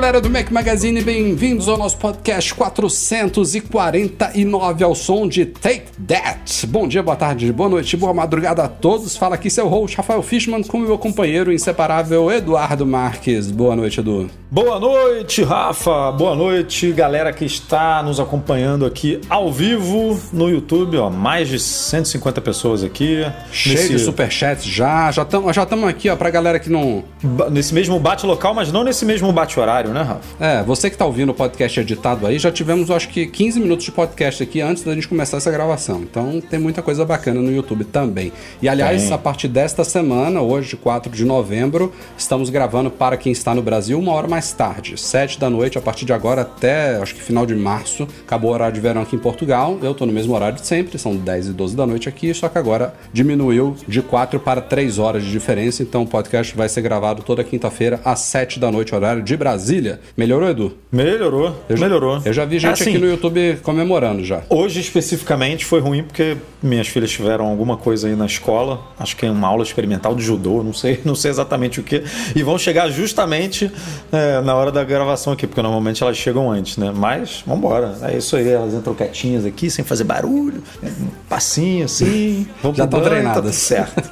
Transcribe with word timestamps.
Galera 0.00 0.18
do 0.18 0.30
Mac 0.30 0.50
Magazine, 0.50 1.02
bem-vindos 1.02 1.68
ao 1.68 1.76
nosso 1.76 1.98
podcast 1.98 2.54
449 2.54 4.82
ao 4.82 4.94
som 4.94 5.28
de 5.28 5.44
Take 5.44 5.92
That. 6.08 6.66
Bom 6.68 6.88
dia, 6.88 7.02
boa 7.02 7.16
tarde, 7.16 7.52
boa 7.52 7.68
noite, 7.68 7.98
boa 7.98 8.14
madrugada 8.14 8.64
a 8.64 8.68
todos. 8.68 9.14
Fala 9.14 9.34
aqui 9.34 9.50
seu 9.50 9.68
host 9.68 9.98
Rafael 9.98 10.22
Fishman 10.22 10.62
com 10.62 10.78
meu 10.78 10.96
companheiro 10.96 11.52
inseparável 11.52 12.32
Eduardo 12.32 12.86
Marques. 12.86 13.50
Boa 13.50 13.76
noite, 13.76 14.00
Edu. 14.00 14.30
Boa 14.52 14.80
noite, 14.80 15.44
Rafa. 15.44 16.10
Boa 16.10 16.34
noite, 16.34 16.90
galera 16.90 17.32
que 17.32 17.44
está 17.44 18.02
nos 18.02 18.18
acompanhando 18.18 18.84
aqui 18.84 19.20
ao 19.30 19.52
vivo 19.52 20.20
no 20.32 20.50
YouTube. 20.50 20.96
Ó, 20.96 21.08
mais 21.08 21.46
de 21.46 21.60
150 21.60 22.40
pessoas 22.40 22.82
aqui. 22.82 23.24
Cheio 23.52 23.76
nesse, 23.76 23.90
de 23.90 24.00
superchats 24.00 24.64
já, 24.64 25.08
já 25.12 25.22
estamos 25.22 25.54
já 25.54 25.64
tamo 25.64 25.86
aqui 25.86 26.10
ó, 26.10 26.16
pra 26.16 26.30
galera 26.30 26.58
que 26.58 26.68
não... 26.68 27.04
nesse 27.48 27.72
mesmo 27.72 27.96
bate 28.00 28.26
local, 28.26 28.52
mas 28.52 28.72
não 28.72 28.82
nesse 28.82 29.04
mesmo 29.04 29.30
bate 29.30 29.60
horário, 29.60 29.89
né, 29.92 30.02
Rafa? 30.02 30.44
É, 30.44 30.62
você 30.62 30.90
que 30.90 30.96
tá 30.96 31.04
ouvindo 31.04 31.30
o 31.30 31.34
podcast 31.34 31.80
editado 31.80 32.26
aí, 32.26 32.38
já 32.38 32.50
tivemos 32.50 32.90
acho 32.90 33.08
que 33.08 33.26
15 33.26 33.60
minutos 33.60 33.84
de 33.84 33.92
podcast 33.92 34.42
aqui 34.42 34.60
antes 34.60 34.82
da 34.82 34.94
gente 34.94 35.08
começar 35.08 35.36
essa 35.36 35.50
gravação. 35.50 36.00
Então 36.02 36.40
tem 36.40 36.58
muita 36.58 36.82
coisa 36.82 37.04
bacana 37.04 37.40
no 37.40 37.52
YouTube 37.52 37.84
também. 37.84 38.32
E 38.60 38.68
aliás, 38.68 39.04
Tem. 39.04 39.12
a 39.12 39.18
partir 39.18 39.48
desta 39.48 39.84
semana, 39.84 40.40
hoje, 40.40 40.76
4 40.76 41.10
de 41.10 41.24
novembro, 41.24 41.92
estamos 42.16 42.50
gravando 42.50 42.90
para 42.90 43.16
quem 43.16 43.32
está 43.32 43.54
no 43.54 43.62
Brasil 43.62 43.98
uma 43.98 44.12
hora 44.12 44.28
mais 44.28 44.52
tarde, 44.52 45.00
7 45.00 45.38
da 45.38 45.48
noite, 45.48 45.78
a 45.78 45.80
partir 45.80 46.04
de 46.04 46.12
agora 46.12 46.42
até 46.42 46.96
acho 46.96 47.14
que 47.14 47.22
final 47.22 47.46
de 47.46 47.54
março. 47.54 48.06
Acabou 48.26 48.50
o 48.50 48.54
horário 48.54 48.74
de 48.74 48.80
verão 48.80 49.02
aqui 49.02 49.16
em 49.16 49.18
Portugal. 49.18 49.78
Eu 49.82 49.94
tô 49.94 50.06
no 50.06 50.12
mesmo 50.12 50.34
horário 50.34 50.56
de 50.56 50.66
sempre, 50.66 50.98
são 50.98 51.16
10 51.16 51.48
e 51.48 51.52
12 51.52 51.76
da 51.76 51.86
noite 51.86 52.08
aqui, 52.08 52.32
só 52.34 52.48
que 52.48 52.58
agora 52.58 52.94
diminuiu 53.12 53.76
de 53.86 54.02
4 54.02 54.40
para 54.40 54.60
3 54.60 54.98
horas 54.98 55.24
de 55.24 55.30
diferença. 55.30 55.82
Então 55.82 56.02
o 56.02 56.06
podcast 56.06 56.56
vai 56.56 56.68
ser 56.68 56.82
gravado 56.82 57.22
toda 57.22 57.42
quinta-feira 57.44 58.00
às 58.04 58.20
7 58.20 58.58
da 58.58 58.70
noite, 58.70 58.94
horário 58.94 59.22
de 59.22 59.36
Brasília. 59.36 59.79
Melhorou, 60.16 60.48
Edu? 60.50 60.72
Melhorou, 60.92 61.56
Eu 61.68 61.76
já- 61.76 61.84
melhorou. 61.86 62.20
Eu 62.24 62.32
já 62.32 62.44
vi 62.44 62.58
gente 62.58 62.72
Assim, 62.82 62.90
aqui 62.90 62.98
no 62.98 63.06
YouTube 63.08 63.58
comemorando 63.62 64.24
já. 64.24 64.42
Hoje 64.48 64.80
especificamente 64.80 65.64
foi 65.64 65.80
ruim 65.80 66.02
porque 66.02 66.36
minhas 66.62 66.88
filhas 66.88 67.10
tiveram 67.10 67.46
alguma 67.46 67.76
coisa 67.76 68.08
aí 68.08 68.14
na 68.16 68.26
escola, 68.26 68.80
acho 68.98 69.16
que 69.16 69.24
é 69.26 69.30
uma 69.30 69.48
aula 69.48 69.62
experimental 69.62 70.14
de 70.14 70.22
judô, 70.22 70.62
não 70.62 70.72
sei, 70.72 71.00
não 71.06 71.14
sei 71.14 71.30
exatamente 71.30 71.80
o 71.80 71.82
que, 71.82 72.02
e 72.34 72.42
vão 72.42 72.58
chegar 72.58 72.88
justamente 72.90 73.70
é, 74.12 74.40
na 74.40 74.54
hora 74.54 74.70
da 74.72 74.82
gravação 74.84 75.32
aqui, 75.32 75.46
porque 75.46 75.62
normalmente 75.62 76.02
elas 76.02 76.16
chegam 76.16 76.50
antes, 76.50 76.76
né? 76.76 76.92
Mas 76.94 77.42
vambora, 77.46 77.94
é 78.02 78.16
isso 78.18 78.36
aí, 78.36 78.48
elas 78.48 78.74
entram 78.74 78.94
quietinhas 78.94 79.44
aqui, 79.46 79.70
sem 79.70 79.84
fazer 79.84 80.04
barulho, 80.04 80.62
um 80.82 81.06
passinho 81.28 81.84
assim, 81.84 82.46
vão 82.62 82.74
Já 82.74 82.84
estão 82.84 82.98
tá 83.00 83.04
tudo 83.04 83.14
treinadas. 83.14 83.54
certo. 83.54 84.02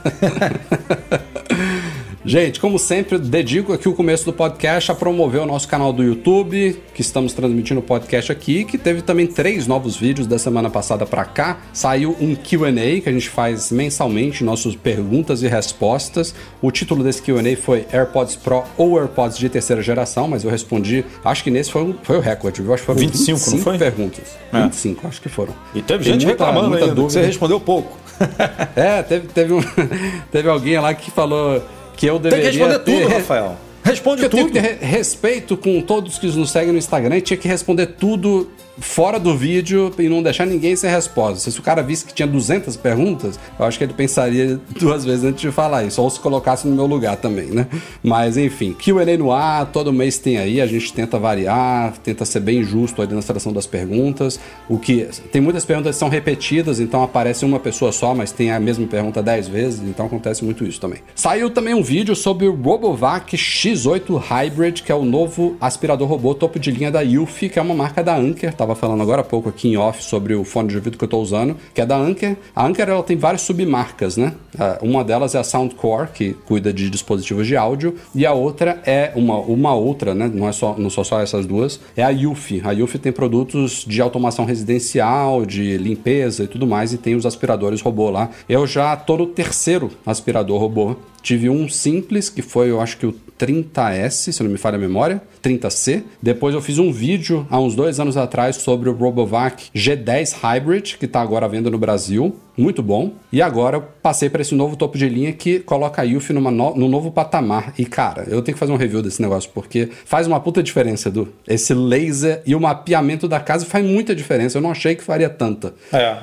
Gente, 2.28 2.60
como 2.60 2.78
sempre, 2.78 3.16
dedico 3.18 3.72
aqui 3.72 3.88
o 3.88 3.94
começo 3.94 4.26
do 4.26 4.34
podcast 4.34 4.92
a 4.92 4.94
promover 4.94 5.40
o 5.40 5.46
nosso 5.46 5.66
canal 5.66 5.94
do 5.94 6.02
YouTube, 6.04 6.76
que 6.92 7.00
estamos 7.00 7.32
transmitindo 7.32 7.80
o 7.80 7.82
podcast 7.82 8.30
aqui, 8.30 8.66
que 8.66 8.76
teve 8.76 9.00
também 9.00 9.26
três 9.26 9.66
novos 9.66 9.96
vídeos 9.96 10.26
da 10.26 10.38
semana 10.38 10.68
passada 10.68 11.06
pra 11.06 11.24
cá. 11.24 11.56
Saiu 11.72 12.14
um 12.20 12.34
Q&A 12.34 13.00
que 13.00 13.08
a 13.08 13.12
gente 13.12 13.30
faz 13.30 13.72
mensalmente, 13.72 14.44
nossas 14.44 14.76
perguntas 14.76 15.42
e 15.42 15.48
respostas. 15.48 16.34
O 16.60 16.70
título 16.70 17.02
desse 17.02 17.22
Q&A 17.22 17.56
foi 17.56 17.86
AirPods 17.90 18.36
Pro 18.36 18.62
ou 18.76 18.98
AirPods 18.98 19.38
de 19.38 19.48
terceira 19.48 19.80
geração, 19.80 20.28
mas 20.28 20.44
eu 20.44 20.50
respondi, 20.50 21.06
acho 21.24 21.42
que 21.42 21.50
nesse 21.50 21.70
foi, 21.72 21.82
um- 21.82 21.94
foi 22.02 22.18
o 22.18 22.20
recorde, 22.20 22.60
viu? 22.60 22.74
Acho 22.74 22.82
que 22.82 22.86
foram 22.88 23.00
25, 23.00 23.38
25 23.38 23.56
não 23.56 23.64
foi? 23.64 23.78
perguntas. 23.78 24.36
É. 24.52 24.62
25, 24.64 25.08
acho 25.08 25.22
que 25.22 25.30
foram. 25.30 25.54
E 25.74 25.80
teve 25.80 26.04
Tem 26.04 26.12
gente 26.12 26.26
muita- 26.26 26.44
reclamando 26.44 26.68
muita 26.68 26.84
ainda, 26.84 26.94
dúvida. 26.94 27.12
você 27.20 27.24
respondeu 27.26 27.58
pouco. 27.58 27.96
É, 28.76 29.00
teve, 29.02 29.28
teve, 29.28 29.52
um, 29.52 29.60
teve 30.30 30.48
alguém 30.48 30.78
lá 30.80 30.92
que 30.92 31.08
falou 31.10 31.62
que 31.98 32.06
eu 32.06 32.18
Tem 32.18 32.30
que 32.30 32.36
deveria 32.36 32.50
responder 32.66 32.78
ter... 32.84 33.02
tudo, 33.02 33.14
Rafael. 33.14 33.56
Responde 33.84 34.22
eu 34.22 34.30
tenho 34.30 34.44
tudo. 34.46 34.52
que 34.54 34.60
ter 34.60 34.78
re- 34.78 34.86
respeito 34.86 35.56
com 35.56 35.80
todos 35.82 36.18
que 36.18 36.26
nos 36.28 36.50
seguem 36.50 36.72
no 36.72 36.78
Instagram 36.78 37.16
e 37.16 37.20
tinha 37.20 37.36
que 37.36 37.48
responder 37.48 37.86
tudo 37.98 38.50
fora 38.80 39.18
do 39.18 39.36
vídeo 39.36 39.92
e 39.98 40.08
não 40.08 40.22
deixar 40.22 40.46
ninguém 40.46 40.76
sem 40.76 40.90
resposta. 40.90 41.50
Se 41.50 41.58
o 41.58 41.62
cara 41.62 41.82
visse 41.82 42.04
que 42.04 42.14
tinha 42.14 42.26
200 42.26 42.76
perguntas, 42.76 43.38
eu 43.58 43.64
acho 43.64 43.78
que 43.78 43.84
ele 43.84 43.92
pensaria 43.92 44.60
duas 44.78 45.04
vezes 45.04 45.24
antes 45.24 45.40
de 45.40 45.50
falar 45.50 45.84
isso, 45.84 46.00
ou 46.00 46.10
se 46.10 46.20
colocasse 46.20 46.66
no 46.66 46.74
meu 46.74 46.86
lugar 46.86 47.16
também, 47.16 47.46
né? 47.46 47.66
Mas 48.02 48.36
enfim, 48.36 48.72
Q&A 48.72 49.16
no 49.16 49.32
ar, 49.32 49.66
todo 49.66 49.92
mês 49.92 50.18
tem 50.18 50.38
aí, 50.38 50.60
a 50.60 50.66
gente 50.66 50.92
tenta 50.92 51.18
variar, 51.18 51.94
tenta 51.98 52.24
ser 52.24 52.40
bem 52.40 52.62
justo 52.62 53.02
aí 53.02 53.08
na 53.08 53.22
seleção 53.22 53.52
das 53.52 53.66
perguntas. 53.66 54.38
O 54.68 54.78
que 54.78 55.08
tem 55.32 55.40
muitas 55.40 55.64
perguntas 55.64 55.96
que 55.96 55.98
são 55.98 56.08
repetidas, 56.08 56.80
então 56.80 57.02
aparece 57.02 57.44
uma 57.44 57.58
pessoa 57.58 57.92
só, 57.92 58.14
mas 58.14 58.32
tem 58.32 58.50
a 58.50 58.60
mesma 58.60 58.86
pergunta 58.86 59.22
10 59.22 59.48
vezes, 59.48 59.80
então 59.80 60.06
acontece 60.06 60.44
muito 60.44 60.64
isso 60.64 60.80
também. 60.80 61.00
Saiu 61.14 61.50
também 61.50 61.74
um 61.74 61.82
vídeo 61.82 62.14
sobre 62.14 62.46
o 62.46 62.54
Robovac 62.54 63.36
X8 63.36 64.16
Hybrid, 64.16 64.82
que 64.82 64.92
é 64.92 64.94
o 64.94 65.04
novo 65.04 65.56
aspirador 65.60 66.08
robô 66.08 66.34
topo 66.34 66.58
de 66.58 66.70
linha 66.70 66.90
da 66.90 67.04
Eufy, 67.04 67.48
que 67.48 67.58
é 67.58 67.62
uma 67.62 67.74
marca 67.74 68.02
da 68.02 68.16
Anker. 68.16 68.54
Tava 68.68 68.78
falando 68.78 69.02
agora 69.02 69.22
há 69.22 69.24
pouco 69.24 69.48
aqui 69.48 69.66
em 69.66 69.78
off 69.78 70.04
sobre 70.04 70.34
o 70.34 70.44
fone 70.44 70.68
de 70.68 70.76
ouvido 70.76 70.98
que 70.98 71.02
eu 71.02 71.08
tô 71.08 71.18
usando, 71.18 71.56
que 71.72 71.80
é 71.80 71.86
da 71.86 71.96
Anker. 71.96 72.36
A 72.54 72.66
Anker 72.66 72.86
ela 72.86 73.02
tem 73.02 73.16
várias 73.16 73.40
submarcas, 73.40 74.18
né? 74.18 74.34
Uma 74.82 75.02
delas 75.02 75.34
é 75.34 75.38
a 75.38 75.42
Soundcore, 75.42 76.08
que 76.12 76.34
cuida 76.44 76.70
de 76.70 76.90
dispositivos 76.90 77.46
de 77.46 77.56
áudio, 77.56 77.94
e 78.14 78.26
a 78.26 78.34
outra 78.34 78.82
é 78.84 79.10
uma, 79.16 79.38
uma 79.38 79.74
outra, 79.74 80.14
né? 80.14 80.30
Não, 80.30 80.46
é 80.46 80.52
só, 80.52 80.74
não 80.76 80.90
são 80.90 81.02
só 81.02 81.18
essas 81.22 81.46
duas, 81.46 81.80
é 81.96 82.02
a 82.02 82.12
Eufy. 82.12 82.60
A 82.62 82.74
Eufy 82.74 82.98
tem 82.98 83.10
produtos 83.10 83.86
de 83.88 84.02
automação 84.02 84.44
residencial, 84.44 85.46
de 85.46 85.78
limpeza 85.78 86.44
e 86.44 86.46
tudo 86.46 86.66
mais, 86.66 86.92
e 86.92 86.98
tem 86.98 87.14
os 87.14 87.24
aspiradores 87.24 87.80
robô 87.80 88.10
lá. 88.10 88.28
Eu 88.46 88.66
já 88.66 88.94
tô 88.96 89.16
no 89.16 89.28
terceiro 89.28 89.90
aspirador 90.04 90.60
robô. 90.60 90.94
Tive 91.22 91.48
um 91.48 91.68
simples, 91.70 92.28
que 92.28 92.42
foi, 92.42 92.70
eu 92.70 92.80
acho 92.80 92.98
que 92.98 93.06
o 93.06 93.14
30S, 93.38 94.32
se 94.32 94.42
não 94.42 94.50
me 94.50 94.58
falha 94.58 94.76
a 94.76 94.80
memória, 94.80 95.22
30C. 95.48 96.02
Depois 96.20 96.54
eu 96.54 96.60
fiz 96.60 96.78
um 96.78 96.92
vídeo 96.92 97.46
há 97.50 97.58
uns 97.58 97.74
dois 97.74 97.98
anos 97.98 98.16
atrás 98.16 98.56
sobre 98.56 98.88
o 98.88 98.92
Robovac 98.92 99.70
G10 99.74 100.34
Hybrid, 100.40 100.96
que 100.98 101.06
está 101.06 101.20
agora 101.20 101.46
à 101.46 101.48
venda 101.48 101.70
no 101.70 101.78
Brasil. 101.78 102.36
Muito 102.56 102.82
bom. 102.82 103.12
E 103.32 103.40
agora 103.40 103.76
eu 103.76 103.84
passei 104.02 104.28
para 104.28 104.42
esse 104.42 104.54
novo 104.54 104.76
topo 104.76 104.98
de 104.98 105.08
linha 105.08 105.32
que 105.32 105.60
coloca 105.60 106.02
a 106.02 106.04
Yuffie 106.04 106.34
numa 106.34 106.50
no, 106.50 106.74
num 106.74 106.88
novo 106.88 107.10
patamar. 107.10 107.72
E 107.78 107.86
cara, 107.86 108.24
eu 108.28 108.42
tenho 108.42 108.54
que 108.54 108.58
fazer 108.58 108.72
um 108.72 108.76
review 108.76 109.00
desse 109.00 109.22
negócio, 109.22 109.48
porque 109.54 109.88
faz 110.04 110.26
uma 110.26 110.40
puta 110.40 110.62
diferença, 110.62 111.08
Edu. 111.08 111.32
Esse 111.46 111.72
laser 111.72 112.42
e 112.44 112.54
o 112.54 112.60
mapeamento 112.60 113.28
da 113.28 113.38
casa 113.38 113.64
faz 113.64 113.84
muita 113.84 114.14
diferença. 114.14 114.58
Eu 114.58 114.62
não 114.62 114.72
achei 114.72 114.96
que 114.96 115.04
faria 115.04 115.30
tanta. 115.30 115.72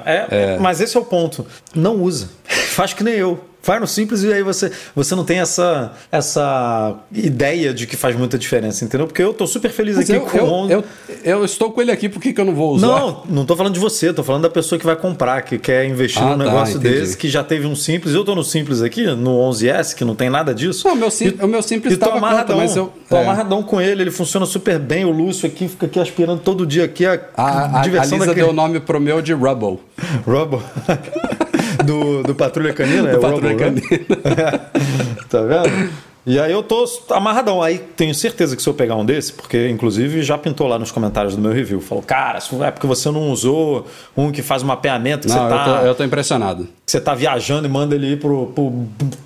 É, 0.05 0.27
é, 0.29 0.57
mas 0.59 0.81
esse 0.81 0.97
é 0.97 0.99
o 0.99 1.05
ponto. 1.05 1.45
Não 1.73 2.01
usa. 2.01 2.29
Faz 2.75 2.93
que 2.93 3.03
nem 3.05 3.13
eu. 3.13 3.39
Faz 3.65 3.81
no 3.81 3.87
simples 3.87 4.21
e 4.21 4.31
aí 4.31 4.43
você, 4.43 4.71
você 4.93 5.15
não 5.15 5.25
tem 5.25 5.39
essa, 5.39 5.93
essa 6.11 6.99
ideia 7.11 7.73
de 7.73 7.87
que 7.87 7.97
faz 7.97 8.15
muita 8.15 8.37
diferença, 8.37 8.85
entendeu? 8.85 9.07
Porque 9.15 9.23
eu 9.23 9.33
tô 9.33 9.47
super 9.47 9.71
feliz 9.71 9.95
Mas 9.95 10.09
aqui 10.09 10.19
eu, 10.19 10.25
com 10.25 10.37
eu, 10.37 10.43
o 10.43 10.51
11. 10.65 10.73
eu, 10.73 10.83
eu 11.23 11.45
estou 11.45 11.71
com 11.71 11.81
ele 11.81 11.89
aqui, 11.89 12.09
por 12.09 12.21
que, 12.21 12.33
que 12.33 12.41
eu 12.41 12.43
não 12.43 12.53
vou 12.53 12.73
usar? 12.75 12.85
Não, 12.87 13.23
não 13.29 13.45
tô 13.45 13.55
falando 13.55 13.71
de 13.73 13.79
você, 13.79 14.11
tô 14.11 14.25
falando 14.25 14.41
da 14.41 14.49
pessoa 14.49 14.77
que 14.77 14.85
vai 14.85 14.97
comprar, 14.97 15.41
que 15.43 15.57
quer 15.57 15.85
investir 15.85 16.21
Ah, 16.21 16.31
num 16.35 16.37
tá, 16.39 16.43
negócio 16.43 16.75
entendi. 16.77 16.99
desse, 16.99 17.15
que 17.15 17.29
já 17.29 17.41
teve 17.41 17.65
um 17.65 17.77
simples. 17.77 18.13
Eu 18.13 18.25
tô 18.25 18.35
no 18.35 18.43
simples 18.43 18.81
aqui, 18.81 19.05
no 19.05 19.31
11S, 19.49 19.95
que 19.95 20.03
não 20.03 20.15
tem 20.15 20.29
nada 20.29 20.53
disso. 20.53 20.85
Não, 20.85 20.95
o 20.95 20.97
meu 20.97 21.09
sim- 21.09 21.33
o 21.41 21.47
meu 21.47 21.63
simples 21.63 21.93
e 21.93 21.97
tô 21.97 22.07
tava 22.07 22.17
amarradão, 22.17 22.59
conta, 22.59 22.77
eu- 22.77 22.91
tô 23.09 23.15
é. 23.15 23.21
amarradão 23.21 23.63
com 23.63 23.79
ele, 23.79 24.01
ele 24.01 24.11
funciona 24.11 24.45
super 24.45 24.77
bem. 24.79 25.05
O 25.05 25.11
Lúcio 25.11 25.47
aqui 25.47 25.69
fica 25.69 25.85
aqui 25.85 25.97
aspirando 25.97 26.41
todo 26.41 26.65
dia 26.65 26.83
aqui 26.83 27.05
a, 27.05 27.17
A, 27.37 27.43
a, 27.77 27.79
a 27.79 27.81
diversão 27.83 28.17
Lisa 28.17 28.27
daquele... 28.31 28.47
deu 28.47 28.49
o 28.51 28.53
nome 28.53 28.81
pro 28.81 28.99
meu 28.99 29.21
de 29.21 29.31
Rubble. 29.31 29.79
Rubble. 30.27 30.59
do, 31.85 32.21
do 32.21 32.35
Patrulha 32.35 32.73
Canina? 32.73 33.03
Do 33.11 33.17
é 33.17 33.19
Patrulha 33.21 33.51
Rubble, 33.53 33.81
né? 33.81 34.59
tá 35.29 35.41
vendo? 35.41 35.89
E 36.25 36.39
aí 36.39 36.51
eu 36.51 36.63
tô 36.63 36.85
amarradão. 37.11 37.61
Aí 37.61 37.77
tenho 37.77 38.13
certeza 38.15 38.55
que 38.55 38.61
se 38.63 38.67
eu 38.67 38.73
pegar 38.73 38.95
um 38.95 39.05
desse, 39.05 39.31
porque 39.31 39.69
inclusive 39.69 40.23
já 40.23 40.37
pintou 40.37 40.67
lá 40.67 40.79
nos 40.79 40.91
comentários 40.91 41.35
do 41.35 41.41
meu 41.41 41.51
review, 41.51 41.79
falou, 41.79 42.03
cara, 42.03 42.39
é 42.65 42.71
porque 42.71 42.87
você 42.87 43.11
não 43.11 43.29
usou 43.29 43.85
um 44.17 44.31
que 44.31 44.41
faz 44.41 44.63
um 44.63 44.65
mapeamento, 44.65 45.27
que 45.27 45.33
Não, 45.33 45.43
você 45.43 45.49
tá, 45.49 45.67
eu, 45.67 45.79
tô, 45.81 45.85
eu 45.87 45.95
tô 45.95 46.03
impressionado. 46.03 46.63
que 46.85 46.91
você 46.91 46.99
tá 46.99 47.13
viajando 47.13 47.67
e 47.67 47.69
manda 47.69 47.93
ele 47.93 48.13
ir 48.13 48.19
pro, 48.19 48.47
pro, 48.47 48.73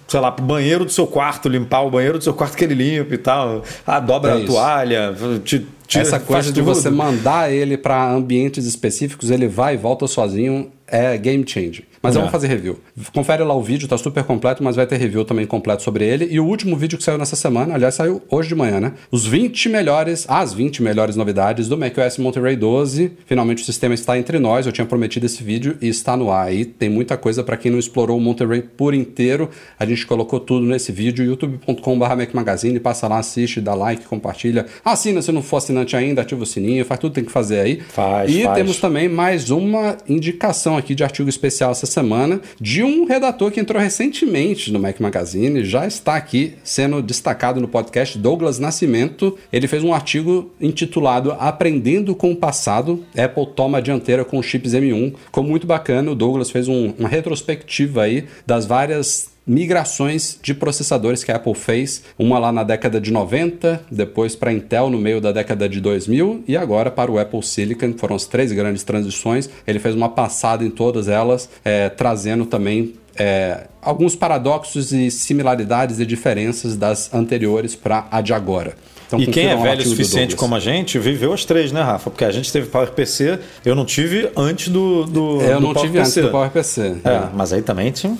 sei 0.10 0.19
lá, 0.19 0.30
pro 0.31 0.44
banheiro 0.44 0.84
do 0.84 0.92
seu 0.92 1.07
quarto, 1.07 1.48
limpar 1.48 1.81
o 1.84 1.90
banheiro 1.90 2.18
do 2.18 2.24
seu 2.24 2.34
quarto 2.34 2.57
que 2.57 2.63
ele 2.66 2.74
limpa 2.75 3.13
e 3.13 3.18
tal. 3.18 3.63
Ah, 3.88 4.00
dobra 4.02 4.31
É 4.31 4.34
a 4.34 4.38
isso. 4.38 4.48
toalha, 4.48 5.16
te 5.45 5.66
Tira- 5.88 6.04
Essa 6.04 6.19
coisa 6.19 6.52
de 6.52 6.62
tudo. 6.62 6.66
você 6.66 6.88
mandar 6.92 7.52
ele 7.52 7.75
para 7.75 8.12
ambientes 8.12 8.66
específicos, 8.68 9.31
ele 9.31 9.48
vai 9.48 9.74
e 9.74 9.78
volta 9.78 10.06
sozinho, 10.06 10.69
é 10.86 11.18
game 11.18 11.44
changer. 11.48 11.84
Mas 12.01 12.16
eu 12.16 12.22
É. 12.22 12.24
vou 12.24 12.31
fazer 12.31 12.48
review. 12.48 12.80
Confere 13.13 13.44
lá 13.44 13.54
o 13.54 13.62
vídeo, 13.62 13.88
tá 13.88 13.98
super 13.98 14.24
completo, 14.24 14.63
mas 14.63 14.75
vai 14.75 14.86
ter 14.88 14.98
review 14.98 15.25
também 15.25 15.46
completo 15.46 15.84
sobre 15.84 16.06
ele. 16.06 16.28
E 16.31 16.40
o 16.40 16.46
último 16.46 16.75
vídeo 16.78 16.98
que 16.98 17.04
saiu 17.04 17.18
nessa 17.18 17.36
semana, 17.36 17.75
aliás, 17.75 17.96
saiu 17.96 18.22
hoje 18.30 18.50
de 18.50 18.56
manhã, 18.56 18.80
né? 18.80 18.94
Os 19.12 19.25
20 19.25 19.68
melhores, 19.69 20.25
as 20.30 20.54
20 20.54 20.81
melhores 20.81 21.16
novidades 21.16 21.68
do 21.68 21.78
macOS 21.78 22.18
Monterey 22.18 22.56
12. 22.56 23.12
Finalmente 23.25 23.62
o 23.63 23.66
sistema 23.66 23.94
está 23.94 24.18
entre 24.18 24.40
nós. 24.40 24.66
Eu 24.66 24.72
tinha 24.72 24.86
prometido 24.86 25.25
esse 25.25 25.44
vídeo 25.44 25.78
e 25.81 25.88
está 25.90 26.16
no 26.16 26.31
ar 26.31 26.48
aí. 26.48 26.63
Tem 26.66 26.90
muita 26.90 27.18
coisa 27.18 27.44
para 27.44 27.57
quem 27.57 27.72
não 27.72 27.80
explorou 27.80 28.18
o 28.18 28.22
Monterey 28.22 28.62
por 28.62 28.94
inteiro. 28.94 29.50
A 29.80 29.86
gente 29.86 30.06
colocou 30.06 30.40
tudo 30.40 30.66
nesse 30.66 30.92
vídeo, 30.92 31.25
youtube.com.br 31.25 32.06
Magazine. 32.34 32.80
Passa 32.80 33.07
lá, 33.07 33.19
assiste, 33.19 33.60
dá 33.62 33.74
like, 33.74 34.06
compartilha. 34.06 34.66
Assina 34.84 35.22
se 35.22 35.31
não 35.31 35.42
for 35.42 35.57
assinante 35.57 35.95
ainda, 35.95 36.22
ativa 36.22 36.44
o 36.44 36.45
sininho, 36.45 36.86
faz 36.86 37.00
tudo 37.00 37.12
que 37.12 37.16
tem 37.16 37.25
que 37.25 37.31
fazer 37.31 37.60
aí. 37.60 37.81
Faz, 37.90 38.34
e 38.34 38.44
faz. 38.44 38.56
temos 38.56 38.78
também 38.80 39.10
mais 39.10 39.50
uma 39.50 39.98
indicação 40.07 40.78
aqui 40.78 40.95
de 40.95 41.04
artigo 41.04 41.30
especial 41.30 41.72
essa 41.72 41.86
semana 41.89 42.39
de 42.59 42.83
um 42.83 43.06
redator 43.06 43.51
que 43.51 43.59
entrou 43.59 43.81
recentemente 43.81 44.71
no 44.71 44.80
Mac 44.80 45.00
Magazine, 45.00 45.63
já 45.63 45.86
está 45.86 46.15
aqui 46.15 46.53
sendo 46.63 47.01
destacado 47.01 47.59
no 47.59 47.68
podcast 47.68 48.18
Douglas 48.18 48.59
Nascimento. 48.59 49.38
Ele 49.51 49.68
fez 49.68 49.83
um 49.83 49.94
artigo 49.94 50.51
intitulado 50.62 51.31
Aprendendo 51.39 52.15
com 52.15 52.31
o 52.31 52.36
Passado, 52.36 53.03
Apple 53.18 53.47
toma 53.56 53.80
a 53.80 53.81
dianteira 53.81 54.24
com 54.25 54.41
chips 54.41 54.74
M1. 54.74 55.13
Ficou 55.25 55.44
muito 55.44 55.68
bacana, 55.68 56.12
o 56.12 56.15
Douglas 56.15 56.50
fez 56.50 56.68
um- 56.68 56.94
uma 56.97 57.09
retrospectiva 57.09 58.03
aí 58.03 58.25
das 58.45 58.65
várias 58.65 59.30
migrações 59.50 60.38
de 60.44 60.54
processadores 60.54 61.24
que 61.24 61.31
a 61.31 61.38
Apple 61.38 61.56
fez, 61.56 62.04
uma 62.19 62.38
lá 62.38 62.51
na 62.51 62.63
década 62.63 63.01
de 63.01 63.12
90, 63.12 63.81
depois 63.90 64.36
para 64.36 64.54
Intel 64.54 64.92
no 64.92 65.00
meio 65.00 65.19
da 65.19 65.31
década 65.31 65.68
de 65.68 65.81
2000 65.81 66.44
e 66.48 66.56
agora 66.56 66.92
para 66.92 67.12
o 67.12 67.18
Apple 67.18 67.42
Silicon. 67.42 67.96
Foram 67.98 68.16
as 68.16 68.28
três 68.28 68.51
grandes 68.51 68.84
transições. 68.84 69.50
Ele 69.66 69.80
fez 69.80 69.96
uma 69.96 70.10
passada 70.10 70.63
em 70.63 70.69
todas 70.69 71.07
elas, 71.07 71.50
é, 71.66 71.90
trazendo 71.90 72.46
também 72.46 72.94
é, 73.18 73.66
alguns 73.81 74.16
paradoxos 74.16 74.94
e 74.94 75.10
similaridades 75.10 76.00
e 76.00 76.06
diferenças 76.06 76.78
das 76.78 77.12
anteriores 77.12 77.75
para 77.75 78.07
a 78.12 78.22
de 78.22 78.34
agora. 78.34 78.75
Então, 79.09 79.19
E 79.19 79.25
quem 79.25 79.47
é 79.47 79.56
velho 79.56 79.81
o 79.81 79.85
suficiente 79.85 80.35
como 80.35 80.53
a 80.53 80.59
gente 80.59 81.00
viveu 81.00 81.33
as 81.33 81.44
três, 81.44 81.71
né, 81.71 81.81
Rafa? 81.81 82.11
Porque 82.11 82.23
a 82.23 82.29
gente 82.31 82.53
teve 82.53 82.67
PowerPC, 82.67 83.39
eu 83.65 83.73
não 83.73 83.83
tive 83.83 84.29
antes 84.38 84.67
do, 84.69 85.03
do, 85.06 85.41
É, 85.41 85.53
Eu 85.53 85.59
do 85.59 85.67
não 85.67 85.73
tive 85.73 85.97
antes 85.97 86.13
do 86.13 86.29
PowerPC. 86.29 86.97
É, 87.03 87.21
mas 87.33 87.51
aí 87.51 87.63
também 87.63 87.91
tinha- 87.91 88.15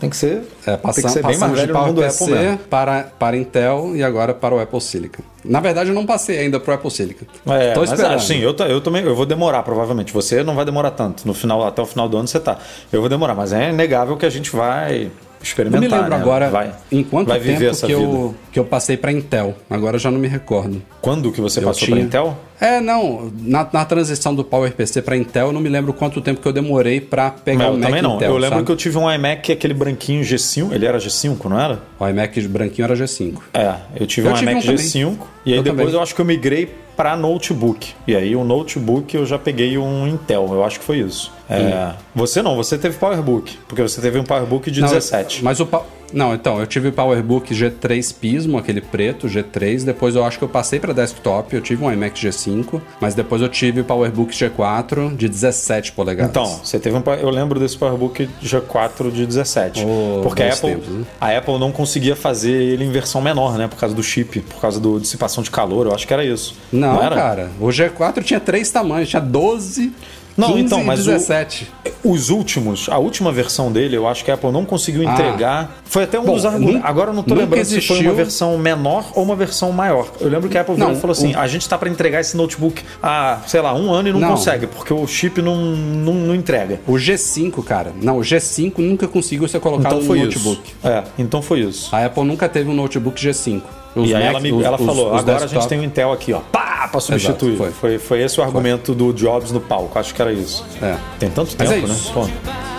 tem 0.00 0.10
que 0.10 0.16
ser, 0.16 0.42
É, 0.66 0.72
tem 0.72 0.76
passam, 0.78 1.04
que 1.04 1.10
ser 1.10 1.24
bem 1.24 1.38
mais 1.38 1.52
velho 1.52 1.72
no 1.72 1.78
mundo 1.86 1.94
PowerPC 1.94 2.24
Apple 2.24 2.34
mesmo. 2.36 2.58
para, 2.68 3.02
para 3.16 3.36
Intel 3.36 3.92
e 3.94 4.02
agora 4.02 4.34
para 4.34 4.52
o 4.52 4.58
Apple 4.60 4.80
Silicon. 4.80 5.22
Na 5.44 5.60
verdade, 5.60 5.90
eu 5.90 5.94
não 5.94 6.04
passei 6.04 6.38
ainda 6.40 6.58
para 6.58 6.72
o 6.72 6.74
Apple 6.74 6.90
Silicon. 6.90 7.24
É, 7.46 7.72
Tô 7.72 7.80
mas 7.80 7.92
esperando. 7.92 8.14
é, 8.14 8.18
sim, 8.18 8.38
eu, 8.38 8.52
eu 8.68 8.80
também 8.80 9.04
eu 9.04 9.14
vou 9.14 9.24
demorar, 9.26 9.62
provavelmente. 9.62 10.12
Você 10.12 10.42
não 10.42 10.56
vai 10.56 10.64
demorar 10.64 10.90
tanto. 10.90 11.24
No 11.24 11.34
final, 11.34 11.64
até 11.64 11.80
o 11.80 11.86
final 11.86 12.08
do 12.08 12.16
ano 12.16 12.26
você 12.26 12.40
tá. 12.40 12.58
Eu 12.92 12.98
vou 13.00 13.08
demorar, 13.08 13.34
mas 13.36 13.52
é 13.52 13.70
inegável 13.70 14.16
que 14.16 14.26
a 14.26 14.30
gente 14.30 14.50
vai 14.50 15.08
Eu 15.42 15.44
experimentar. 15.44 15.80
me 15.80 15.88
lembro 15.88 16.10
né? 16.10 16.16
agora 16.16 16.50
vai, 16.50 16.72
em 16.90 17.02
quanto 17.02 17.28
vai 17.28 17.40
tempo 17.40 17.58
que 17.58 17.64
vida. 17.86 17.92
eu, 17.92 18.34
que 18.52 18.58
eu 18.58 18.64
passei 18.64 18.96
para 18.96 19.12
Intel. 19.12 19.54
Agora 19.68 19.96
eu 19.96 20.00
já 20.00 20.10
não 20.10 20.18
me 20.18 20.28
recordo. 20.28 20.82
Quando 21.00 21.30
que 21.32 21.40
você 21.40 21.60
Eu 21.60 21.64
passou 21.64 21.84
tinha- 21.86 21.96
para 21.96 22.04
Intel? 22.06 22.38
É, 22.62 22.80
não. 22.80 23.32
Na, 23.40 23.68
na 23.72 23.84
transição 23.84 24.32
do 24.32 24.44
PowerPC 24.44 25.02
para 25.02 25.16
Intel, 25.16 25.48
eu 25.48 25.52
não 25.52 25.60
me 25.60 25.68
lembro 25.68 25.92
quanto 25.92 26.20
tempo 26.20 26.40
que 26.40 26.46
eu 26.46 26.52
demorei 26.52 27.00
para 27.00 27.30
pegar 27.30 27.64
eu 27.64 27.70
o 27.72 27.74
Mac 27.76 27.82
também 27.86 28.00
não. 28.00 28.14
Intel. 28.16 28.30
eu 28.30 28.36
lembro 28.36 28.56
sabe? 28.56 28.66
que 28.66 28.72
eu 28.72 28.76
tive 28.76 28.98
um 28.98 29.10
iMac, 29.12 29.50
aquele 29.50 29.74
branquinho 29.74 30.22
G5. 30.22 30.72
Ele 30.72 30.86
era 30.86 30.98
G5, 30.98 31.44
não 31.46 31.60
era? 31.60 31.80
O 31.98 32.06
iMac 32.06 32.40
branquinho 32.46 32.84
era 32.84 32.94
G5. 32.94 33.38
É, 33.52 33.74
eu 33.96 34.06
tive 34.06 34.28
Eu 34.28 34.32
um 34.32 34.36
tive 34.36 34.50
iMac 34.52 34.64
um 34.64 34.70
também. 34.70 34.86
G5 34.86 35.16
e 35.44 35.52
aí 35.52 35.58
Eu 35.58 35.62
depois 35.64 35.80
também. 35.80 35.94
eu 35.94 36.02
acho 36.02 36.14
que 36.14 36.20
eu 36.20 36.24
migrei 36.24 36.72
para 36.96 37.16
notebook. 37.16 37.94
E 38.06 38.14
aí 38.14 38.36
o 38.36 38.44
notebook 38.44 39.12
eu 39.16 39.26
já 39.26 39.38
peguei 39.38 39.76
um 39.76 40.06
Intel, 40.06 40.48
eu 40.52 40.62
acho 40.64 40.78
que 40.78 40.84
foi 40.84 40.98
isso. 40.98 41.32
É, 41.50 41.94
você 42.14 42.42
não, 42.42 42.54
você 42.54 42.78
teve 42.78 42.96
PowerBook, 42.96 43.58
porque 43.66 43.82
você 43.82 44.00
teve 44.00 44.18
um 44.20 44.24
PowerBook 44.24 44.70
de 44.70 44.80
Não, 44.80 44.88
17. 44.88 45.42
Mas 45.42 45.58
o. 45.58 45.68
Não, 46.12 46.34
então, 46.34 46.60
eu 46.60 46.66
tive 46.66 46.88
o 46.88 46.92
PowerBook 46.92 47.54
G3 47.54 48.14
Pismo, 48.14 48.58
aquele 48.58 48.80
preto, 48.80 49.26
G3. 49.26 49.84
Depois 49.84 50.14
eu 50.14 50.24
acho 50.24 50.38
que 50.38 50.44
eu 50.44 50.48
passei 50.48 50.78
para 50.78 50.92
desktop. 50.92 51.54
Eu 51.54 51.60
tive 51.60 51.84
um 51.84 51.92
iMac 51.92 52.20
G5. 52.20 52.80
Mas 53.00 53.14
depois 53.14 53.40
eu 53.42 53.48
tive 53.48 53.80
o 53.80 53.84
PowerBook 53.84 54.32
G4 54.34 55.16
de 55.16 55.28
17 55.28 55.92
polegadas. 55.92 56.30
Então, 56.30 56.46
você 56.46 56.78
teve 56.78 56.96
um. 56.96 57.02
Eu 57.20 57.30
lembro 57.30 57.58
desse 57.58 57.76
PowerBook 57.76 58.28
G4 58.42 59.10
de 59.10 59.26
17. 59.26 59.84
Oh, 59.84 60.20
porque 60.22 60.42
a 60.42 60.52
Apple, 60.52 60.70
tempos, 60.70 60.88
né? 60.88 61.04
a 61.20 61.38
Apple 61.38 61.58
não 61.58 61.72
conseguia 61.72 62.16
fazer 62.16 62.52
ele 62.52 62.84
em 62.84 62.90
versão 62.90 63.20
menor, 63.20 63.56
né? 63.56 63.68
Por 63.68 63.78
causa 63.78 63.94
do 63.94 64.02
chip, 64.02 64.40
por 64.40 64.60
causa 64.60 64.78
do 64.78 65.00
dissipação 65.00 65.42
de 65.42 65.50
calor. 65.50 65.86
Eu 65.86 65.94
acho 65.94 66.06
que 66.06 66.12
era 66.12 66.24
isso. 66.24 66.54
Não, 66.72 67.02
era? 67.02 67.14
cara. 67.14 67.50
O 67.60 67.66
G4 67.66 68.22
tinha 68.22 68.40
três 68.40 68.70
tamanhos. 68.70 69.08
Tinha 69.08 69.22
12, 69.22 69.92
Não, 70.36 70.48
15 70.48 70.60
então, 70.62 70.82
mas 70.84 71.00
e 71.00 71.02
o- 71.02 71.12
17. 71.12 71.70
Os 72.04 72.30
últimos, 72.30 72.88
a 72.88 72.98
última 72.98 73.30
versão 73.30 73.70
dele, 73.70 73.96
eu 73.96 74.08
acho 74.08 74.24
que 74.24 74.30
a 74.30 74.34
Apple 74.34 74.50
não 74.50 74.64
conseguiu 74.64 75.02
entregar. 75.02 75.76
Foi 75.84 76.04
até 76.04 76.18
um 76.18 76.22
Ah. 76.22 76.26
Bom, 76.26 76.34
dos 76.34 76.44
argumentos. 76.46 76.80
Agora 76.84 77.10
eu 77.10 77.14
não 77.14 77.22
tô 77.22 77.34
lembrando 77.34 77.64
se 77.64 77.80
foi 77.80 77.96
uma 77.96 78.00
existiu- 78.00 78.14
versão 78.16 78.58
menor 78.58 79.04
ou 79.14 79.22
uma 79.22 79.36
versão 79.36 79.70
maior. 79.72 80.08
Eu 80.20 80.28
lembro 80.28 80.48
que 80.48 80.56
a 80.58 80.62
Apple 80.62 80.76
Não, 80.76 80.96
falou 80.96 81.12
assim: 81.12 81.34
o- 81.34 81.38
a 81.38 81.46
gente 81.46 81.68
tá 81.68 81.76
para 81.78 81.88
entregar 81.88 82.20
esse 82.20 82.36
notebook 82.36 82.82
há, 83.02 83.38
sei 83.46 83.60
lá, 83.60 83.74
um 83.74 83.92
ano 83.92 84.08
e 84.08 84.12
não, 84.12 84.20
Não. 84.20 84.30
consegue, 84.30 84.66
porque 84.66 84.92
o 84.92 85.06
chip 85.06 85.40
não, 85.42 85.56
não, 85.56 86.14
não 86.14 86.34
entrega. 86.34 86.80
O 86.86 86.94
G5, 86.94 87.62
cara. 87.62 87.92
Não, 88.02 88.18
o 88.18 88.20
G5 88.22 88.78
nunca 88.78 89.06
conseguiu 89.06 89.46
ser 89.48 89.60
colocado 89.60 89.96
Então 90.02 90.14
no 90.16 90.22
notebook. 90.24 90.60
isso. 90.66 90.86
É, 90.88 91.04
então 91.18 91.40
foi 91.42 91.60
isso. 91.60 91.94
A 91.94 92.04
Apple 92.06 92.24
nunca 92.24 92.48
teve 92.48 92.68
um 92.70 92.74
notebook 92.74 93.20
G5. 93.20 93.62
Os 93.94 94.08
e 94.08 94.14
aí 94.14 94.22
ela, 94.22 94.40
me- 94.40 94.52
os- 94.52 94.64
ela 94.64 94.78
falou: 94.78 95.12
os 95.12 95.18
agora 95.20 95.36
a 95.36 95.40
gente 95.40 95.50
desktop- 95.50 95.68
tem 95.68 95.80
um 95.80 95.82
Intel 95.84 96.12
aqui, 96.12 96.32
ó, 96.32 96.40
pá, 96.50 96.88
pra 96.90 97.00
substituir. 97.00 97.54
Exato, 97.54 97.64
foi. 97.72 97.90
foi. 97.90 97.98
Foi, 97.98 98.22
esse 98.22 98.40
o 98.40 98.42
argumento 98.42 98.94
do 98.94 99.12
Jobs 99.12 99.50
no 99.52 99.60
palco. 99.60 99.98
Acho 99.98 100.14
que 100.14 100.22
era 100.22 100.32
isso. 100.32 100.64
É. 100.80 100.96
Tem 101.18 101.28
tanto 101.30 101.54
Mas 101.58 101.68
tempo, 101.68 101.84
é 101.84 101.88
né? 101.88 101.94
isso. 101.94 102.12
Pô. 102.12 102.26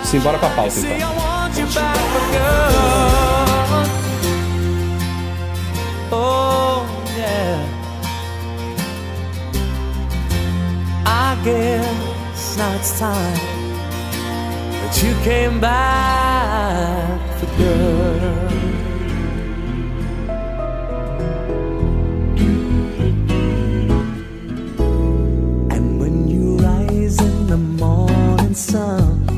Simbora 0.04 0.38
pra 0.38 0.50
pauta, 0.50 0.74
então. 0.78 0.90
good. 0.90 1.04
Oh, 6.12 6.84
yeah. 7.16 7.64
I 11.06 11.36
guess 11.44 12.56
now 12.56 12.74
it's 12.76 12.98
time 12.98 13.38
that 14.82 15.02
you 15.02 15.14
came 15.22 15.60
back 15.60 17.20
for 17.38 17.46
good. 17.56 18.03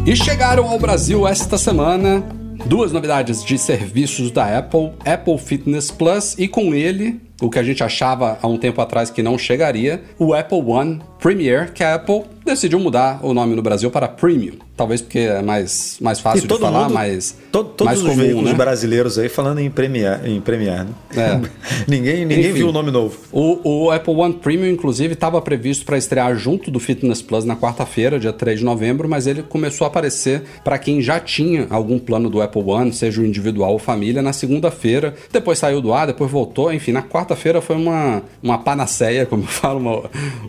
E 0.04 0.14
chegaram 0.14 0.68
ao 0.68 0.78
Brasil 0.78 1.26
esta 1.26 1.56
semana 1.56 2.22
duas 2.66 2.92
novidades 2.92 3.42
de 3.42 3.56
serviços 3.56 4.30
da 4.30 4.58
Apple, 4.58 4.92
Apple 5.04 5.38
Fitness 5.38 5.90
Plus 5.90 6.34
e 6.38 6.46
com 6.46 6.74
ele, 6.74 7.20
o 7.40 7.48
que 7.48 7.58
a 7.58 7.62
gente 7.62 7.82
achava 7.82 8.38
há 8.42 8.46
um 8.46 8.58
tempo 8.58 8.80
atrás 8.80 9.08
que 9.08 9.22
não 9.22 9.38
chegaria, 9.38 10.02
o 10.18 10.34
Apple 10.34 10.60
One 10.60 11.00
Premier, 11.18 11.72
que 11.72 11.82
a 11.82 11.94
Apple 11.94 12.24
decidiu 12.46 12.78
mudar 12.80 13.20
o 13.22 13.34
nome 13.34 13.54
no 13.54 13.60
Brasil 13.62 13.90
para 13.90 14.08
Premium. 14.08 14.54
Talvez 14.76 15.00
porque 15.00 15.18
é 15.20 15.42
mais, 15.42 15.96
mais 16.00 16.20
fácil 16.20 16.46
de 16.46 16.58
falar, 16.58 16.88
mais, 16.90 17.36
to- 17.50 17.64
todos 17.64 17.86
mais 17.86 17.98
os 18.02 18.04
comum, 18.08 18.16
veículos 18.22 18.50
né? 18.50 18.54
brasileiros 18.54 19.18
aí 19.18 19.28
falando 19.28 19.58
em 19.58 19.70
Premiere, 19.70 20.30
em 20.30 20.40
Premiere 20.40 20.86
né? 21.14 21.40
É. 21.42 21.48
ninguém 21.88 22.24
ninguém 22.26 22.44
Enfim. 22.46 22.52
viu 22.52 22.68
o 22.68 22.72
nome 22.72 22.90
novo. 22.90 23.16
O, 23.32 23.86
o 23.86 23.90
Apple 23.90 24.14
One 24.14 24.34
Premium, 24.34 24.70
inclusive, 24.70 25.14
estava 25.14 25.40
previsto 25.40 25.84
para 25.84 25.96
estrear 25.98 26.34
junto 26.36 26.70
do 26.70 26.78
Fitness 26.78 27.22
Plus 27.22 27.44
na 27.44 27.56
quarta-feira, 27.56 28.18
dia 28.20 28.32
3 28.32 28.58
de 28.60 28.64
novembro, 28.64 29.08
mas 29.08 29.26
ele 29.26 29.42
começou 29.42 29.86
a 29.86 29.88
aparecer 29.88 30.42
para 30.62 30.78
quem 30.78 31.00
já 31.00 31.18
tinha 31.18 31.66
algum 31.70 31.98
plano 31.98 32.28
do 32.28 32.40
Apple 32.42 32.62
One, 32.62 32.92
seja 32.92 33.20
o 33.22 33.26
individual 33.26 33.72
ou 33.72 33.78
família, 33.78 34.20
na 34.22 34.32
segunda-feira. 34.34 35.14
Depois 35.32 35.58
saiu 35.58 35.80
do 35.80 35.92
ar, 35.92 36.06
depois 36.06 36.30
voltou. 36.30 36.72
Enfim, 36.72 36.92
na 36.92 37.02
quarta-feira 37.02 37.60
foi 37.62 37.76
uma, 37.76 38.22
uma 38.42 38.58
panaceia, 38.58 39.24
como 39.26 39.42
eu 39.44 39.48
falo, 39.48 39.78
uma. 39.80 40.02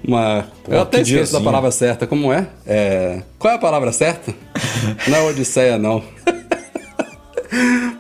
uma 0.06 0.48
eu 0.68 0.82
até 0.82 0.98
que 0.98 1.04
esqueço 1.04 1.32
da 1.34 1.40
palavra 1.42 1.72
certa. 1.72 1.87
Como 2.08 2.34
é? 2.34 2.48
é? 2.66 3.22
Qual 3.40 3.52
é 3.54 3.56
a 3.56 3.60
palavra 3.60 3.92
certa? 3.92 4.34
Não 5.08 5.18
é 5.18 5.22
Odisseia, 5.24 5.78
não. 5.78 6.04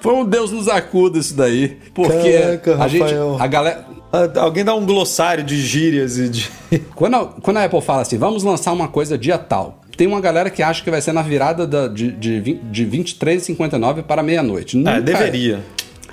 Foi 0.01 0.13
um 0.13 0.25
Deus 0.25 0.51
nos 0.51 0.67
acuda 0.67 1.17
isso 1.19 1.35
daí. 1.35 1.77
Porque 1.93 2.37
Caraca, 2.39 2.83
a 2.83 2.87
gente. 2.87 3.01
Rafael. 3.03 3.37
A 3.39 3.47
galera. 3.47 3.85
Ah, 4.11 4.39
Alguém 4.41 4.63
dá 4.63 4.73
um 4.75 4.85
glossário 4.85 5.43
de 5.43 5.57
gírias 5.61 6.17
e 6.17 6.29
de. 6.29 6.49
Quando 6.95 7.15
a, 7.15 7.25
quando 7.41 7.57
a 7.57 7.63
Apple 7.65 7.81
fala 7.81 8.01
assim, 8.01 8.17
vamos 8.17 8.43
lançar 8.43 8.71
uma 8.73 8.87
coisa 8.87 9.17
dia 9.17 9.37
tal, 9.37 9.81
tem 9.95 10.05
uma 10.07 10.19
galera 10.21 10.49
que 10.49 10.61
acha 10.61 10.83
que 10.83 10.91
vai 10.91 11.01
ser 11.01 11.11
na 11.13 11.21
virada 11.21 11.65
da- 11.65 11.87
de, 11.87 12.11
de, 12.11 12.39
de 12.41 12.85
23h59 12.85 14.03
para 14.03 14.21
meia-noite. 14.21 14.75
Nunca 14.77 14.91
Ah, 14.91 14.97
é. 14.97 15.59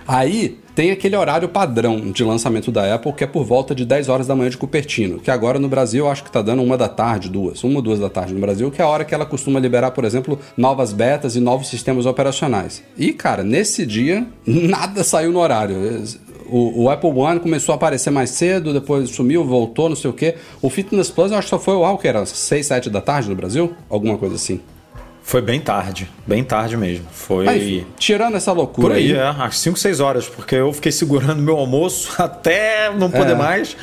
Aí 0.07 0.59
tem 0.75 0.91
aquele 0.91 1.17
horário 1.17 1.49
padrão 1.49 2.11
de 2.11 2.25
lançamento 2.25 2.73
da 2.73 2.95
Apple, 2.95 3.13
que 3.13 3.25
é 3.25 3.27
por 3.27 3.45
volta 3.45 3.75
de 3.75 3.85
10 3.85 4.09
horas 4.09 4.27
da 4.27 4.35
manhã 4.35 4.51
de 4.51 4.59
Cupertino, 4.59 5.21
que 5.21 5.31
agora 5.31 5.59
no 5.59 5.69
Brasil 5.69 6.09
acho 6.09 6.25
que 6.25 6.31
tá 6.31 6.43
dando 6.43 6.63
uma 6.63 6.77
da 6.77 6.89
tarde, 6.89 7.29
duas, 7.29 7.63
uma 7.63 7.77
ou 7.77 7.83
duas 7.83 8.01
da 8.01 8.11
tarde 8.11 8.35
no 8.35 8.41
Brasil, 8.41 8.71
que 8.71 8.83
é 8.83 8.85
a 8.85 8.89
hora 8.89 9.05
que 9.05 9.15
ela 9.15 9.25
costuma 9.25 9.61
liberar, 9.61 9.93
por 9.93 10.05
exemplo, 10.05 10.39
novas 10.57 10.93
betas 10.93 11.37
e 11.37 11.41
novos 11.41 11.69
sistemas 11.69 12.07
operacionais. 12.07 12.83
E, 12.99 13.13
cara, 13.13 13.45
nesse 13.45 13.87
dia, 13.87 14.27
nada 14.45 15.05
saiu 15.05 15.31
no 15.31 15.39
horário. 15.39 15.77
O, 16.47 16.85
o 16.85 16.91
Apple 16.91 17.11
One 17.11 17.41
começou 17.41 17.73
a 17.73 17.77
aparecer 17.77 18.11
mais 18.11 18.31
cedo, 18.31 18.73
depois 18.73 19.09
sumiu, 19.11 19.45
voltou, 19.45 19.89
não 19.89 19.97
sei 19.97 20.11
o 20.11 20.15
quê. 20.15 20.35
O 20.61 20.69
Fitness 20.69 21.09
Plus 21.09 21.31
eu 21.31 21.39
acho 21.39 21.47
que 21.47 21.51
só 21.51 21.59
foi 21.59 21.75
o 21.75 21.99
que 21.99 22.09
era 22.09 22.27
6, 22.27 22.67
7 22.67 22.91
da 22.91 23.01
tarde 23.01 23.29
no 23.29 23.37
Brasil? 23.37 23.75
Alguma 23.89 24.19
coisa 24.19 24.35
assim. 24.35 24.61
Foi 25.27 25.41
bem 25.41 25.59
tarde, 25.59 26.09
bem 26.27 26.45
tarde 26.45 26.77
mesmo. 26.77 27.07
Foi. 27.11 27.49
Aí, 27.49 27.87
tirando 27.99 28.37
essa 28.37 28.53
loucura 28.53 28.89
Por 28.89 28.97
aí, 28.97 29.11
aí, 29.11 29.17
é, 29.17 29.27
às 29.27 29.59
5, 29.59 29.79
6 29.79 29.99
horas, 29.99 30.29
porque 30.29 30.55
eu 30.55 30.71
fiquei 30.71 30.93
segurando 30.93 31.41
meu 31.43 31.57
almoço 31.57 32.13
até 32.23 32.93
não 32.95 33.11
poder 33.11 33.33
É. 33.33 33.35
mais, 33.35 33.75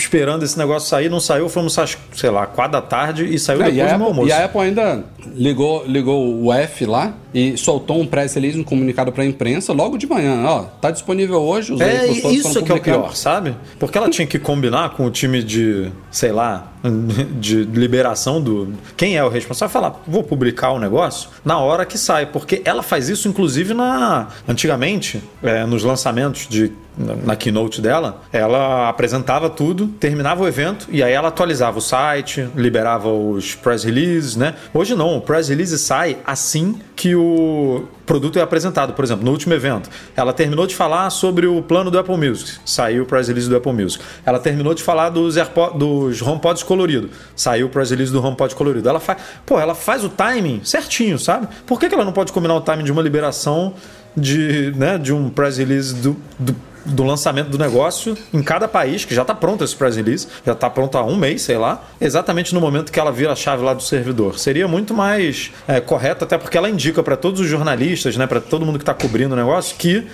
esperando 0.00 0.42
esse 0.44 0.58
negócio 0.58 0.88
sair, 0.88 1.08
não 1.08 1.20
saiu, 1.20 1.48
fomos 1.48 1.76
sei 2.12 2.30
lá, 2.30 2.46
4 2.46 2.72
da 2.72 2.82
tarde 2.82 3.24
e 3.24 3.38
saiu 3.38 3.62
É, 3.62 3.70
depois 3.70 3.80
a 3.80 3.86
do 3.86 3.94
Apple, 3.94 4.06
almoço. 4.06 4.28
e 4.28 4.32
a 4.32 4.44
Apple 4.44 4.60
ainda 4.60 5.04
ligou, 5.34 5.84
ligou 5.86 6.42
o 6.44 6.52
F 6.52 6.86
lá 6.86 7.14
e 7.32 7.56
soltou 7.56 8.00
um 8.00 8.06
press 8.06 8.34
release, 8.34 8.58
um 8.58 8.64
comunicado 8.64 9.12
pra 9.12 9.24
imprensa 9.24 9.72
logo 9.72 9.96
de 9.96 10.06
manhã. 10.06 10.42
Ó, 10.44 10.62
tá 10.80 10.90
disponível 10.90 11.40
hoje, 11.40 11.72
os 11.72 11.80
É, 11.80 12.06
isso 12.06 12.22
foram 12.52 12.60
é 12.60 12.64
que 12.64 12.72
é 12.72 12.74
o 12.74 12.80
pior, 12.80 13.14
sabe? 13.14 13.54
Porque 13.78 13.96
ela 13.96 14.08
tinha 14.08 14.26
que 14.26 14.38
combinar 14.38 14.90
com 14.90 15.04
o 15.06 15.10
time 15.10 15.42
de, 15.42 15.90
sei 16.10 16.32
lá, 16.32 16.72
de 17.38 17.62
liberação 17.64 18.40
do. 18.40 18.72
Quem 18.96 19.16
é 19.16 19.22
o 19.22 19.28
responsável? 19.28 19.72
Falar, 19.72 20.02
vou 20.06 20.24
publicar 20.24 20.72
o 20.72 20.78
negócio 20.80 21.28
na 21.44 21.58
hora 21.58 21.84
que 21.86 21.96
sai. 21.98 22.26
Porque 22.26 22.62
ela 22.64 22.82
faz 22.82 23.08
isso, 23.08 23.28
inclusive, 23.28 23.74
na. 23.74 24.28
Antigamente, 24.48 25.22
é, 25.42 25.64
nos 25.66 25.84
lançamentos 25.84 26.46
de. 26.48 26.72
Na 26.98 27.36
keynote 27.36 27.80
dela, 27.80 28.20
ela 28.32 28.88
apresentava 28.88 29.48
tudo, 29.48 29.86
terminava 29.86 30.42
o 30.42 30.48
evento 30.48 30.86
e 30.90 31.02
aí 31.02 31.12
ela 31.12 31.28
atualizava 31.28 31.78
o 31.78 31.80
site, 31.80 32.48
liberava 32.54 33.08
os 33.08 33.54
press 33.54 33.84
releases, 33.84 34.36
né? 34.36 34.54
Hoje 34.74 34.94
não, 34.94 35.16
o 35.16 35.20
press 35.20 35.48
release 35.48 35.78
sai 35.78 36.18
assim 36.26 36.80
que 36.96 37.14
o 37.14 37.84
produto 38.04 38.38
é 38.38 38.42
apresentado. 38.42 38.92
Por 38.92 39.04
exemplo, 39.04 39.24
no 39.24 39.30
último 39.30 39.54
evento, 39.54 39.88
ela 40.16 40.32
terminou 40.32 40.66
de 40.66 40.74
falar 40.74 41.08
sobre 41.10 41.46
o 41.46 41.62
plano 41.62 41.90
do 41.90 41.98
Apple 41.98 42.16
Music, 42.16 42.58
saiu 42.64 43.04
o 43.04 43.06
press 43.06 43.28
release 43.28 43.48
do 43.48 43.56
Apple 43.56 43.72
Music. 43.72 44.02
Ela 44.26 44.38
terminou 44.38 44.74
de 44.74 44.82
falar 44.82 45.10
dos, 45.10 45.36
AirPod, 45.36 45.78
dos 45.78 46.20
HomePods 46.20 46.62
colorido, 46.62 47.08
saiu 47.34 47.68
o 47.68 47.70
press 47.70 47.90
release 47.90 48.12
do 48.12 48.22
HomePod 48.22 48.54
colorido. 48.54 48.88
Ela 48.88 49.00
faz, 49.00 49.18
pô, 49.46 49.58
ela 49.58 49.74
faz 49.74 50.04
o 50.04 50.08
timing 50.08 50.60
certinho, 50.64 51.18
sabe? 51.18 51.48
Por 51.66 51.78
que, 51.78 51.88
que 51.88 51.94
ela 51.94 52.04
não 52.04 52.12
pode 52.12 52.32
combinar 52.32 52.56
o 52.56 52.60
timing 52.60 52.84
de 52.84 52.92
uma 52.92 53.00
liberação 53.00 53.74
de, 54.16 54.72
né, 54.76 54.98
de 54.98 55.12
um 55.12 55.30
press 55.30 55.58
release 55.58 55.94
do, 55.94 56.16
do 56.38 56.54
do 56.84 57.04
lançamento 57.04 57.48
do 57.48 57.58
negócio 57.58 58.16
em 58.32 58.42
cada 58.42 58.66
país, 58.66 59.04
que 59.04 59.14
já 59.14 59.22
está 59.22 59.34
pronto 59.34 59.64
esse 59.64 59.74
press 59.74 59.96
release, 59.96 60.26
já 60.44 60.52
está 60.52 60.68
pronto 60.70 60.96
há 60.96 61.04
um 61.04 61.16
mês, 61.16 61.42
sei 61.42 61.56
lá, 61.56 61.84
exatamente 62.00 62.54
no 62.54 62.60
momento 62.60 62.90
que 62.90 62.98
ela 62.98 63.12
vira 63.12 63.32
a 63.32 63.36
chave 63.36 63.62
lá 63.62 63.74
do 63.74 63.82
servidor. 63.82 64.38
Seria 64.38 64.66
muito 64.66 64.94
mais 64.94 65.50
é, 65.66 65.80
correto, 65.80 66.24
até 66.24 66.38
porque 66.38 66.56
ela 66.56 66.68
indica 66.68 67.02
para 67.02 67.16
todos 67.16 67.40
os 67.40 67.46
jornalistas, 67.46 68.16
né, 68.16 68.26
para 68.26 68.40
todo 68.40 68.64
mundo 68.64 68.78
que 68.78 68.82
está 68.82 68.94
cobrindo 68.94 69.34
o 69.34 69.36
negócio, 69.36 69.76
que 69.76 70.06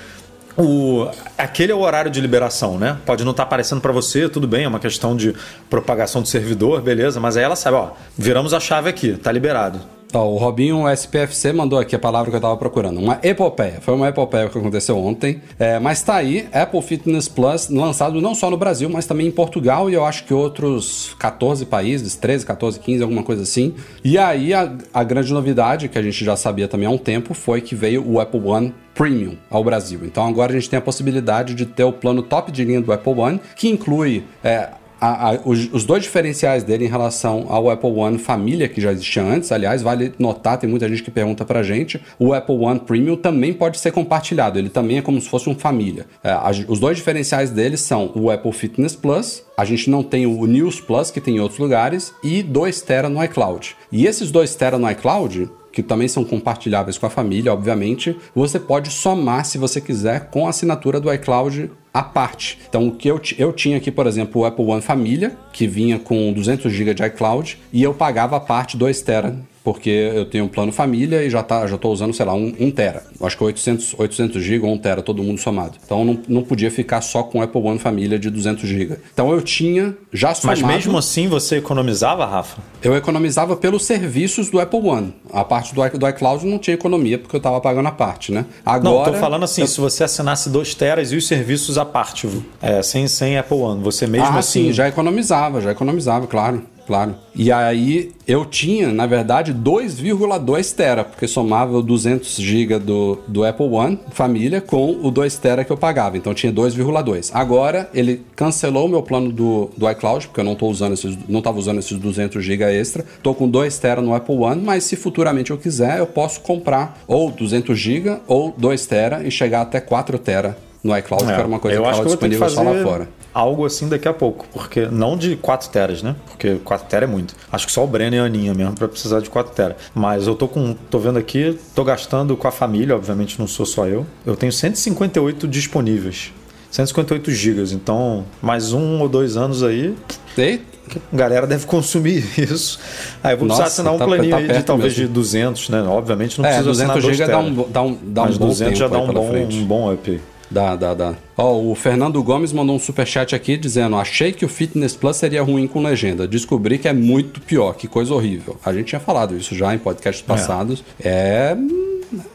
o, 0.56 1.08
aquele 1.37 1.70
é 1.70 1.75
o 1.75 1.80
horário 1.80 2.11
de 2.11 2.18
liberação, 2.20 2.78
né? 2.78 2.96
Pode 3.04 3.23
não 3.25 3.32
estar 3.32 3.42
aparecendo 3.42 3.80
para 3.80 3.92
você, 3.92 4.26
tudo 4.26 4.49
bem, 4.49 4.64
é 4.64 4.68
uma 4.68 4.80
questão 4.80 5.14
de 5.14 5.35
propagação 5.68 6.23
do 6.23 6.28
servidor, 6.28 6.80
beleza, 6.80 7.20
mas 7.20 7.37
aí 7.37 7.44
ela 7.44 7.56
sabe, 7.56 7.76
ó, 7.76 7.90
viramos 8.16 8.54
a 8.54 8.61
chave 8.61 8.88
aqui, 8.88 9.12
tá 9.12 9.30
liberado. 9.30 9.80
Ó, 10.12 10.25
o 10.25 10.36
Robinho 10.36 10.88
SPFC 10.88 11.52
mandou 11.52 11.78
aqui 11.78 11.94
a 11.96 11.98
palavra 11.98 12.30
que 12.30 12.36
eu 12.36 12.40
tava 12.40 12.56
procurando. 12.56 12.98
Uma 13.00 13.18
epopeia. 13.22 13.78
Foi 13.80 13.94
uma 13.94 14.08
epopeia 14.08 14.48
que 14.48 14.58
aconteceu 14.58 14.96
ontem. 14.98 15.40
É, 15.58 15.78
mas 15.78 16.02
tá 16.02 16.16
aí, 16.16 16.48
Apple 16.52 16.80
Fitness 16.82 17.28
Plus, 17.28 17.68
lançado 17.68 18.20
não 18.20 18.34
só 18.34 18.50
no 18.50 18.56
Brasil, 18.56 18.88
mas 18.88 19.06
também 19.06 19.26
em 19.26 19.30
Portugal 19.30 19.90
e 19.90 19.94
eu 19.94 20.04
acho 20.04 20.25
que 20.25 20.32
outros 20.32 21.14
14 21.18 21.66
países, 21.66 22.16
13, 22.16 22.46
14, 22.46 22.80
15, 22.80 23.02
alguma 23.02 23.22
coisa 23.22 23.42
assim. 23.42 23.75
E 24.04 24.16
aí 24.16 24.54
a, 24.54 24.72
a 24.94 25.04
grande 25.04 25.32
novidade, 25.32 25.88
que 25.88 25.98
a 25.98 26.02
gente 26.02 26.25
já 26.25 26.36
sabia 26.36 26.68
também 26.68 26.86
há 26.86 26.90
um 26.90 26.98
tempo, 26.98 27.34
foi 27.34 27.60
que 27.60 27.75
veio 27.75 28.06
o 28.06 28.20
Apple 28.20 28.40
One 28.40 28.75
Premium 28.94 29.36
ao 29.50 29.62
Brasil. 29.62 30.00
Então 30.04 30.26
agora 30.26 30.52
a 30.52 30.54
gente 30.54 30.70
tem 30.70 30.78
a 30.78 30.82
possibilidade 30.82 31.54
de 31.54 31.66
ter 31.66 31.84
o 31.84 31.92
plano 31.92 32.22
top 32.22 32.50
de 32.50 32.64
linha 32.64 32.80
do 32.80 32.92
Apple 32.92 33.12
One, 33.12 33.40
que 33.54 33.68
inclui. 33.68 34.25
É, 34.42 34.70
a- 35.00 35.30
a- 35.30 35.40
os, 35.44 35.72
os 35.72 35.84
dois 35.84 36.02
diferenciais 36.02 36.62
dele 36.64 36.84
em 36.84 36.88
relação 36.88 37.46
ao 37.48 37.68
Apple 37.70 37.90
One 37.90 38.18
Família, 38.18 38.68
que 38.68 38.80
já 38.80 38.92
existia 38.92 39.22
antes, 39.22 39.52
aliás, 39.52 39.82
vale 39.82 40.12
notar, 40.18 40.58
tem 40.58 40.68
muita 40.68 40.88
gente 40.88 41.02
que 41.02 41.10
pergunta 41.10 41.44
pra 41.44 41.62
gente, 41.62 42.00
o 42.18 42.32
Apple 42.32 42.56
One 42.56 42.80
Premium 42.80 43.16
também 43.16 43.52
pode 43.52 43.78
ser 43.78 43.92
compartilhado, 43.92 44.58
ele 44.58 44.68
também 44.68 44.98
é 44.98 45.02
como 45.02 45.20
se 45.20 45.28
fosse 45.28 45.48
um 45.48 45.54
família. 45.54 46.06
É, 46.22 46.30
a- 46.30 46.50
os 46.68 46.78
dois 46.78 46.96
diferenciais 46.96 47.50
dele 47.50 47.76
são 47.76 48.10
o 48.14 48.30
Apple 48.30 48.52
Fitness 48.52 48.94
Plus, 48.96 49.42
a 49.56 49.64
gente 49.64 49.88
não 49.90 50.02
tem 50.02 50.26
o 50.26 50.46
News 50.46 50.80
Plus, 50.80 51.10
que 51.10 51.20
tem 51.20 51.36
em 51.36 51.40
outros 51.40 51.58
lugares, 51.60 52.14
e 52.22 52.42
2 52.42 52.80
TB 52.82 53.08
no 53.08 53.22
iCloud. 53.24 53.76
E 53.90 54.06
esses 54.06 54.30
2 54.30 54.54
TB 54.54 54.78
no 54.78 54.90
iCloud, 54.90 55.48
que 55.72 55.82
também 55.82 56.08
são 56.08 56.24
compartilháveis 56.24 56.96
com 56.96 57.04
a 57.04 57.10
família, 57.10 57.52
obviamente, 57.52 58.16
você 58.34 58.58
pode 58.58 58.90
somar, 58.90 59.44
se 59.44 59.58
você 59.58 59.78
quiser, 59.78 60.30
com 60.30 60.46
a 60.46 60.50
assinatura 60.50 60.98
do 60.98 61.12
iCloud 61.12 61.70
à 61.96 62.02
parte. 62.02 62.58
Então, 62.68 62.88
o 62.88 62.92
que 62.92 63.08
eu, 63.08 63.18
eu 63.38 63.52
tinha 63.54 63.78
aqui, 63.78 63.90
por 63.90 64.06
exemplo, 64.06 64.42
o 64.42 64.44
Apple 64.44 64.66
One 64.66 64.82
Família, 64.82 65.34
que 65.50 65.66
vinha 65.66 65.98
com 65.98 66.30
200 66.30 66.70
GB 66.70 66.92
de 66.92 67.02
iCloud, 67.06 67.58
e 67.72 67.82
eu 67.82 67.94
pagava 67.94 68.36
a 68.36 68.40
parte 68.40 68.76
2 68.76 69.00
TB, 69.00 69.38
porque 69.66 69.90
eu 69.90 70.25
tenho 70.25 70.44
um 70.44 70.49
plano 70.49 70.70
família 70.70 71.25
e 71.25 71.28
já, 71.28 71.42
tá, 71.42 71.66
já 71.66 71.76
tô 71.76 71.90
usando, 71.90 72.14
sei 72.14 72.25
lá, 72.25 72.32
1 72.32 72.38
um, 72.38 72.54
um 72.61 72.70
tera. 72.70 73.02
Acho 73.20 73.37
que 73.37 73.42
800, 73.42 73.96
800 73.99 74.40
GB 74.40 74.64
ou 74.64 74.73
1 74.75 74.78
tera, 74.78 75.02
todo 75.02 75.25
mundo 75.25 75.40
somado. 75.40 75.76
Então, 75.85 76.04
não, 76.04 76.20
não 76.28 76.42
podia 76.44 76.70
ficar 76.70 77.00
só 77.00 77.25
com 77.25 77.40
o 77.40 77.42
Apple 77.42 77.61
One 77.61 77.76
Família 77.76 78.16
de 78.16 78.30
200 78.30 78.62
GB. 78.62 78.99
Então, 79.12 79.32
eu 79.32 79.42
tinha 79.42 79.92
já 80.12 80.32
somado... 80.37 80.61
Mas 80.61 80.73
mesmo 80.73 80.96
assim 80.96 81.26
você 81.26 81.56
economizava, 81.56 82.25
Rafa? 82.25 82.62
Eu 82.80 82.94
economizava 82.94 83.56
pelos 83.56 83.85
serviços 83.85 84.49
do 84.50 84.61
Apple 84.61 84.78
One. 84.78 85.12
A 85.32 85.42
parte 85.42 85.75
do, 85.75 85.99
do 85.99 86.08
iCloud 86.11 86.46
não 86.46 86.61
tinha 86.61 86.75
economia, 86.75 87.18
porque 87.18 87.35
eu 87.35 87.40
tava 87.40 87.61
pagando 87.61 87.88
a 87.88 87.92
parte, 87.92 88.30
né? 88.30 88.46
Agora, 88.64 89.11
Não, 89.11 89.12
tô 89.14 89.18
falando 89.18 89.42
assim, 89.42 89.62
eu- 89.62 89.66
se 89.66 89.80
você 89.80 90.04
assinasse 90.04 90.49
2 90.49 90.76
teras 90.76 91.11
e 91.11 91.16
os 91.16 91.26
serviços 91.26 91.76
à 91.76 91.85
parte, 91.85 92.28
é, 92.62 92.80
sem, 92.85 93.08
sem 93.08 93.37
Apple 93.37 93.58
One, 93.58 93.82
você 93.82 94.06
mesmo 94.06 94.28
ah, 94.28 94.38
assim... 94.38 94.66
sim, 94.66 94.73
já 94.73 94.87
economizava, 94.87 95.61
já 95.61 95.73
economizava, 95.73 96.28
claro, 96.28 96.62
claro. 96.87 97.14
E 97.35 97.52
aí 97.52 98.12
eu 98.26 98.45
tinha, 98.45 98.93
na 98.93 99.07
verdade, 99.07 99.52
2,2 99.52 100.75
tera, 100.75 101.05
porque 101.05 101.28
somava 101.28 101.76
o 101.76 101.83
200 101.83 102.37
GB 102.37 102.78
do, 102.78 103.19
do 103.28 103.45
Apple 103.45 103.66
One 103.66 103.99
família 104.11 104.61
com 104.61 104.99
o 105.02 105.11
2 105.11 105.37
tera 105.37 105.64
que 105.64 105.71
eu 105.71 105.76
pagava, 105.76 106.16
então 106.16 106.33
tinha 106.33 106.52
2,2. 106.52 107.31
Agora 107.33 107.90
ele 107.93 108.23
cancelou 108.35 108.87
o 108.87 108.88
meu 108.88 109.02
plano 109.02 109.31
do, 109.31 109.71
do 109.76 109.90
iCloud, 109.90 110.28
porque 110.28 110.40
eu 110.40 110.45
não 110.45 110.55
tô 110.55 110.66
usando 110.69 110.93
esses, 110.95 111.16
não 111.28 111.43
tava 111.43 111.59
usando 111.59 111.78
esses 111.78 111.99
200 111.99 112.45
GB 112.45 112.64
extra. 112.64 113.05
Tô 113.23 113.35
com 113.35 113.49
2 113.49 113.78
tera 113.78 114.00
no 114.00 114.14
Apple 114.14 114.37
One, 114.37 114.62
mas 114.62 114.85
se 114.85 114.97
futuramente 114.97 115.50
eu 115.50 115.59
quiser, 115.59 115.99
eu 115.99 116.07
posso 116.07 116.40
comprar 116.40 116.99
ou 117.07 117.31
200 117.31 117.78
GB 117.78 118.19
ou 118.26 118.55
2 118.57 118.87
tera 118.87 119.23
e 119.26 119.31
chegar 119.31 119.62
até 119.62 119.81
4 119.81 120.19
tera 120.19 120.57
no 120.83 120.97
iCloud, 120.97 121.25
que 121.25 121.31
É, 121.31 121.35
era 121.35 121.47
uma 121.47 121.59
coisa 121.59 121.76
eu 121.76 121.83
que 121.83 121.88
estava 121.88 122.07
que 122.07 122.12
eu 122.12 122.16
ter 122.16 122.25
que 122.25 122.31
disponível 122.31 122.49
só 122.49 122.64
fazer 122.64 122.78
lá 122.78 122.85
fora. 122.85 123.09
Algo 123.37 123.66
assim 123.66 123.87
daqui 123.87 124.09
a 124.09 124.14
pouco, 124.14 124.47
porque 124.50 124.87
não 124.87 125.14
de 125.16 125.37
4 125.37 125.69
teras, 125.69 126.02
né? 126.02 126.16
Porque 126.26 126.55
4 126.64 126.87
teras 126.88 127.07
é 127.09 127.12
muito. 127.12 127.35
Acho 127.52 127.66
que 127.66 127.73
só 127.73 127.85
o 127.85 127.87
Breno 127.87 128.16
e 128.16 128.19
a 128.19 128.25
Aninha 128.25 128.55
mesmo 128.55 128.75
para 128.75 128.88
precisar 128.88 129.21
de 129.21 129.28
4 129.28 129.52
teras. 129.55 129.76
Mas 129.95 130.26
eu 130.26 130.35
tô 130.35 130.49
com, 130.49 130.73
tô 130.90 130.99
vendo 130.99 131.19
aqui, 131.19 131.59
tô 131.75 131.85
gastando 131.85 132.35
com 132.35 132.49
a 132.49 132.50
família, 132.50 132.97
obviamente 132.97 133.38
não 133.38 133.47
sou 133.47 133.66
só 133.66 133.87
eu. 133.87 134.07
Eu 134.25 134.37
tenho 134.37 134.50
158 134.52 135.47
disponíveis. 135.47 136.33
158 136.71 137.31
gigas, 137.31 137.73
então 137.73 138.25
mais 138.43 138.73
um 138.73 139.00
ou 139.00 139.09
dois 139.09 139.37
anos 139.37 139.62
aí, 139.62 139.95
Eita, 140.37 140.64
a 141.12 141.16
galera 141.16 141.47
deve 141.47 141.64
consumir 141.66 142.25
isso. 142.38 142.78
Aí 143.23 143.35
eu 143.35 143.38
vou 143.38 143.49
Nossa, 143.49 143.62
precisar 143.62 143.81
assinar 143.90 143.95
um 143.95 143.99
tá- 143.99 144.05
planinho 144.07 144.31
tá 144.31 144.37
aí 144.38 144.49
de 144.59 144.62
talvez 144.62 144.93
mesmo. 144.97 145.09
de 145.09 145.12
200, 145.14 145.69
né? 145.71 145.83
Obviamente 145.83 146.38
não 146.38 146.45
É, 146.47 146.49
precisa 146.49 146.71
200 146.71 146.90
assinar 146.97 147.02
2 147.02 147.16
GB 147.16 147.31
dá 147.33 147.38
um, 147.38 147.71
dá 147.71 147.83
um, 147.83 147.99
dá 148.02 148.23
um 148.23 148.25
Mas 148.26 148.37
bom 148.38 148.47
200 148.49 148.78
já 148.78 148.88
dá 148.88 148.99
um 148.99 149.07
bom, 149.12 149.33
um 149.35 149.64
bom 149.64 149.93
up. 149.93 150.21
Dá, 150.50 150.76
dá, 150.76 150.94
dá. 150.94 151.14
Ó, 151.36 151.60
o 151.60 151.74
Fernando 151.74 152.22
Gomes 152.22 152.52
mandou 152.52 152.76
um 152.76 152.78
superchat 152.78 153.34
aqui 153.34 153.56
dizendo: 153.56 153.96
Achei 153.96 154.32
que 154.32 154.44
o 154.44 154.48
Fitness 154.48 154.94
Plus 154.94 155.16
seria 155.16 155.42
ruim 155.42 155.66
com 155.66 155.82
legenda. 155.82 156.26
Descobri 156.26 156.78
que 156.78 156.88
é 156.88 156.92
muito 156.92 157.40
pior, 157.40 157.74
que 157.74 157.88
coisa 157.88 158.14
horrível. 158.14 158.58
A 158.64 158.72
gente 158.72 158.86
tinha 158.86 159.00
falado 159.00 159.36
isso 159.36 159.54
já 159.54 159.74
em 159.74 159.78
podcasts 159.78 160.24
passados. 160.24 160.84
É. 161.02 161.56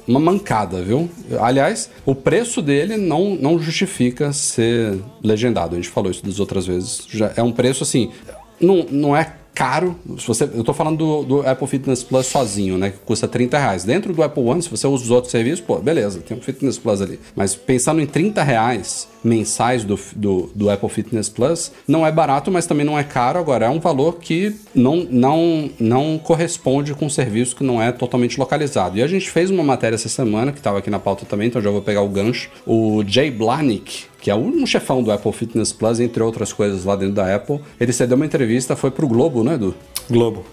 uma 0.07 0.19
mancada, 0.19 0.81
viu? 0.81 1.09
Aliás, 1.39 1.89
o 2.05 2.13
preço 2.13 2.61
dele 2.61 2.97
não, 2.97 3.35
não 3.35 3.57
justifica 3.57 4.33
ser 4.33 4.99
legendado. 5.23 5.75
A 5.75 5.77
gente 5.77 5.89
falou 5.89 6.11
isso 6.11 6.25
das 6.25 6.39
outras 6.39 6.67
vezes. 6.67 7.05
Já 7.09 7.31
é 7.35 7.41
um 7.41 7.51
preço 7.51 7.83
assim. 7.83 8.11
Não, 8.59 8.85
não 8.91 9.15
é 9.17 9.37
caro. 9.53 9.95
Se 10.17 10.27
você, 10.27 10.43
eu 10.45 10.63
tô 10.63 10.73
falando 10.73 10.97
do, 10.97 11.23
do 11.23 11.47
Apple 11.47 11.67
Fitness 11.67 12.03
Plus 12.03 12.27
sozinho, 12.27 12.77
né? 12.77 12.91
Que 12.91 12.99
custa 12.99 13.27
30 13.27 13.57
reais. 13.57 13.83
Dentro 13.83 14.13
do 14.13 14.23
Apple 14.23 14.43
One, 14.43 14.61
se 14.61 14.69
você 14.69 14.87
usa 14.87 15.03
os 15.03 15.11
outros 15.11 15.31
serviços, 15.31 15.61
pô, 15.61 15.77
beleza, 15.77 16.19
tem 16.21 16.37
um 16.37 16.41
Fitness 16.41 16.77
Plus 16.77 17.01
ali. 17.01 17.19
Mas 17.35 17.55
pensando 17.55 18.01
em 18.01 18.05
30 18.05 18.43
reais 18.43 19.07
mensais 19.23 19.83
do, 19.83 19.99
do, 20.15 20.51
do 20.53 20.69
Apple 20.69 20.89
Fitness 20.89 21.29
Plus, 21.29 21.71
não 21.87 22.05
é 22.05 22.11
barato, 22.11 22.51
mas 22.51 22.65
também 22.65 22.85
não 22.85 22.97
é 22.97 23.03
caro. 23.03 23.39
Agora, 23.39 23.65
é 23.65 23.69
um 23.69 23.79
valor 23.79 24.17
que 24.17 24.55
não, 24.73 25.07
não, 25.09 25.69
não 25.79 26.17
corresponde 26.17 26.93
com 26.93 27.05
um 27.05 27.09
serviço 27.09 27.55
que 27.55 27.63
não 27.63 27.81
é 27.81 27.91
totalmente 27.91 28.39
localizado. 28.39 28.97
E 28.97 29.03
a 29.03 29.07
gente 29.07 29.29
fez 29.29 29.49
uma 29.49 29.63
matéria 29.63 29.95
essa 29.95 30.09
semana, 30.09 30.51
que 30.51 30.59
estava 30.59 30.79
aqui 30.79 30.89
na 30.89 30.99
pauta 30.99 31.25
também, 31.25 31.47
então 31.47 31.61
já 31.61 31.69
vou 31.69 31.81
pegar 31.81 32.01
o 32.01 32.09
gancho. 32.09 32.49
O 32.65 33.03
Jay 33.05 33.31
Blanick, 33.31 34.05
que 34.19 34.29
é 34.29 34.35
um 34.35 34.65
chefão 34.65 35.01
do 35.01 35.11
Apple 35.11 35.31
Fitness 35.31 35.71
Plus, 35.71 35.99
entre 35.99 36.21
outras 36.21 36.53
coisas 36.53 36.85
lá 36.85 36.95
dentro 36.95 37.15
da 37.15 37.35
Apple, 37.35 37.59
ele 37.79 37.93
cedeu 37.93 38.15
uma 38.15 38.25
entrevista, 38.25 38.75
foi 38.75 38.91
pro 38.91 39.07
Globo, 39.07 39.43
né, 39.43 39.55
Edu? 39.55 39.75
Globo. 40.09 40.43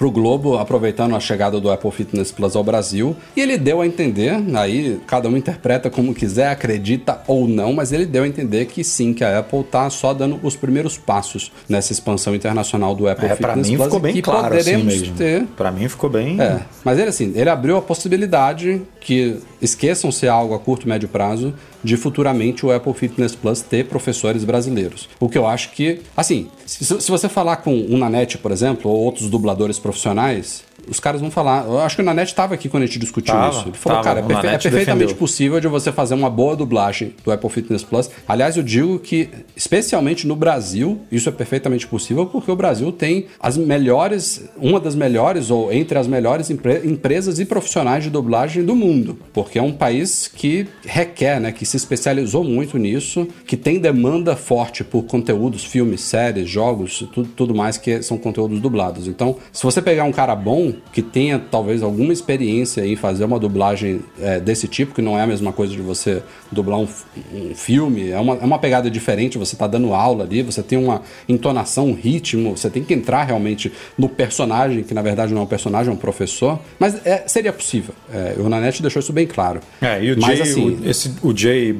Pro 0.00 0.10
Globo, 0.10 0.56
aproveitando 0.56 1.14
a 1.14 1.20
chegada 1.20 1.60
do 1.60 1.70
Apple 1.70 1.90
Fitness 1.90 2.32
Plus 2.32 2.56
ao 2.56 2.64
Brasil, 2.64 3.14
e 3.36 3.40
ele 3.42 3.58
deu 3.58 3.82
a 3.82 3.86
entender, 3.86 4.32
aí 4.54 4.98
cada 5.06 5.28
um 5.28 5.36
interpreta 5.36 5.90
como 5.90 6.14
quiser, 6.14 6.48
acredita 6.48 7.20
ou 7.26 7.46
não, 7.46 7.74
mas 7.74 7.92
ele 7.92 8.06
deu 8.06 8.22
a 8.22 8.26
entender 8.26 8.64
que 8.64 8.82
sim, 8.82 9.12
que 9.12 9.22
a 9.22 9.40
Apple 9.40 9.62
tá 9.62 9.90
só 9.90 10.14
dando 10.14 10.40
os 10.42 10.56
primeiros 10.56 10.96
passos 10.96 11.52
nessa 11.68 11.92
expansão 11.92 12.34
internacional 12.34 12.94
do 12.94 13.06
Apple 13.06 13.26
É, 13.26 13.36
Fitness 13.36 13.68
mim 13.68 13.76
Plus 13.76 13.86
ficou 13.88 14.00
bem 14.00 14.22
claro 14.22 14.46
assim 14.46 14.56
poderemos 14.56 15.00
mesmo. 15.00 15.16
ter 15.16 15.44
Pra 15.54 15.70
mim 15.70 15.86
ficou 15.86 16.08
bem. 16.08 16.40
é, 16.40 16.60
mas 16.82 16.98
ele 16.98 17.10
assim, 17.10 17.34
ele 17.36 17.50
abriu 17.50 17.76
a 17.76 17.82
possibilidade 17.82 18.80
que 19.02 19.36
esqueçam 19.60 20.10
ser 20.10 20.28
algo 20.28 20.54
a 20.54 20.58
curto 20.58 20.86
e 20.86 20.88
médio 20.88 21.08
prazo 21.08 21.52
de 21.82 21.96
futuramente 21.96 22.64
o 22.64 22.72
Apple 22.72 22.92
Fitness 22.92 23.34
Plus 23.34 23.62
ter 23.62 23.86
professores 23.86 24.44
brasileiros. 24.44 25.08
O 25.18 25.28
que 25.28 25.38
eu 25.38 25.46
acho 25.46 25.70
que, 25.72 26.00
assim, 26.16 26.48
se, 26.66 26.84
se 26.84 27.10
você 27.10 27.28
falar 27.28 27.56
com 27.56 27.74
o 27.74 27.96
Nanete, 27.96 28.36
por 28.38 28.52
exemplo, 28.52 28.90
ou 28.90 28.98
outros 28.98 29.30
dubladores 29.30 29.78
profissionais, 29.78 29.89
profissionais 29.90 30.69
os 30.88 30.98
caras 31.00 31.20
vão 31.20 31.30
falar. 31.30 31.64
Eu 31.66 31.80
acho 31.80 31.96
que 31.96 32.02
o 32.02 32.04
Nanete 32.04 32.32
estava 32.32 32.54
aqui 32.54 32.68
quando 32.68 32.82
a 32.82 32.86
gente 32.86 32.98
discutiu 32.98 33.34
Tava, 33.34 33.50
isso. 33.58 33.68
Ele 33.68 33.76
falou, 33.76 34.02
tava, 34.02 34.04
cara, 34.04 34.20
é, 34.20 34.22
perfe- 34.22 34.46
é 34.46 34.50
perfeitamente 34.58 34.98
defendeu. 34.98 35.16
possível 35.16 35.60
de 35.60 35.68
você 35.68 35.92
fazer 35.92 36.14
uma 36.14 36.30
boa 36.30 36.54
dublagem 36.56 37.14
do 37.24 37.30
Apple 37.32 37.48
Fitness 37.50 37.82
Plus. 37.82 38.10
Aliás, 38.26 38.56
eu 38.56 38.62
digo 38.62 38.98
que, 38.98 39.28
especialmente 39.56 40.26
no 40.26 40.34
Brasil, 40.36 41.00
isso 41.12 41.28
é 41.28 41.32
perfeitamente 41.32 41.86
possível 41.86 42.26
porque 42.26 42.50
o 42.50 42.56
Brasil 42.56 42.90
tem 42.92 43.26
as 43.38 43.56
melhores, 43.56 44.44
uma 44.56 44.80
das 44.80 44.94
melhores, 44.94 45.50
ou 45.50 45.72
entre 45.72 45.98
as 45.98 46.06
melhores 46.06 46.50
empre- 46.50 46.82
empresas 46.84 47.38
e 47.38 47.44
profissionais 47.44 48.04
de 48.04 48.10
dublagem 48.10 48.64
do 48.64 48.74
mundo. 48.74 49.18
Porque 49.32 49.58
é 49.58 49.62
um 49.62 49.72
país 49.72 50.28
que 50.28 50.66
requer, 50.84 51.40
né, 51.40 51.52
que 51.52 51.64
se 51.64 51.76
especializou 51.76 52.42
muito 52.44 52.78
nisso, 52.78 53.26
que 53.46 53.56
tem 53.56 53.78
demanda 53.78 54.36
forte 54.36 54.82
por 54.84 55.02
conteúdos, 55.04 55.64
filmes, 55.64 56.00
séries, 56.00 56.48
jogos, 56.48 57.06
tudo, 57.12 57.28
tudo 57.36 57.54
mais 57.54 57.76
que 57.76 58.02
são 58.02 58.16
conteúdos 58.18 58.60
dublados. 58.60 59.06
Então, 59.08 59.36
se 59.52 59.62
você 59.62 59.80
pegar 59.80 60.04
um 60.04 60.12
cara 60.12 60.34
bom, 60.34 60.69
que 60.92 61.02
tenha 61.02 61.38
talvez 61.38 61.82
alguma 61.82 62.12
experiência 62.12 62.86
em 62.86 62.96
fazer 62.96 63.24
uma 63.24 63.38
dublagem 63.38 64.00
é, 64.20 64.40
desse 64.40 64.68
tipo, 64.68 64.94
que 64.94 65.02
não 65.02 65.18
é 65.18 65.22
a 65.22 65.26
mesma 65.26 65.52
coisa 65.52 65.72
de 65.72 65.80
você 65.80 66.22
dublar 66.50 66.78
um, 66.78 66.88
um 67.32 67.54
filme, 67.54 68.10
é 68.10 68.18
uma, 68.18 68.34
é 68.34 68.44
uma 68.44 68.58
pegada 68.58 68.90
diferente, 68.90 69.38
você 69.38 69.56
tá 69.56 69.66
dando 69.66 69.94
aula 69.94 70.24
ali, 70.24 70.42
você 70.42 70.62
tem 70.62 70.78
uma 70.78 71.02
entonação, 71.28 71.88
um 71.88 71.94
ritmo, 71.94 72.56
você 72.56 72.68
tem 72.70 72.82
que 72.82 72.94
entrar 72.94 73.24
realmente 73.24 73.72
no 73.96 74.08
personagem, 74.08 74.82
que 74.82 74.94
na 74.94 75.02
verdade 75.02 75.32
não 75.32 75.42
é 75.42 75.44
um 75.44 75.48
personagem, 75.48 75.90
é 75.90 75.94
um 75.94 75.98
professor. 75.98 76.58
Mas 76.78 77.04
é, 77.06 77.24
seria 77.26 77.52
possível. 77.52 77.94
É, 78.12 78.34
o 78.38 78.48
Nanete 78.48 78.82
deixou 78.82 79.00
isso 79.00 79.12
bem 79.12 79.26
claro. 79.26 79.60
É, 79.80 80.02
e 80.02 80.12
o 80.12 80.20
Mas, 80.20 80.38
Jay, 80.38 80.48
assim, 80.48 80.78
o, 80.82 80.88
esse, 80.88 81.14
o 81.22 81.36
Jay, 81.36 81.78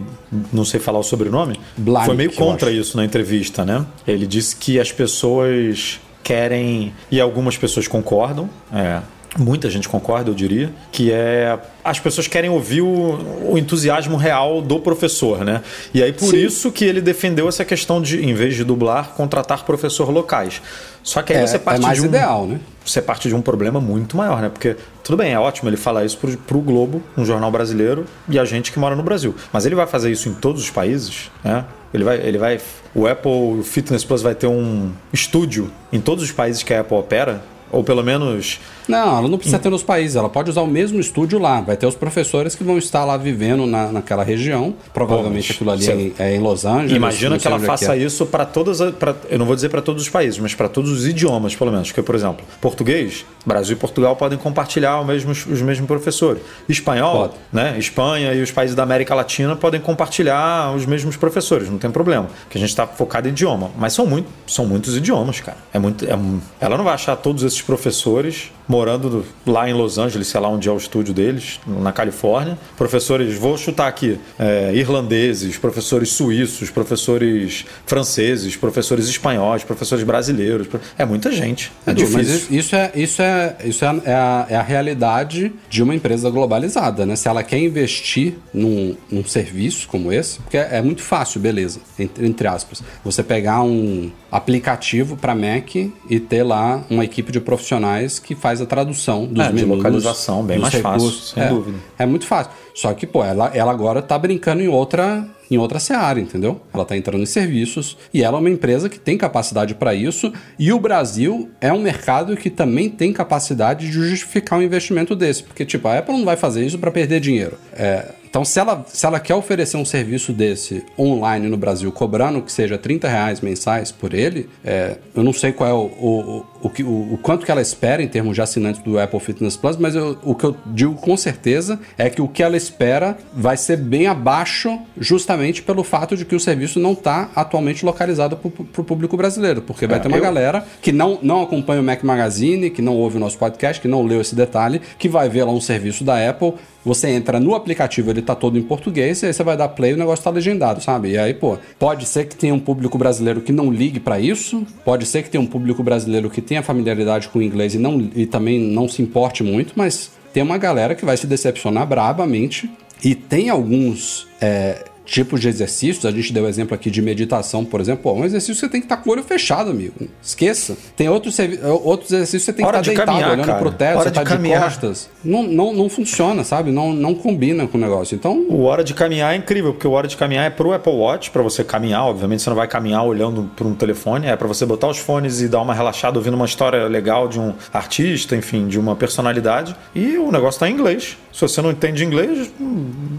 não 0.53 0.65
sei 0.65 0.81
falar 0.81 0.99
o 0.99 1.03
sobrenome, 1.03 1.59
foi 2.05 2.17
meio 2.17 2.33
contra 2.33 2.71
isso 2.71 2.97
na 2.97 3.05
entrevista, 3.05 3.65
né? 3.65 3.85
Ele 4.07 4.27
disse 4.27 4.57
que 4.57 4.79
as 4.79 4.93
pessoas 4.93 6.01
querem, 6.31 6.95
e 7.11 7.21
algumas 7.21 7.59
pessoas 7.59 7.89
concordam, 7.89 8.49
é, 8.73 9.01
muita 9.39 9.71
gente 9.71 9.89
concorda, 9.89 10.31
eu 10.31 10.35
diria, 10.35 10.73
que 10.91 11.13
é 11.13 11.59
as 11.85 11.99
pessoas 11.99 12.27
querem 12.27 12.51
ouvir 12.51 12.83
o, 12.83 13.51
o 13.51 13.59
entusiasmo 13.59 14.17
real 14.17 14.61
do 14.61 14.79
professor, 14.81 15.45
né? 15.45 15.63
E 15.95 16.03
aí 16.03 16.13
por 16.13 16.31
Sim. 16.31 16.39
isso 16.39 16.71
que 16.71 16.85
ele 16.85 17.01
defendeu 17.01 17.49
essa 17.49 17.65
questão 17.65 18.03
de, 18.03 18.25
em 18.25 18.35
vez 18.35 18.55
de 18.55 18.65
dublar, 18.65 19.11
contratar 19.11 19.65
professor 19.65 20.11
locais. 20.11 20.61
Só 21.03 21.23
que 21.23 21.33
aí 21.33 21.43
é, 21.43 21.47
você 21.47 21.57
é 21.57 21.59
parte 21.59 21.81
mais 21.81 21.99
de 21.99 22.05
um, 22.05 22.07
ideal, 22.07 22.47
né? 22.47 22.61
você 22.85 23.01
parte 23.01 23.29
de 23.29 23.35
um 23.35 23.41
problema 23.41 23.81
muito 23.81 24.17
maior, 24.17 24.43
né? 24.43 24.49
Porque 24.49 24.77
tudo 25.03 25.17
bem, 25.17 25.33
é 25.33 25.39
ótimo 25.39 25.69
ele 25.71 25.77
falar 25.77 26.05
isso 26.05 26.19
pro, 26.19 26.37
pro 26.37 26.61
Globo, 26.61 27.03
um 27.17 27.25
jornal 27.25 27.51
brasileiro, 27.51 28.05
e 28.29 28.39
a 28.39 28.45
gente 28.45 28.73
que 28.73 28.79
mora 28.79 28.95
no 28.95 29.03
Brasil. 29.03 29.35
Mas 29.53 29.65
ele 29.65 29.75
vai 29.75 29.87
fazer 29.87 30.11
isso 30.11 30.29
em 30.29 30.35
todos 30.35 30.63
os 30.63 30.71
países, 30.71 31.31
né? 31.43 31.65
Ele 31.93 32.05
vai, 32.05 32.17
ele 32.19 32.39
vai, 32.39 32.61
o 32.95 33.07
Apple 33.07 33.63
Fitness 33.65 34.05
Plus 34.05 34.23
vai 34.23 34.35
ter 34.35 34.47
um 34.47 34.93
estúdio 35.13 35.71
em 35.93 36.01
todos 36.01 36.23
os 36.23 36.31
países 36.31 36.63
que 36.63 36.73
a 36.73 36.81
Apple 36.81 36.97
opera, 36.97 37.43
ou 37.71 37.83
pelo 37.85 38.03
menos 38.03 38.59
Não, 38.89 39.19
ela 39.19 39.29
não 39.29 39.39
precisa 39.39 39.59
ter 39.59 39.71
nos 39.71 39.83
países, 39.83 40.17
ela 40.17 40.29
pode 40.29 40.51
usar 40.51 40.63
o 40.63 40.67
mesmo 40.67 40.99
estúdio 41.01 41.39
lá. 41.39 41.61
Vai 41.61 41.77
ter 41.77 41.87
os 41.87 41.95
professores 41.95 42.55
que 42.55 42.65
vão 42.65 42.77
estar 42.79 43.05
lá 43.05 43.17
vivendo 43.17 43.67
na, 43.67 43.93
naquela 43.93 44.25
região. 44.25 44.75
Provavelmente 44.93 45.49
Pô, 45.49 45.55
aquilo 45.55 45.71
ali 45.71 45.89
é 45.89 45.95
em, 45.95 46.15
é 46.19 46.37
em 46.37 46.39
Los 46.41 46.65
Angeles. 46.65 46.93
Imagina 46.97 47.39
que 47.39 47.47
ela 47.47 47.57
é 47.57 47.61
faça 47.61 47.95
é. 47.95 47.99
isso 47.99 48.27
para 48.27 48.45
todas, 48.45 48.81
as- 48.81 48.95
pra, 48.95 49.15
eu 49.29 49.39
não 49.39 49.47
vou 49.47 49.55
dizer 49.55 49.69
para 49.69 49.81
todos 49.83 50.03
os 50.03 50.09
países, 50.09 50.39
mas 50.39 50.55
para 50.55 50.69
todos 50.69 50.91
os 50.91 51.07
idiomas, 51.07 51.55
pelo 51.55 51.71
menos. 51.71 51.89
Porque, 51.89 52.03
por 52.03 52.15
exemplo, 52.15 52.45
português, 52.61 53.25
Brasil 53.47 53.77
e 53.77 53.79
Portugal 53.79 54.17
podem 54.17 54.39
compartilhar 54.39 55.01
os 55.01 55.07
mesmos, 55.07 55.47
os 55.47 55.63
mesmos 55.63 55.87
professores. 55.87 56.43
Espanhol, 56.69 57.29
Pode. 57.29 57.35
né? 57.53 57.77
Espanha 57.79 58.35
e 58.35 58.43
os 58.43 58.51
países 58.51 58.75
da 58.77 58.83
América 58.83 59.15
Latina 59.15 59.55
podem 59.57 59.81
compartilhar 59.81 60.75
os 60.75 60.85
mesmos 60.87 61.17
professores, 61.17 61.69
não 61.71 61.79
tem 61.79 61.91
problema. 61.91 62.29
Que 62.49 62.59
a 62.59 62.61
gente 62.61 62.71
está 62.71 62.87
focado 62.87 63.29
em 63.29 63.31
idioma. 63.31 63.71
Mas 63.79 63.93
são, 63.93 64.07
muito, 64.07 64.29
são 64.47 64.67
muitos 64.67 64.97
idiomas, 64.97 65.41
cara. 65.41 65.57
É 65.73 65.79
muito, 65.79 66.05
é 66.05 66.19
ela 66.61 66.77
não 66.77 66.85
vai 66.85 66.95
achar 66.95 67.17
todos 67.17 67.43
esses 67.43 67.60
professores 67.63 68.51
morando 68.71 69.11
do- 69.11 69.25
lá 69.51 69.69
em 69.69 69.73
Los 69.73 69.99
Angeles, 69.99 70.29
sei 70.29 70.41
lá 70.41 70.49
onde 70.49 70.69
é 70.69 70.73
o 70.73 70.77
estúdio 70.77 71.13
deles, 71.13 71.59
na 71.67 71.91
Califórnia. 71.91 72.57
Professores, 72.79 73.35
vou 73.37 73.59
chutar 73.59 73.89
aqui, 73.89 74.17
é, 74.39 74.73
irlandeses, 74.73 75.59
professores 75.59 76.11
suíços, 76.13 76.71
professores 76.71 77.65
franceses, 77.85 78.55
professores 78.57 79.09
espanhóis, 79.09 79.65
professores 79.65 80.05
brasileiros. 80.05 80.69
É 80.97 81.05
muita 81.05 81.33
gente. 81.33 81.73
É 81.85 81.91
Edu, 81.91 82.09
mas 82.13 82.27
difícil. 82.29 82.57
isso 82.59 82.77
é, 82.77 82.93
isso, 82.95 83.23
é, 83.23 83.57
isso 83.65 83.85
é, 83.85 83.89
a, 83.89 84.01
é 84.05 84.15
a- 84.15 84.47
é 84.51 84.57
a 84.57 84.63
realidade 84.63 85.53
de 85.69 85.83
uma 85.83 85.95
empresa 85.95 86.31
globalizada, 86.31 87.05
né? 87.05 87.17
Se 87.17 87.27
ela 87.27 87.43
quer 87.43 87.59
investir 87.59 88.35
num, 88.55 88.95
num 89.11 89.25
serviço 89.25 89.89
como 89.89 90.13
esse, 90.13 90.39
porque 90.39 90.57
é, 90.57 90.69
é 90.79 90.83
muito 90.83 91.03
fácil, 91.03 91.41
beleza, 91.41 91.81
entre, 91.99 92.25
entre 92.25 92.47
aspas, 92.47 92.83
você 93.05 93.23
pegar 93.25 93.63
um 93.63 94.13
aplicativo 94.31 95.17
para 95.17 95.35
Mac 95.35 95.75
e 95.75 96.21
ter 96.21 96.45
lá 96.45 96.85
uma 96.89 97.05
equipe 97.05 97.33
de 97.33 97.41
profissionais 97.41 98.19
que 98.21 98.35
faz 98.37 98.60
a 98.61 98.67
tradução 98.67 99.27
dos 99.27 99.45
É, 99.45 99.49
de 99.49 99.55
menus, 99.55 99.77
localização, 99.77 100.43
bem 100.43 100.59
mais 100.59 100.75
fácil, 100.75 101.09
recursos. 101.09 101.31
sem 101.31 101.43
é, 101.43 101.49
dúvida. 101.49 101.79
É 101.99 102.07
muito 102.07 102.27
fácil. 102.27 102.53
Só 102.75 102.93
que, 102.95 103.07
pô, 103.07 103.25
ela, 103.25 103.51
ela 103.55 103.73
agora 103.73 104.01
tá 104.01 104.19
brincando 104.19 104.63
em 104.63 104.69
outra, 104.69 105.27
em 105.51 105.59
outra 105.59 105.79
seara, 105.79 106.21
entendeu? 106.21 106.61
Ela 106.73 106.85
tá 106.85 106.97
entrando 106.97 107.23
em 107.23 107.27
serviços 107.27 107.97
e 108.13 108.23
ela 108.23 108.39
é 108.39 108.41
uma 108.41 108.51
empresa 108.51 108.89
que 108.89 108.99
tem 108.99 109.19
capacidade 109.19 109.75
para 109.75 109.95
isso. 109.95 110.33
E 110.59 110.73
o 110.73 110.79
Brasil 110.79 111.51
é 111.61 111.73
um 111.73 111.81
mercado 111.81 112.37
que 112.37 112.49
também 112.49 112.89
tem 112.89 113.13
capacidade 113.13 113.87
de 113.87 113.93
justificar 113.93 114.59
um 114.59 114.63
investimento 114.63 115.15
desse. 115.15 115.43
Porque, 115.43 115.65
tipo, 115.65 115.87
a 115.89 115.99
Apple 115.99 116.17
não 116.17 116.25
vai 116.25 116.37
fazer 116.37 116.65
isso 116.65 116.79
para 116.79 116.91
perder 116.91 117.21
dinheiro. 117.21 117.59
É, 117.75 118.13
então, 118.31 118.45
se 118.45 118.61
ela, 118.61 118.85
se 118.87 119.05
ela 119.05 119.19
quer 119.19 119.35
oferecer 119.35 119.77
um 119.77 119.85
serviço 119.85 120.33
desse 120.33 120.85
online 120.97 121.49
no 121.49 121.57
Brasil, 121.57 121.91
cobrando 121.91 122.41
que 122.41 122.53
seja 122.53 122.79
30 122.79 123.09
reais 123.09 123.41
mensais 123.41 123.91
por 123.91 124.15
ele, 124.15 124.49
é, 124.65 124.99
eu 125.17 125.25
não 125.25 125.33
sei 125.33 125.53
qual 125.53 125.69
é 125.69 125.75
o, 125.75 126.47
o, 126.60 126.60
o, 126.63 126.69
que- 126.71 126.83
o, 126.83 127.15
o 127.15 127.19
quanto 127.21 127.45
que 127.45 127.51
ela 127.51 127.61
espera 127.61 128.03
em 128.03 128.09
termos 128.09 128.35
de 128.35 128.43
assinantes 128.43 128.83
do 128.83 128.99
Apple 128.99 129.21
Fitness 129.21 129.57
Plus, 129.57 129.77
mas 129.77 129.95
eu- 129.95 130.19
o 130.23 130.35
que 130.35 130.45
eu 130.45 130.57
digo 130.67 130.95
com 130.95 131.17
certeza 131.17 131.79
é 131.99 132.09
que 132.11 132.21
o 132.23 132.29
que 132.29 132.43
ela 132.43 132.57
espera 132.57 133.17
vai 133.35 133.57
ser 133.57 133.77
bem 133.77 134.07
abaixo, 134.07 134.79
justamente 134.99 135.63
pelo 135.63 135.83
fato 135.83 136.17
de 136.17 136.25
que 136.25 136.35
o 136.35 136.41
serviço 136.41 136.79
não 136.79 136.93
está 136.93 137.31
atualmente 137.35 137.85
localizado 137.85 138.37
para 138.37 138.81
o 138.81 138.85
público 138.85 139.17
brasileiro, 139.17 139.63
porque 139.63 139.87
vai 139.87 139.99
É, 139.99 140.01
ter 140.01 140.09
uma 140.09 140.17
eu- 140.19 140.23
galera 140.23 140.65
que 140.83 140.93
não, 140.93 141.19
não 141.23 141.43
acompanha 141.43 141.81
o 141.81 141.85
Mac 141.85 142.03
Magazine, 142.05 142.71
que 142.71 142.83
não 142.83 142.95
ouve 142.97 143.17
o 143.17 143.21
nosso 143.21 143.39
podcast, 143.39 143.81
que 143.81 143.89
não 143.89 144.03
leu 144.05 144.21
esse 144.21 144.35
detalhe, 144.35 144.81
que 144.99 145.09
vai 145.09 145.29
ver 145.29 145.45
lá 145.45 145.53
um 145.53 145.61
serviço 145.61 146.05
da 146.05 146.29
Apple. 146.29 146.55
Você 146.83 147.09
entra 147.11 147.39
no 147.39 147.55
aplicativo, 147.55 148.09
ele 148.11 148.23
tá 148.23 148.35
todo 148.35 148.57
em 148.57 148.63
português, 148.63 149.23
e 149.23 149.27
aí 149.27 149.35
você 149.35 149.43
vai 149.45 149.55
dar 149.55 149.69
play 149.69 149.91
e 149.91 149.95
o 149.95 149.97
negócio 149.99 150.25
tá 150.25 150.31
legendado, 150.31 150.83
sabe? 150.83 151.11
E 151.11 151.19
aí, 151.19 151.35
pô, 151.35 151.59
pode 151.79 152.07
ser 152.07 152.27
que 152.27 152.35
tenha 152.35 152.55
um 152.55 152.59
público 152.59 152.97
brasileiro 152.97 153.43
que 153.43 153.53
não 153.53 153.71
ligue 153.71 154.01
pra 154.01 154.19
isso, 154.19 154.67
pode 154.83 155.05
ser 155.05 155.23
que 155.23 155.29
tenha 155.29 155.43
um 155.43 155.47
público 155.47 155.83
brasileiro 155.83 156.31
que 156.31 156.41
tenha 156.51 156.65
familiaridade 156.65 157.29
com 157.29 157.39
o 157.39 157.43
inglês 157.43 157.77
e, 157.77 157.79
não, 157.79 158.11
e 158.13 158.27
também 158.27 158.59
não 158.59 158.89
se 158.89 159.01
importe 159.01 159.45
muito, 159.45 159.73
mas 159.77 160.11
tem 160.33 160.43
uma 160.43 160.59
galera 160.59 160.97
que 160.97 161.05
vai 161.05 161.17
se 161.17 161.25
decepcionar 161.25 161.87
brabamente 161.87 162.69
e 163.05 163.15
tem 163.15 163.49
alguns. 163.49 164.27
é, 164.41 164.85
tipos 165.11 165.41
de 165.41 165.49
exercícios, 165.49 166.07
a 166.07 166.11
gente 166.13 166.33
deu 166.33 166.49
exemplo 166.49 166.73
aqui 166.73 166.89
de 166.89 167.03
meditação, 167.03 167.65
por 167.65 167.81
exemplo, 167.81 168.05
pô, 168.05 168.13
um 168.13 168.25
exercício 168.25 168.55
que 168.55 168.61
você 168.61 168.69
tem 168.69 168.81
que 168.81 168.85
estar 168.85 168.99
com 168.99 169.11
o 169.11 169.13
olho 169.13 169.25
fechado, 169.25 169.71
amigo. 169.71 169.95
Esqueça. 170.23 170.77
Tem 170.97 171.09
outros, 171.09 171.37
outros 171.83 172.13
exercícios 172.13 172.45
que 172.45 172.47
você 172.47 172.53
tem 172.53 172.65
que 172.65 172.69
Hora 172.69 172.79
estar 172.79 172.91
de 172.91 172.97
deitado, 172.97 173.07
caminhar, 173.09 173.31
olhando 173.33 173.47
cara. 173.47 173.59
pro 173.59 173.73
teto, 173.73 173.97
Hora 173.99 174.05
você 174.05 174.11
de 174.11 174.15
tá 174.15 174.23
de 174.23 174.31
caminhar. 174.31 174.63
costas. 174.63 175.11
Não, 175.25 175.43
não, 175.43 175.73
não 175.73 175.89
funciona, 175.89 176.45
sabe? 176.45 176.71
Não, 176.71 176.93
não 176.93 177.13
combina 177.13 177.67
com 177.67 177.77
o 177.77 177.81
negócio. 177.81 178.15
Então, 178.15 178.47
O 178.49 178.63
hora 178.63 178.85
de 178.85 178.95
caminhar 178.95 179.35
é 179.35 179.37
incrível, 179.37 179.73
porque 179.73 179.89
o 179.89 179.91
hora 179.91 180.07
de 180.07 180.17
caminhar 180.17 180.47
é 180.47 180.51
pro 180.51 180.73
Apple 180.73 180.93
Watch, 180.93 181.31
para 181.33 181.43
você 181.43 181.65
caminhar, 181.65 182.05
obviamente 182.07 182.43
você 182.43 182.51
não 182.51 182.57
vai 182.57 182.69
caminhar 182.69 183.05
olhando 183.05 183.51
para 183.57 183.67
um 183.67 183.75
telefone, 183.75 184.29
é 184.29 184.37
para 184.37 184.47
você 184.47 184.65
botar 184.65 184.87
os 184.87 184.99
fones 184.99 185.41
e 185.41 185.49
dar 185.49 185.61
uma 185.61 185.75
relaxada 185.75 186.19
ouvindo 186.19 186.35
uma 186.35 186.47
história 186.47 186.87
legal 186.87 187.27
de 187.27 187.41
um 187.41 187.53
artista, 187.73 188.37
enfim, 188.37 188.69
de 188.69 188.79
uma 188.79 188.95
personalidade, 188.95 189.75
e 189.93 190.17
o 190.19 190.31
negócio 190.31 190.61
tá 190.61 190.69
em 190.69 190.73
inglês. 190.73 191.17
Se 191.33 191.41
você 191.41 191.61
não 191.61 191.71
entende 191.73 192.05
inglês, 192.05 192.49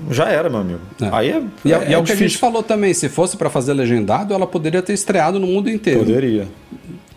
já 0.10 0.30
era, 0.30 0.50
meu 0.50 0.60
amigo. 0.62 0.80
É. 1.02 1.10
Aí 1.12 1.30
é, 1.32 1.42
e 1.66 1.74
é, 1.74 1.81
e 1.81 1.81
é 1.84 1.98
o 1.98 2.04
que 2.04 2.12
a 2.12 2.16
gente 2.16 2.38
falou 2.38 2.64
também, 2.64 2.94
se 2.94 3.10
fosse 3.10 3.38
pra 3.38 3.50
fazer 3.50 3.74
legendado, 3.74 4.34
ela 4.34 4.48
poderia 4.48 4.82
ter 4.82 4.94
estreado 4.94 5.40
no 5.40 5.48
mundo 5.48 5.70
inteiro. 5.70 6.00
Poderia. 6.00 6.48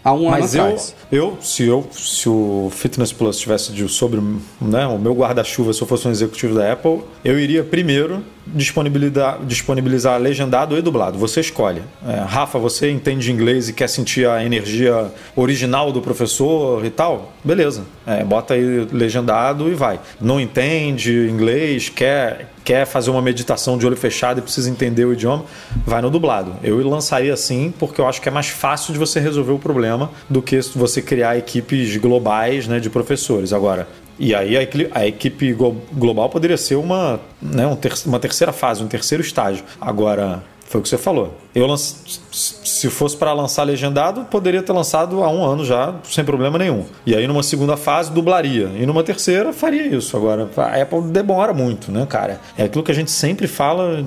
Há 0.04 0.12
um 0.12 0.28
Mas 0.28 0.54
ano 0.54 0.62
eu, 0.62 0.66
atrás. 0.66 0.94
eu, 1.10 1.38
se 1.40 1.64
eu, 1.64 1.88
se 1.90 2.28
o 2.28 2.70
Fitness 2.70 3.10
Plus 3.10 3.38
tivesse 3.38 3.72
de, 3.72 3.88
sobre 3.88 4.20
né, 4.60 4.86
o 4.86 4.98
meu 4.98 5.14
guarda-chuva, 5.14 5.72
se 5.72 5.80
eu 5.80 5.86
fosse 5.86 6.06
um 6.06 6.10
executivo 6.10 6.54
da 6.54 6.70
Apple, 6.70 7.00
eu 7.24 7.38
iria 7.38 7.64
primeiro 7.64 8.22
disponibilizar, 8.46 10.20
legendado 10.20 10.76
e 10.76 10.82
dublado. 10.82 11.18
Você 11.18 11.40
escolhe. 11.40 11.82
É, 12.06 12.20
Rafa, 12.20 12.58
você 12.58 12.90
entende 12.90 13.32
inglês 13.32 13.68
e 13.68 13.72
quer 13.72 13.88
sentir 13.88 14.28
a 14.28 14.44
energia 14.44 15.10
original 15.34 15.90
do 15.90 16.00
professor 16.00 16.84
e 16.84 16.90
tal? 16.90 17.32
Beleza. 17.42 17.84
É, 18.06 18.22
bota 18.22 18.54
aí 18.54 18.86
legendado 18.92 19.68
e 19.70 19.74
vai. 19.74 19.98
Não 20.20 20.40
entende 20.40 21.28
inglês, 21.28 21.88
quer, 21.88 22.50
quer 22.64 22.86
fazer 22.86 23.10
uma 23.10 23.22
meditação 23.22 23.78
de 23.78 23.86
olho 23.86 23.96
fechado 23.96 24.38
e 24.38 24.42
precisa 24.42 24.68
entender 24.68 25.04
o 25.04 25.12
idioma, 25.12 25.44
vai 25.86 26.02
no 26.02 26.10
dublado. 26.10 26.56
Eu 26.62 26.86
lançaria 26.86 27.32
assim 27.32 27.72
porque 27.78 28.00
eu 28.00 28.06
acho 28.06 28.20
que 28.20 28.28
é 28.28 28.32
mais 28.32 28.48
fácil 28.48 28.92
de 28.92 28.98
você 28.98 29.20
resolver 29.20 29.52
o 29.52 29.58
problema 29.58 30.10
do 30.28 30.42
que 30.42 30.60
você 30.74 31.00
criar 31.00 31.38
equipes 31.38 31.96
globais 31.96 32.68
né, 32.68 32.78
de 32.78 32.90
professores. 32.90 33.52
Agora, 33.52 33.88
e 34.18 34.34
aí 34.34 34.56
a, 34.56 35.06
equipe 35.06 35.52
global 35.52 36.28
poderia 36.28 36.56
ser 36.56 36.76
uma, 36.76 37.20
né, 37.40 37.66
uma 38.06 38.18
terceira 38.18 38.52
fase, 38.52 38.82
um 38.82 38.88
terceiro 38.88 39.22
estágio. 39.22 39.64
Agora, 39.80 40.42
foi 40.66 40.80
o 40.80 40.82
que 40.82 40.88
você 40.88 40.98
falou. 40.98 41.34
Eu 41.54 41.68
se 41.76 42.90
fosse 42.90 43.16
para 43.16 43.32
lançar 43.32 43.62
legendado, 43.62 44.24
poderia 44.24 44.62
ter 44.62 44.72
lançado 44.72 45.22
há 45.22 45.28
um 45.28 45.44
ano 45.44 45.64
já, 45.64 45.94
sem 46.04 46.24
problema 46.24 46.58
nenhum. 46.58 46.84
E 47.06 47.14
aí 47.14 47.28
numa 47.28 47.42
segunda 47.42 47.76
fase 47.76 48.10
dublaria. 48.10 48.70
E 48.74 48.84
numa 48.84 49.04
terceira 49.04 49.52
faria 49.52 49.86
isso. 49.86 50.16
Agora, 50.16 50.48
a 50.56 50.82
Apple 50.82 51.02
demora 51.02 51.52
muito, 51.52 51.92
né, 51.92 52.06
cara? 52.06 52.40
É 52.56 52.64
aquilo 52.64 52.82
que 52.82 52.90
a 52.90 52.94
gente 52.94 53.10
sempre 53.10 53.46
fala 53.46 54.04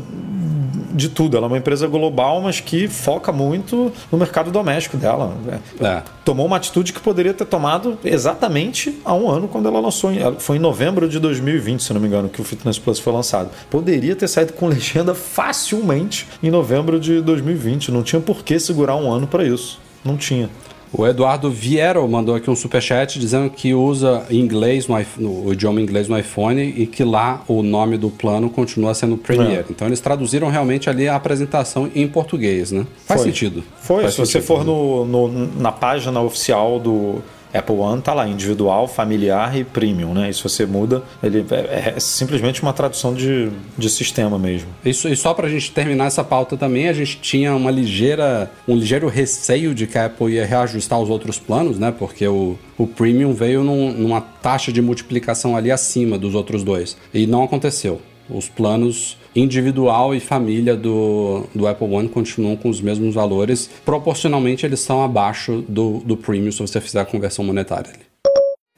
de 0.97 1.09
tudo. 1.09 1.37
Ela 1.37 1.45
é 1.45 1.49
uma 1.49 1.57
empresa 1.57 1.87
global, 1.87 2.41
mas 2.41 2.59
que 2.59 2.87
foca 2.87 3.31
muito 3.31 3.91
no 4.11 4.17
mercado 4.17 4.51
doméstico 4.51 4.97
dela. 4.97 5.35
É. 5.79 6.01
Tomou 6.25 6.45
uma 6.45 6.57
atitude 6.57 6.91
que 6.91 6.99
poderia 6.99 7.33
ter 7.33 7.45
tomado 7.45 7.97
exatamente 8.03 8.99
há 9.05 9.13
um 9.13 9.29
ano 9.29 9.47
quando 9.47 9.67
ela 9.67 9.79
lançou. 9.79 10.11
Foi 10.39 10.57
em 10.57 10.59
novembro 10.59 11.07
de 11.07 11.19
2020, 11.19 11.83
se 11.83 11.93
não 11.93 12.01
me 12.01 12.07
engano, 12.07 12.27
que 12.27 12.41
o 12.41 12.43
Fitness 12.43 12.79
Plus 12.79 12.99
foi 12.99 13.13
lançado. 13.13 13.49
Poderia 13.69 14.15
ter 14.15 14.27
saído 14.27 14.53
com 14.53 14.67
legenda 14.67 15.13
facilmente 15.13 16.27
em 16.41 16.49
novembro 16.49 16.99
de 16.99 17.21
2020. 17.21 17.91
Não 17.91 18.03
tinha 18.03 18.21
por 18.21 18.43
que 18.43 18.59
segurar 18.59 18.95
um 18.95 19.11
ano 19.11 19.27
para 19.27 19.45
isso. 19.45 19.79
Não 20.03 20.17
tinha. 20.17 20.49
O 20.91 21.05
Eduardo 21.05 21.51
Viero 21.51 22.07
mandou 22.07 22.35
aqui 22.35 22.49
um 22.49 22.55
superchat 22.55 23.19
dizendo 23.19 23.49
que 23.49 23.73
usa 23.73 24.25
inglês 24.29 24.87
no, 24.87 24.97
no, 25.17 25.45
o 25.47 25.53
idioma 25.53 25.81
inglês 25.81 26.07
no 26.07 26.17
iPhone 26.17 26.61
e 26.61 26.87
que 26.87 27.03
lá 27.03 27.43
o 27.47 27.61
nome 27.61 27.97
do 27.97 28.09
plano 28.09 28.49
continua 28.49 28.93
sendo 28.93 29.17
Premiere. 29.17 29.65
É. 29.67 29.71
Então 29.71 29.87
eles 29.87 29.99
traduziram 29.99 30.49
realmente 30.49 30.89
ali 30.89 31.07
a 31.07 31.15
apresentação 31.15 31.89
em 31.93 32.07
português, 32.07 32.71
né? 32.71 32.85
Faz 33.05 33.21
Foi. 33.21 33.29
sentido. 33.29 33.63
Foi. 33.81 34.03
Faz 34.03 34.13
Se 34.13 34.25
sentido. 34.25 34.41
você 34.41 34.41
for 34.41 34.63
no, 34.63 35.05
no, 35.05 35.27
na 35.59 35.71
página 35.71 36.21
oficial 36.21 36.79
do, 36.79 37.21
Apple 37.53 37.75
One 37.75 38.01
tá 38.01 38.13
lá, 38.13 38.27
individual, 38.27 38.87
familiar 38.87 39.57
e 39.57 39.63
premium, 39.63 40.13
né? 40.13 40.29
E 40.29 40.33
se 40.33 40.43
você 40.43 40.65
muda, 40.65 41.03
ele 41.21 41.45
é, 41.51 41.93
é 41.95 41.99
simplesmente 41.99 42.61
uma 42.61 42.73
tradução 42.73 43.13
de, 43.13 43.49
de 43.77 43.89
sistema 43.89 44.37
mesmo. 44.37 44.69
Isso, 44.83 45.07
e 45.07 45.15
só 45.15 45.33
para 45.33 45.47
a 45.47 45.49
gente 45.49 45.71
terminar 45.71 46.05
essa 46.05 46.23
pauta 46.23 46.57
também, 46.57 46.87
a 46.87 46.93
gente 46.93 47.19
tinha 47.19 47.55
uma 47.55 47.71
ligeira, 47.71 48.51
um 48.67 48.75
ligeiro 48.75 49.07
receio 49.07 49.73
de 49.73 49.87
que 49.87 49.97
a 49.97 50.05
Apple 50.05 50.33
ia 50.33 50.45
reajustar 50.45 50.99
os 50.99 51.09
outros 51.09 51.39
planos, 51.39 51.77
né? 51.79 51.93
Porque 51.97 52.27
o, 52.27 52.57
o 52.77 52.87
premium 52.87 53.33
veio 53.33 53.63
num, 53.63 53.91
numa 53.91 54.21
taxa 54.21 54.71
de 54.71 54.81
multiplicação 54.81 55.55
ali 55.55 55.71
acima 55.71 56.17
dos 56.17 56.35
outros 56.35 56.63
dois. 56.63 56.97
E 57.13 57.25
não 57.27 57.43
aconteceu. 57.43 58.01
Os 58.29 58.49
planos 58.49 59.17
individual 59.37 60.15
e 60.15 60.19
família 60.19 60.75
do, 60.75 61.43
do 61.53 61.67
Apple 61.67 61.87
One 61.87 62.09
continuam 62.09 62.55
com 62.55 62.69
os 62.69 62.81
mesmos 62.81 63.13
valores. 63.13 63.69
Proporcionalmente, 63.85 64.65
eles 64.65 64.79
são 64.79 65.03
abaixo 65.03 65.63
do, 65.67 65.99
do 65.99 66.17
premium 66.17 66.51
se 66.51 66.59
você 66.59 66.81
fizer 66.81 66.99
a 66.99 67.05
conversão 67.05 67.45
monetária. 67.45 68.06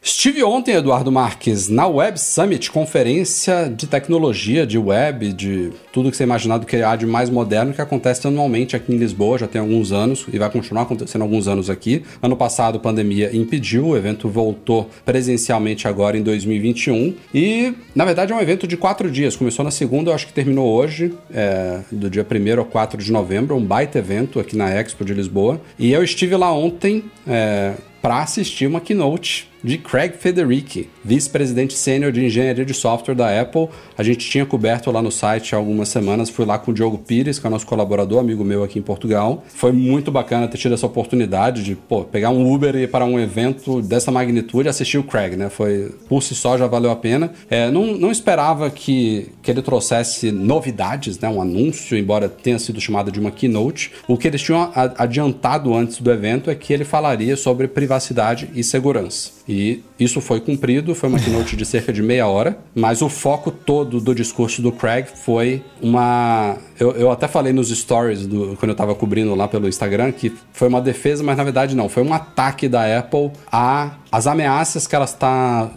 Estive 0.01 0.41
ontem, 0.43 0.75
Eduardo 0.75 1.11
Marques, 1.11 1.67
na 1.67 1.85
Web 1.85 2.17
Summit, 2.17 2.71
conferência 2.71 3.69
de 3.69 3.85
tecnologia, 3.85 4.65
de 4.65 4.77
web, 4.77 5.33
de 5.33 5.73
tudo 5.91 6.09
que 6.09 6.15
você 6.15 6.23
imaginar 6.23 6.57
do 6.57 6.65
que 6.65 6.77
há 6.77 6.95
de 6.95 7.05
mais 7.05 7.29
moderno, 7.29 7.73
que 7.73 7.81
acontece 7.81 8.25
anualmente 8.25 8.77
aqui 8.77 8.93
em 8.93 8.97
Lisboa, 8.97 9.37
já 9.37 9.45
tem 9.45 9.59
alguns 9.59 9.91
anos 9.91 10.25
e 10.31 10.39
vai 10.39 10.49
continuar 10.49 10.83
acontecendo 10.83 11.21
alguns 11.23 11.49
anos 11.49 11.69
aqui. 11.69 12.03
Ano 12.21 12.37
passado, 12.37 12.77
a 12.77 12.79
pandemia 12.79 13.35
impediu, 13.35 13.87
o 13.87 13.97
evento 13.97 14.29
voltou 14.29 14.89
presencialmente 15.03 15.85
agora 15.85 16.17
em 16.17 16.23
2021 16.23 17.13
e, 17.33 17.73
na 17.93 18.05
verdade, 18.05 18.31
é 18.31 18.35
um 18.35 18.39
evento 18.39 18.65
de 18.65 18.77
quatro 18.77 19.11
dias. 19.11 19.35
Começou 19.35 19.65
na 19.65 19.71
segunda, 19.71 20.11
eu 20.11 20.15
acho 20.15 20.27
que 20.27 20.33
terminou 20.33 20.69
hoje, 20.73 21.13
é, 21.33 21.81
do 21.91 22.09
dia 22.09 22.25
1 22.25 22.59
ao 22.59 22.65
4 22.65 23.03
de 23.03 23.11
novembro, 23.11 23.53
um 23.53 23.65
baita 23.65 23.99
evento 23.99 24.39
aqui 24.39 24.55
na 24.55 24.69
Expo 24.69 25.03
de 25.03 25.13
Lisboa. 25.13 25.59
E 25.77 25.91
eu 25.91 26.01
estive 26.01 26.37
lá 26.37 26.53
ontem 26.53 27.03
é, 27.27 27.73
para 28.01 28.19
assistir 28.21 28.65
uma 28.65 28.79
keynote 28.79 29.49
de 29.63 29.77
Craig 29.77 30.13
Federici, 30.17 30.89
vice-presidente 31.03 31.73
sênior 31.73 32.11
de 32.11 32.23
engenharia 32.25 32.65
de 32.65 32.73
software 32.73 33.15
da 33.15 33.41
Apple. 33.41 33.67
A 33.97 34.03
gente 34.03 34.29
tinha 34.29 34.45
coberto 34.45 34.91
lá 34.91 35.01
no 35.01 35.11
site 35.11 35.53
há 35.53 35.57
algumas 35.57 35.89
semanas, 35.89 36.29
fui 36.29 36.45
lá 36.45 36.57
com 36.57 36.71
o 36.71 36.73
Diogo 36.73 36.97
Pires, 36.97 37.39
que 37.39 37.45
é 37.45 37.49
nosso 37.49 37.65
colaborador, 37.65 38.19
amigo 38.19 38.43
meu 38.43 38.63
aqui 38.63 38.79
em 38.79 38.81
Portugal. 38.81 39.43
Foi 39.47 39.71
muito 39.71 40.11
bacana 40.11 40.47
ter 40.47 40.57
tido 40.57 40.73
essa 40.73 40.85
oportunidade 40.85 41.63
de 41.63 41.75
pô, 41.75 42.03
pegar 42.03 42.29
um 42.29 42.51
Uber 42.51 42.75
e 42.75 42.83
ir 42.83 42.87
para 42.87 43.05
um 43.05 43.19
evento 43.19 43.81
dessa 43.81 44.11
magnitude 44.11 44.67
e 44.67 44.69
assistir 44.69 44.97
o 44.97 45.03
Craig, 45.03 45.35
né? 45.35 45.49
Foi, 45.49 45.91
por 46.07 46.21
si 46.23 46.35
só, 46.35 46.57
já 46.57 46.67
valeu 46.67 46.91
a 46.91 46.95
pena. 46.95 47.31
É, 47.49 47.69
não, 47.69 47.97
não 47.97 48.11
esperava 48.11 48.69
que, 48.69 49.29
que 49.41 49.51
ele 49.51 49.61
trouxesse 49.61 50.31
novidades, 50.31 51.19
né? 51.19 51.29
Um 51.29 51.41
anúncio, 51.41 51.97
embora 51.97 52.29
tenha 52.29 52.59
sido 52.59 52.79
chamado 52.79 53.11
de 53.11 53.19
uma 53.19 53.31
keynote. 53.31 53.91
O 54.07 54.17
que 54.17 54.27
eles 54.27 54.41
tinham 54.41 54.71
adiantado 54.97 55.73
antes 55.73 55.99
do 55.99 56.11
evento 56.11 56.49
é 56.49 56.55
que 56.55 56.71
ele 56.73 56.83
falaria 56.83 57.35
sobre 57.35 57.67
privacidade 57.67 58.49
e 58.53 58.63
segurança. 58.63 59.39
E 59.49 59.81
isso 59.99 60.21
foi 60.21 60.39
cumprido, 60.39 60.95
foi 60.95 61.09
uma 61.09 61.19
keynote 61.19 61.55
de 61.55 61.65
cerca 61.65 61.91
de 61.91 62.01
meia 62.01 62.27
hora, 62.27 62.57
mas 62.73 63.01
o 63.01 63.09
foco 63.09 63.51
todo 63.51 63.99
do 63.99 64.15
discurso 64.15 64.61
do 64.61 64.71
Craig 64.71 65.07
foi 65.07 65.61
uma. 65.81 66.57
Eu, 66.79 66.91
eu 66.91 67.11
até 67.11 67.27
falei 67.27 67.51
nos 67.51 67.69
stories 67.69 68.25
do, 68.25 68.55
quando 68.57 68.69
eu 68.69 68.73
estava 68.73 68.95
cobrindo 68.95 69.35
lá 69.35 69.47
pelo 69.47 69.67
Instagram 69.67 70.11
que 70.11 70.31
foi 70.53 70.67
uma 70.67 70.81
defesa, 70.81 71.23
mas 71.23 71.37
na 71.37 71.43
verdade 71.43 71.75
não, 71.75 71.89
foi 71.89 72.03
um 72.03 72.13
ataque 72.13 72.69
da 72.69 72.97
Apple 72.97 73.31
a 73.51 73.97
as 74.11 74.25
ameaças 74.25 74.87
que 74.87 74.95
ela 74.95 75.05
está 75.05 75.69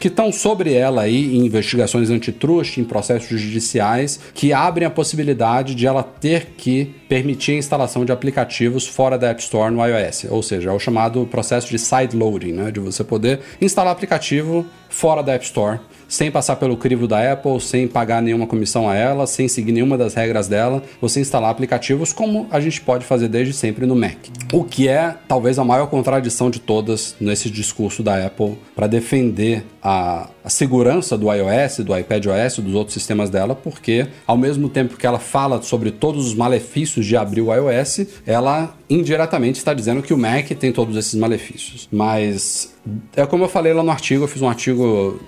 que 0.00 0.08
estão 0.08 0.32
sobre 0.32 0.72
ela 0.72 1.02
aí 1.02 1.36
em 1.36 1.46
investigações 1.46 2.10
antitruste, 2.10 2.80
em 2.80 2.84
processos 2.84 3.40
judiciais, 3.40 4.18
que 4.34 4.52
abrem 4.52 4.86
a 4.86 4.90
possibilidade 4.90 5.74
de 5.74 5.86
ela 5.86 6.02
ter 6.02 6.54
que 6.56 6.92
permitir 7.08 7.52
a 7.52 7.58
instalação 7.58 8.04
de 8.04 8.10
aplicativos 8.10 8.86
fora 8.86 9.16
da 9.16 9.28
App 9.28 9.40
Store 9.40 9.72
no 9.72 9.84
iOS, 9.86 10.26
ou 10.30 10.42
seja, 10.42 10.70
é 10.70 10.72
o 10.72 10.78
chamado 10.78 11.26
processo 11.26 11.68
de 11.68 11.78
side 11.78 12.16
loading, 12.16 12.52
né, 12.52 12.70
de 12.70 12.80
você 12.80 13.04
poder 13.04 13.31
instalar 13.60 13.92
aplicativo 13.92 14.66
fora 14.88 15.22
da 15.22 15.34
App 15.34 15.44
Store 15.44 15.80
sem 16.12 16.30
passar 16.30 16.56
pelo 16.56 16.76
crivo 16.76 17.08
da 17.08 17.32
Apple, 17.32 17.58
sem 17.58 17.88
pagar 17.88 18.20
nenhuma 18.20 18.46
comissão 18.46 18.86
a 18.86 18.94
ela, 18.94 19.26
sem 19.26 19.48
seguir 19.48 19.72
nenhuma 19.72 19.96
das 19.96 20.12
regras 20.12 20.46
dela, 20.46 20.82
você 21.00 21.20
instalar 21.20 21.50
aplicativos 21.50 22.12
como 22.12 22.46
a 22.50 22.60
gente 22.60 22.82
pode 22.82 23.02
fazer 23.02 23.28
desde 23.28 23.54
sempre 23.54 23.86
no 23.86 23.96
Mac. 23.96 24.18
O 24.52 24.62
que 24.62 24.88
é 24.88 25.16
talvez 25.26 25.58
a 25.58 25.64
maior 25.64 25.86
contradição 25.86 26.50
de 26.50 26.60
todas 26.60 27.16
nesse 27.18 27.48
discurso 27.48 28.02
da 28.02 28.26
Apple 28.26 28.58
para 28.76 28.86
defender 28.86 29.64
a, 29.82 30.28
a, 30.44 30.50
segurança 30.50 31.16
do 31.16 31.32
iOS, 31.32 31.78
do 31.78 31.96
iPadOS, 31.96 32.58
dos 32.58 32.74
outros 32.74 32.92
sistemas 32.92 33.30
dela, 33.30 33.54
porque 33.54 34.06
ao 34.26 34.36
mesmo 34.36 34.68
tempo 34.68 34.98
que 34.98 35.06
ela 35.06 35.18
fala 35.18 35.62
sobre 35.62 35.90
todos 35.90 36.26
os 36.26 36.34
malefícios 36.34 37.06
de 37.06 37.16
abrir 37.16 37.40
o 37.40 37.54
iOS, 37.54 38.06
ela 38.26 38.76
indiretamente 38.88 39.58
está 39.58 39.72
dizendo 39.72 40.02
que 40.02 40.12
o 40.12 40.18
Mac 40.18 40.50
tem 40.50 40.72
todos 40.72 40.94
esses 40.94 41.14
malefícios. 41.14 41.88
Mas 41.90 42.74
é 43.16 43.24
como 43.24 43.44
eu 43.44 43.48
falei 43.48 43.72
lá 43.72 43.82
no 43.82 43.90
artigo, 43.90 44.24
eu 44.24 44.28
fiz 44.28 44.42
um 44.42 44.48
artigo 44.48 45.18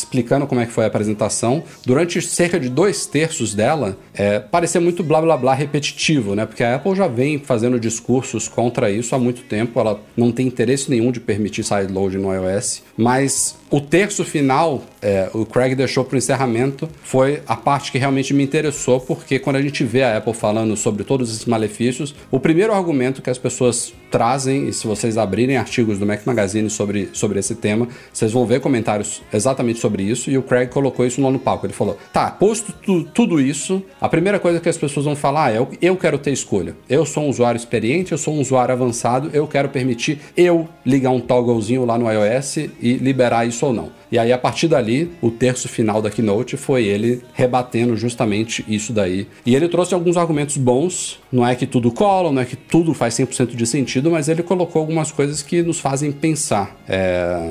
explicando 0.00 0.46
como 0.46 0.60
é 0.60 0.66
que 0.66 0.72
foi 0.72 0.84
a 0.84 0.86
apresentação. 0.86 1.62
Durante 1.84 2.20
cerca 2.20 2.58
de 2.58 2.68
dois 2.68 3.06
terços 3.06 3.54
dela, 3.54 3.96
é, 4.14 4.38
parecia 4.38 4.80
muito 4.80 5.02
blá 5.02 5.20
blá 5.20 5.36
blá 5.36 5.54
repetitivo, 5.54 6.34
né? 6.34 6.46
Porque 6.46 6.62
a 6.62 6.76
Apple 6.76 6.94
já 6.94 7.06
vem 7.06 7.38
fazendo 7.38 7.78
discursos 7.78 8.48
contra 8.48 8.90
isso 8.90 9.14
há 9.14 9.18
muito 9.18 9.42
tempo. 9.42 9.78
Ela 9.78 10.00
não 10.16 10.32
tem 10.32 10.46
interesse 10.46 10.90
nenhum 10.90 11.10
de 11.12 11.20
permitir 11.20 11.64
sideload 11.64 12.18
no 12.18 12.32
iOS. 12.32 12.82
Mas 12.96 13.56
o 13.70 13.80
terço 13.80 14.24
final, 14.24 14.82
é, 15.00 15.30
o 15.32 15.46
Craig 15.46 15.76
deixou 15.76 16.04
para 16.04 16.16
o 16.16 16.18
encerramento, 16.18 16.88
foi 17.02 17.40
a 17.46 17.54
parte 17.54 17.92
que 17.92 17.98
realmente 17.98 18.34
me 18.34 18.42
interessou, 18.42 18.98
porque 19.00 19.38
quando 19.38 19.56
a 19.56 19.62
gente 19.62 19.84
vê 19.84 20.02
a 20.02 20.16
Apple 20.16 20.34
falando 20.34 20.76
sobre 20.76 21.04
todos 21.04 21.30
esses 21.30 21.44
malefícios, 21.44 22.14
o 22.32 22.40
primeiro 22.40 22.72
argumento 22.72 23.22
que 23.22 23.30
as 23.30 23.38
pessoas 23.38 23.92
trazem, 24.10 24.68
e 24.68 24.72
se 24.72 24.88
vocês 24.88 25.16
abrirem 25.16 25.56
artigos 25.56 25.98
do 25.98 26.04
Mac 26.04 26.26
Magazine 26.26 26.68
sobre, 26.68 27.10
sobre 27.12 27.38
esse 27.38 27.54
tema, 27.54 27.86
vocês 28.12 28.32
vão 28.32 28.44
ver 28.44 28.60
comentários 28.60 29.22
exatamente 29.32 29.78
sobre 29.78 29.89
isso, 29.98 30.30
e 30.30 30.36
o 30.36 30.42
Craig 30.42 30.68
colocou 30.68 31.06
isso 31.06 31.22
lá 31.22 31.30
no 31.30 31.38
palco. 31.38 31.64
Ele 31.64 31.72
falou: 31.72 31.96
tá, 32.12 32.30
posto 32.30 32.72
tu, 32.72 33.04
tudo 33.04 33.40
isso, 33.40 33.82
a 34.00 34.08
primeira 34.08 34.38
coisa 34.38 34.60
que 34.60 34.68
as 34.68 34.76
pessoas 34.76 35.06
vão 35.06 35.16
falar 35.16 35.54
é: 35.54 35.66
eu 35.80 35.96
quero 35.96 36.18
ter 36.18 36.32
escolha. 36.32 36.76
Eu 36.88 37.06
sou 37.06 37.24
um 37.24 37.28
usuário 37.28 37.56
experiente, 37.56 38.12
eu 38.12 38.18
sou 38.18 38.34
um 38.34 38.40
usuário 38.40 38.74
avançado, 38.74 39.30
eu 39.32 39.46
quero 39.46 39.68
permitir 39.68 40.18
eu 40.36 40.68
ligar 40.84 41.10
um 41.10 41.20
togglezinho 41.20 41.84
lá 41.84 41.96
no 41.96 42.10
iOS 42.10 42.56
e 42.80 42.94
liberar 42.94 43.46
isso 43.46 43.60
isso 43.60 43.66
ou 43.66 43.72
não. 43.72 43.90
E 44.10 44.18
aí, 44.18 44.32
a 44.32 44.38
partir 44.38 44.66
dali, 44.66 45.12
o 45.20 45.30
terço 45.30 45.68
final 45.68 46.00
da 46.00 46.10
keynote 46.10 46.56
foi 46.56 46.84
ele 46.84 47.22
rebatendo 47.34 47.96
justamente 47.96 48.64
isso 48.66 48.92
daí. 48.92 49.28
E 49.44 49.54
ele 49.54 49.68
trouxe 49.68 49.94
alguns 49.94 50.16
argumentos 50.16 50.56
bons. 50.56 51.20
Não 51.30 51.46
é 51.46 51.54
que 51.54 51.66
tudo 51.66 51.92
cola, 51.92 52.32
não 52.32 52.40
é 52.42 52.44
que 52.44 52.56
tudo 52.56 52.94
faz 52.94 53.14
100% 53.14 53.54
de 53.54 53.66
sentido, 53.66 54.10
mas 54.10 54.28
ele 54.28 54.42
colocou 54.42 54.80
algumas 54.80 55.12
coisas 55.12 55.42
que 55.42 55.62
nos 55.62 55.78
fazem 55.78 56.10
pensar. 56.10 56.76
É 56.88 57.50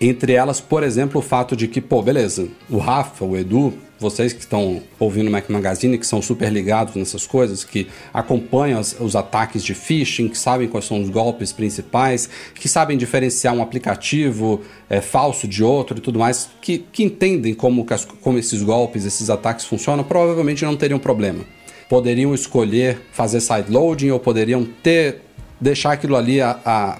Entre 0.00 0.32
elas, 0.32 0.62
por 0.62 0.82
exemplo, 0.82 1.20
o 1.20 1.22
fato 1.22 1.54
de 1.54 1.68
que, 1.68 1.78
pô, 1.78 2.00
beleza, 2.00 2.48
o 2.70 2.78
Rafa, 2.78 3.22
o 3.22 3.36
Edu, 3.36 3.74
vocês 3.98 4.32
que 4.32 4.40
estão 4.40 4.80
ouvindo 4.98 5.28
o 5.28 5.30
Mac 5.30 5.50
Magazine, 5.50 5.98
que 5.98 6.06
são 6.06 6.22
super 6.22 6.50
ligados 6.50 6.94
nessas 6.94 7.26
coisas, 7.26 7.62
que 7.62 7.86
acompanham 8.14 8.80
os, 8.80 9.14
ataques 9.14 9.62
de 9.62 9.74
phishing, 9.74 10.30
que 10.30 10.38
sabem 10.38 10.68
quais 10.68 10.86
são 10.86 11.02
os 11.02 11.10
golpes 11.10 11.52
principais, 11.52 12.30
que 12.54 12.66
sabem 12.66 12.96
diferenciar 12.96 13.54
um 13.54 13.60
aplicativo 13.60 14.62
é, 14.88 15.02
falso 15.02 15.46
de 15.46 15.62
outro 15.62 15.98
e 15.98 16.00
tudo 16.00 16.18
mais, 16.18 16.48
que, 16.62 16.78
que 16.78 17.04
entendem 17.04 17.52
como, 17.52 17.86
como 18.22 18.38
esses 18.38 18.62
golpes, 18.62 19.04
esses 19.04 19.28
ataques 19.28 19.66
funcionam, 19.66 20.02
provavelmente 20.02 20.64
não 20.64 20.76
teriam 20.76 20.98
problema. 20.98 21.44
Poderiam 21.90 22.32
escolher 22.32 23.02
fazer 23.12 23.42
sideloading 23.42 24.10
ou 24.10 24.18
poderiam 24.18 24.64
ter 24.82 25.20
deixar 25.60 25.92
aquilo 25.92 26.16
ali 26.16 26.38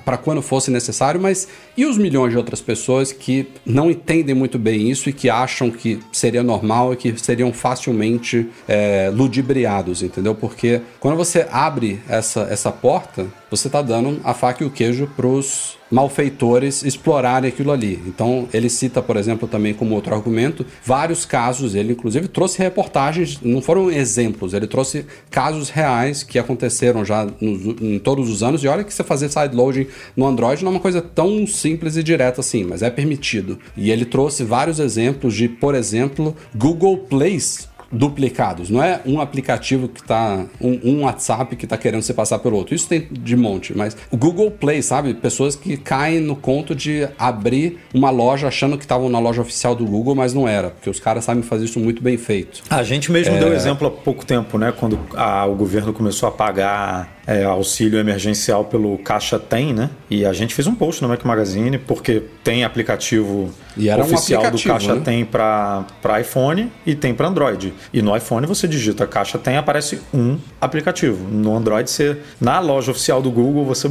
para 0.04 0.16
quando 0.16 0.42
fosse 0.42 0.70
necessário, 0.70 1.20
mas 1.20 1.48
e 1.76 1.86
os 1.86 1.96
milhões 1.96 2.32
de 2.32 2.36
outras 2.36 2.60
pessoas 2.60 3.12
que 3.12 3.48
não 3.64 3.90
entendem 3.90 4.34
muito 4.34 4.58
bem 4.58 4.90
isso 4.90 5.08
e 5.08 5.12
que 5.12 5.30
acham 5.30 5.70
que 5.70 5.98
seria 6.12 6.42
normal 6.42 6.92
e 6.92 6.96
que 6.96 7.18
seriam 7.18 7.52
facilmente 7.52 8.48
é, 8.68 9.10
ludibriados, 9.12 10.02
entendeu? 10.02 10.34
Porque 10.34 10.80
quando 10.98 11.16
você 11.16 11.46
abre 11.50 12.00
essa, 12.08 12.42
essa 12.50 12.70
porta, 12.70 13.26
você 13.50 13.68
está 13.68 13.80
dando 13.80 14.20
a 14.22 14.34
faca 14.34 14.62
e 14.62 14.66
o 14.66 14.70
queijo 14.70 15.06
pros 15.16 15.79
malfeitores 15.90 16.82
explorarem 16.84 17.48
aquilo 17.48 17.72
ali. 17.72 18.00
Então, 18.06 18.48
ele 18.52 18.68
cita, 18.68 19.02
por 19.02 19.16
exemplo, 19.16 19.48
também 19.48 19.74
como 19.74 19.94
outro 19.94 20.14
argumento, 20.14 20.64
vários 20.84 21.24
casos, 21.24 21.74
ele 21.74 21.92
inclusive 21.92 22.28
trouxe 22.28 22.58
reportagens, 22.58 23.40
não 23.42 23.60
foram 23.60 23.90
exemplos, 23.90 24.54
ele 24.54 24.66
trouxe 24.66 25.04
casos 25.30 25.70
reais 25.70 26.22
que 26.22 26.38
aconteceram 26.38 27.04
já 27.04 27.26
nos, 27.40 27.80
em 27.80 27.98
todos 27.98 28.30
os 28.30 28.42
anos, 28.42 28.62
e 28.62 28.68
olha 28.68 28.84
que 28.84 28.92
você 28.92 29.02
fazer 29.02 29.28
sideloading 29.28 29.86
no 30.16 30.26
Android 30.26 30.62
não 30.62 30.72
é 30.72 30.74
uma 30.74 30.80
coisa 30.80 31.00
tão 31.00 31.46
simples 31.46 31.96
e 31.96 32.02
direta 32.02 32.40
assim, 32.40 32.64
mas 32.64 32.82
é 32.82 32.90
permitido. 32.90 33.58
E 33.76 33.90
ele 33.90 34.04
trouxe 34.04 34.44
vários 34.44 34.78
exemplos 34.78 35.34
de, 35.34 35.48
por 35.48 35.74
exemplo, 35.74 36.36
Google 36.54 36.98
Plays 36.98 37.69
duplicados. 37.90 38.70
Não 38.70 38.82
é 38.82 39.00
um 39.04 39.20
aplicativo 39.20 39.88
que 39.88 40.00
está 40.00 40.44
um, 40.60 40.80
um, 40.84 41.02
WhatsApp 41.04 41.56
que 41.56 41.64
está 41.64 41.76
querendo 41.76 42.02
se 42.02 42.14
passar 42.14 42.38
pelo 42.38 42.56
outro. 42.56 42.74
Isso 42.74 42.88
tem 42.88 43.08
de 43.10 43.36
monte, 43.36 43.76
mas 43.76 43.96
o 44.10 44.16
Google 44.16 44.50
Play, 44.50 44.82
sabe? 44.82 45.14
Pessoas 45.14 45.56
que 45.56 45.76
caem 45.76 46.20
no 46.20 46.36
conto 46.36 46.74
de 46.74 47.08
abrir 47.18 47.78
uma 47.92 48.10
loja 48.10 48.48
achando 48.48 48.76
que 48.76 48.84
estavam 48.84 49.08
na 49.08 49.18
loja 49.18 49.42
oficial 49.42 49.74
do 49.74 49.84
Google, 49.84 50.14
mas 50.14 50.32
não 50.32 50.46
era, 50.46 50.70
porque 50.70 50.88
os 50.88 51.00
caras 51.00 51.24
sabem 51.24 51.42
fazer 51.42 51.64
isso 51.64 51.80
muito 51.80 52.02
bem 52.02 52.16
feito. 52.16 52.62
A 52.70 52.82
gente 52.82 53.10
mesmo 53.10 53.34
é... 53.34 53.38
deu 53.38 53.52
exemplo 53.52 53.88
há 53.88 53.90
pouco 53.90 54.24
tempo, 54.24 54.58
né? 54.58 54.72
Quando 54.72 54.98
a, 55.14 55.46
o 55.46 55.54
governo 55.54 55.92
começou 55.92 56.28
a 56.28 56.32
pagar 56.32 57.19
é, 57.30 57.44
auxílio 57.44 58.00
emergencial 58.00 58.64
pelo 58.64 58.98
Caixa 58.98 59.38
Tem, 59.38 59.72
né? 59.72 59.88
E 60.10 60.26
a 60.26 60.32
gente 60.32 60.52
fez 60.52 60.66
um 60.66 60.74
post 60.74 61.00
no 61.00 61.08
Mac 61.08 61.22
Magazine, 61.24 61.78
porque 61.78 62.24
tem 62.42 62.64
aplicativo 62.64 63.54
oficial 64.00 64.42
um 64.42 64.46
aplicativo, 64.46 64.74
do 64.74 64.80
Caixa 64.80 64.94
né? 64.96 65.02
Tem 65.04 65.24
para 65.24 66.20
iPhone 66.20 66.72
e 66.84 66.96
tem 66.96 67.14
para 67.14 67.28
Android. 67.28 67.72
E 67.92 68.02
no 68.02 68.16
iPhone 68.16 68.48
você 68.48 68.66
digita 68.66 69.06
Caixa 69.06 69.38
Tem 69.38 69.56
aparece 69.56 70.00
um 70.12 70.38
aplicativo. 70.60 71.28
No 71.28 71.56
Android, 71.56 71.88
você, 71.88 72.18
na 72.40 72.58
loja 72.58 72.90
oficial 72.90 73.22
do 73.22 73.30
Google, 73.30 73.64
você, 73.64 73.88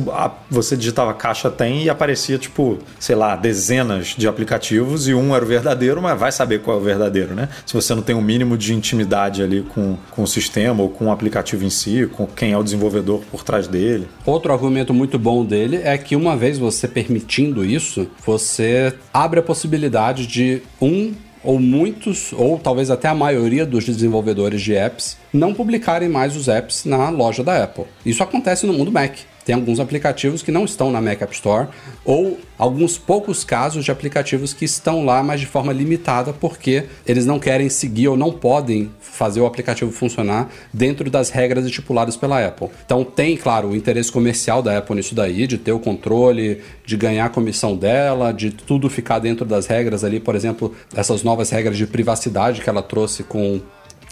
você 0.50 0.76
digitava 0.76 1.14
Caixa 1.14 1.50
Tem 1.50 1.84
e 1.84 1.90
aparecia, 1.90 2.38
tipo, 2.38 2.78
sei 3.00 3.16
lá, 3.16 3.38
dezenas 3.38 4.16
de 4.18 4.28
aplicativos 4.28 5.08
e 5.08 5.14
um 5.14 5.34
era 5.34 5.46
o 5.46 5.48
verdadeiro, 5.48 6.02
mas 6.02 6.20
vai 6.20 6.34
saber 6.34 6.60
qual 6.60 6.76
é 6.76 6.80
o 6.82 6.84
verdadeiro, 6.84 7.34
né? 7.34 7.48
Se 7.66 7.74
você 7.74 7.96
não 7.96 8.02
tem 8.02 8.18
um 8.18 8.22
mínimo 8.22 8.58
de 8.58 8.74
intimidade 8.74 9.42
ali 9.42 9.62
com, 9.62 9.96
com 10.12 10.24
o 10.24 10.28
sistema 10.28 10.84
ou 10.84 10.90
com 10.90 11.06
o 11.06 11.12
aplicativo 11.12 11.64
em 11.64 11.70
si, 11.70 12.06
com 12.12 12.28
quem 12.28 12.52
é 12.52 12.58
o 12.58 12.64
desenvolvedor 12.64 13.22
por 13.30 13.44
trás 13.44 13.68
dele. 13.68 14.08
Outro 14.26 14.52
argumento 14.52 14.94
muito 14.94 15.18
bom 15.18 15.46
dele 15.46 15.78
é 15.84 15.98
que 15.98 16.16
uma 16.16 16.36
vez 16.36 16.58
você 16.58 16.88
permitindo 16.88 17.64
isso, 17.64 18.08
você 18.26 18.94
abre 19.14 19.40
a 19.40 19.44
possibilidade 19.44 20.28
de 20.28 20.62
um 20.82 21.14
ou 21.44 21.60
muitos, 21.60 22.34
ou 22.34 22.60
talvez 22.60 22.92
até 22.92 23.08
a 23.08 23.16
maioria 23.16 23.66
dos 23.66 23.86
desenvolvedores 23.86 24.62
de 24.62 24.76
apps 24.76 25.18
não 25.32 25.54
publicarem 25.54 26.10
mais 26.10 26.36
os 26.36 26.48
apps 26.48 26.86
na 26.86 27.10
loja 27.10 27.44
da 27.44 27.64
Apple. 27.64 27.86
Isso 28.06 28.22
acontece 28.22 28.66
no 28.66 28.74
mundo 28.74 28.92
Mac. 28.92 29.20
Tem 29.46 29.56
alguns 29.56 29.80
aplicativos 29.80 30.42
que 30.42 30.52
não 30.52 30.66
estão 30.66 30.92
na 30.92 31.02
Mac 31.02 31.22
App 31.22 31.34
Store, 31.34 31.68
ou 32.06 32.40
alguns 32.58 32.98
poucos 32.98 33.44
casos 33.44 33.86
de 33.86 33.92
aplicativos 33.92 34.54
que 34.54 34.66
estão 34.66 35.06
lá, 35.06 35.24
mas 35.24 35.40
de 35.40 35.46
forma 35.46 35.74
limitada, 35.74 36.34
porque 36.34 36.86
eles 37.06 37.26
não 37.26 37.40
querem 37.40 37.70
seguir 37.70 38.10
ou 38.10 38.18
não 38.18 38.32
podem 38.32 38.92
fazer 39.00 39.42
o 39.42 39.46
aplicativo 39.46 39.92
funcionar 39.92 40.50
dentro 40.74 41.10
das 41.10 41.30
regras 41.30 41.66
estipuladas 41.66 42.16
pela 42.16 42.46
Apple. 42.46 42.70
Então 42.86 43.04
tem, 43.04 43.36
claro, 43.36 43.70
o 43.70 43.76
interesse 43.76 44.12
comercial 44.12 44.62
da 44.62 44.78
Apple 44.78 44.96
nisso 44.96 45.16
daí, 45.16 45.48
de 45.48 45.58
ter 45.58 45.72
o 45.72 45.80
controle, 45.80 46.62
de 46.86 46.98
ganhar 46.98 47.26
a 47.26 47.30
comissão 47.30 47.76
dela, 47.76 48.32
de 48.32 48.52
tudo 48.52 48.90
ficar 48.90 49.20
dentro 49.20 49.46
das 49.46 49.68
regras 49.68 50.04
ali, 50.04 50.20
por 50.20 50.36
exemplo, 50.36 50.76
essas 50.96 51.24
novas 51.24 51.50
regras 51.50 51.78
de 51.78 51.88
privacidade 51.88 52.62
que 52.62 52.70
ela 52.70 52.82
trouxe 52.82 53.24
com 53.24 53.62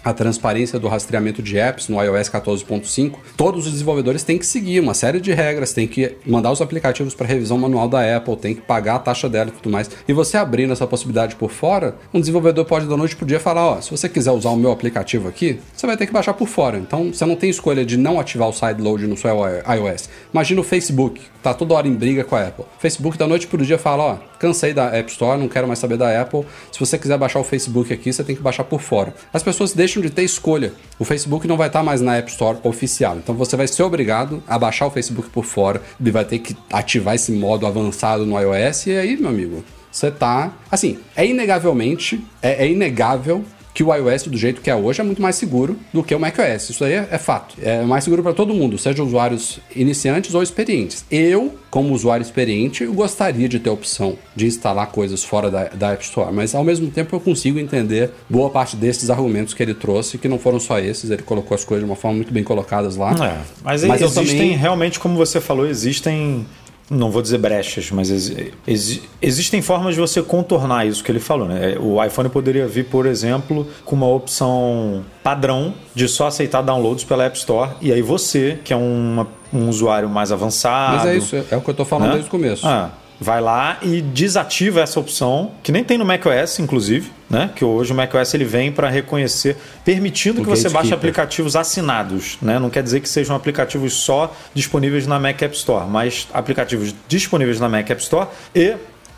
a 0.04 0.14
transparência 0.14 0.80
do 0.80 0.88
rastreamento 0.88 1.42
de 1.42 1.58
apps 1.58 1.88
no 1.88 2.02
iOS 2.02 2.30
14.5, 2.30 3.16
todos 3.36 3.66
os 3.66 3.72
desenvolvedores 3.72 4.24
têm 4.24 4.38
que 4.38 4.46
seguir 4.46 4.80
uma 4.80 4.94
série 4.94 5.20
de 5.20 5.34
regras, 5.34 5.74
têm 5.74 5.88
que 5.88 6.16
mandar 6.26 6.52
os 6.52 6.62
aplicativos 6.62 7.14
para 7.14 7.28
revisão 7.28 7.58
manual 7.58 7.88
da 7.88 8.16
Apple, 8.16 8.36
tem 8.38 8.56
que 8.56 8.62
pagar 8.62 8.96
a 8.96 9.00
taxa 9.00 9.28
dela 9.28 9.50
e 9.50 9.52
tudo 9.52 9.72
mais. 9.72 9.90
E 10.08 10.14
você 10.14 10.38
abrindo 10.38 10.74
essa 10.74 10.88
possibilidade 10.88 11.36
por 11.36 11.52
fora, 11.52 11.96
um 12.14 12.20
desenvolvedor 12.20 12.66
pode 12.66 12.88
da 12.88 12.98
noite 12.98 13.16
pro 13.16 13.26
dia 13.26 13.40
falar, 13.40 13.66
ó, 13.66 13.82
se 13.82 13.92
você 13.92 14.08
quiser 14.08 14.32
usar 14.32 14.50
o 14.50 14.56
meu 14.56 14.72
aplicativo 14.72 15.28
aqui, 15.28 15.60
você 15.76 15.86
vai 15.86 15.98
ter 15.98 16.06
que 16.06 16.14
baixar 16.14 16.34
por 16.34 16.48
fora. 16.48 16.78
Então 16.78 17.12
você 17.14 17.26
não 17.26 17.36
tem 17.36 17.50
escolha 17.50 17.86
de 17.86 17.98
não 17.98 18.20
ativar 18.20 18.48
o 18.48 18.54
sideload 18.54 19.08
no 19.08 19.18
seu 19.18 19.30
iOS. 19.30 20.10
Imagina 20.34 20.62
o 20.62 20.64
Facebook, 20.64 21.22
tá 21.54 21.54
toda 21.54 21.74
hora 21.74 21.88
em 21.88 21.94
briga 21.94 22.24
com 22.24 22.36
a 22.36 22.48
Apple. 22.48 22.66
Facebook 22.80 23.18
da 23.18 23.28
noite 23.28 23.48
pro 23.48 23.64
dia 23.64 23.78
fala, 23.78 24.04
ó, 24.04 24.18
cansei 24.40 24.74
da 24.74 24.86
App 24.96 25.12
Store, 25.12 25.40
não 25.40 25.48
quero 25.48 25.68
mais 25.68 25.80
saber 25.80 25.98
da 25.98 26.22
Apple. 26.22 26.46
Se 26.72 26.80
você 26.80 26.98
quiser 26.98 27.18
baixar 27.18 27.40
o 27.40 27.44
Facebook 27.44 27.94
aqui, 27.94 28.12
você 28.12 28.24
tem 28.24 28.36
que 28.36 28.42
baixar 28.42 28.64
por 28.64 28.82
fora. 28.82 29.14
As 29.34 29.44
pessoas 29.44 29.74
deixam 29.74 30.02
de 30.02 30.10
ter 30.10 30.24
escolha. 30.24 30.74
O 31.00 31.06
Facebook 31.06 31.48
não 31.48 31.58
vai 31.58 31.68
estar 31.68 31.84
mais 31.84 32.02
na 32.02 32.18
App 32.18 32.30
Store 32.30 32.58
oficial. 32.64 33.18
Então 33.18 33.36
você 33.36 33.56
vai 33.56 33.68
ser 33.68 33.84
obrigado 33.84 34.44
a 34.48 34.58
baixar 34.58 34.88
o 34.88 34.92
Facebook 34.92 35.30
por 35.30 35.46
fora 35.46 35.82
e 36.00 36.12
vai 36.12 36.26
ter 36.26 36.40
que 36.40 36.56
ativar 36.72 37.16
esse 37.16 37.32
modo 37.32 37.66
avançado 37.66 38.26
no 38.26 38.40
iOS. 38.40 38.88
E 38.88 38.98
aí, 38.98 39.18
meu 39.18 39.30
amigo, 39.30 39.64
você 39.92 40.12
tá. 40.12 40.54
Assim, 40.70 41.00
é 41.16 41.26
inegavelmente, 41.26 42.24
é, 42.42 42.66
é 42.66 42.70
inegável 42.70 43.44
que 43.78 43.84
o 43.84 43.94
iOS 43.94 44.24
do 44.24 44.36
jeito 44.36 44.60
que 44.60 44.72
é 44.72 44.76
hoje 44.76 45.02
é 45.02 45.04
muito 45.04 45.22
mais 45.22 45.36
seguro 45.36 45.78
do 45.94 46.02
que 46.02 46.16
o 46.16 46.20
macOS. 46.20 46.72
Isso 46.72 46.84
aí 46.84 46.94
é, 46.94 47.08
é 47.12 47.18
fato. 47.20 47.54
É 47.62 47.84
mais 47.84 48.04
seguro 48.04 48.24
para 48.24 48.34
todo 48.34 48.52
mundo, 48.52 48.76
seja 48.76 49.04
usuários 49.04 49.60
iniciantes 49.76 50.34
ou 50.34 50.42
experientes. 50.42 51.06
Eu, 51.12 51.54
como 51.70 51.94
usuário 51.94 52.24
experiente, 52.24 52.84
eu 52.84 52.92
gostaria 52.92 53.48
de 53.48 53.60
ter 53.60 53.70
a 53.70 53.74
opção 53.74 54.18
de 54.36 54.48
instalar 54.48 54.88
coisas 54.88 55.24
fora 55.24 55.52
da, 55.52 55.66
da 55.66 55.92
App 55.92 56.04
Store, 56.04 56.34
mas 56.34 56.56
ao 56.56 56.64
mesmo 56.64 56.90
tempo 56.90 57.16
eu 57.16 57.20
consigo 57.20 57.60
entender 57.60 58.10
boa 58.28 58.50
parte 58.50 58.76
desses 58.76 59.12
argumentos 59.12 59.54
que 59.54 59.62
ele 59.62 59.76
trouxe, 59.76 60.18
que 60.18 60.28
não 60.28 60.40
foram 60.40 60.60
só 60.60 60.80
esses, 60.80 61.12
ele 61.12 61.22
colocou 61.22 61.54
as 61.54 61.64
coisas 61.64 61.86
de 61.86 61.92
uma 61.92 61.96
forma 61.96 62.18
muito 62.18 62.34
bem 62.34 62.44
colocadas 62.44 62.96
lá. 62.96 63.12
É, 63.12 63.38
mas, 63.64 63.84
mas 63.84 64.02
existem, 64.02 64.26
também... 64.26 64.58
realmente, 64.58 65.00
como 65.00 65.16
você 65.16 65.40
falou, 65.40 65.68
existem 65.68 66.48
não 66.90 67.12
vou 67.12 67.22
dizer 67.22 67.38
brechas, 67.38 67.92
mas 67.92 68.10
ex, 68.10 68.52
ex, 68.66 69.02
existem 69.22 69.62
formas 69.62 69.96
de 69.96 70.00
você 70.00 70.22
contornar 70.22 70.88
isso 70.88 71.04
que 71.04 71.12
ele 71.12 71.20
falou. 71.20 71.48
Né? 71.48 71.78
O 71.80 72.04
iPhone 72.04 72.30
poderia 72.30 72.68
vir, 72.68 72.86
por 72.86 73.06
exemplo, 73.06 73.68
com 73.84 73.96
uma 73.96 74.08
opção 74.08 75.04
padrão 75.22 75.74
de 75.94 76.08
só 76.08 76.28
aceitar 76.28 76.62
downloads 76.62 77.04
pela 77.04 77.26
App 77.26 77.38
Store. 77.38 77.72
E 77.82 77.92
aí 77.92 78.02
você, 78.02 78.60
que 78.64 78.72
é 78.72 78.76
uma, 78.76 79.28
um 79.54 79.68
usuário 79.68 80.10
mais 80.10 80.32
avançado. 80.32 80.98
Mas 80.98 81.06
é 81.06 81.18
isso, 81.18 81.36
é 81.36 81.58
o 81.58 81.62
que 81.62 81.70
eu 81.70 81.72
estou 81.72 81.86
falando 81.86 82.08
né? 82.08 82.14
desde 82.14 82.30
o 82.30 82.32
começo. 82.32 82.66
Ah, 82.66 82.92
vai 83.20 83.42
lá 83.42 83.80
e 83.82 84.02
desativa 84.02 84.82
essa 84.82 85.00
opção, 85.00 85.52
que 85.64 85.72
nem 85.72 85.84
tem 85.84 85.98
no 85.98 86.06
macOS, 86.06 86.60
inclusive, 86.60 87.12
né? 87.30 87.50
Que 87.56 87.66
hoje 87.66 87.92
o 87.92 87.96
macOS 87.96 88.34
ele 88.34 88.46
vem 88.46 88.72
para 88.72 88.90
reconhecer, 88.90 89.58
permitindo 89.84 90.42
o 90.42 90.44
que 90.44 90.50
você 90.50 90.70
baixe 90.70 90.94
aplicativos 90.94 91.56
assinados, 91.56 92.38
né? 92.42 92.60
Não 92.60 92.70
quer 92.70 92.84
dizer 92.84 93.00
que 93.00 93.10
sejam 93.10 93.36
aplicativos 93.36 93.94
só 93.94 94.34
disponíveis 94.54 95.08
na 95.08 95.20
Mac 95.20 95.42
App 95.42 95.56
Store, 95.56 95.88
mas 95.90 96.28
aplicativos 96.34 96.94
disponíveis 97.08 97.60
na 97.60 97.68
Mac 97.68 97.90
App 97.90 98.02
Store 98.02 98.28
e 98.54 98.76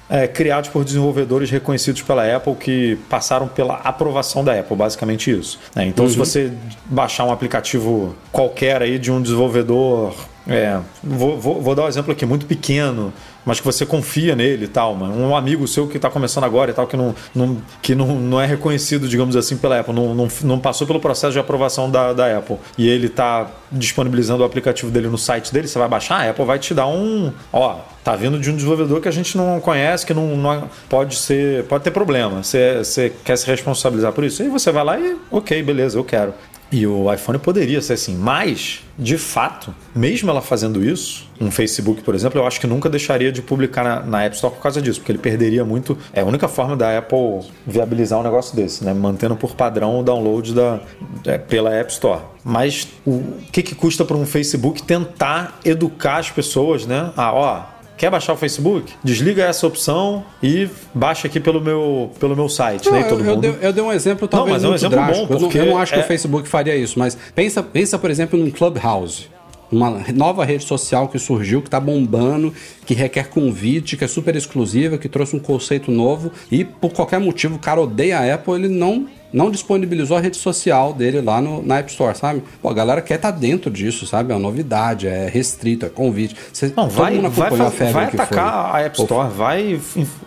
é, 0.10 0.28
criados 0.28 0.70
por 0.70 0.84
desenvolvedores 0.84 1.52
reconhecidos 1.52 2.02
pela 2.02 2.36
Apple 2.36 2.56
que 2.56 2.98
passaram 3.10 3.48
pela 3.48 3.76
aprovação 3.76 4.44
da 4.44 4.60
Apple, 4.60 4.76
basicamente 4.76 5.30
isso. 5.30 5.60
Né? 5.76 5.86
Então, 5.86 6.06
uhum. 6.06 6.12
se 6.12 6.18
você 6.18 6.52
baixar 6.86 7.26
um 7.26 7.32
aplicativo 7.32 8.16
qualquer 8.32 8.82
aí 8.82 8.98
de 8.98 9.12
um 9.12 9.22
desenvolvedor 9.22 10.16
é, 10.50 10.80
vou, 11.04 11.40
vou, 11.40 11.62
vou, 11.62 11.76
dar 11.76 11.84
um 11.84 11.88
exemplo 11.88 12.12
aqui, 12.12 12.26
muito 12.26 12.48
pequeno, 12.48 13.14
mas 13.50 13.60
que 13.60 13.66
você 13.66 13.84
confia 13.84 14.36
nele 14.36 14.66
e 14.66 14.68
tal, 14.68 14.94
mano. 14.94 15.20
Um 15.20 15.36
amigo 15.36 15.68
seu 15.68 15.88
que 15.88 15.98
está 15.98 16.08
começando 16.08 16.44
agora 16.44 16.70
e 16.70 16.74
tal, 16.76 16.86
que, 16.86 16.96
não, 16.96 17.16
não, 17.34 17.58
que 17.82 17.96
não, 17.96 18.06
não 18.06 18.40
é 18.40 18.46
reconhecido, 18.46 19.08
digamos 19.08 19.36
assim, 19.36 19.58
pela 19.58 19.80
Apple, 19.80 19.92
não, 19.92 20.14
não, 20.14 20.28
não 20.44 20.60
passou 20.60 20.86
pelo 20.86 21.00
processo 21.00 21.34
de 21.34 21.40
aprovação 21.40 21.90
da, 21.90 22.14
da 22.14 22.38
Apple, 22.38 22.58
e 22.78 22.88
ele 22.88 23.08
está 23.08 23.48
disponibilizando 23.72 24.44
o 24.44 24.46
aplicativo 24.46 24.92
dele 24.92 25.08
no 25.08 25.18
site 25.18 25.52
dele, 25.52 25.68
você 25.68 25.80
vai 25.80 25.88
baixar, 25.88 26.18
a 26.18 26.30
Apple 26.30 26.46
vai 26.46 26.60
te 26.60 26.76
dar 26.76 26.86
um. 26.86 27.34
Ó, 27.52 27.80
tá 28.04 28.16
vindo 28.16 28.40
de 28.40 28.52
um 28.52 28.56
desenvolvedor 28.56 29.02
que 29.02 29.08
a 29.08 29.12
gente 29.12 29.36
não 29.36 29.60
conhece, 29.60 30.06
que 30.06 30.14
não, 30.14 30.38
não 30.38 30.70
pode 30.88 31.16
ser. 31.16 31.64
pode 31.64 31.84
ter 31.84 31.92
problema. 31.92 32.44
Você, 32.44 32.78
você 32.78 33.12
quer 33.26 33.36
se 33.36 33.48
responsabilizar 33.48 34.12
por 34.12 34.24
isso? 34.24 34.44
Aí 34.44 34.48
você 34.48 34.72
vai 34.72 34.84
lá 34.84 35.00
e, 35.00 35.18
ok, 35.32 35.64
beleza, 35.64 35.98
eu 35.98 36.04
quero. 36.04 36.36
E 36.72 36.86
o 36.86 37.12
iPhone 37.12 37.40
poderia 37.40 37.82
ser 37.82 37.94
assim, 37.94 38.16
mas, 38.16 38.82
de 38.98 39.18
fato, 39.18 39.74
mesmo 39.96 40.30
ela 40.30 40.42
fazendo 40.42 40.84
isso, 40.84 41.28
um 41.42 41.50
Facebook, 41.50 42.04
por 42.04 42.14
exemplo, 42.14 42.40
eu 42.40 42.46
acho 42.46 42.60
que 42.60 42.68
nunca 42.68 42.88
deixaria 42.88 43.32
de 43.32 43.42
publicar 43.42 43.84
na, 43.84 44.02
na, 44.02 44.24
App 44.24 44.36
Store 44.36 44.54
por 44.54 44.62
causa 44.62 44.82
disso, 44.82 45.00
porque 45.00 45.12
ele 45.12 45.20
perderia 45.20 45.66
muito. 45.66 45.98
É 46.14 46.22
a 46.22 46.26
única 46.26 46.48
forma 46.48 46.76
da 46.76 46.98
Apple 46.98 47.42
viabilizar 47.66 48.20
um 48.20 48.24
negócio 48.24 48.56
desse, 48.56 48.84
né? 48.84 48.94
Mantendo 48.94 49.36
por 49.36 49.56
padrão 49.56 50.00
o 50.00 50.04
download 50.04 50.54
da, 50.54 50.80
é, 51.26 51.38
pela 51.38 51.74
App 51.74 51.92
Store. 51.92 52.22
Mas 52.44 52.88
o 53.06 53.24
que, 53.52 53.64
que 53.64 53.74
custa 53.74 54.06
para 54.06 54.18
um 54.18 54.26
Facebook 54.26 54.84
tentar 54.84 55.60
educar 55.66 56.18
as 56.18 56.30
pessoas, 56.30 56.86
né? 56.86 57.12
Ah, 57.16 57.34
ó 57.34 57.79
Quer 58.00 58.10
baixar 58.10 58.32
o 58.32 58.38
Facebook? 58.38 58.94
Desliga 59.04 59.44
essa 59.44 59.68
opção 59.68 60.24
e 60.42 60.70
baixa 60.94 61.28
aqui 61.28 61.38
pelo 61.38 61.60
meu, 61.60 62.10
pelo 62.18 62.34
meu 62.34 62.48
site. 62.48 62.86
Não, 62.86 62.94
né? 62.94 63.12
eu, 63.12 63.26
eu, 63.26 63.36
dei, 63.36 63.56
eu, 63.62 63.74
dei, 63.74 63.84
um 63.84 63.92
exemplo 63.92 64.26
talvez 64.26 64.64
não, 64.64 64.72
mas 64.72 64.82
é 64.82 64.88
um 64.88 64.90
exemplo 64.90 65.06
drástico. 65.06 65.28
bom, 65.28 65.40
porque 65.40 65.58
eu 65.58 65.62
não, 65.64 65.68
eu 65.68 65.74
não 65.74 65.82
acho 65.82 65.92
que 65.92 66.00
é... 66.00 66.04
o 66.04 66.08
Facebook 66.08 66.48
faria 66.48 66.78
isso, 66.78 66.98
mas 66.98 67.18
pensa, 67.36 67.62
pensa 67.62 68.00
por 68.00 68.10
exemplo, 68.10 68.40
num 68.40 68.50
Clubhouse 68.50 69.28
uma 69.70 70.02
nova 70.16 70.46
rede 70.46 70.64
social 70.64 71.10
que 71.10 71.20
surgiu, 71.20 71.62
que 71.62 71.68
está 71.68 71.80
bombando, 71.80 72.54
que 72.86 72.94
requer 72.94 73.28
convite, 73.28 73.98
que 73.98 74.04
é 74.04 74.08
super 74.08 74.36
exclusiva, 74.36 74.98
que 74.98 75.08
trouxe 75.08 75.36
um 75.36 75.40
conceito 75.40 75.92
novo 75.92 76.32
e 76.50 76.64
por 76.64 76.92
qualquer 76.92 77.20
motivo 77.20 77.56
o 77.56 77.60
cara 77.60 77.82
odeia 77.82 78.18
a 78.18 78.34
Apple, 78.34 78.54
ele 78.54 78.70
não 78.70 79.08
não 79.32 79.52
disponibilizou 79.52 80.18
a 80.18 80.20
rede 80.20 80.38
social 80.38 80.94
dele 80.94 81.22
lá 81.22 81.42
no, 81.42 81.62
na 81.62 81.80
App 81.80 81.90
Store, 81.92 82.18
sabe? 82.18 82.44
Pô, 82.62 82.70
a 82.70 82.74
galera 82.74 83.02
quer 83.02 83.16
estar 83.16 83.32
tá 83.32 83.38
dentro 83.38 83.70
disso, 83.70 84.06
sabe? 84.06 84.32
É 84.32 84.36
uma 84.36 84.42
novidade, 84.42 85.08
é 85.08 85.28
restrito, 85.28 85.86
é 85.86 85.90
convite. 85.90 86.36
Você, 86.52 86.74
não, 86.76 86.90
vai, 86.90 87.18
vai, 87.20 87.50
vai, 87.52 87.92
vai 87.92 88.06
atacar 88.06 88.76
a 88.76 88.82
App 88.82 89.00
Store, 89.00 89.30
vai, 89.30 89.80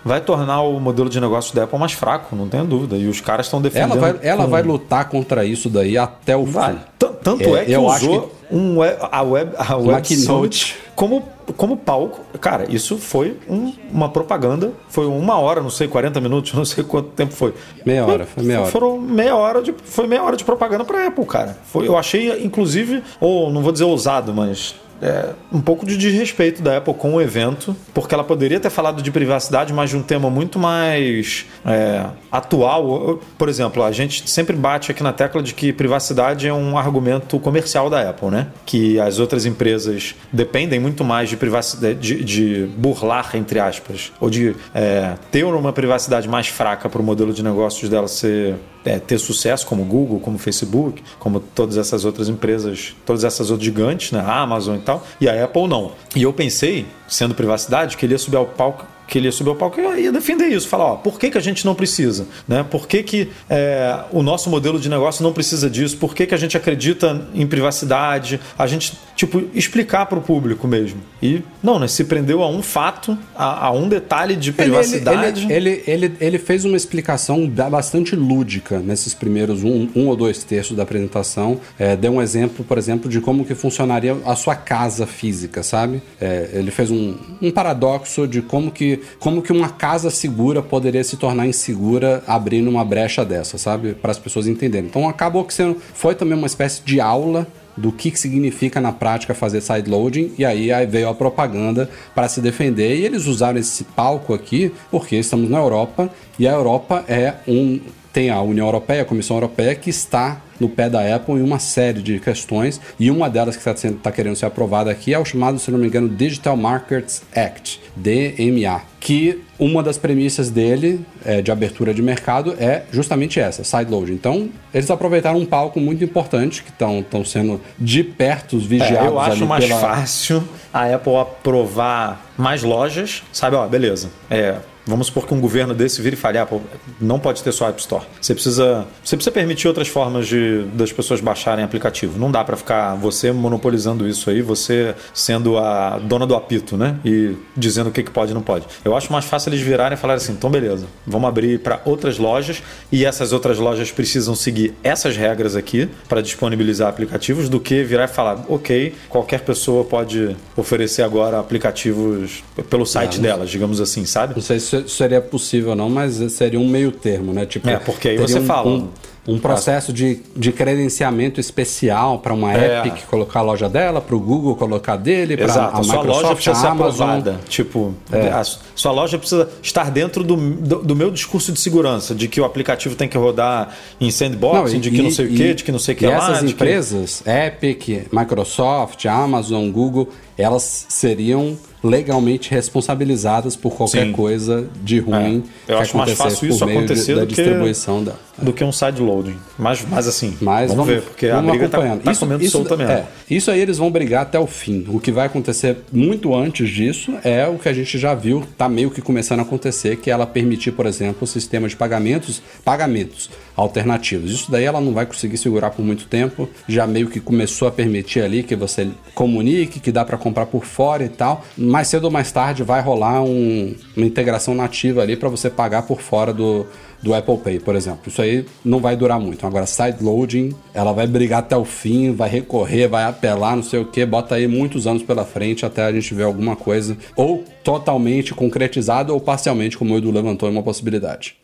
vai 0.05 0.21
tornar 0.21 0.63
o 0.63 0.79
modelo 0.81 1.09
de 1.09 1.21
negócio 1.21 1.55
da 1.55 1.65
Apple 1.65 1.79
mais 1.79 1.93
fraco, 1.93 2.35
não 2.37 2.49
tenho 2.49 2.65
dúvida. 2.65 2.97
E 2.97 3.07
os 3.07 3.21
caras 3.21 3.47
estão 3.47 3.61
defendendo. 3.61 3.93
Ela 3.93 4.01
vai, 4.01 4.19
ela 4.23 4.45
com... 4.45 4.51
vai 4.51 4.63
lutar 4.63 5.09
contra 5.09 5.45
isso 5.45 5.69
daí 5.69 5.99
até 5.99 6.37
o 6.37 6.47
fim. 6.47 6.79
Tanto 7.23 7.57
é, 7.57 7.63
é 7.63 7.65
que 7.65 7.77
usou 7.77 8.23
que... 8.23 8.42
um 8.53 8.79
web, 8.79 8.99
a 9.01 9.23
web, 9.23 9.53
a 9.57 9.77
web 9.77 10.17
Summit 10.17 10.77
como, 10.95 11.27
como 11.57 11.77
palco. 11.77 12.21
Cara, 12.39 12.67
isso 12.71 12.99
foi 12.99 13.37
um, 13.49 13.73
uma 13.91 14.09
propaganda. 14.09 14.73
Foi 14.89 15.07
uma 15.07 15.39
hora, 15.39 15.61
não 15.61 15.71
sei, 15.71 15.89
40 15.89 16.21
minutos, 16.21 16.53
não 16.55 16.65
sei 16.65 16.85
quanto 16.85 17.09
tempo 17.11 17.33
foi. 17.33 17.55
Meia 17.85 18.07
hora, 18.07 18.27
foi 18.27 18.45
meia 18.45 18.61
hora. 18.61 18.71
Foram 18.71 18.99
meia 18.99 19.35
hora 19.35 19.63
de, 19.63 19.75
foi 19.85 20.07
meia 20.07 20.23
hora 20.23 20.37
de 20.37 20.45
propaganda 20.45 20.85
para 20.85 21.07
Apple, 21.07 21.25
cara. 21.27 21.57
Foi, 21.65 21.89
eu 21.89 21.97
achei, 21.97 22.45
inclusive, 22.45 23.03
ou 23.21 23.51
não 23.51 23.63
vou 23.63 23.73
dizer 23.73 23.85
ousado, 23.85 24.33
mas 24.35 24.75
é, 25.03 25.31
um 25.53 25.61
pouco 25.61 25.85
de 25.85 25.97
desrespeito 25.97 26.63
da 26.63 26.77
Apple 26.77 26.95
com 26.95 27.15
o 27.15 27.21
evento, 27.21 27.77
porque 27.93 28.15
ela 28.15 28.23
poderia 28.23 28.61
ter 28.61 28.71
falado 28.71 29.03
de 29.03 29.11
privacidade, 29.11 29.73
mas 29.73 29.91
de 29.91 29.97
um 29.97 30.03
tema 30.03 30.31
muito 30.31 30.61
mais 30.61 31.45
é, 31.67 32.07
atual. 32.31 33.21
Por 33.37 33.49
exemplo, 33.49 33.83
a 33.83 33.91
gente 33.91 34.31
sempre 34.31 34.57
bate 34.57 34.93
aqui 34.93 35.03
na 35.03 35.13
tecla 35.13 35.43
de 35.43 35.53
que 35.55 35.73
privacidade 35.73 36.47
é 36.47 36.55
um 36.55 36.79
argumento 36.79 37.39
comercial 37.41 37.91
da 37.91 38.09
Apple, 38.09 38.31
né? 38.31 38.47
Que 38.65 39.01
as 39.01 39.19
outras 39.19 39.45
empresas 39.45 40.15
dependem 40.33 40.79
muito 40.79 41.03
mais 41.03 41.29
de 41.29 41.37
privacidade, 41.37 41.99
de, 41.99 42.25
de 42.25 42.67
burlar, 42.77 43.33
entre 43.35 43.59
aspas, 43.59 44.13
ou 44.21 44.31
de 44.31 44.55
é, 44.73 45.15
ter 45.33 45.45
uma 45.45 45.73
privacidade 45.73 46.29
mais 46.29 46.47
fraca 46.47 46.89
para 46.89 47.03
o 47.03 47.05
modelo 47.05 47.33
de 47.33 47.43
negócios 47.43 47.91
dela 47.91 48.07
ser 48.07 48.55
é, 48.85 48.99
ter 48.99 49.19
sucesso, 49.19 49.67
como 49.67 49.85
Google, 49.85 50.21
como 50.21 50.39
Facebook, 50.39 51.03
como 51.19 51.41
todas 51.41 51.77
essas 51.77 52.05
outras 52.05 52.29
empresas, 52.29 52.95
todas 53.07 53.25
essas 53.25 53.51
outras 53.51 53.65
gigantes, 53.65 54.13
né? 54.13 54.21
A 54.21 54.41
Amazon 54.41 54.77
e 54.77 54.81
tal, 54.81 55.07
e 55.21 55.29
a 55.29 55.45
Apple 55.45 55.69
não. 55.69 55.93
E 56.15 56.23
eu 56.23 56.33
pensei, 56.33 56.87
sendo 57.09 57.35
privacidade, 57.35 57.97
que 57.97 58.07
ele 58.07 58.15
ia 58.15 58.19
subir 58.19 58.37
ao 58.37 58.47
palco 58.47 58.87
que 59.13 59.19
ele 59.19 59.29
ia 59.29 59.33
subir 59.33 59.51
ao 59.51 59.57
palco 59.57 59.79
e 59.79 60.05
ia 60.05 60.11
defender 60.11 60.47
isso, 60.47 60.67
falar, 60.67 60.87
ó, 60.87 60.97
por 60.97 61.19
que, 61.21 61.31
que 61.31 61.37
a 61.37 61.41
gente 61.41 61.67
não 61.67 61.75
precisa? 61.75 62.27
Né? 62.49 62.65
Por 62.69 62.89
que, 62.89 63.03
que 63.03 63.29
é, 63.51 64.05
o 64.11 64.23
nosso 64.23 64.49
modelo 64.49 64.81
de 64.81 64.89
negócio 64.89 65.23
não 65.23 65.35
precisa 65.35 65.69
disso? 65.69 65.99
Por 65.99 66.15
que, 66.15 66.25
que 66.25 66.35
a 66.35 66.39
gente 66.39 66.57
acredita 66.57 67.29
em 67.35 67.47
privacidade? 67.47 68.41
A 68.59 68.67
gente, 68.67 68.99
tipo, 69.15 69.43
explicar 69.53 70.07
para 70.07 70.19
o 70.19 70.23
público 70.23 70.67
mesmo. 70.67 71.03
E 71.23 71.43
não, 71.63 71.79
né? 71.79 71.89
Se 71.89 72.05
prendeu 72.05 72.43
a 72.43 72.49
um 72.49 72.63
fato, 72.63 73.19
a, 73.37 73.67
a 73.67 73.71
um 73.71 73.87
detalhe 73.87 74.35
de 74.35 74.51
privacidade. 74.51 75.45
Ele, 75.45 75.55
ele, 75.55 75.83
ele, 75.87 76.05
ele, 76.07 76.17
ele 76.19 76.39
fez 76.39 76.65
uma 76.65 76.77
explicação 76.77 77.47
bastante 77.47 78.17
lúdica 78.17 78.79
nesses 78.79 79.13
primeiros 79.13 79.63
um, 79.63 79.91
um 79.95 80.07
ou 80.09 80.17
dois 80.17 80.43
terços 80.43 80.75
da 80.75 80.85
apresentação. 80.85 81.61
É, 81.79 81.95
deu 81.95 82.13
um 82.13 82.23
exemplo, 82.23 82.65
por 82.65 82.79
exemplo, 82.79 83.11
de 83.11 83.21
como 83.21 83.45
que 83.45 83.55
funcionaria 83.55 84.17
a 84.25 84.35
sua 84.35 84.55
casa 84.55 85.07
física, 85.07 85.63
sabe? 85.63 86.01
É, 86.19 86.49
ele 86.55 86.71
fez 86.71 86.91
um, 86.91 87.15
um 87.43 87.51
paradoxo 87.51 88.27
de 88.27 88.41
como 88.41 88.71
que 88.71 89.02
como 89.19 89.43
que 89.43 89.53
uma 89.53 89.69
casa 89.69 90.11
segura 90.11 90.63
poderia 90.63 91.03
se 91.05 91.17
tornar 91.17 91.47
insegura 91.47 92.23
abrindo 92.27 92.69
uma 92.69 92.85
brecha 92.85 93.25
dessa, 93.25 93.59
sabe? 93.59 93.95
Para 93.95 94.11
as 94.11 94.19
pessoas 94.19 94.47
entenderem. 94.47 94.89
Então 94.89 95.09
acabou 95.09 95.45
que 95.45 95.55
sendo, 95.55 95.77
foi 95.95 96.15
também 96.15 96.37
uma 96.37 96.47
espécie 96.47 96.83
de 96.83 97.01
aula 97.01 97.47
do 97.77 97.91
que, 97.91 98.11
que 98.11 98.19
significa 98.19 98.81
na 98.81 98.93
prática 98.93 99.35
fazer 99.35 99.61
sideloading 99.61 100.33
e 100.37 100.45
aí, 100.45 100.71
aí 100.73 100.87
veio 100.87 101.09
a 101.09 101.15
propaganda 101.15 101.89
para 102.15 102.29
se 102.29 102.41
defender 102.41 102.97
e 102.97 103.05
eles 103.05 103.27
usaram 103.27 103.59
esse 103.59 103.85
palco 103.85 104.35
aqui 104.35 104.73
porque 104.91 105.17
estamos 105.17 105.49
na 105.49 105.59
Europa 105.59 106.11
e 106.39 106.47
a 106.47 106.53
Europa 106.53 107.05
é 107.09 107.35
um 107.49 107.81
tem 108.13 108.31
a 108.31 108.41
União 108.41 108.67
Europeia, 108.67 109.03
a 109.03 109.05
Comissão 109.05 109.37
Europeia 109.37 109.75
que 109.75 109.91
está 109.91 110.41
no 110.61 110.69
pé 110.69 110.89
da 110.89 111.15
Apple 111.15 111.35
em 111.35 111.43
uma 111.43 111.59
série 111.59 112.01
de 112.01 112.21
questões, 112.21 112.81
e 112.99 113.11
uma 113.11 113.29
delas 113.29 113.57
que 113.57 113.69
está 113.69 113.91
tá 114.01 114.13
querendo 114.13 114.37
ser 114.37 114.47
aprovada 114.47 114.93
aqui 114.93 115.13
é 115.13 115.19
o 115.19 115.25
chamado, 115.25 115.59
se 115.59 115.71
não 115.73 115.79
me 115.79 115.89
engano, 115.89 116.09
Digital 116.09 116.57
Markets 116.57 117.23
Act, 117.35 117.81
DMA, 117.97 118.83
que 119.01 119.43
uma 119.59 119.83
das 119.83 119.99
premissas 119.99 120.51
dele 120.51 121.05
é, 121.25 121.43
de 121.43 121.51
abertura 121.51 121.93
de 121.93 122.01
mercado 122.01 122.55
é 122.61 122.85
justamente 122.93 123.41
essa, 123.41 123.65
sideload. 123.65 124.13
Então, 124.13 124.49
eles 124.73 124.89
aproveitaram 124.89 125.41
um 125.41 125.47
palco 125.47 125.81
muito 125.81 126.05
importante, 126.05 126.63
que 126.63 126.71
estão 126.71 127.25
sendo 127.25 127.61
de 127.77 128.05
perto 128.05 128.57
vigiados 128.57 128.99
é, 128.99 129.09
eu 129.09 129.19
acho 129.19 129.47
mais 129.47 129.65
pela... 129.65 129.81
fácil 129.81 130.45
a 130.73 130.95
Apple 130.95 131.17
aprovar 131.17 132.33
mais 132.39 132.63
lojas, 132.63 133.25
sabe? 133.33 133.57
Ó, 133.57 133.67
beleza. 133.67 134.11
É, 134.31 134.57
Vamos 134.87 135.07
supor 135.07 135.27
que 135.27 135.35
um 135.35 135.41
governo 135.41 135.75
desse 135.75 136.03
vire 136.03 136.17
e 136.17 136.19
fale, 136.19 136.39
ah, 136.39 136.47
pô, 136.47 136.61
não 137.01 137.19
pode 137.19 137.43
ter 137.43 137.53
só 137.53 137.69
App 137.69 137.81
Store. 137.81 138.05
Você 138.21 138.35
precisa, 138.35 138.87
você 139.03 139.17
precisa 139.17 139.31
permitir 139.31 139.69
outras 139.69 139.87
formas 139.87 140.27
de, 140.27 140.65
das 140.75 140.93
pessoas 140.93 141.21
baixarem 141.21 141.65
aplicativo. 141.65 142.19
Não 142.19 142.31
dá 142.31 142.43
para 142.43 142.57
ficar 142.57 142.95
você 142.97 143.31
monopolizando 143.31 144.09
isso 144.09 144.29
aí, 144.29 144.43
você 144.43 144.95
sendo 145.15 145.57
a 145.57 145.99
dona 145.99 146.27
do 146.27 146.35
apito, 146.35 146.77
né? 146.77 146.97
E 147.05 147.37
dizendo 147.57 147.91
o 147.91 147.93
que, 147.93 148.03
que 148.03 148.11
pode 148.11 148.33
e 148.33 148.35
não 148.35 148.43
pode. 148.43 148.67
Eu 148.85 148.97
acho 148.97 149.13
mais 149.13 149.25
fácil 149.25 149.51
eles 149.51 149.61
virarem 149.61 149.97
e 149.97 150.01
falarem 150.01 150.23
assim, 150.23 150.33
então 150.33 150.51
beleza, 150.51 150.87
vamos 151.07 151.29
abrir 151.29 151.61
para 151.61 151.81
outras 151.85 152.19
lojas 152.19 152.63
e 152.91 153.05
essas 153.05 153.33
outras 153.33 153.59
lojas 153.59 153.91
precisam 153.93 154.35
seguir 154.35 154.75
essas 154.83 155.17
regras 155.17 155.55
aqui 155.55 155.89
para 156.09 156.21
disponibilizar 156.21 156.89
aplicativos 156.89 157.49
do 157.49 157.61
que 157.61 157.85
virar 157.85 158.05
e 158.05 158.09
falar, 158.09 158.45
ok, 158.49 158.95
qualquer 159.09 159.41
pessoa 159.41 159.85
pode 159.85 160.37
oferecer 160.57 161.03
agora 161.03 161.39
aplicativos 161.39 162.43
pelo 162.69 162.85
site 162.85 163.17
não, 163.17 163.23
delas, 163.23 163.51
digamos 163.51 163.81
assim, 163.81 164.05
sabe? 164.05 164.35
Não 164.35 164.43
sei 164.43 164.59
se 164.59 164.72
seria 164.87 165.21
possível 165.21 165.75
não, 165.75 165.89
mas 165.89 166.15
seria 166.33 166.59
um 166.59 166.69
meio 166.69 166.93
termo, 166.93 167.33
né? 167.33 167.47
Tipo, 167.47 167.69
é, 167.69 167.77
porque 167.79 168.09
aí 168.09 168.19
você 168.19 168.39
um, 168.39 168.45
fala... 168.45 168.69
Um, 168.69 168.89
um 169.27 169.39
processo 169.39 169.93
de, 169.93 170.21
de 170.35 170.51
credenciamento 170.51 171.39
especial 171.39 172.19
para 172.19 172.35
uma 172.35 172.53
é. 172.53 172.81
Epic 172.81 173.05
colocar 173.07 173.39
a 173.39 173.43
loja 173.43 173.69
dela, 173.69 174.01
para 174.01 174.17
o 174.17 174.21
Google 174.21 174.57
colocar 174.57 174.97
dele, 174.97 175.37
para 175.37 175.53
a 175.53 175.81
Microsoft, 175.81 175.87
sua 175.87 176.03
loja 176.03 176.35
precisa 176.35 176.55
ser 176.57 176.67
aprovada. 176.67 177.41
Tipo, 177.49 177.95
é. 178.11 178.31
a 178.31 178.43
sua 178.75 178.91
loja 178.91 179.19
precisa 179.19 179.49
estar 179.63 179.91
dentro 179.93 180.25
do, 180.25 180.37
do, 180.37 180.83
do, 180.83 180.97
meu 180.97 181.11
discurso 181.11 181.53
de 181.53 181.61
segurança, 181.61 182.15
de 182.15 182.27
que 182.27 182.41
o 182.41 182.45
aplicativo 182.45 182.97
tem 182.97 183.09
que 183.09 183.17
rodar 183.17 183.77
em 184.01 184.11
sandbox, 184.11 184.73
de 184.73 184.91
que 184.91 184.99
e, 184.99 185.03
não 185.03 185.11
sei 185.11 185.27
e, 185.27 185.29
o 185.29 185.37
quê, 185.37 185.55
de 185.55 185.63
que 185.63 185.71
não 185.71 185.79
sei 185.79 185.95
o 185.95 185.99
que 185.99 186.05
e 186.05 186.09
lá. 186.09 186.17
essas 186.17 186.43
empresas, 186.43 187.23
que... 187.23 187.31
Epic, 187.31 188.13
Microsoft, 188.13 189.07
Amazon, 189.07 189.71
Google, 189.71 190.09
elas 190.37 190.87
seriam 190.89 191.57
legalmente 191.83 192.51
responsabilizadas 192.51 193.57
por 193.57 193.75
qualquer 193.75 194.07
Sim. 194.07 194.13
coisa 194.13 194.69
de 194.83 195.01
ruim 195.01 195.43
é. 195.69 195.73
Eu 195.73 195.79
acho 195.79 195.97
mais 195.97 196.13
fácil 196.13 196.49
isso 196.49 196.65
acontecer 196.65 197.15
de, 197.15 197.21
da 197.21 197.25
distribuição 197.25 197.99
que, 197.99 198.05
da, 198.07 198.15
do 198.43 198.53
que 198.53 198.65
um 198.65 198.73
sideloading. 198.73 199.37
Mas, 199.59 199.85
mas 199.89 200.07
assim, 200.09 200.37
mas 200.41 200.71
vamos, 200.71 200.87
vamos 200.87 200.87
ver, 200.87 201.03
porque 201.03 201.29
vamos 201.29 201.49
a 201.49 201.51
briga 201.51 201.67
está 201.67 201.79
tá 201.79 202.15
comendo 202.15 202.43
isso, 202.43 202.59
solta 202.59 202.77
mesmo. 202.77 202.93
É, 202.93 203.07
isso 203.31 203.51
aí 203.51 203.61
eles 203.61 203.79
vão 203.79 203.91
brigar 203.91 204.23
até 204.23 204.39
o 204.39 204.47
fim. 204.47 204.85
O 204.89 205.01
que 205.01 205.13
vai 205.13 205.27
acontecer 205.27 205.79
muito 205.93 206.35
antes 206.35 206.69
disso 206.69 207.15
é 207.25 207.47
o 207.47 207.59
que 207.59 207.69
a 207.69 207.73
gente 207.73 207.99
já 207.99 208.15
viu, 208.15 208.41
está 208.41 208.69
meio 208.69 208.91
que 208.91 209.01
começando 209.01 209.41
a 209.41 209.43
acontecer, 209.43 209.97
que 209.97 210.11
é 210.11 210.13
ela 210.13 210.27
permitir, 210.27 210.73
por 210.73 210.87
exemplo, 210.87 211.23
o 211.23 211.27
sistema 211.27 211.69
de 211.69 211.77
pagamentos, 211.77 212.43
pagamentos 212.65 213.31
alternativos. 213.57 214.31
Isso 214.31 214.51
daí 214.51 214.65
ela 214.65 214.81
não 214.81 214.93
vai 214.93 215.07
conseguir 215.07 215.37
segurar 215.39 215.71
por 215.71 215.85
muito 215.85 216.07
tempo. 216.07 216.49
Já 216.67 216.87
meio 216.87 217.09
que 217.09 217.21
começou 217.21 217.69
a 217.69 217.71
permitir 217.71 218.21
ali 218.21 218.43
que 218.43 218.57
você 218.57 218.89
comunique, 219.15 219.81
que 219.81 219.93
dá 219.93 220.05
para 220.05 220.17
comprar 220.17 220.47
por 220.47 220.65
fora 220.65 221.05
e 221.05 221.09
tal. 221.09 221.45
Mais 221.57 221.89
cedo 221.89 222.05
ou 222.05 222.11
mais 222.11 222.33
tarde 222.33 222.63
vai 222.63 222.81
rolar 222.81 223.23
um, 223.23 223.75
uma 223.97 224.07
integração 224.07 224.55
nativa 224.55 225.03
ali 225.03 225.17
para 225.17 225.29
você 225.29 225.51
pagar 225.51 225.83
por 225.83 226.01
fora 226.01 226.33
do, 226.33 226.67
do 227.03 227.15
Apple 227.15 227.37
Pay, 227.39 227.61
por 227.61 227.75
exemplo. 227.75 228.03
Isso 228.07 228.23
aí 228.23 228.47
não 228.65 228.79
vai 228.79 228.97
durar 228.97 229.19
muito. 229.19 229.47
Agora, 229.47 229.67
sideloading, 229.67 230.55
ela 230.73 230.93
vai 230.93 231.07
brigar 231.07 231.41
até 231.41 231.57
o 231.57 231.65
fim, 231.65 232.13
vai 232.13 232.29
recorrer, 232.29 232.89
vai 232.89 233.05
apelar, 233.05 233.57
não 233.57 233.63
sei 233.63 233.81
o 233.81 233.87
que, 233.87 234.07
bota 234.07 234.37
aí 234.37 234.47
muitos 234.47 234.87
anos 234.87 235.03
pela 235.03 235.25
frente 235.25 235.67
até 235.67 235.85
a 235.85 235.93
gente 235.93 236.15
ver 236.15 236.25
alguma 236.25 236.55
coisa 236.55 236.97
ou 237.17 237.45
totalmente 237.65 238.35
concretizada 238.35 239.13
ou 239.13 239.21
parcialmente, 239.21 239.77
como 239.77 239.95
o 239.95 239.99
Edu 239.99 240.11
levantou, 240.11 240.49
é 240.49 240.53
uma 240.53 240.63
possibilidade. 240.63 241.37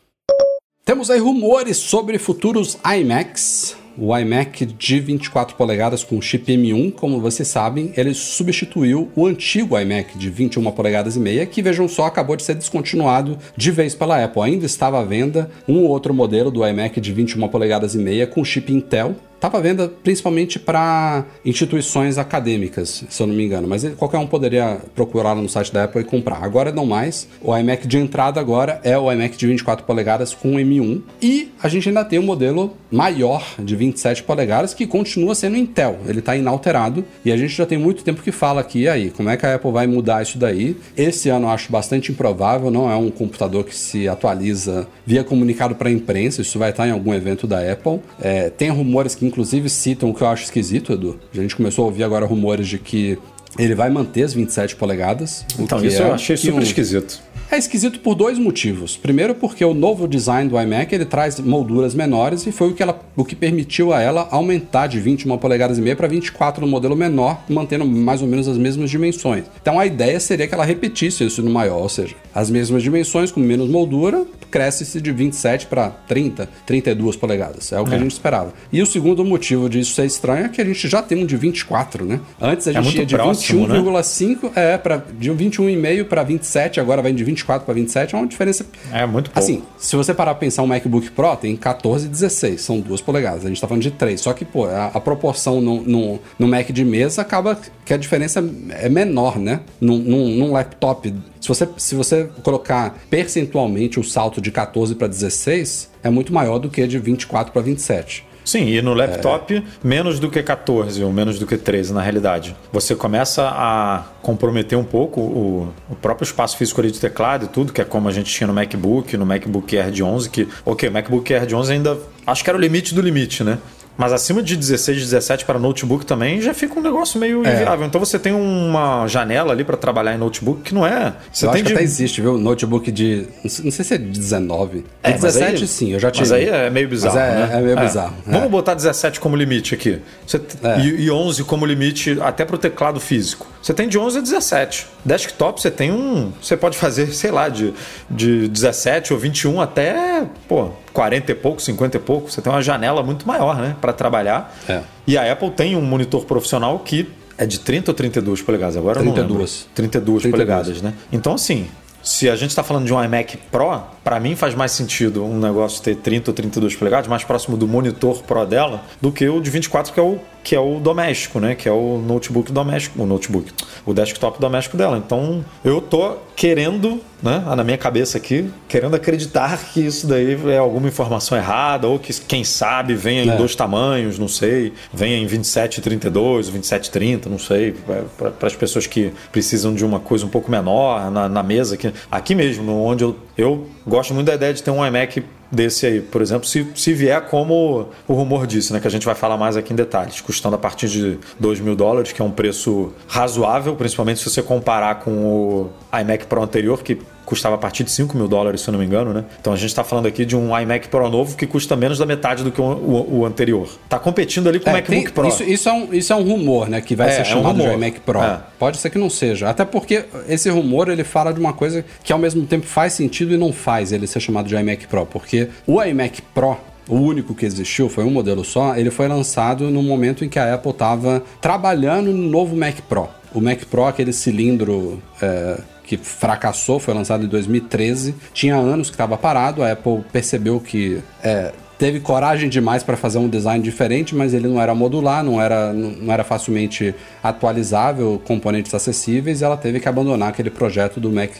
Temos 0.84 1.10
aí 1.10 1.18
rumores 1.18 1.76
sobre 1.76 2.18
futuros 2.18 2.78
iMacs 2.98 3.76
o 3.98 4.16
iMac 4.16 4.64
de 4.64 5.00
24 5.00 5.56
polegadas 5.56 6.04
com 6.04 6.20
chip 6.20 6.50
M1, 6.50 6.92
como 6.92 7.20
vocês 7.20 7.48
sabem, 7.48 7.92
ele 7.96 8.14
substituiu 8.14 9.10
o 9.16 9.26
antigo 9.26 9.78
iMac 9.78 10.16
de 10.16 10.30
21 10.30 10.70
polegadas 10.70 11.16
e 11.16 11.20
meia, 11.20 11.44
que 11.44 11.60
vejam 11.60 11.88
só, 11.88 12.06
acabou 12.06 12.36
de 12.36 12.44
ser 12.44 12.54
descontinuado 12.54 13.36
de 13.56 13.70
vez 13.70 13.94
pela 13.94 14.22
Apple. 14.22 14.42
Ainda 14.42 14.66
estava 14.66 15.00
à 15.00 15.04
venda 15.04 15.50
um 15.66 15.84
outro 15.84 16.14
modelo 16.14 16.50
do 16.50 16.66
iMac 16.66 17.00
de 17.00 17.12
21 17.12 17.48
polegadas 17.48 17.94
e 17.94 17.98
meia 17.98 18.26
com 18.26 18.44
chip 18.44 18.72
Intel, 18.72 19.16
Estava 19.38 19.58
à 19.58 19.60
venda 19.60 19.88
principalmente 20.02 20.58
para 20.58 21.24
instituições 21.44 22.18
acadêmicas, 22.18 23.04
se 23.08 23.22
eu 23.22 23.26
não 23.28 23.36
me 23.36 23.44
engano, 23.44 23.68
mas 23.68 23.84
qualquer 23.94 24.18
um 24.18 24.26
poderia 24.26 24.78
procurar 24.96 25.36
no 25.36 25.48
site 25.48 25.72
da 25.72 25.84
Apple 25.84 26.00
e 26.00 26.04
comprar. 26.04 26.42
Agora 26.42 26.72
não 26.72 26.84
mais. 26.84 27.28
O 27.40 27.56
iMac 27.56 27.86
de 27.86 27.98
entrada 27.98 28.40
agora 28.40 28.80
é 28.82 28.98
o 28.98 29.12
iMac 29.12 29.36
de 29.36 29.46
24 29.46 29.86
polegadas 29.86 30.34
com 30.34 30.54
M1 30.54 31.02
e 31.22 31.52
a 31.62 31.68
gente 31.68 31.88
ainda 31.88 32.04
tem 32.04 32.18
um 32.18 32.24
modelo 32.24 32.76
maior 32.90 33.44
de 33.60 33.76
27 33.76 34.24
polegadas 34.24 34.74
que 34.74 34.88
continua 34.88 35.36
sendo 35.36 35.56
Intel. 35.56 36.00
Ele 36.08 36.18
está 36.18 36.34
inalterado 36.34 37.04
e 37.24 37.30
a 37.30 37.36
gente 37.36 37.54
já 37.54 37.64
tem 37.64 37.78
muito 37.78 38.02
tempo 38.02 38.22
que 38.22 38.32
fala 38.32 38.60
aqui 38.60 38.88
aí, 38.88 39.10
como 39.10 39.30
é 39.30 39.36
que 39.36 39.46
a 39.46 39.54
Apple 39.54 39.70
vai 39.70 39.86
mudar 39.86 40.20
isso 40.20 40.36
daí? 40.36 40.76
Esse 40.96 41.28
ano 41.28 41.46
eu 41.46 41.50
acho 41.50 41.70
bastante 41.70 42.10
improvável, 42.10 42.72
não 42.72 42.90
é 42.90 42.96
um 42.96 43.08
computador 43.08 43.62
que 43.62 43.74
se 43.74 44.08
atualiza 44.08 44.88
via 45.06 45.22
comunicado 45.22 45.76
para 45.76 45.88
a 45.88 45.92
imprensa, 45.92 46.42
isso 46.42 46.58
vai 46.58 46.70
estar 46.70 46.88
em 46.88 46.90
algum 46.90 47.14
evento 47.14 47.46
da 47.46 47.60
Apple. 47.60 48.00
É, 48.20 48.50
tem 48.50 48.68
rumores 48.70 49.14
que 49.14 49.27
inclusive 49.28 49.68
citam 49.68 50.10
o 50.10 50.14
que 50.14 50.22
eu 50.22 50.28
acho 50.28 50.44
esquisito, 50.44 50.92
Edu. 50.92 51.18
A 51.32 51.36
gente 51.40 51.54
começou 51.54 51.84
a 51.84 51.86
ouvir 51.86 52.02
agora 52.02 52.26
rumores 52.26 52.66
de 52.66 52.78
que 52.78 53.18
ele 53.58 53.74
vai 53.74 53.90
manter 53.90 54.24
as 54.24 54.34
27 54.34 54.76
polegadas. 54.76 55.44
Então, 55.58 55.84
isso 55.84 56.02
é 56.02 56.06
eu 56.06 56.14
achei 56.14 56.36
super 56.36 56.58
um... 56.58 56.62
esquisito. 56.62 57.20
É 57.50 57.56
esquisito 57.56 58.00
por 58.00 58.14
dois 58.14 58.38
motivos. 58.38 58.94
Primeiro, 58.94 59.34
porque 59.34 59.64
o 59.64 59.72
novo 59.72 60.06
design 60.06 60.50
do 60.50 60.60
iMac 60.60 60.94
ele 60.94 61.06
traz 61.06 61.40
molduras 61.40 61.94
menores 61.94 62.46
e 62.46 62.52
foi 62.52 62.68
o 62.68 62.74
que, 62.74 62.82
ela, 62.82 63.00
o 63.16 63.24
que 63.24 63.34
permitiu 63.34 63.90
a 63.90 64.02
ela 64.02 64.28
aumentar 64.30 64.86
de 64.86 65.00
21 65.00 65.38
polegadas 65.38 65.78
e 65.78 65.80
meia 65.80 65.96
para 65.96 66.06
24 66.06 66.64
no 66.64 66.70
modelo 66.70 66.94
menor, 66.94 67.42
mantendo 67.48 67.86
mais 67.86 68.20
ou 68.20 68.28
menos 68.28 68.46
as 68.46 68.58
mesmas 68.58 68.90
dimensões. 68.90 69.46
Então 69.62 69.80
a 69.80 69.86
ideia 69.86 70.20
seria 70.20 70.46
que 70.46 70.52
ela 70.52 70.64
repetisse 70.64 71.24
isso 71.24 71.42
no 71.42 71.50
maior, 71.50 71.80
ou 71.80 71.88
seja, 71.88 72.14
as 72.34 72.50
mesmas 72.50 72.82
dimensões 72.82 73.32
com 73.32 73.40
menos 73.40 73.70
moldura, 73.70 74.26
cresce-se 74.50 75.00
de 75.00 75.10
27 75.12 75.66
para 75.66 75.90
30, 75.90 76.48
32 76.66 77.16
polegadas. 77.16 77.72
É 77.72 77.80
o 77.80 77.84
que 77.84 77.92
é. 77.92 77.96
a 77.96 77.98
gente 77.98 78.12
esperava. 78.12 78.52
E 78.72 78.82
o 78.82 78.86
segundo 78.86 79.24
motivo 79.24 79.68
disso 79.68 79.94
ser 79.94 80.04
estranho 80.04 80.46
é 80.46 80.48
que 80.48 80.60
a 80.60 80.64
gente 80.64 80.86
já 80.88 81.02
tem 81.02 81.22
um 81.22 81.26
de 81.26 81.36
24, 81.36 82.04
né? 82.04 82.20
Antes 82.40 82.68
a 82.68 82.72
gente 82.72 82.96
é 82.96 83.00
ia 83.00 83.06
de 83.06 83.16
21,5 83.16 84.42
né? 84.42 84.50
é 84.54 84.78
para 84.78 85.02
de 85.18 85.30
21,5 85.30 86.04
para 86.04 86.22
27, 86.22 86.80
agora 86.80 87.02
vai 87.02 87.12
de 87.12 87.24
20 87.24 87.37
24 87.38 87.64
para 87.64 87.74
27 87.74 88.14
é 88.14 88.18
uma 88.18 88.26
diferença. 88.26 88.66
É 88.92 89.06
muito 89.06 89.30
pouco. 89.30 89.38
Assim, 89.38 89.62
se 89.78 89.96
você 89.96 90.12
parar 90.12 90.34
pra 90.34 90.40
pensar 90.40 90.62
um 90.62 90.66
MacBook 90.66 91.10
Pro, 91.10 91.36
tem 91.36 91.56
14 91.56 92.06
e 92.06 92.08
16, 92.08 92.60
são 92.60 92.80
duas 92.80 93.00
polegadas. 93.00 93.44
A 93.44 93.48
gente 93.48 93.60
tá 93.60 93.68
falando 93.68 93.82
de 93.82 93.90
3. 93.90 94.20
Só 94.20 94.32
que, 94.32 94.44
pô, 94.44 94.66
a, 94.66 94.86
a 94.86 95.00
proporção 95.00 95.60
no, 95.60 95.82
no, 95.82 96.18
no, 96.38 96.48
Mac 96.48 96.70
de 96.70 96.84
mesa 96.84 97.22
acaba 97.22 97.58
que 97.84 97.94
a 97.94 97.96
diferença 97.96 98.44
é 98.70 98.88
menor, 98.88 99.38
né? 99.38 99.60
Num, 99.80 99.98
num, 99.98 100.28
num 100.28 100.52
laptop. 100.52 101.14
Se 101.40 101.48
você, 101.48 101.68
se 101.76 101.94
você 101.94 102.28
colocar 102.42 102.98
percentualmente 103.08 104.00
o 104.00 104.04
salto 104.04 104.40
de 104.40 104.50
14 104.50 104.94
para 104.94 105.06
16, 105.06 105.90
é 106.02 106.10
muito 106.10 106.32
maior 106.32 106.58
do 106.58 106.68
que 106.68 106.86
de 106.86 106.98
24 106.98 107.52
para 107.52 107.62
27. 107.62 108.27
Sim, 108.48 108.66
e 108.66 108.80
no 108.80 108.94
laptop, 108.94 109.56
é... 109.56 109.62
menos 109.86 110.18
do 110.18 110.30
que 110.30 110.42
14 110.42 111.04
ou 111.04 111.12
menos 111.12 111.38
do 111.38 111.46
que 111.46 111.58
13 111.58 111.92
na 111.92 112.00
realidade. 112.00 112.56
Você 112.72 112.94
começa 112.94 113.46
a 113.46 114.04
comprometer 114.22 114.78
um 114.78 114.84
pouco 114.84 115.20
o, 115.20 115.74
o 115.90 115.94
próprio 115.94 116.24
espaço 116.24 116.56
físico 116.56 116.80
ali 116.80 116.90
de 116.90 116.98
teclado 116.98 117.44
e 117.44 117.48
tudo, 117.48 117.74
que 117.74 117.82
é 117.82 117.84
como 117.84 118.08
a 118.08 118.10
gente 118.10 118.32
tinha 118.32 118.46
no 118.46 118.54
MacBook, 118.54 119.14
no 119.18 119.26
MacBook 119.26 119.76
Air 119.76 119.90
de 119.90 120.02
11, 120.02 120.30
que, 120.30 120.48
ok, 120.64 120.88
o 120.88 120.92
MacBook 120.92 121.34
Air 121.34 121.44
de 121.44 121.54
11 121.54 121.72
ainda 121.74 121.98
acho 122.26 122.42
que 122.42 122.48
era 122.48 122.56
o 122.56 122.60
limite 122.60 122.94
do 122.94 123.02
limite, 123.02 123.44
né? 123.44 123.58
Mas 123.98 124.12
acima 124.12 124.40
de 124.40 124.56
16, 124.56 124.96
17 124.96 125.44
para 125.44 125.58
notebook 125.58 126.06
também 126.06 126.40
já 126.40 126.54
fica 126.54 126.78
um 126.78 126.82
negócio 126.82 127.18
meio 127.18 127.44
é. 127.44 127.52
inviável. 127.52 127.84
Então 127.84 127.98
você 127.98 128.16
tem 128.16 128.32
uma 128.32 129.08
janela 129.08 129.52
ali 129.52 129.64
para 129.64 129.76
trabalhar 129.76 130.14
em 130.14 130.18
notebook 130.18 130.62
que 130.62 130.72
não 130.72 130.86
é. 130.86 131.16
Você 131.32 131.46
eu 131.46 131.50
tem 131.50 131.62
acho 131.62 131.64
de... 131.64 131.70
que 131.72 131.76
até 131.76 131.82
existe, 131.82 132.20
viu? 132.20 132.38
Notebook 132.38 132.92
de. 132.92 133.26
Não 133.42 133.72
sei 133.72 133.84
se 133.84 133.94
é 133.94 133.98
de 133.98 134.04
19. 134.04 134.84
É, 135.02 135.12
17 135.12 135.62
aí, 135.62 135.66
sim, 135.66 135.92
eu 135.92 135.98
já 135.98 136.12
tive. 136.12 136.22
Mas 136.22 136.32
aí 136.32 136.48
é 136.48 136.70
meio 136.70 136.88
bizarro. 136.88 137.18
É, 137.18 137.34
né? 137.34 137.50
é 137.54 137.60
meio 137.60 137.78
é. 137.78 137.82
bizarro. 137.82 138.14
É. 138.24 138.30
Vamos 138.30 138.50
botar 138.52 138.74
17 138.74 139.18
como 139.18 139.34
limite 139.34 139.74
aqui. 139.74 140.00
Você... 140.24 140.40
É. 140.62 140.78
E, 140.78 141.06
e 141.06 141.10
11 141.10 141.42
como 141.42 141.66
limite 141.66 142.18
até 142.20 142.44
para 142.44 142.54
o 142.54 142.58
teclado 142.58 143.00
físico. 143.00 143.48
Você 143.60 143.74
tem 143.74 143.88
de 143.88 143.98
11 143.98 144.18
a 144.18 144.20
17. 144.20 144.86
Desktop 145.04 145.60
você 145.60 145.72
tem 145.72 145.90
um. 145.90 146.32
Você 146.40 146.56
pode 146.56 146.78
fazer, 146.78 147.08
sei 147.12 147.32
lá, 147.32 147.48
de, 147.48 147.74
de 148.08 148.46
17 148.48 149.12
ou 149.12 149.18
21 149.18 149.60
até. 149.60 150.24
Pô, 150.46 150.70
40 150.92 151.32
e 151.32 151.34
pouco, 151.34 151.60
50 151.60 151.96
e 151.96 152.00
pouco, 152.00 152.30
você 152.30 152.40
tem 152.40 152.52
uma 152.52 152.62
janela 152.62 153.02
muito 153.02 153.26
maior, 153.26 153.56
né, 153.56 153.76
para 153.80 153.92
trabalhar. 153.92 154.56
É. 154.68 154.82
E 155.06 155.16
a 155.16 155.32
Apple 155.32 155.50
tem 155.50 155.76
um 155.76 155.82
monitor 155.82 156.24
profissional 156.24 156.78
que 156.80 157.08
é 157.36 157.46
de 157.46 157.60
30 157.60 157.90
ou 157.90 157.94
32 157.94 158.42
polegadas? 158.42 158.76
Agora 158.76 159.00
32. 159.00 159.18
eu 159.18 159.28
não 159.28 159.40
lembro. 159.40 159.52
32, 159.74 160.22
32 160.22 160.30
polegadas, 160.30 160.82
né? 160.82 160.92
Então, 161.12 161.34
assim, 161.34 161.68
se 162.02 162.28
a 162.28 162.34
gente 162.34 162.50
está 162.50 162.62
falando 162.62 162.86
de 162.86 162.92
um 162.92 163.02
iMac 163.02 163.36
Pro, 163.50 163.82
para 164.02 164.18
mim 164.18 164.34
faz 164.34 164.54
mais 164.54 164.72
sentido 164.72 165.24
um 165.24 165.38
negócio 165.38 165.82
ter 165.82 165.96
30 165.96 166.30
ou 166.30 166.34
32 166.34 166.74
polegadas, 166.74 167.06
mais 167.06 167.22
próximo 167.24 167.56
do 167.56 167.68
monitor 167.68 168.22
Pro 168.22 168.44
dela, 168.44 168.82
do 169.00 169.12
que 169.12 169.28
o 169.28 169.40
de 169.40 169.50
24, 169.50 169.92
que 169.92 170.00
é 170.00 170.02
o 170.02 170.18
que 170.48 170.56
é 170.56 170.60
o 170.60 170.80
doméstico, 170.80 171.38
né? 171.38 171.54
Que 171.54 171.68
é 171.68 171.72
o 171.72 171.98
notebook 171.98 172.50
doméstico, 172.50 173.02
o 173.02 173.04
notebook, 173.04 173.52
o 173.84 173.92
desktop 173.92 174.40
doméstico 174.40 174.78
dela. 174.78 174.96
Então, 174.96 175.44
eu 175.62 175.78
tô 175.78 176.16
querendo, 176.34 177.02
né, 177.22 177.44
na 177.54 177.62
minha 177.62 177.76
cabeça 177.76 178.16
aqui, 178.16 178.48
querendo 178.66 178.94
acreditar 178.96 179.58
que 179.58 179.84
isso 179.84 180.06
daí 180.06 180.38
é 180.50 180.56
alguma 180.56 180.88
informação 180.88 181.36
errada 181.36 181.86
ou 181.86 181.98
que 181.98 182.18
quem 182.22 182.44
sabe 182.44 182.94
venha 182.94 183.24
em 183.24 183.28
é. 183.28 183.36
dois 183.36 183.54
tamanhos, 183.54 184.18
não 184.18 184.26
sei, 184.26 184.72
venha 184.90 185.18
em 185.18 185.26
27 185.26 185.82
32, 185.82 186.48
27 186.48 186.90
30, 186.92 187.28
não 187.28 187.38
sei, 187.38 187.74
para 188.16 188.46
as 188.46 188.56
pessoas 188.56 188.86
que 188.86 189.12
precisam 189.30 189.74
de 189.74 189.84
uma 189.84 190.00
coisa 190.00 190.24
um 190.24 190.30
pouco 190.30 190.50
menor 190.50 191.10
na, 191.10 191.28
na 191.28 191.42
mesa 191.42 191.74
aqui, 191.74 191.92
aqui 192.10 192.34
mesmo, 192.34 192.72
onde 192.72 193.04
eu, 193.04 193.14
eu 193.36 193.66
gosto 193.86 194.14
muito 194.14 194.28
da 194.28 194.34
ideia 194.34 194.54
de 194.54 194.62
ter 194.62 194.70
um 194.70 194.86
iMac 194.86 195.22
desse 195.50 195.86
aí, 195.86 196.00
por 196.00 196.20
exemplo, 196.22 196.46
se, 196.46 196.66
se 196.74 196.92
vier 196.92 197.20
como 197.22 197.88
o 198.06 198.12
rumor 198.12 198.46
disse, 198.46 198.72
né, 198.72 198.80
que 198.80 198.86
a 198.86 198.90
gente 198.90 199.06
vai 199.06 199.14
falar 199.14 199.36
mais 199.36 199.56
aqui 199.56 199.72
em 199.72 199.76
detalhes, 199.76 200.20
custando 200.20 200.56
a 200.56 200.58
partir 200.58 200.88
de 200.88 201.18
2 201.38 201.60
mil 201.60 201.74
dólares, 201.74 202.12
que 202.12 202.20
é 202.20 202.24
um 202.24 202.30
preço 202.30 202.92
razoável, 203.06 203.74
principalmente 203.74 204.20
se 204.20 204.28
você 204.28 204.42
comparar 204.42 204.96
com 204.96 205.10
o 205.10 205.70
iMac 205.98 206.26
Pro 206.26 206.42
anterior, 206.42 206.82
que 206.82 206.98
custava 207.28 207.56
a 207.56 207.58
partir 207.58 207.84
de 207.84 207.90
5 207.90 208.16
mil 208.16 208.26
dólares, 208.26 208.62
se 208.62 208.68
eu 208.68 208.72
não 208.72 208.78
me 208.78 208.86
engano, 208.86 209.12
né? 209.12 209.22
Então 209.38 209.52
a 209.52 209.56
gente 209.56 209.68
está 209.68 209.84
falando 209.84 210.06
aqui 210.06 210.24
de 210.24 210.34
um 210.34 210.58
iMac 210.58 210.88
Pro 210.88 211.08
novo 211.10 211.36
que 211.36 211.46
custa 211.46 211.76
menos 211.76 211.98
da 211.98 212.06
metade 212.06 212.42
do 212.42 212.50
que 212.50 212.58
o, 212.58 212.64
o, 212.64 213.18
o 213.18 213.26
anterior. 213.26 213.68
Está 213.84 213.98
competindo 213.98 214.48
ali 214.48 214.58
com 214.58 214.70
é, 214.70 214.72
o 214.72 214.76
MacBook 214.76 215.04
tem, 215.04 215.12
Pro. 215.12 215.28
Isso, 215.28 215.42
isso, 215.42 215.68
é 215.68 215.72
um, 215.72 215.92
isso 215.92 216.10
é 216.10 216.16
um 216.16 216.22
rumor, 216.22 216.70
né? 216.70 216.80
Que 216.80 216.96
vai 216.96 217.08
é, 217.08 217.12
ser 217.12 217.26
chamado 217.26 217.60
é 217.60 217.64
um 217.64 217.68
de 217.68 217.74
iMac 217.74 218.00
Pro. 218.00 218.22
É. 218.22 218.40
Pode 218.58 218.78
ser 218.78 218.88
que 218.88 218.98
não 218.98 219.10
seja. 219.10 219.50
Até 219.50 219.66
porque 219.66 220.06
esse 220.26 220.48
rumor 220.48 220.88
ele 220.88 221.04
fala 221.04 221.30
de 221.30 221.38
uma 221.38 221.52
coisa 221.52 221.84
que 222.02 222.12
ao 222.12 222.18
mesmo 222.18 222.46
tempo 222.46 222.64
faz 222.64 222.94
sentido 222.94 223.34
e 223.34 223.36
não 223.36 223.52
faz 223.52 223.92
ele 223.92 224.06
ser 224.06 224.20
chamado 224.20 224.48
de 224.48 224.56
iMac 224.56 224.86
Pro. 224.86 225.04
Porque 225.04 225.48
o 225.66 225.82
iMac 225.82 226.22
Pro 226.34 226.56
o 226.88 226.96
único 226.96 227.34
que 227.34 227.44
existiu, 227.44 227.90
foi 227.90 228.04
um 228.04 228.10
modelo 228.10 228.42
só, 228.42 228.74
ele 228.74 228.90
foi 228.90 229.06
lançado 229.06 229.70
no 229.70 229.82
momento 229.82 230.24
em 230.24 230.28
que 230.30 230.38
a 230.38 230.54
Apple 230.54 230.70
estava 230.70 231.22
trabalhando 231.38 232.10
no 232.10 232.30
novo 232.30 232.56
Mac 232.56 232.76
Pro. 232.88 233.10
O 233.34 233.42
Mac 233.42 233.64
Pro, 233.66 233.84
aquele 233.84 234.10
cilindro 234.10 235.02
é, 235.20 235.60
que 235.88 235.96
fracassou, 235.96 236.78
foi 236.78 236.92
lançado 236.92 237.24
em 237.24 237.28
2013. 237.28 238.14
Tinha 238.34 238.54
anos 238.56 238.90
que 238.90 238.94
estava 238.94 239.16
parado, 239.16 239.62
a 239.62 239.72
Apple 239.72 240.04
percebeu 240.12 240.60
que 240.60 241.02
é, 241.24 241.50
teve 241.78 241.98
coragem 241.98 242.50
demais 242.50 242.82
para 242.82 242.94
fazer 242.94 243.16
um 243.16 243.28
design 243.28 243.64
diferente, 243.64 244.14
mas 244.14 244.34
ele 244.34 244.46
não 244.46 244.60
era 244.60 244.74
modular, 244.74 245.24
não 245.24 245.40
era, 245.40 245.72
não 245.72 246.12
era 246.12 246.24
facilmente 246.24 246.94
atualizável, 247.22 248.20
componentes 248.26 248.74
acessíveis, 248.74 249.40
e 249.40 249.44
ela 249.44 249.56
teve 249.56 249.80
que 249.80 249.88
abandonar 249.88 250.28
aquele 250.28 250.50
projeto 250.50 251.00
do 251.00 251.10
Mac 251.10 251.30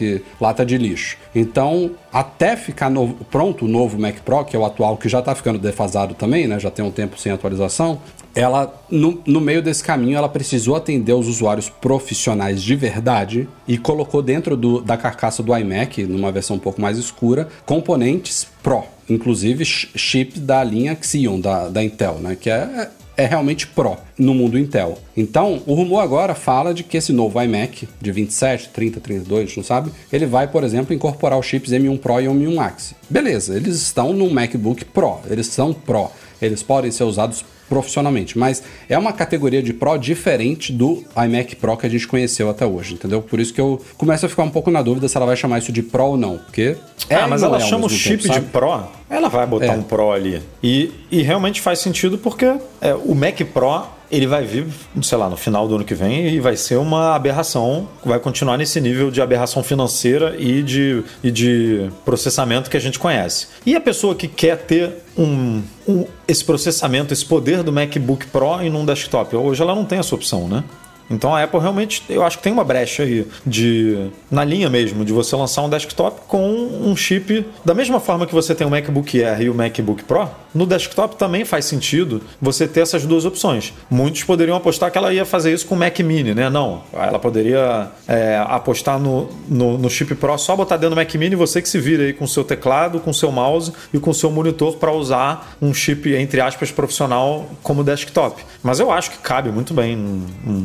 lata 0.41 0.65
de 0.65 0.79
lixo. 0.79 1.15
Então, 1.35 1.91
até 2.11 2.55
ficar 2.55 2.89
pronto 3.29 3.65
o 3.65 3.67
novo 3.67 3.99
Mac 3.99 4.15
Pro, 4.25 4.43
que 4.45 4.55
é 4.55 4.59
o 4.59 4.65
atual, 4.65 4.97
que 4.97 5.07
já 5.07 5.19
está 5.19 5.35
ficando 5.35 5.59
defasado 5.59 6.15
também, 6.15 6.47
né? 6.47 6.59
Já 6.59 6.71
tem 6.71 6.83
um 6.83 6.91
tempo 6.91 7.19
sem 7.19 7.31
atualização, 7.31 7.99
ela, 8.35 8.73
no, 8.89 9.21
no, 9.25 9.41
meio 9.41 9.61
desse 9.61 9.83
caminho, 9.83 10.17
ela 10.17 10.29
precisou 10.29 10.75
atender 10.75 11.13
os 11.13 11.27
usuários 11.27 11.69
profissionais 11.69 12.61
de 12.61 12.75
verdade 12.75 13.47
e 13.67 13.77
colocou 13.77 14.21
dentro 14.21 14.55
do, 14.55 14.81
da 14.81 14.97
carcaça 14.97 15.41
do 15.41 15.55
iMac, 15.55 16.03
numa 16.03 16.31
versão 16.31 16.55
um 16.55 16.59
pouco 16.59 16.81
mais 16.81 16.97
escura, 16.97 17.47
componentes 17.65 18.47
Pro, 18.61 18.83
inclusive 19.09 19.65
chip 19.65 20.39
da 20.39 20.63
linha 20.63 20.97
Xeon 21.01 21.39
da, 21.39 21.69
da 21.69 21.83
Intel, 21.83 22.15
né? 22.15 22.37
Que 22.39 22.49
é, 22.49 22.89
é 23.17 23.25
realmente 23.25 23.67
Pro 23.67 23.97
no 24.17 24.33
mundo 24.33 24.57
Intel. 24.57 24.97
Então, 25.15 25.61
o 25.65 25.73
rumor 25.73 25.99
agora 25.99 26.35
fala 26.35 26.73
de 26.73 26.83
que 26.83 26.97
esse 26.97 27.11
novo 27.11 27.41
iMac 27.41 27.87
de 27.99 28.11
27, 28.11 28.69
30, 28.69 28.99
32, 28.99 29.57
não 29.57 29.63
sabe? 29.63 29.91
Ele 30.11 30.25
vai, 30.25 30.47
por 30.47 30.63
exemplo, 30.63 30.93
incorporar 30.93 31.39
os 31.39 31.45
chips 31.45 31.71
M1 31.71 31.99
Pro 31.99 32.21
e 32.21 32.25
M1 32.25 32.55
Max. 32.55 32.93
Beleza, 33.09 33.55
eles 33.55 33.75
estão 33.75 34.13
no 34.13 34.29
MacBook 34.29 34.85
Pro, 34.85 35.19
eles 35.29 35.47
são 35.47 35.73
Pro. 35.73 36.11
Eles 36.41 36.63
podem 36.63 36.91
ser 36.91 37.03
usados 37.03 37.43
profissionalmente. 37.69 38.37
Mas 38.37 38.63
é 38.89 38.97
uma 38.97 39.13
categoria 39.13 39.61
de 39.63 39.71
Pro 39.71 39.97
diferente 39.97 40.73
do 40.73 41.03
iMac 41.15 41.55
Pro 41.55 41.77
que 41.77 41.85
a 41.85 41.89
gente 41.89 42.07
conheceu 42.07 42.49
até 42.49 42.65
hoje, 42.65 42.95
entendeu? 42.95 43.21
Por 43.21 43.39
isso 43.39 43.53
que 43.53 43.61
eu 43.61 43.79
começo 43.97 44.25
a 44.25 44.29
ficar 44.29 44.43
um 44.43 44.49
pouco 44.49 44.71
na 44.71 44.81
dúvida 44.81 45.07
se 45.07 45.15
ela 45.15 45.25
vai 45.25 45.37
chamar 45.37 45.59
isso 45.59 45.71
de 45.71 45.83
Pro 45.83 46.03
ou 46.03 46.17
não, 46.17 46.37
porque... 46.37 46.75
É 47.09 47.15
ah, 47.15 47.27
mas 47.27 47.41
ela 47.41 47.57
é 47.57 47.59
chama 47.61 47.85
o 47.85 47.89
chip 47.89 48.23
tempo, 48.23 48.33
de? 48.33 48.41
Pro, 48.47 48.83
ela 49.09 49.29
vai 49.29 49.47
botar 49.47 49.65
É. 49.67 49.71
um 49.71 49.83
Pro 49.83 50.11
ali. 50.11 50.41
E, 50.61 50.91
e 51.09 51.21
realmente 51.21 51.61
faz 51.61 51.79
sentido 51.79 52.17
porque 52.17 52.45
é, 52.81 52.93
o 52.93 53.15
Mac 53.15 53.39
Pro 53.53 53.83
ele 54.11 54.25
vai 54.27 54.43
vir, 54.43 54.65
sei 55.03 55.17
lá, 55.17 55.29
no 55.29 55.37
final 55.37 55.67
do 55.67 55.75
ano 55.75 55.83
que 55.85 55.93
vem 55.93 56.27
e 56.29 56.39
vai 56.39 56.55
ser 56.55 56.77
uma 56.77 57.15
aberração, 57.15 57.87
vai 58.03 58.19
continuar 58.19 58.57
nesse 58.57 58.81
nível 58.81 59.11
de 59.11 59.21
aberração 59.21 59.61
financeira 59.63 60.35
e 60.39 60.63
de, 60.63 61.03
e 61.23 61.29
de 61.29 61.89
processamento 62.03 62.69
que 62.69 62.77
a 62.77 62.79
gente 62.79 62.97
conhece. 62.97 63.47
E 63.65 63.75
a 63.75 63.81
pessoa 63.81 64.15
que 64.15 64.27
quer 64.27 64.57
ter 64.57 64.91
um, 65.17 65.61
um- 65.87 66.05
esse 66.27 66.43
processamento, 66.43 67.13
esse 67.13 67.25
poder 67.25 67.61
do 67.63 67.71
MacBook 67.71 68.25
Pro 68.27 68.61
em 68.61 68.73
um 68.73 68.83
desktop, 68.85 69.35
hoje 69.35 69.61
ela 69.61 69.75
não 69.75 69.85
tem 69.85 69.99
essa 69.99 70.15
opção, 70.15 70.47
né? 70.47 70.63
Então 71.09 71.35
a 71.35 71.43
Apple 71.43 71.59
realmente, 71.59 72.03
eu 72.09 72.23
acho 72.23 72.37
que 72.37 72.43
tem 72.43 72.53
uma 72.53 72.63
brecha 72.63 73.03
aí 73.03 73.25
de 73.45 74.09
na 74.29 74.43
linha 74.43 74.69
mesmo 74.69 75.03
de 75.03 75.11
você 75.11 75.35
lançar 75.35 75.63
um 75.63 75.69
desktop 75.69 76.21
com 76.27 76.41
um 76.83 76.95
chip 76.95 77.45
da 77.65 77.73
mesma 77.73 77.99
forma 77.99 78.25
que 78.25 78.33
você 78.33 78.53
tem 78.53 78.65
o 78.65 78.69
MacBook 78.69 79.23
Air 79.23 79.41
e 79.41 79.49
o 79.49 79.55
MacBook 79.55 80.03
Pro. 80.03 80.29
No 80.53 80.65
desktop 80.65 81.15
também 81.15 81.45
faz 81.45 81.65
sentido 81.65 82.21
você 82.41 82.67
ter 82.67 82.81
essas 82.81 83.05
duas 83.05 83.25
opções. 83.25 83.73
Muitos 83.89 84.23
poderiam 84.23 84.57
apostar 84.57 84.91
que 84.91 84.97
ela 84.97 85.13
ia 85.13 85.25
fazer 85.25 85.53
isso 85.53 85.65
com 85.67 85.75
o 85.75 85.77
Mac 85.77 85.99
Mini, 85.99 86.33
né? 86.33 86.49
Não, 86.49 86.83
ela 86.93 87.19
poderia 87.19 87.89
é, 88.07 88.43
apostar 88.47 88.99
no, 88.99 89.29
no, 89.47 89.77
no 89.77 89.89
chip 89.89 90.15
Pro 90.15 90.37
só 90.37 90.55
botar 90.55 90.77
dentro 90.77 90.91
do 90.91 90.95
Mac 90.95 91.13
Mini 91.15 91.35
você 91.35 91.61
que 91.61 91.69
se 91.69 91.79
vira 91.79 92.03
aí 92.03 92.13
com 92.13 92.25
seu 92.25 92.43
teclado, 92.43 92.99
com 92.99 93.13
seu 93.13 93.31
mouse 93.31 93.71
e 93.93 93.99
com 93.99 94.13
seu 94.13 94.31
monitor 94.31 94.77
para 94.77 94.91
usar 94.91 95.55
um 95.61 95.73
chip 95.73 96.13
entre 96.15 96.41
aspas 96.41 96.71
profissional 96.71 97.47
como 97.61 97.83
desktop. 97.83 98.43
Mas 98.63 98.79
eu 98.79 98.91
acho 98.91 99.11
que 99.11 99.17
cabe 99.19 99.51
muito 99.51 99.73
bem. 99.73 100.23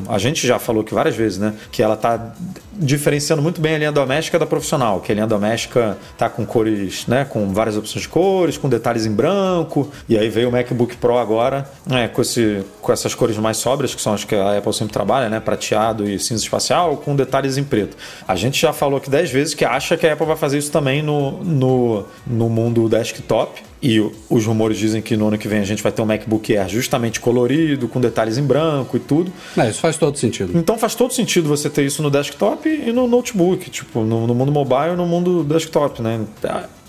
A 0.09 0.19
gente 0.19 0.34
já 0.35 0.59
falou 0.59 0.83
que 0.85 0.95
várias 0.95 1.17
vezes, 1.17 1.39
né? 1.39 1.55
Que 1.71 1.83
ela 1.83 1.97
tá 1.97 2.35
diferenciando 2.77 3.43
muito 3.43 3.61
bem 3.61 3.75
a 3.75 3.79
linha 3.79 3.93
doméstica 3.93 4.39
da 4.39 4.47
profissional, 4.47 5.01
que 5.01 5.13
a 5.13 5.15
linha 5.15 5.27
doméstica 5.27 5.97
tá 6.17 6.29
com 6.29 6.45
cores, 6.45 7.07
né? 7.07 7.25
Com 7.25 7.53
várias 7.53 7.77
opções 7.77 8.03
de 8.03 8.09
cores, 8.09 8.57
com 8.57 8.69
detalhes 8.69 9.07
em 9.07 9.13
branco. 9.13 9.91
E 10.09 10.19
aí 10.19 10.29
veio 10.29 10.49
o 10.49 10.53
MacBook 10.53 10.97
Pro 10.97 11.19
agora, 11.19 11.69
né? 11.87 12.09
Com, 12.09 12.23
esse, 12.23 12.63
com 12.81 12.93
essas 12.93 13.15
cores 13.15 13.37
mais 13.37 13.57
sóbrias, 13.57 13.95
que 13.95 14.01
são 14.01 14.15
as 14.15 14.25
que 14.25 14.35
a 14.35 14.59
Apple 14.59 14.73
sempre 14.73 14.93
trabalha, 14.93 15.29
né? 15.29 15.41
Prateado 15.41 16.09
e 16.09 16.19
cinza 16.19 16.43
espacial, 16.43 16.97
com 16.99 17.15
detalhes 17.15 17.57
em 17.57 17.65
preto. 17.65 17.97
A 18.27 18.35
gente 18.35 18.61
já 18.61 18.73
falou 18.73 18.99
aqui 18.99 19.11
10 19.11 19.31
vezes 19.31 19.55
que 19.55 19.65
acha 19.65 19.97
que 19.97 20.07
a 20.07 20.13
Apple 20.13 20.27
vai 20.27 20.37
fazer 20.37 20.59
isso 20.59 20.71
também 20.71 21.03
no, 21.03 21.43
no, 21.45 22.05
no 22.27 22.49
mundo 22.49 22.89
desktop. 22.89 23.63
E 23.83 24.01
os 24.31 24.47
rumores 24.47 24.79
dizem 24.79 25.03
que 25.03 25.15
no 25.15 25.29
ano 25.29 25.37
que 25.37 25.47
vem 25.47 25.61
a 25.61 25.65
gente 25.65 25.83
vai 25.83 25.93
ter 25.93 26.01
um 26.01 26.07
MacBook 26.07 26.57
Air 26.57 26.71
justamente 26.71 27.21
colorido, 27.21 27.87
com 27.87 28.01
detalhes 28.01 28.39
em 28.39 28.43
branco 28.43 28.97
e 28.97 29.01
tudo. 29.01 29.31
É, 29.59 29.69
isso 29.69 29.79
faz 29.79 29.99
todo 29.99 30.17
sentido. 30.17 30.59
Então 30.59 30.79
faz 30.79 30.95
todo 30.95 31.13
sentido 31.13 31.47
você 31.47 31.69
ter 31.69 31.85
isso 31.85 32.03
no 32.03 32.11
desktop 32.11 32.64
e 32.69 32.93
no 32.93 33.07
notebook, 33.07 33.71
tipo, 33.71 34.01
no, 34.01 34.27
no 34.27 34.35
mundo 34.35 34.53
mobile 34.53 34.93
e 34.93 34.97
no 34.97 35.07
mundo 35.07 35.45
desktop, 35.45 36.03
né? 36.03 36.21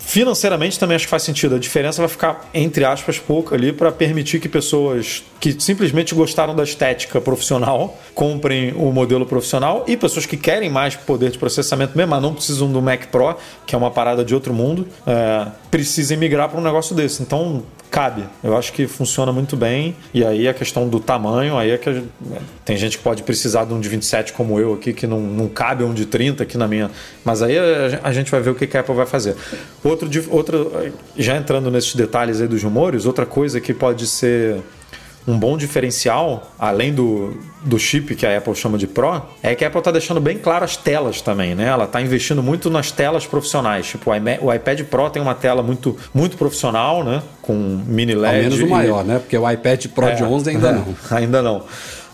Financeiramente 0.06 0.78
também 0.78 0.94
acho 0.94 1.06
que 1.06 1.10
faz 1.10 1.24
sentido. 1.24 1.56
A 1.56 1.58
diferença 1.58 2.00
vai 2.00 2.08
ficar, 2.08 2.48
entre 2.54 2.84
aspas, 2.84 3.18
pouca 3.18 3.56
ali 3.56 3.72
para 3.72 3.90
permitir 3.90 4.38
que 4.38 4.48
pessoas 4.48 5.24
que 5.40 5.60
simplesmente 5.60 6.14
gostaram 6.14 6.54
da 6.54 6.62
estética 6.62 7.20
profissional 7.20 7.98
comprem 8.14 8.72
o 8.76 8.92
modelo 8.92 9.26
profissional 9.26 9.84
e 9.88 9.96
pessoas 9.96 10.24
que 10.24 10.36
querem 10.36 10.70
mais 10.70 10.94
poder 10.94 11.30
de 11.32 11.38
processamento 11.38 11.98
mesmo, 11.98 12.10
mas 12.12 12.22
não 12.22 12.32
precisam 12.32 12.70
do 12.70 12.80
Mac 12.80 13.06
Pro, 13.06 13.34
que 13.66 13.74
é 13.74 13.78
uma 13.78 13.90
parada 13.90 14.24
de 14.24 14.32
outro 14.32 14.54
mundo, 14.54 14.86
é, 15.04 15.48
precisem 15.72 16.16
migrar 16.16 16.48
para 16.48 16.60
um 16.60 16.62
negócio 16.62 16.94
desse. 16.94 17.20
Então 17.20 17.64
cabe. 17.90 18.24
Eu 18.42 18.56
acho 18.56 18.72
que 18.72 18.86
funciona 18.86 19.32
muito 19.32 19.56
bem. 19.56 19.96
E 20.12 20.24
aí 20.24 20.46
a 20.48 20.54
questão 20.54 20.88
do 20.88 21.00
tamanho, 21.00 21.56
aí 21.56 21.70
é 21.70 21.78
que 21.78 21.92
gente- 21.94 22.08
tem 22.64 22.76
gente 22.76 22.98
que 22.98 23.02
pode 23.02 23.22
precisar 23.22 23.64
de 23.64 23.72
um 23.72 23.80
de 23.80 23.88
27 23.88 24.32
como 24.32 24.58
eu 24.60 24.74
aqui, 24.74 24.92
que 24.92 25.06
não, 25.06 25.20
não 25.20 25.48
cabe 25.48 25.82
um 25.82 25.94
de 25.94 26.04
30 26.04 26.42
aqui 26.42 26.58
na 26.58 26.68
minha. 26.68 26.90
Mas 27.24 27.42
aí 27.42 27.56
a, 28.02 28.12
gente 28.12 28.30
vai 28.30 28.40
ver 28.40 28.50
o 28.50 28.54
que 28.54 28.76
a 28.76 28.80
Apple 28.80 28.94
vai 28.94 29.06
fazer. 29.06 29.34
Outro, 30.04 30.08
outra, 30.30 30.92
já 31.16 31.36
entrando 31.36 31.70
nesses 31.70 31.94
detalhes 31.94 32.40
aí 32.40 32.48
dos 32.48 32.62
rumores, 32.62 33.06
outra 33.06 33.24
coisa 33.24 33.60
que 33.60 33.72
pode 33.72 34.06
ser 34.06 34.62
um 35.26 35.36
bom 35.36 35.56
diferencial, 35.56 36.52
além 36.56 36.94
do, 36.94 37.36
do 37.64 37.78
chip 37.78 38.14
que 38.14 38.24
a 38.24 38.38
Apple 38.38 38.54
chama 38.54 38.78
de 38.78 38.86
Pro, 38.86 39.20
é 39.42 39.54
que 39.56 39.64
a 39.64 39.68
Apple 39.68 39.80
está 39.80 39.90
deixando 39.90 40.20
bem 40.20 40.38
claro 40.38 40.64
as 40.64 40.76
telas 40.76 41.20
também, 41.20 41.54
né? 41.54 41.64
Ela 41.66 41.84
está 41.84 42.00
investindo 42.00 42.42
muito 42.42 42.70
nas 42.70 42.92
telas 42.92 43.26
profissionais. 43.26 43.86
Tipo, 43.88 44.12
o 44.12 44.54
iPad 44.54 44.82
Pro 44.82 45.10
tem 45.10 45.20
uma 45.20 45.34
tela 45.34 45.62
muito, 45.64 45.96
muito 46.14 46.36
profissional, 46.36 47.02
né? 47.02 47.22
Com 47.42 47.54
mini 47.54 48.12
Ao 48.12 48.20
LED. 48.20 48.42
menos 48.42 48.60
o 48.60 48.66
e- 48.66 48.70
maior, 48.70 49.04
né? 49.04 49.18
Porque 49.18 49.36
o 49.36 49.50
iPad 49.50 49.86
Pro 49.86 50.14
de 50.14 50.22
é, 50.22 50.26
11 50.26 50.50
ainda 50.50 50.68
é, 50.68 50.72
não. 50.72 50.86
Ainda 51.10 51.42
não. 51.42 51.64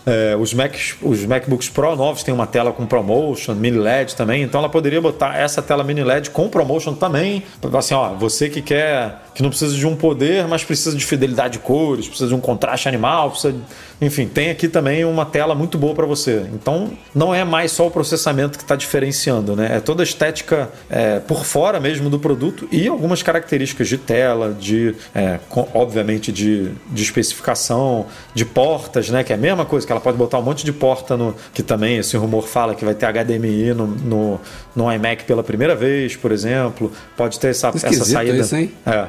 É, 0.05 0.35
os, 0.35 0.53
Macs, 0.53 0.95
os 1.01 1.25
MacBooks 1.25 1.69
Pro 1.69 1.95
novos 1.95 2.23
têm 2.23 2.33
uma 2.33 2.45
tela 2.45 2.73
com 2.73 2.85
ProMotion, 2.85 3.53
mini 3.55 3.77
LED 3.77 4.15
também, 4.15 4.43
então 4.43 4.59
ela 4.59 4.69
poderia 4.69 4.99
botar 4.99 5.37
essa 5.37 5.61
tela 5.61 5.83
mini 5.83 6.03
LED 6.03 6.29
com 6.29 6.49
ProMotion 6.49 6.93
também. 6.93 7.43
Assim, 7.77 7.93
ó, 7.93 8.09
você 8.13 8.49
que 8.49 8.61
quer, 8.61 9.21
que 9.33 9.41
não 9.41 9.49
precisa 9.49 9.73
de 9.75 9.87
um 9.87 9.95
poder, 9.95 10.45
mas 10.47 10.63
precisa 10.63 10.95
de 10.97 11.05
fidelidade 11.05 11.53
de 11.53 11.59
cores, 11.59 12.07
precisa 12.07 12.27
de 12.27 12.35
um 12.35 12.39
contraste 12.41 12.87
animal, 12.87 13.31
precisa, 13.31 13.53
de- 13.53 13.59
enfim, 14.01 14.27
tem 14.27 14.49
aqui 14.49 14.67
também 14.67 15.05
uma 15.05 15.25
tela 15.25 15.55
muito 15.55 15.77
boa 15.77 15.93
para 15.93 16.05
você. 16.05 16.45
Então, 16.53 16.91
não 17.15 17.33
é 17.33 17.45
mais 17.45 17.71
só 17.71 17.87
o 17.87 17.91
processamento 17.91 18.57
que 18.57 18.63
está 18.65 18.75
diferenciando, 18.75 19.55
né? 19.55 19.77
É 19.77 19.79
toda 19.79 20.03
a 20.03 20.05
estética 20.05 20.69
é, 20.89 21.19
por 21.19 21.45
fora 21.45 21.79
mesmo 21.79 22.09
do 22.09 22.19
produto 22.19 22.67
e 22.71 22.87
algumas 22.89 23.23
características 23.23 23.87
de 23.87 23.97
tela, 23.97 24.53
de, 24.59 24.95
é, 25.15 25.39
com- 25.47 25.67
obviamente, 25.73 26.31
de, 26.31 26.71
de 26.91 27.03
especificação, 27.03 28.07
de 28.33 28.43
portas, 28.43 29.09
né? 29.09 29.23
Que 29.23 29.31
é 29.31 29.35
a 29.35 29.39
mesma 29.39 29.63
coisa, 29.63 29.85
que 29.87 29.92
ela 29.93 30.01
pode 30.01 30.17
botar 30.17 30.39
um 30.39 30.43
monte 30.43 30.65
de 30.65 30.73
porta 30.73 31.15
no. 31.15 31.35
Que 31.53 31.63
também 31.63 31.97
esse 31.97 32.17
rumor 32.17 32.47
fala 32.47 32.75
que 32.75 32.83
vai 32.83 32.93
ter 32.93 33.05
HDMI 33.05 33.73
no, 33.73 33.87
no, 33.87 34.41
no 34.75 34.91
iMac 34.91 35.23
pela 35.23 35.43
primeira 35.43 35.75
vez, 35.75 36.15
por 36.15 36.31
exemplo. 36.31 36.91
Pode 37.15 37.39
ter 37.39 37.49
essa, 37.49 37.69
essa 37.69 38.05
saída. 38.05 38.37
isso, 38.37 38.55
hein? 38.55 38.71
É. 38.85 39.07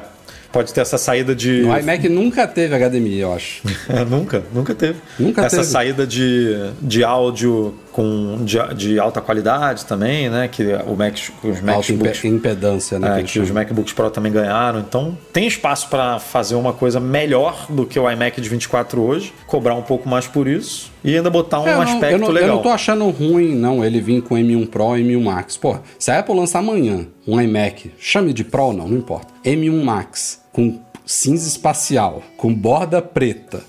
Pode 0.51 0.73
ter 0.73 0.79
essa 0.81 0.97
saída 0.97 1.35
de. 1.35 1.63
O 1.63 1.77
iMac 1.77 2.07
nunca 2.07 2.47
teve 2.47 2.73
HDMI, 2.77 3.19
eu 3.19 3.33
acho. 3.33 3.61
É, 3.89 4.05
nunca, 4.05 4.43
nunca 4.53 4.73
teve. 4.73 4.99
Nunca 5.19 5.45
Essa 5.45 5.57
teve. 5.57 5.67
saída 5.67 6.07
de, 6.07 6.71
de 6.81 7.03
áudio 7.03 7.75
com 7.95 8.39
de, 8.43 8.57
de 8.75 8.99
alta 8.99 9.21
qualidade 9.21 9.85
também, 9.85 10.29
né? 10.29 10.49
Que 10.49 10.63
o 10.85 10.97
Mac, 10.97 11.15
os 11.41 11.61
MacBooks, 11.61 12.25
impe- 12.25 12.27
impedância, 12.27 12.99
né? 12.99 13.21
é, 13.21 13.23
que 13.23 13.39
os. 13.39 13.49
MacBooks 13.49 13.93
Pro 13.93 14.11
também 14.11 14.33
ganharam. 14.33 14.79
Então 14.79 15.17
tem 15.31 15.47
espaço 15.47 15.87
para 15.87 16.19
fazer 16.19 16.55
uma 16.55 16.73
coisa 16.73 16.99
melhor 16.99 17.67
do 17.69 17.85
que 17.85 17.97
o 17.97 18.11
iMac 18.11 18.41
de 18.41 18.49
24 18.49 19.01
hoje, 19.01 19.33
cobrar 19.47 19.75
um 19.75 19.81
pouco 19.81 20.09
mais 20.09 20.27
por 20.27 20.45
isso 20.45 20.91
e 21.05 21.15
ainda 21.15 21.29
botar 21.29 21.61
um 21.61 21.67
É, 21.67 21.71
eu 21.71 21.75
não- 21.77 21.81
aspecto 21.83 22.11
eu 22.11 22.19
não, 22.19 22.27
legal. 22.27 22.49
Eu 22.49 22.55
não 22.55 22.61
tô 22.63 22.69
achando 22.69 23.09
ruim, 23.09 23.55
não, 23.55 23.83
ele 23.85 24.01
vir 24.01 24.21
com 24.21 24.35
M1 24.35 24.67
Pro 24.67 24.97
e 24.97 25.01
M1 25.03 25.23
Max. 25.23 25.55
Pô, 25.55 25.77
se 25.97 26.11
a 26.11 26.19
Apple 26.19 26.35
lançar 26.35 26.59
amanhã 26.59 27.07
um 27.25 27.39
iMac, 27.39 27.91
chame 27.97 28.33
de 28.33 28.43
Pro 28.43 28.63
ou 28.63 28.73
não, 28.73 28.89
não 28.89 28.97
importa. 28.97 29.27
M1 29.45 29.81
Max 29.83 30.41
com 30.51 30.79
cinza 31.05 31.47
espacial, 31.47 32.23
com 32.37 32.53
borda 32.53 33.01
preta. 33.01 33.63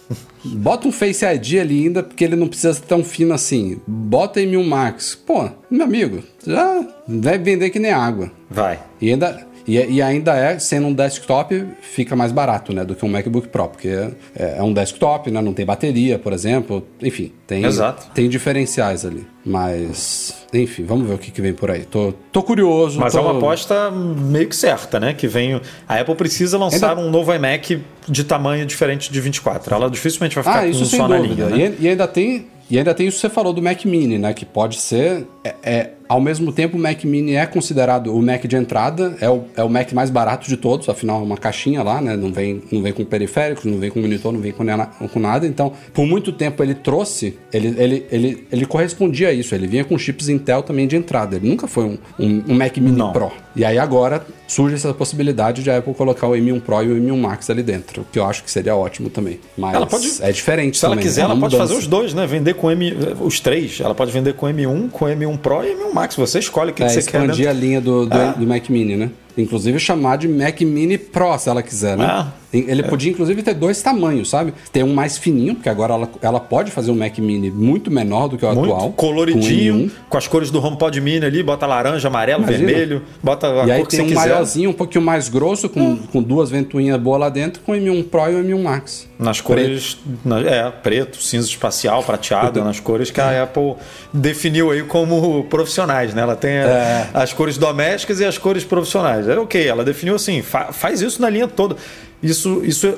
Bota 0.45 0.87
um 0.89 0.93
Face 0.93 1.25
ID 1.25 1.59
ali 1.61 1.85
ainda, 1.85 2.03
porque 2.03 2.25
ele 2.25 2.37
não 2.37 2.49
precisa 2.49 2.75
ser 2.75 2.83
tão 2.83 3.03
fino 3.03 3.35
assim. 3.35 3.81
Bota 3.87 4.41
M1 4.41 4.65
Max. 4.65 5.15
Pô, 5.15 5.49
meu 5.71 5.85
amigo, 5.85 6.23
já 6.47 6.87
vai 7.07 7.39
vender 7.39 7.71
que 7.71 7.79
nem 7.79 7.93
água. 7.93 8.31
Vai. 8.51 8.79
E 9.01 9.11
ainda, 9.11 9.47
e, 9.67 9.75
e 9.79 10.03
ainda 10.03 10.35
é, 10.37 10.59
sendo 10.59 10.87
um 10.89 10.93
desktop, 10.95 11.65
fica 11.81 12.15
mais 12.15 12.33
barato, 12.33 12.73
né? 12.73 12.85
Do 12.85 12.95
que 12.95 13.05
um 13.05 13.09
MacBook 13.09 13.49
Pro, 13.49 13.69
porque 13.69 13.89
é, 13.89 14.57
é 14.59 14.63
um 14.63 14.73
desktop, 14.73 15.31
né? 15.31 15.41
Não 15.41 15.53
tem 15.53 15.65
bateria, 15.67 16.19
por 16.19 16.33
exemplo. 16.33 16.87
Enfim, 17.03 17.33
tem, 17.47 17.65
Exato. 17.65 18.07
tem 18.15 18.29
diferenciais 18.29 19.05
ali. 19.05 19.27
Mas, 19.45 20.35
enfim, 20.53 20.85
vamos 20.85 21.07
ver 21.09 21.15
o 21.15 21.19
que, 21.19 21.31
que 21.31 21.41
vem 21.41 21.53
por 21.53 21.71
aí. 21.71 21.85
Tô, 21.85 22.13
tô 22.33 22.43
curioso. 22.43 22.99
Mas 23.01 23.13
tô... 23.13 23.19
é 23.19 23.23
uma 23.23 23.37
aposta 23.37 23.91
meio 23.91 24.49
que 24.49 24.57
certa, 24.57 24.99
né? 25.01 25.15
Que 25.15 25.27
vem. 25.29 25.61
A 25.89 26.01
Apple 26.01 26.15
precisa 26.15 26.59
lançar 26.59 26.91
Ainda- 26.91 27.03
um 27.03 27.11
novo 27.11 27.33
iMac 27.35 27.81
de 28.09 28.25
tamanho 28.25 28.67
diferente 28.67 29.11
de 29.13 29.21
24. 29.21 29.75
Ela 29.75 29.89
dificilmente 29.91 30.35
vai 30.35 30.45
ficar 30.45 30.59
Ah, 30.59 30.63
com 30.63 30.69
isso 30.69 30.83
um 30.83 30.87
só 30.87 31.09
na 31.09 31.17
dúvida. 31.19 31.47
linha. 31.47 31.69
Né? 31.71 31.77
e, 31.81 31.85
e 31.85 31.89
ainda 31.89 32.07
tem. 32.07 32.47
E 32.69 32.77
ainda 32.79 32.93
tem 32.93 33.07
isso 33.07 33.19
que 33.19 33.21
você 33.21 33.31
falou 33.33 33.53
do 33.53 33.63
Mac 33.63 33.85
Mini, 33.85 34.19
né? 34.19 34.35
Que 34.35 34.45
pode 34.45 34.81
ser. 34.81 35.25
É, 35.47 35.55
é- 35.65 35.91
ao 36.09 36.21
mesmo 36.21 36.53
tempo, 36.53 36.77
o 36.77 36.81
Mac 36.81 37.03
Mini 37.03 37.35
é 37.35 37.45
considerado 37.47 38.15
o 38.17 38.23
Mac 38.23 38.45
de 38.47 38.55
entrada, 38.55 39.17
é 39.21 39.29
o, 39.29 39.43
é 39.57 39.65
o 39.65 39.69
Mac 39.69 39.93
mais 39.93 40.09
barato 40.09 40.49
de 40.49 40.57
todos, 40.57 40.89
afinal, 40.89 41.19
é 41.21 41.25
uma 41.25 41.37
caixinha 41.37 41.83
lá, 41.83 42.01
né? 42.01 42.17
Não 42.17 42.33
vem, 42.33 42.63
não 42.71 42.81
vem 42.81 42.93
com 42.93 43.05
periféricos, 43.05 43.65
não 43.65 43.79
vem 43.79 43.91
com 43.91 44.01
monitor, 44.01 44.33
não 44.33 44.39
vem 44.41 44.53
com, 44.53 44.63
nada- 44.63 44.87
com 45.13 45.19
nada. 45.19 45.49
Então, 45.49 45.73
por 45.93 46.07
muito 46.07 46.31
tempo 46.31 46.63
ele 46.63 46.77
trouxe, 46.77 47.37
ele, 47.53 47.75
ele, 47.77 48.07
ele, 48.13 48.47
ele 48.53 48.67
correspondia 48.67 49.31
a 49.31 49.33
isso. 49.33 49.53
Ele 49.53 49.67
vinha 49.67 49.85
com 49.85 49.99
chips 49.99 50.29
Intel 50.29 50.63
também 50.63 50.87
de 50.87 50.95
entrada. 50.95 51.35
Ele 51.35 51.49
nunca 51.49 51.67
foi 51.67 51.83
um, 51.85 51.99
um, 52.21 52.43
um 52.51 52.55
Mac 52.55 52.77
Mini 52.79 52.97
Não. 52.97 53.13
Pro. 53.13 53.33
E 53.57 53.65
aí 53.65 53.77
agora 53.77 54.25
surge 54.47 54.77
essa 54.77 54.95
possibilidade 54.95 55.65
de 55.65 55.71
a 55.73 55.79
Apple 55.79 55.93
colocar 55.95 56.29
o 56.29 56.33
M1 56.37 56.61
Pro 56.61 56.85
e 56.85 56.93
o 56.93 56.97
M1 57.03 57.17
Max 57.21 57.51
ali 57.51 57.65
dentro, 57.65 58.07
que 58.13 58.19
eu 58.21 58.25
acho 58.27 58.45
que 58.45 58.51
seria 58.51 58.77
ótimo 58.77 59.11
também. 59.11 59.41
Mas 59.59 59.75
Ela 59.75 59.87
pode- 59.89 60.23
é 60.23 60.31
diferente 60.31 60.79
Se 60.79 60.85
ela 60.85 60.95
também, 60.95 61.05
quiser, 61.05 61.23
é 61.23 61.25
ela 61.25 61.35
uma 61.35 61.41
pode 61.41 61.55
mudança. 61.57 61.73
fazer 61.75 61.81
os 61.85 61.89
dois, 61.89 62.15
né? 62.15 62.27
Vender 62.29 62.55
com 62.55 62.71
M, 62.71 62.95
os 63.21 63.41
três. 63.41 63.81
Ela 63.81 63.93
pode 63.95 64.13
vender 64.13 64.35
com 64.35 64.47
M1, 64.47 64.89
com 64.91 65.07
M1 65.07 65.36
Pro 65.37 65.65
e 65.65 65.75
M1 65.75 65.93
Max. 65.93 66.17
Você 66.17 66.39
escolhe 66.39 66.71
o 66.71 66.75
que, 66.75 66.83
É, 66.83 66.87
que 66.87 66.93
você 66.93 67.03
quer. 67.03 67.21
expandir 67.21 67.47
Dentro. 67.47 67.51
a 67.51 67.61
linha 67.61 67.81
do, 67.81 68.07
do, 68.07 68.15
Ah. 68.17 68.35
do 68.37 68.47
Mac 68.47 68.69
Mini, 68.69 68.97
né? 68.97 69.11
Inclusive 69.37 69.79
chamar 69.79 70.17
de 70.19 70.29
Mac 70.29 70.61
Mini 70.63 70.97
Pro, 70.99 71.37
se 71.39 71.49
ela 71.49 71.63
quiser, 71.63 71.97
né? 71.97 72.05
Ah, 72.09 72.33
Ele 72.53 72.83
podia, 72.85 73.11
inclusive, 73.11 73.43
ter 73.43 73.53
dois 73.53 73.83
tamanhos, 73.83 74.31
sabe? 74.31 74.55
Tem 74.73 74.83
um 74.83 74.95
mais 74.95 75.19
fininho, 75.19 75.57
porque 75.57 75.69
agora 75.69 75.93
ela, 75.93 76.09
ela 76.23 76.41
pode 76.41 76.71
fazer 76.71 76.91
um 76.91 76.95
Mac 76.95 77.19
Mini 77.19 77.51
muito 77.51 77.91
menor 77.91 78.29
do 78.29 78.39
que 78.39 78.47
o 78.47 78.55
Muito 78.55 78.73
atual. 78.73 78.93
coloridinho, 78.93 79.91
com 79.91 80.09
com, 80.09 80.17
M1. 80.17 80.19
as 80.19 80.27
cores 80.29 80.51
do 80.51 80.65
HomePod 80.65 80.99
Mini 81.01 81.27
ali, 81.27 81.43
bota 81.43 81.67
laranja, 81.67 82.09
amarelo, 82.09 82.45
Imagina. 82.45 82.67
vermelho, 82.67 83.03
bota 83.23 83.47
a 83.63 83.67
E 83.67 83.73
aí 83.73 83.87
tem 83.87 84.01
um 84.01 84.05
quiser. 84.07 84.15
maiorzinho, 84.15 84.71
um 84.71 84.73
pouquinho 84.73 85.05
mais 85.05 85.29
grosso, 85.29 85.69
com, 85.69 85.97
com 85.99 86.23
duas 86.23 86.49
ventoinhas 86.49 86.99
boas 86.99 87.21
lá 87.21 87.29
dentro, 87.29 87.61
com 87.63 87.73
o 87.73 87.75
M1 87.75 88.05
Pro 88.05 88.31
e 88.31 88.37
o 88.37 88.43
M1 88.45 88.63
Max. 88.63 89.07
Nas 89.19 89.41
cores. 89.41 89.99
na- 90.25 90.41
é, 90.41 90.71
preto, 90.71 91.21
cinza 91.23 91.49
espacial, 91.49 92.03
prateado, 92.03 92.63
nas 92.65 92.81
cores 92.81 93.11
que 93.11 93.21
a 93.21 93.43
Apple 93.43 93.75
definiu 94.13 94.71
aí 94.71 94.83
como 94.83 95.45
profissionais, 95.45 96.15
né? 96.15 96.23
Ela 96.23 96.37
tem 96.37 96.53
É. 96.53 97.09
as 97.13 97.33
cores 97.33 97.59
domésticas 97.59 98.21
e 98.21 98.25
as 98.25 98.39
cores 98.39 98.65
profissionais. 98.65 99.26
É 99.29 99.39
ok, 99.39 99.67
ela 99.67 99.85
definiu 99.85 100.15
assim, 100.15 100.43
fa- 100.43 100.73
faz 100.73 101.01
isso 101.03 101.21
na 101.21 101.29
linha 101.31 101.47
toda. 101.49 101.77
Isso, 102.23 102.63
isso 102.65 102.95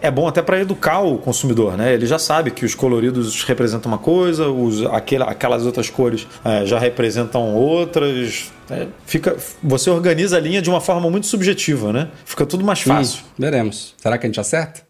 é 0.00 0.10
bom 0.10 0.28
até 0.28 0.42
para 0.42 0.60
educar 0.60 1.00
o 1.00 1.18
consumidor, 1.18 1.76
né? 1.76 1.94
Ele 1.94 2.06
já 2.06 2.18
sabe 2.18 2.50
que 2.50 2.64
os 2.64 2.74
coloridos 2.74 3.42
representam 3.44 3.90
uma 3.90 3.98
coisa, 3.98 4.48
os, 4.48 4.84
aquela, 4.86 5.24
aquelas 5.24 5.64
outras 5.64 5.88
cores 5.90 6.26
é, 6.44 6.66
já 6.66 6.78
representam 6.78 7.54
outras. 7.54 8.52
É, 8.70 8.86
fica, 9.06 9.36
você 9.62 9.88
organiza 9.90 10.36
a 10.36 10.40
linha 10.40 10.60
de 10.60 10.68
uma 10.68 10.80
forma 10.80 11.08
muito 11.10 11.26
subjetiva, 11.26 11.92
né? 11.92 12.08
Fica 12.24 12.44
tudo 12.44 12.62
mais 12.64 12.80
fácil. 12.82 13.20
Hum, 13.20 13.30
veremos. 13.38 13.94
Será 13.96 14.18
que 14.18 14.26
a 14.26 14.28
gente 14.28 14.38
acerta? 14.38 14.86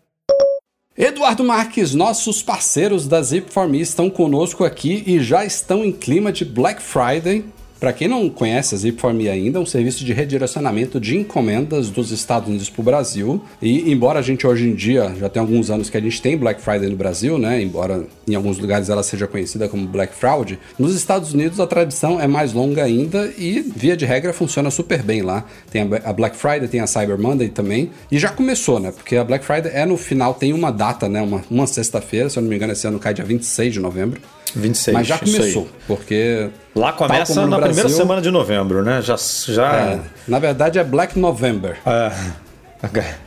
Eduardo 0.96 1.44
Marques, 1.44 1.94
nossos 1.94 2.42
parceiros 2.42 3.06
da 3.06 3.20
Zip4Me 3.20 3.80
estão 3.80 4.10
conosco 4.10 4.64
aqui 4.64 5.04
e 5.06 5.20
já 5.20 5.44
estão 5.44 5.84
em 5.84 5.92
clima 5.92 6.32
de 6.32 6.44
Black 6.44 6.82
Friday. 6.82 7.44
Para 7.78 7.92
quem 7.92 8.08
não 8.08 8.28
conhece 8.28 8.74
a 8.74 8.78
Zip4Me 8.78 9.30
ainda, 9.30 9.58
é 9.58 9.62
um 9.62 9.66
serviço 9.66 10.04
de 10.04 10.12
redirecionamento 10.12 10.98
de 10.98 11.16
encomendas 11.16 11.90
dos 11.90 12.10
Estados 12.10 12.48
Unidos 12.48 12.68
para 12.68 12.80
o 12.80 12.84
Brasil. 12.84 13.40
E 13.62 13.92
embora 13.92 14.18
a 14.18 14.22
gente 14.22 14.44
hoje 14.44 14.68
em 14.68 14.74
dia, 14.74 15.14
já 15.16 15.28
tem 15.28 15.40
alguns 15.40 15.70
anos 15.70 15.88
que 15.88 15.96
a 15.96 16.00
gente 16.00 16.20
tem 16.20 16.36
Black 16.36 16.60
Friday 16.60 16.88
no 16.88 16.96
Brasil, 16.96 17.38
né? 17.38 17.62
Embora 17.62 18.04
em 18.26 18.34
alguns 18.34 18.58
lugares 18.58 18.88
ela 18.88 19.04
seja 19.04 19.28
conhecida 19.28 19.68
como 19.68 19.86
Black 19.86 20.12
Fraud, 20.12 20.58
nos 20.76 20.92
Estados 20.96 21.32
Unidos 21.32 21.60
a 21.60 21.68
tradição 21.68 22.20
é 22.20 22.26
mais 22.26 22.52
longa 22.52 22.82
ainda 22.82 23.32
e, 23.38 23.60
via 23.60 23.96
de 23.96 24.04
regra, 24.04 24.32
funciona 24.32 24.72
super 24.72 25.00
bem 25.00 25.22
lá. 25.22 25.44
Tem 25.70 25.88
a 26.04 26.12
Black 26.12 26.36
Friday, 26.36 26.66
tem 26.66 26.80
a 26.80 26.86
Cyber 26.88 27.16
Monday 27.16 27.48
também. 27.48 27.90
E 28.10 28.18
já 28.18 28.30
começou, 28.30 28.80
né? 28.80 28.90
Porque 28.90 29.14
a 29.14 29.22
Black 29.22 29.44
Friday 29.44 29.70
é 29.72 29.86
no 29.86 29.96
final, 29.96 30.34
tem 30.34 30.52
uma 30.52 30.72
data, 30.72 31.08
né? 31.08 31.22
Uma, 31.22 31.44
uma 31.48 31.66
sexta-feira, 31.68 32.28
se 32.28 32.38
eu 32.38 32.42
não 32.42 32.50
me 32.50 32.56
engano, 32.56 32.72
esse 32.72 32.88
ano 32.88 32.98
cai 32.98 33.14
dia 33.14 33.24
26 33.24 33.74
de 33.74 33.78
novembro. 33.78 34.20
26, 34.54 34.94
Mas 34.94 35.06
já 35.06 35.18
começou, 35.18 35.68
porque. 35.86 36.50
Lá 36.74 36.92
começa 36.92 37.46
na 37.46 37.56
primeira 37.56 37.82
Brasil, 37.82 37.96
semana 37.96 38.22
de 38.22 38.30
novembro, 38.30 38.82
né? 38.82 39.02
Já. 39.02 39.16
já... 39.48 39.72
é, 39.74 40.00
na 40.26 40.38
verdade 40.38 40.78
é 40.78 40.84
Black 40.84 41.18
November. 41.18 41.78
É. 41.84 42.12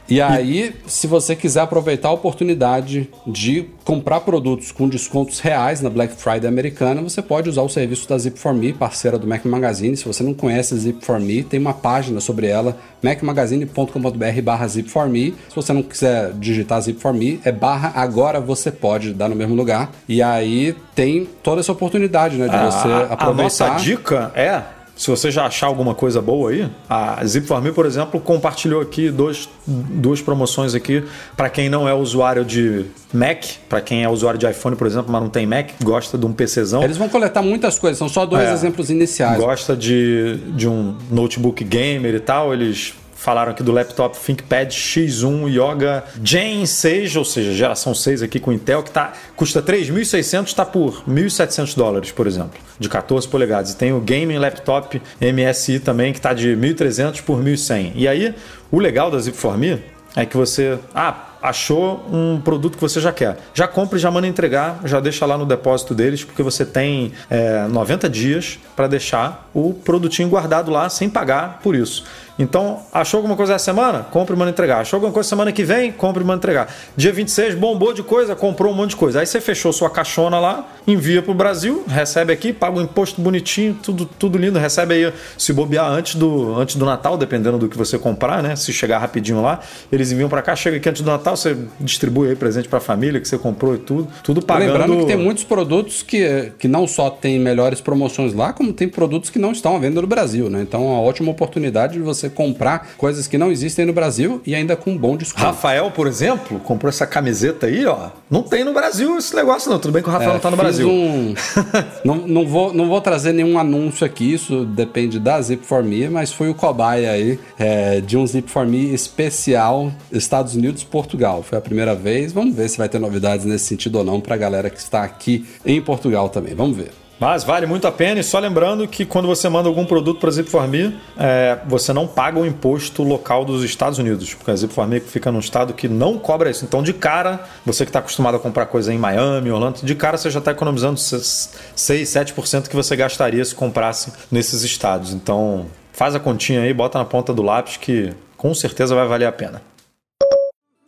E 0.07 0.21
aí, 0.21 0.73
se 0.87 1.07
você 1.07 1.35
quiser 1.35 1.61
aproveitar 1.61 2.09
a 2.09 2.11
oportunidade 2.11 3.09
de 3.27 3.67
comprar 3.83 4.21
produtos 4.21 4.71
com 4.71 4.87
descontos 4.87 5.39
reais 5.39 5.81
na 5.81 5.89
Black 5.89 6.15
Friday 6.15 6.47
americana, 6.47 7.01
você 7.01 7.21
pode 7.21 7.49
usar 7.49 7.61
o 7.61 7.69
serviço 7.69 8.07
da 8.07 8.15
Zip4Me, 8.15 8.73
parceira 8.73 9.17
do 9.17 9.27
Mac 9.27 9.45
Magazine. 9.45 9.95
Se 9.97 10.05
você 10.05 10.23
não 10.23 10.33
conhece 10.33 10.73
a 10.73 10.77
Zip4Me, 10.77 11.45
tem 11.45 11.59
uma 11.59 11.73
página 11.73 12.19
sobre 12.19 12.47
ela, 12.47 12.77
macmagazine.com.br 13.01 14.41
barra 14.43 14.65
Zip4Me. 14.65 15.33
Se 15.49 15.55
você 15.55 15.73
não 15.73 15.83
quiser 15.83 16.31
digitar 16.33 16.79
Zip4Me, 16.79 17.39
é 17.43 17.51
barra 17.51 17.91
agora 17.95 18.39
você 18.39 18.71
pode, 18.71 19.13
dar 19.13 19.27
no 19.29 19.35
mesmo 19.35 19.55
lugar. 19.55 19.91
E 20.07 20.21
aí 20.21 20.75
tem 20.95 21.27
toda 21.43 21.61
essa 21.61 21.71
oportunidade, 21.71 22.37
né, 22.37 22.47
de 22.47 22.57
você 22.57 22.87
a, 22.87 22.97
a 22.97 23.13
aproveitar. 23.13 23.43
nossa 23.43 23.69
dica 23.75 24.31
é, 24.35 24.61
se 25.01 25.09
você 25.09 25.31
já 25.31 25.47
achar 25.47 25.65
alguma 25.65 25.95
coisa 25.95 26.21
boa 26.21 26.51
aí, 26.51 26.69
a 26.87 27.23
Zip4Me, 27.23 27.73
por 27.73 27.87
exemplo, 27.87 28.19
compartilhou 28.19 28.79
aqui 28.79 29.09
dois, 29.09 29.49
duas 29.65 30.21
promoções 30.21 30.75
aqui 30.75 31.03
para 31.35 31.49
quem 31.49 31.69
não 31.71 31.89
é 31.89 31.93
usuário 31.95 32.45
de 32.45 32.85
Mac, 33.11 33.43
para 33.67 33.81
quem 33.81 34.03
é 34.03 34.07
usuário 34.09 34.39
de 34.39 34.47
iPhone, 34.47 34.75
por 34.75 34.85
exemplo, 34.85 35.11
mas 35.11 35.19
não 35.19 35.29
tem 35.29 35.47
Mac, 35.47 35.69
gosta 35.83 36.19
de 36.19 36.25
um 36.27 36.31
PCzão. 36.31 36.83
Eles 36.83 36.97
vão 36.97 37.09
coletar 37.09 37.41
muitas 37.41 37.79
coisas, 37.79 37.97
são 37.97 38.07
só 38.07 38.27
dois 38.27 38.47
É. 38.47 38.53
exemplos 38.53 38.91
iniciais. 38.91 39.39
gosta 39.39 39.75
de, 39.75 40.35
de 40.55 40.67
um 40.67 40.95
notebook 41.09 41.63
gamer 41.63 42.13
e 42.13 42.19
tal, 42.19 42.53
eles 42.53 42.93
falaram 43.21 43.51
aqui 43.51 43.61
do 43.61 43.71
laptop 43.71 44.17
ThinkPad 44.17 44.73
X1 44.73 45.47
Yoga 45.47 46.03
Gen 46.23 46.65
6, 46.65 47.15
ou 47.15 47.23
seja, 47.23 47.53
geração 47.53 47.93
6 47.93 48.23
aqui 48.23 48.39
com 48.39 48.51
Intel, 48.51 48.81
que 48.81 48.89
tá, 48.89 49.13
custa 49.35 49.61
3.600, 49.61 50.47
está 50.47 50.65
por 50.65 51.03
1.700 51.07 51.75
dólares, 51.75 52.11
por 52.11 52.25
exemplo, 52.25 52.59
de 52.79 52.89
14 52.89 53.27
polegadas. 53.27 53.73
E 53.73 53.77
tem 53.77 53.93
o 53.93 53.99
Gaming 54.01 54.39
Laptop 54.39 54.99
MSI 55.21 55.79
também, 55.79 56.11
que 56.11 56.17
está 56.17 56.33
de 56.33 56.49
1.300 56.55 57.21
por 57.21 57.39
1.100. 57.39 57.91
E 57.93 58.07
aí, 58.07 58.33
o 58.71 58.79
legal 58.79 59.11
da 59.11 59.19
Zip4Me 59.19 59.79
é 60.15 60.25
que 60.25 60.35
você... 60.35 60.79
Ah, 60.93 61.27
achou 61.41 62.05
um 62.11 62.39
produto 62.39 62.75
que 62.75 62.81
você 62.81 63.01
já 63.01 63.11
quer. 63.11 63.37
Já 63.53 63.67
compra 63.67 63.97
e 63.97 64.01
já 64.01 64.11
manda 64.11 64.27
entregar, 64.27 64.79
já 64.85 64.99
deixa 64.99 65.25
lá 65.25 65.37
no 65.37 65.45
depósito 65.45 65.95
deles, 65.95 66.23
porque 66.23 66.43
você 66.43 66.63
tem 66.63 67.11
é, 67.29 67.67
90 67.67 68.07
dias 68.07 68.59
para 68.75 68.87
deixar 68.87 69.49
o 69.53 69.73
produtinho 69.73 70.29
guardado 70.29 70.69
lá 70.69 70.87
sem 70.89 71.09
pagar 71.09 71.59
por 71.63 71.75
isso. 71.75 72.05
Então, 72.39 72.79
achou 72.91 73.19
alguma 73.19 73.35
coisa 73.35 73.53
essa 73.53 73.65
semana? 73.65 73.99
Compre 74.11 74.35
e 74.35 74.39
manda 74.39 74.51
entregar. 74.51 74.79
Achou 74.79 74.97
alguma 74.97 75.13
coisa 75.13 75.27
semana 75.27 75.51
que 75.51 75.63
vem? 75.63 75.91
Compre 75.91 76.23
e 76.23 76.25
manda 76.25 76.37
entregar. 76.37 76.73
Dia 76.95 77.11
26, 77.11 77.55
bombou 77.55 77.93
de 77.93 78.03
coisa, 78.03 78.35
comprou 78.35 78.71
um 78.71 78.75
monte 78.75 78.91
de 78.91 78.95
coisa. 78.95 79.19
Aí 79.19 79.25
você 79.25 79.39
fechou 79.39 79.71
sua 79.71 79.89
caixona 79.89 80.39
lá, 80.39 80.67
envia 80.87 81.21
pro 81.21 81.33
Brasil, 81.33 81.83
recebe 81.87 82.33
aqui, 82.33 82.51
paga 82.51 82.77
o 82.77 82.81
imposto 82.81 83.21
bonitinho, 83.21 83.77
tudo, 83.81 84.05
tudo 84.05 84.37
lindo, 84.37 84.57
recebe 84.57 84.93
aí, 84.93 85.13
se 85.37 85.53
bobear 85.53 85.85
antes 85.85 86.15
do, 86.15 86.55
antes 86.55 86.75
do 86.75 86.85
Natal, 86.85 87.17
dependendo 87.17 87.57
do 87.57 87.69
que 87.69 87.77
você 87.77 87.97
comprar, 87.99 88.41
né? 88.41 88.55
Se 88.55 88.73
chegar 88.73 88.97
rapidinho 88.97 89.41
lá, 89.41 89.59
eles 89.91 90.11
enviam 90.11 90.29
para 90.29 90.41
cá, 90.41 90.55
chega 90.55 90.77
aqui 90.77 90.89
antes 90.89 91.01
do 91.01 91.11
Natal, 91.11 91.35
você 91.35 91.55
distribui 91.79 92.29
aí 92.29 92.35
presente 92.35 92.67
pra 92.67 92.79
família 92.79 93.19
que 93.19 93.27
você 93.27 93.37
comprou 93.37 93.75
e 93.75 93.77
tudo. 93.77 94.07
Tudo 94.23 94.41
pagando. 94.41 94.71
Lembrando 94.71 94.97
que 94.97 95.05
tem 95.05 95.17
muitos 95.17 95.43
produtos 95.43 96.01
que, 96.01 96.51
que 96.57 96.67
não 96.67 96.87
só 96.87 97.09
tem 97.09 97.39
melhores 97.39 97.81
promoções 97.81 98.33
lá, 98.33 98.53
como 98.53 98.73
tem 98.73 98.87
produtos 98.87 99.29
que 99.29 99.37
não 99.37 99.51
estão 99.51 99.75
à 99.75 99.79
venda 99.79 100.01
no 100.01 100.07
Brasil, 100.07 100.49
né? 100.49 100.61
Então 100.61 100.81
é 100.81 100.85
uma 100.85 101.01
ótima 101.01 101.31
oportunidade 101.31 101.93
de 101.93 101.99
você 101.99 102.20
comprar 102.29 102.89
coisas 102.97 103.27
que 103.27 103.37
não 103.37 103.51
existem 103.51 103.85
no 103.85 103.93
Brasil 103.93 104.41
e 104.45 104.53
ainda 104.55 104.75
com 104.75 104.91
um 104.91 104.97
bom 104.97 105.15
desconto. 105.17 105.45
Rafael, 105.45 105.91
por 105.91 106.07
exemplo, 106.07 106.59
comprou 106.59 106.89
essa 106.89 107.05
camiseta 107.07 107.67
aí, 107.67 107.85
ó. 107.85 108.09
Não 108.29 108.43
tem 108.43 108.63
no 108.63 108.73
Brasil 108.73 109.17
esse 109.17 109.35
negócio, 109.35 109.69
não. 109.69 109.79
Tudo 109.79 109.91
bem 109.91 110.01
que 110.03 110.09
o 110.09 110.11
Rafael 110.11 110.31
É, 110.31 110.33
não 110.33 110.39
tá 110.39 110.51
no 110.51 110.57
Brasil. 110.57 110.89
um- 110.89 111.33
não, 112.05 112.15
não, 112.27 112.47
vou, 112.47 112.73
não 112.73 112.87
vou 112.87 113.01
trazer 113.01 113.33
nenhum 113.33 113.57
anúncio 113.57 114.05
aqui, 114.05 114.33
isso 114.33 114.65
depende 114.65 115.19
da 115.19 115.39
Zip4Me, 115.39 116.09
mas 116.09 116.31
foi 116.31 116.49
o 116.49 116.53
cobaia 116.55 117.11
aí 117.11 117.39
é, 117.57 118.01
de 118.01 118.17
um 118.17 118.23
Zip4Me 118.23 118.93
especial 118.93 119.91
Estados 120.11 120.55
Unidos 120.55 120.83
Portugal. 120.83 121.43
Foi 121.43 121.57
a 121.57 121.61
primeira 121.61 121.95
vez. 121.95 122.31
Vamos 122.31 122.55
ver 122.55 122.69
se 122.69 122.77
vai 122.77 122.89
ter 122.89 122.99
novidades 122.99 123.45
nesse 123.45 123.65
sentido 123.65 123.97
ou 123.97 124.03
não 124.03 124.19
pra 124.21 124.35
galera 124.37 124.69
que 124.69 124.79
está 124.79 125.03
aqui 125.03 125.45
em 125.65 125.81
Portugal 125.81 126.29
também. 126.29 126.53
Vamos 126.55 126.77
ver. 126.77 126.91
Mas 127.21 127.43
vale 127.43 127.67
muito 127.67 127.85
a 127.85 127.91
pena 127.91 128.19
e 128.19 128.23
só 128.23 128.39
lembrando 128.39 128.87
que 128.87 129.05
quando 129.05 129.27
você 129.27 129.47
manda 129.47 129.69
algum 129.69 129.85
produto 129.85 130.19
para 130.19 130.31
a 130.31 130.33
Zip4Me, 130.33 130.95
é, 131.15 131.59
você 131.67 131.93
não 131.93 132.07
paga 132.07 132.39
o 132.39 132.45
imposto 132.47 133.03
local 133.03 133.45
dos 133.45 133.63
Estados 133.63 133.99
Unidos, 133.99 134.33
porque 134.33 134.49
a 134.49 134.55
Zip4Me 134.55 134.99
fica 135.01 135.31
num 135.31 135.37
estado 135.37 135.71
que 135.71 135.87
não 135.87 136.17
cobra 136.17 136.49
isso. 136.49 136.65
Então, 136.65 136.81
de 136.81 136.93
cara, 136.93 137.45
você 137.63 137.85
que 137.85 137.89
está 137.89 137.99
acostumado 137.99 138.37
a 138.37 138.39
comprar 138.39 138.65
coisa 138.65 138.91
em 138.91 138.97
Miami, 138.97 139.51
Orlando, 139.51 139.81
de 139.83 139.93
cara 139.93 140.17
você 140.17 140.31
já 140.31 140.39
está 140.39 140.49
economizando 140.49 140.99
6, 140.99 141.53
7% 141.75 142.67
que 142.67 142.75
você 142.75 142.95
gastaria 142.95 143.45
se 143.45 143.53
comprasse 143.53 144.11
nesses 144.31 144.63
estados. 144.63 145.13
Então, 145.13 145.67
faz 145.93 146.15
a 146.15 146.19
continha 146.19 146.61
aí, 146.61 146.73
bota 146.73 146.97
na 146.97 147.05
ponta 147.05 147.31
do 147.31 147.43
lápis 147.43 147.77
que 147.77 148.15
com 148.35 148.51
certeza 148.55 148.95
vai 148.95 149.07
valer 149.07 149.27
a 149.27 149.31
pena. 149.31 149.61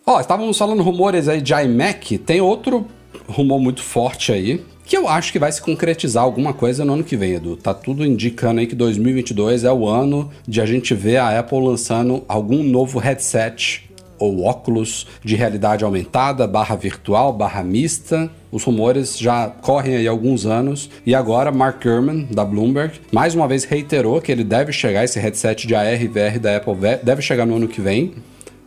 Ó, 0.03 0.19
estávamos 0.19 0.57
falando 0.57 0.81
rumores 0.81 1.27
aí 1.27 1.39
de 1.39 1.53
iMac, 1.53 2.17
tem 2.17 2.41
outro 2.41 2.87
rumor 3.27 3.59
muito 3.59 3.83
forte 3.83 4.31
aí, 4.31 4.65
que 4.85 4.97
eu 4.97 5.07
acho 5.07 5.31
que 5.31 5.39
vai 5.39 5.51
se 5.51 5.61
concretizar 5.61 6.23
alguma 6.23 6.53
coisa 6.53 6.83
no 6.83 6.93
ano 6.93 7.03
que 7.03 7.15
vem, 7.15 7.33
Edu. 7.33 7.55
Tá 7.55 7.73
tudo 7.73 8.05
indicando 8.05 8.59
aí 8.59 8.67
que 8.67 8.75
2022 8.75 9.63
é 9.63 9.71
o 9.71 9.87
ano 9.87 10.29
de 10.47 10.61
a 10.61 10.65
gente 10.65 10.93
ver 10.93 11.17
a 11.17 11.39
Apple 11.39 11.59
lançando 11.59 12.23
algum 12.27 12.63
novo 12.63 12.99
headset 12.99 13.89
ou 14.19 14.43
óculos 14.43 15.05
de 15.23 15.35
realidade 15.35 15.83
aumentada, 15.83 16.47
barra 16.47 16.75
virtual, 16.75 17.33
barra 17.33 17.63
mista. 17.63 18.29
Os 18.51 18.63
rumores 18.63 19.17
já 19.17 19.47
correm 19.47 19.95
aí 19.95 20.07
há 20.07 20.11
alguns 20.11 20.45
anos 20.45 20.89
e 21.05 21.13
agora 21.13 21.51
Mark 21.51 21.83
Gurman, 21.83 22.27
da 22.31 22.45
Bloomberg, 22.45 23.01
mais 23.11 23.35
uma 23.35 23.47
vez 23.47 23.63
reiterou 23.63 24.21
que 24.21 24.31
ele 24.31 24.43
deve 24.43 24.71
chegar, 24.71 25.03
esse 25.03 25.19
headset 25.19 25.67
de 25.67 25.75
AR 25.75 26.01
e 26.01 26.07
VR 26.07 26.39
da 26.39 26.55
Apple 26.55 26.75
deve 27.03 27.21
chegar 27.21 27.45
no 27.45 27.55
ano 27.55 27.67
que 27.67 27.81
vem. 27.81 28.13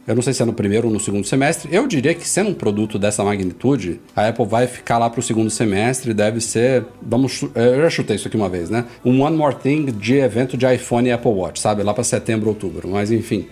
Eu 0.07 0.15
não 0.15 0.23
sei 0.23 0.33
se 0.33 0.41
é 0.43 0.45
no 0.45 0.53
primeiro 0.53 0.87
ou 0.87 0.93
no 0.93 1.01
segundo 1.01 1.27
semestre. 1.27 1.69
Eu 1.73 1.87
diria 1.87 2.15
que 2.15 2.29
sendo 2.29 2.51
um 2.51 2.55
produto 2.55 2.99
dessa 2.99 3.25
magnitude, 3.25 4.01
a 4.15 4.29
Apple 4.29 4.47
vai 4.47 4.67
ficar 4.67 4.99
lá 4.99 5.11
para 5.11 5.19
o 5.21 5.23
segundo 5.23 5.51
semestre. 5.51 6.15
Deve 6.15 6.41
ser. 6.41 6.85
Vamos, 7.03 7.33
chu- 7.33 7.51
eu 7.55 7.83
já 7.83 7.91
chutei 7.91 8.17
isso 8.17 8.29
aqui 8.29 8.37
uma 8.37 8.49
vez, 8.49 8.71
né? 8.71 8.85
Um 9.05 9.21
One 9.23 9.37
More 9.37 9.55
Thing 9.57 9.87
de 9.87 10.15
evento 10.19 10.57
de 10.57 10.67
iPhone 10.73 11.09
e 11.09 11.13
Apple 11.13 11.31
Watch, 11.33 11.59
sabe? 11.61 11.83
Lá 11.83 11.93
para 11.93 12.05
setembro, 12.05 12.49
outubro. 12.49 12.89
Mas 12.89 13.11
enfim. 13.11 13.47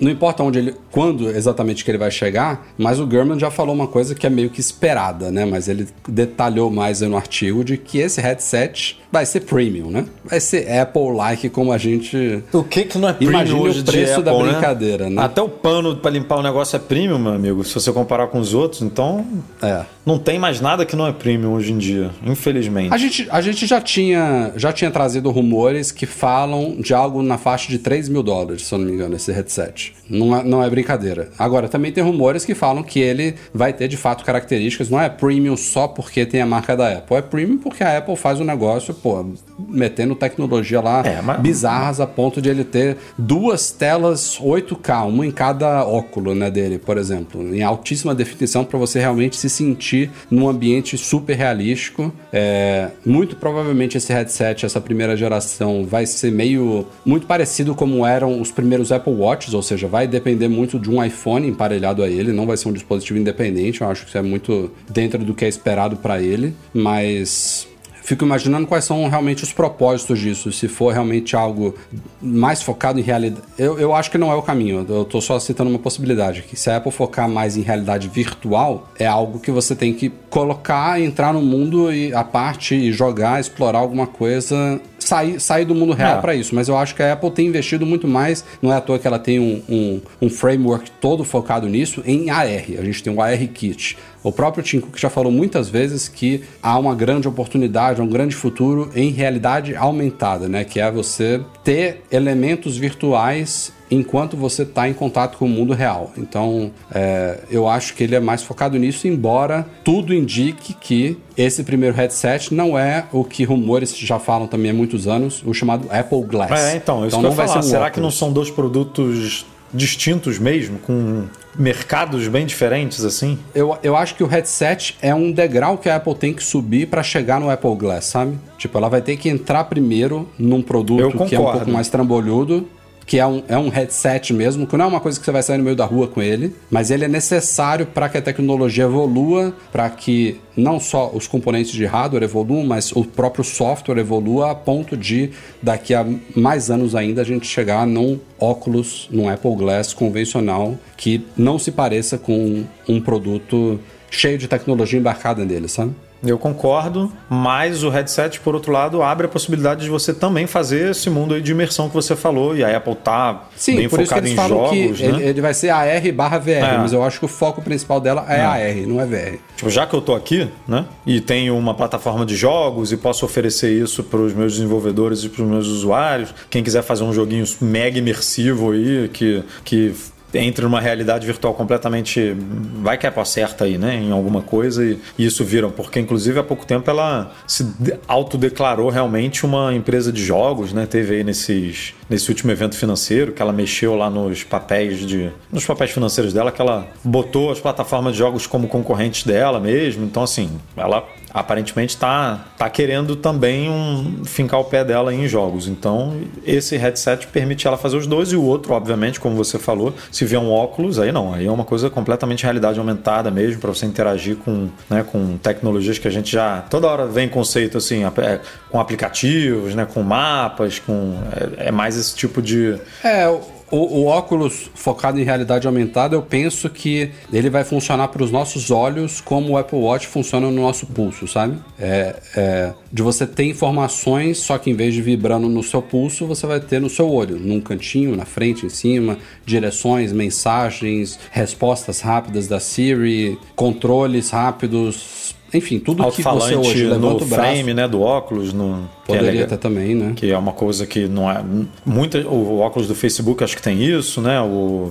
Não 0.00 0.10
importa 0.10 0.42
onde 0.42 0.58
ele, 0.58 0.74
quando 0.90 1.30
exatamente 1.30 1.84
que 1.84 1.90
ele 1.90 1.96
vai 1.98 2.10
chegar, 2.10 2.66
mas 2.76 2.98
o 2.98 3.06
Gurman 3.06 3.38
já 3.38 3.48
falou 3.48 3.72
uma 3.72 3.86
coisa 3.86 4.12
que 4.12 4.26
é 4.26 4.30
meio 4.30 4.50
que 4.50 4.60
esperada, 4.60 5.30
né? 5.30 5.44
Mas 5.44 5.68
ele 5.68 5.86
detalhou 6.08 6.68
mais 6.68 7.00
no 7.00 7.16
artigo 7.16 7.62
de 7.64 7.76
que 7.78 7.98
esse 7.98 8.20
headset 8.20 9.00
vai 9.14 9.24
ser 9.24 9.40
premium, 9.42 9.90
né? 9.90 10.06
Vai 10.24 10.40
ser 10.40 10.68
Apple-like 10.68 11.48
como 11.48 11.72
a 11.72 11.78
gente. 11.78 12.42
O 12.52 12.64
que 12.64 12.82
que 12.84 12.98
não 12.98 13.08
é 13.08 13.12
premium 13.12 13.30
Imagine 13.38 13.60
hoje 13.60 13.80
o 13.80 13.84
preço 13.84 14.16
de 14.16 14.22
da 14.24 14.32
Apple, 14.32 14.48
brincadeira, 14.48 15.08
né? 15.08 15.22
Até 15.22 15.40
o 15.40 15.48
pano 15.48 15.94
pra 15.96 16.10
limpar 16.10 16.38
o 16.38 16.42
negócio 16.42 16.74
é 16.74 16.80
premium, 16.80 17.16
meu 17.18 17.32
amigo, 17.32 17.62
se 17.62 17.72
você 17.72 17.92
comparar 17.92 18.26
com 18.26 18.40
os 18.40 18.52
outros. 18.54 18.82
Então, 18.82 19.24
É. 19.62 19.84
não 20.04 20.18
tem 20.18 20.36
mais 20.36 20.60
nada 20.60 20.84
que 20.84 20.96
não 20.96 21.06
é 21.06 21.12
premium 21.12 21.52
hoje 21.54 21.72
em 21.72 21.78
dia, 21.78 22.10
infelizmente. 22.26 22.92
A 22.92 22.98
gente, 22.98 23.28
a 23.30 23.40
gente 23.40 23.66
já, 23.66 23.80
tinha, 23.80 24.52
já 24.56 24.72
tinha 24.72 24.90
trazido 24.90 25.30
rumores 25.30 25.92
que 25.92 26.06
falam 26.06 26.74
de 26.80 26.92
algo 26.92 27.22
na 27.22 27.38
faixa 27.38 27.68
de 27.68 27.78
3 27.78 28.08
mil 28.08 28.22
dólares, 28.24 28.66
se 28.66 28.74
eu 28.74 28.78
não 28.78 28.86
me 28.86 28.92
engano, 28.92 29.14
esse 29.14 29.30
headset. 29.30 29.94
Não 30.10 30.36
é, 30.36 30.42
não 30.42 30.62
é 30.62 30.68
brincadeira. 30.68 31.30
Agora, 31.38 31.68
também 31.68 31.92
tem 31.92 32.02
rumores 32.02 32.44
que 32.44 32.54
falam 32.54 32.82
que 32.82 32.98
ele 32.98 33.36
vai 33.54 33.72
ter 33.72 33.86
de 33.86 33.96
fato 33.96 34.24
características, 34.24 34.90
não 34.90 35.00
é 35.00 35.08
premium 35.08 35.56
só 35.56 35.86
porque 35.86 36.26
tem 36.26 36.42
a 36.42 36.46
marca 36.46 36.76
da 36.76 36.88
Apple, 36.98 37.16
é 37.16 37.22
premium 37.22 37.58
porque 37.58 37.84
a 37.84 37.96
Apple 37.98 38.16
faz 38.16 38.40
um 38.40 38.44
negócio, 38.44 38.92
pô, 39.04 39.22
metendo 39.68 40.14
tecnologia 40.14 40.80
lá 40.80 41.02
É, 41.04 41.20
mas- 41.20 41.38
bizarras 41.38 42.00
a 42.00 42.06
ponto 42.06 42.40
de 42.40 42.48
ele 42.48 42.64
ter 42.64 42.96
duas 43.18 43.70
telas 43.70 44.38
8K, 44.40 45.04
uma 45.06 45.26
em 45.26 45.30
cada 45.30 45.84
óculo 45.86 46.34
né, 46.34 46.50
dele, 46.50 46.78
por 46.78 46.96
exemplo, 46.96 47.54
em 47.54 47.62
altíssima 47.62 48.14
definição 48.14 48.64
para 48.64 48.78
você 48.78 48.98
realmente 48.98 49.36
se 49.36 49.50
sentir 49.50 50.10
num 50.30 50.48
ambiente 50.48 50.96
super 50.96 51.36
realístico. 51.36 52.10
É, 52.32 52.88
muito 53.04 53.36
provavelmente 53.36 53.98
esse 53.98 54.10
headset, 54.10 54.64
essa 54.64 54.80
primeira 54.80 55.14
geração, 55.14 55.84
vai 55.84 56.06
ser 56.06 56.32
meio 56.32 56.86
muito 57.04 57.26
parecido 57.26 57.74
como 57.74 58.06
eram 58.06 58.40
os 58.40 58.50
primeiros 58.50 58.90
Apple 58.90 59.12
Watches, 59.12 59.52
ou 59.52 59.62
seja, 59.62 59.86
vai 59.86 60.06
depender 60.06 60.48
muito 60.48 60.78
de 60.78 60.90
um 60.90 61.04
iPhone 61.04 61.46
emparelhado 61.46 62.02
a 62.02 62.08
ele, 62.08 62.32
não 62.32 62.46
vai 62.46 62.56
ser 62.56 62.70
um 62.70 62.72
dispositivo 62.72 63.18
independente. 63.18 63.82
Eu 63.82 63.88
acho 63.90 64.04
que 64.04 64.08
isso 64.08 64.16
é 64.16 64.22
muito 64.22 64.70
dentro 64.88 65.18
do 65.22 65.34
que 65.34 65.44
é 65.44 65.48
esperado 65.48 65.96
para 65.96 66.22
ele, 66.22 66.54
mas 66.72 67.68
Fico 68.04 68.22
imaginando 68.22 68.66
quais 68.66 68.84
são 68.84 69.08
realmente 69.08 69.42
os 69.42 69.52
propósitos 69.52 70.18
disso, 70.18 70.52
se 70.52 70.68
for 70.68 70.92
realmente 70.92 71.34
algo 71.34 71.74
mais 72.20 72.62
focado 72.62 73.00
em 73.00 73.02
realidade. 73.02 73.42
Eu, 73.58 73.78
eu 73.78 73.94
acho 73.94 74.10
que 74.10 74.18
não 74.18 74.30
é 74.30 74.34
o 74.34 74.42
caminho, 74.42 74.84
eu 74.86 75.06
tô 75.06 75.22
só 75.22 75.38
citando 75.40 75.70
uma 75.70 75.78
possibilidade 75.78 76.40
aqui. 76.40 76.54
Se 76.54 76.68
a 76.68 76.76
Apple 76.76 76.92
focar 76.92 77.26
mais 77.28 77.56
em 77.56 77.62
realidade 77.62 78.06
virtual, 78.08 78.90
é 78.98 79.06
algo 79.06 79.38
que 79.38 79.50
você 79.50 79.74
tem 79.74 79.94
que 79.94 80.12
colocar, 80.28 81.00
entrar 81.00 81.32
no 81.32 81.40
mundo 81.40 81.90
e 81.90 82.12
a 82.12 82.22
parte 82.22 82.74
e 82.74 82.92
jogar, 82.92 83.40
explorar 83.40 83.78
alguma 83.78 84.06
coisa. 84.06 84.78
Sair, 84.98 85.38
sair 85.40 85.64
do 85.66 85.74
mundo 85.74 85.92
real 85.92 86.18
É. 86.18 86.20
para 86.20 86.34
isso, 86.34 86.54
mas 86.54 86.68
eu 86.68 86.76
acho 86.78 86.94
que 86.94 87.02
a 87.02 87.12
Apple 87.12 87.30
tem 87.30 87.46
investido 87.46 87.84
muito 87.84 88.06
mais. 88.08 88.42
Não 88.62 88.72
é 88.72 88.76
à 88.76 88.80
toa 88.80 88.98
que 88.98 89.06
ela 89.06 89.18
tem 89.18 89.38
um, 89.38 89.62
um, 89.68 90.00
um 90.22 90.30
framework 90.30 90.90
todo 90.92 91.24
focado 91.24 91.68
nisso 91.68 92.02
em 92.06 92.30
AR. 92.30 92.46
A 92.46 92.84
gente 92.84 93.02
tem 93.02 93.12
o 93.12 93.20
AR 93.20 93.36
Kit. 93.48 93.96
O 94.24 94.32
próprio 94.32 94.64
Tim 94.64 94.80
Cook 94.80 94.98
já 94.98 95.10
falou 95.10 95.30
muitas 95.30 95.68
vezes 95.68 96.08
que 96.08 96.42
há 96.62 96.78
uma 96.78 96.94
grande 96.94 97.28
oportunidade, 97.28 98.00
um 98.00 98.08
grande 98.08 98.34
futuro 98.34 98.90
em 98.96 99.10
realidade 99.10 99.76
aumentada, 99.76 100.48
né? 100.48 100.64
Que 100.64 100.80
é 100.80 100.90
você 100.90 101.42
ter 101.62 102.02
elementos 102.10 102.78
virtuais 102.78 103.70
enquanto 103.90 104.34
você 104.34 104.62
está 104.62 104.88
em 104.88 104.94
contato 104.94 105.36
com 105.36 105.44
o 105.44 105.48
mundo 105.48 105.74
real. 105.74 106.10
Então, 106.16 106.72
é, 106.90 107.40
eu 107.50 107.68
acho 107.68 107.94
que 107.94 108.02
ele 108.02 108.14
é 108.14 108.20
mais 108.20 108.42
focado 108.42 108.78
nisso, 108.78 109.06
embora 109.06 109.66
tudo 109.84 110.14
indique 110.14 110.72
que 110.72 111.18
esse 111.36 111.62
primeiro 111.62 111.94
headset 111.94 112.54
não 112.54 112.78
é 112.78 113.04
o 113.12 113.24
que 113.24 113.44
rumores 113.44 113.96
já 113.96 114.18
falam 114.18 114.46
também 114.46 114.70
há 114.70 114.74
muitos 114.74 115.06
anos, 115.06 115.42
o 115.44 115.52
chamado 115.52 115.86
Apple 115.90 116.22
Glass. 116.22 116.50
É, 116.50 116.76
então, 116.76 117.06
isso 117.06 117.18
que 117.18 117.26
eu 117.26 117.30
ia 117.30 117.36
falar. 117.36 117.62
Será 117.62 117.90
que 117.90 118.00
não 118.00 118.10
são 118.10 118.32
dois 118.32 118.50
produtos 118.50 119.44
distintos 119.74 120.38
mesmo, 120.38 120.78
com 120.78 121.24
mercados 121.58 122.26
bem 122.28 122.46
diferentes 122.46 123.04
assim? 123.04 123.38
Eu, 123.54 123.76
eu 123.82 123.96
acho 123.96 124.14
que 124.14 124.22
o 124.22 124.26
headset 124.26 124.96
é 125.02 125.14
um 125.14 125.30
degrau 125.32 125.76
que 125.76 125.88
a 125.88 125.96
Apple 125.96 126.14
tem 126.14 126.32
que 126.32 126.42
subir 126.42 126.86
para 126.86 127.02
chegar 127.02 127.40
no 127.40 127.50
Apple 127.50 127.74
Glass, 127.76 128.06
sabe? 128.06 128.38
Tipo, 128.56 128.78
ela 128.78 128.88
vai 128.88 129.02
ter 129.02 129.16
que 129.16 129.28
entrar 129.28 129.64
primeiro 129.64 130.28
num 130.38 130.62
produto 130.62 131.24
que 131.26 131.34
é 131.34 131.40
um 131.40 131.44
pouco 131.44 131.70
mais 131.70 131.88
trambolhudo, 131.88 132.68
que 133.06 133.18
é 133.18 133.26
um, 133.26 133.42
é 133.48 133.58
um 133.58 133.68
headset 133.68 134.32
mesmo, 134.32 134.66
que 134.66 134.76
não 134.76 134.86
é 134.86 134.88
uma 134.88 135.00
coisa 135.00 135.18
que 135.18 135.24
você 135.24 135.32
vai 135.32 135.42
sair 135.42 135.58
no 135.58 135.64
meio 135.64 135.76
da 135.76 135.84
rua 135.84 136.08
com 136.08 136.22
ele, 136.22 136.54
mas 136.70 136.90
ele 136.90 137.04
é 137.04 137.08
necessário 137.08 137.86
para 137.86 138.08
que 138.08 138.18
a 138.18 138.22
tecnologia 138.22 138.84
evolua, 138.84 139.54
para 139.72 139.88
que 139.90 140.40
não 140.56 140.78
só 140.78 141.10
os 141.12 141.26
componentes 141.26 141.72
de 141.72 141.84
hardware 141.84 142.22
evoluam, 142.22 142.64
mas 142.64 142.92
o 142.92 143.04
próprio 143.04 143.44
software 143.44 143.98
evolua 143.98 144.52
a 144.52 144.54
ponto 144.54 144.96
de 144.96 145.30
daqui 145.62 145.94
a 145.94 146.06
mais 146.34 146.70
anos 146.70 146.94
ainda 146.94 147.22
a 147.22 147.24
gente 147.24 147.46
chegar 147.46 147.86
num 147.86 148.18
óculos, 148.38 149.08
num 149.10 149.28
Apple 149.28 149.54
Glass 149.56 149.92
convencional 149.92 150.78
que 150.96 151.26
não 151.36 151.58
se 151.58 151.72
pareça 151.72 152.16
com 152.16 152.64
um 152.88 153.00
produto 153.00 153.80
cheio 154.10 154.38
de 154.38 154.46
tecnologia 154.46 154.98
embarcada 154.98 155.44
nele, 155.44 155.68
sabe? 155.68 155.92
Eu 156.24 156.38
concordo, 156.38 157.12
mas 157.28 157.82
o 157.84 157.88
headset, 157.88 158.40
por 158.40 158.54
outro 158.54 158.72
lado, 158.72 159.02
abre 159.02 159.26
a 159.26 159.28
possibilidade 159.28 159.82
de 159.84 159.90
você 159.90 160.12
também 160.14 160.46
fazer 160.46 160.90
esse 160.90 161.10
mundo 161.10 161.34
aí 161.34 161.42
de 161.42 161.52
imersão 161.52 161.88
que 161.88 161.94
você 161.94 162.16
falou, 162.16 162.56
e 162.56 162.64
a 162.64 162.76
Apple 162.76 162.94
tá 162.96 163.44
Sim, 163.56 163.76
bem 163.76 163.88
focada 163.88 164.28
em 164.28 164.34
jogos, 164.34 165.00
né? 165.00 165.06
ele, 165.06 165.22
ele 165.22 165.40
vai 165.40 165.52
ser 165.54 165.70
AR 165.70 166.12
barra 166.12 166.38
VR, 166.38 166.50
É. 166.50 166.78
mas 166.78 166.92
eu 166.92 167.02
acho 167.02 167.18
que 167.18 167.24
o 167.24 167.28
foco 167.28 167.60
principal 167.62 168.00
dela 168.00 168.24
é 168.28 168.40
AR, 168.40 168.86
não 168.86 169.00
é 169.00 169.06
VR. 169.06 169.38
Tipo, 169.56 169.70
já 169.70 169.86
que 169.86 169.94
eu 169.94 170.00
tô 170.00 170.14
aqui, 170.14 170.48
né, 170.66 170.84
e 171.06 171.20
tenho 171.20 171.56
uma 171.56 171.74
plataforma 171.74 172.24
de 172.24 172.36
jogos 172.36 172.92
e 172.92 172.96
posso 172.96 173.24
oferecer 173.24 173.70
isso 173.72 174.02
para 174.02 174.20
os 174.20 174.32
meus 174.32 174.54
desenvolvedores 174.54 175.24
e 175.24 175.28
para 175.28 175.42
os 175.42 175.48
meus 175.48 175.66
usuários, 175.66 176.34
quem 176.50 176.62
quiser 176.62 176.82
fazer 176.82 177.04
um 177.04 177.12
joguinho 177.12 177.44
mega 177.60 177.98
imersivo 177.98 178.72
aí, 178.72 179.08
que, 179.12 179.42
que 179.64 179.94
entre 180.34 180.64
numa 180.64 180.80
realidade 180.80 181.26
virtual 181.26 181.54
completamente. 181.54 182.34
Vai 182.82 182.98
que 182.98 183.06
é 183.06 183.12
acerta 183.14 183.64
aí, 183.64 183.78
né? 183.78 183.94
Em 183.96 184.10
alguma 184.12 184.42
coisa 184.42 184.84
e, 184.84 184.98
e 185.18 185.24
isso 185.24 185.44
viram. 185.44 185.70
Porque, 185.70 185.98
inclusive, 186.00 186.38
há 186.38 186.42
pouco 186.42 186.66
tempo 186.66 186.90
ela 186.90 187.32
se 187.46 187.64
de- 187.78 187.94
autodeclarou 188.06 188.88
realmente 188.90 189.46
uma 189.46 189.72
empresa 189.74 190.12
de 190.12 190.22
jogos, 190.24 190.72
né? 190.72 190.86
Teve 190.86 191.16
aí 191.16 191.24
nesses, 191.24 191.94
nesse 192.10 192.28
último 192.30 192.50
evento 192.52 192.76
financeiro 192.76 193.32
que 193.32 193.40
ela 193.40 193.52
mexeu 193.52 193.94
lá 193.94 194.10
nos 194.10 194.42
papéis 194.42 194.98
de. 195.06 195.30
nos 195.50 195.64
papéis 195.64 195.90
financeiros 195.92 196.32
dela, 196.32 196.50
que 196.52 196.60
ela 196.60 196.86
botou 197.02 197.50
as 197.50 197.60
plataformas 197.60 198.12
de 198.12 198.18
jogos 198.18 198.46
como 198.46 198.68
concorrentes 198.68 199.24
dela 199.24 199.58
mesmo. 199.60 200.04
Então, 200.04 200.22
assim, 200.22 200.50
ela 200.76 201.06
aparentemente 201.34 201.94
está 201.94 202.44
tá 202.56 202.70
querendo 202.70 203.16
também 203.16 203.68
um, 203.68 204.24
fincar 204.24 204.60
o 204.60 204.64
pé 204.64 204.84
dela 204.84 205.12
em 205.12 205.26
jogos. 205.26 205.66
Então, 205.66 206.20
esse 206.46 206.76
headset 206.76 207.26
permite 207.26 207.66
ela 207.66 207.76
fazer 207.76 207.96
os 207.96 208.06
dois 208.06 208.30
e 208.30 208.36
o 208.36 208.42
outro, 208.42 208.72
obviamente, 208.72 209.18
como 209.18 209.34
você 209.34 209.58
falou, 209.58 209.92
se 210.12 210.24
vier 210.24 210.40
um 210.40 210.52
óculos, 210.52 211.00
aí 211.00 211.10
não, 211.10 211.34
aí 211.34 211.46
é 211.46 211.50
uma 211.50 211.64
coisa 211.64 211.90
completamente 211.90 212.44
realidade 212.44 212.78
aumentada 212.78 213.32
mesmo 213.32 213.60
para 213.60 213.70
você 213.70 213.84
interagir 213.84 214.36
com, 214.36 214.68
né, 214.88 215.04
com 215.10 215.36
tecnologias 215.38 215.98
que 215.98 216.06
a 216.06 216.10
gente 216.10 216.30
já 216.30 216.60
toda 216.70 216.86
hora 216.86 217.06
vem 217.06 217.28
conceito 217.28 217.78
assim, 217.78 218.04
é, 218.04 218.40
com 218.70 218.78
aplicativos, 218.78 219.74
né, 219.74 219.84
com 219.84 220.02
mapas, 220.02 220.78
com 220.78 221.18
é, 221.58 221.68
é 221.68 221.70
mais 221.72 221.96
esse 221.96 222.14
tipo 222.14 222.40
de 222.40 222.78
É, 223.02 223.26
o, 223.74 224.02
o 224.02 224.06
óculos 224.06 224.70
focado 224.74 225.20
em 225.20 225.24
realidade 225.24 225.66
aumentada, 225.66 226.14
eu 226.14 226.22
penso 226.22 226.70
que 226.70 227.10
ele 227.32 227.50
vai 227.50 227.64
funcionar 227.64 228.08
para 228.08 228.22
os 228.22 228.30
nossos 228.30 228.70
olhos 228.70 229.20
como 229.20 229.52
o 229.52 229.58
Apple 229.58 229.78
Watch 229.78 230.06
funciona 230.06 230.50
no 230.50 230.62
nosso 230.62 230.86
pulso, 230.86 231.26
sabe? 231.26 231.58
É, 231.78 232.16
é, 232.36 232.72
de 232.92 233.02
você 233.02 233.26
ter 233.26 233.44
informações, 233.44 234.38
só 234.38 234.56
que 234.58 234.70
em 234.70 234.74
vez 234.74 234.94
de 234.94 235.02
vibrando 235.02 235.48
no 235.48 235.62
seu 235.62 235.82
pulso, 235.82 236.26
você 236.26 236.46
vai 236.46 236.60
ter 236.60 236.80
no 236.80 236.88
seu 236.88 237.10
olho, 237.10 237.38
num 237.38 237.60
cantinho, 237.60 238.16
na 238.16 238.24
frente, 238.24 238.64
em 238.64 238.68
cima, 238.68 239.18
direções, 239.44 240.12
mensagens, 240.12 241.18
respostas 241.30 242.00
rápidas 242.00 242.46
da 242.46 242.60
Siri, 242.60 243.38
controles 243.56 244.30
rápidos, 244.30 245.23
enfim, 245.54 245.78
tudo 245.78 246.04
que 246.10 246.22
você 246.22 246.54
hoje 246.56 246.84
no 246.84 246.90
levanta 246.92 247.24
o 247.24 247.26
braço. 247.26 247.50
frame, 247.52 247.74
né, 247.74 247.86
do 247.88 248.00
óculos, 248.02 248.52
no 248.52 248.88
que 249.06 249.12
é 249.12 249.16
Poderia 249.18 249.46
ter 249.46 249.56
também, 249.58 249.94
né? 249.94 250.12
que 250.16 250.30
é 250.30 250.36
uma 250.38 250.52
coisa 250.52 250.86
que 250.86 251.06
não 251.06 251.30
é 251.30 251.42
muita 251.84 252.18
o 252.26 252.58
óculos 252.60 252.88
do 252.88 252.94
Facebook 252.94 253.44
acho 253.44 253.54
que 253.54 253.62
tem 253.62 253.82
isso 253.82 254.20
né 254.22 254.40
o, 254.40 254.90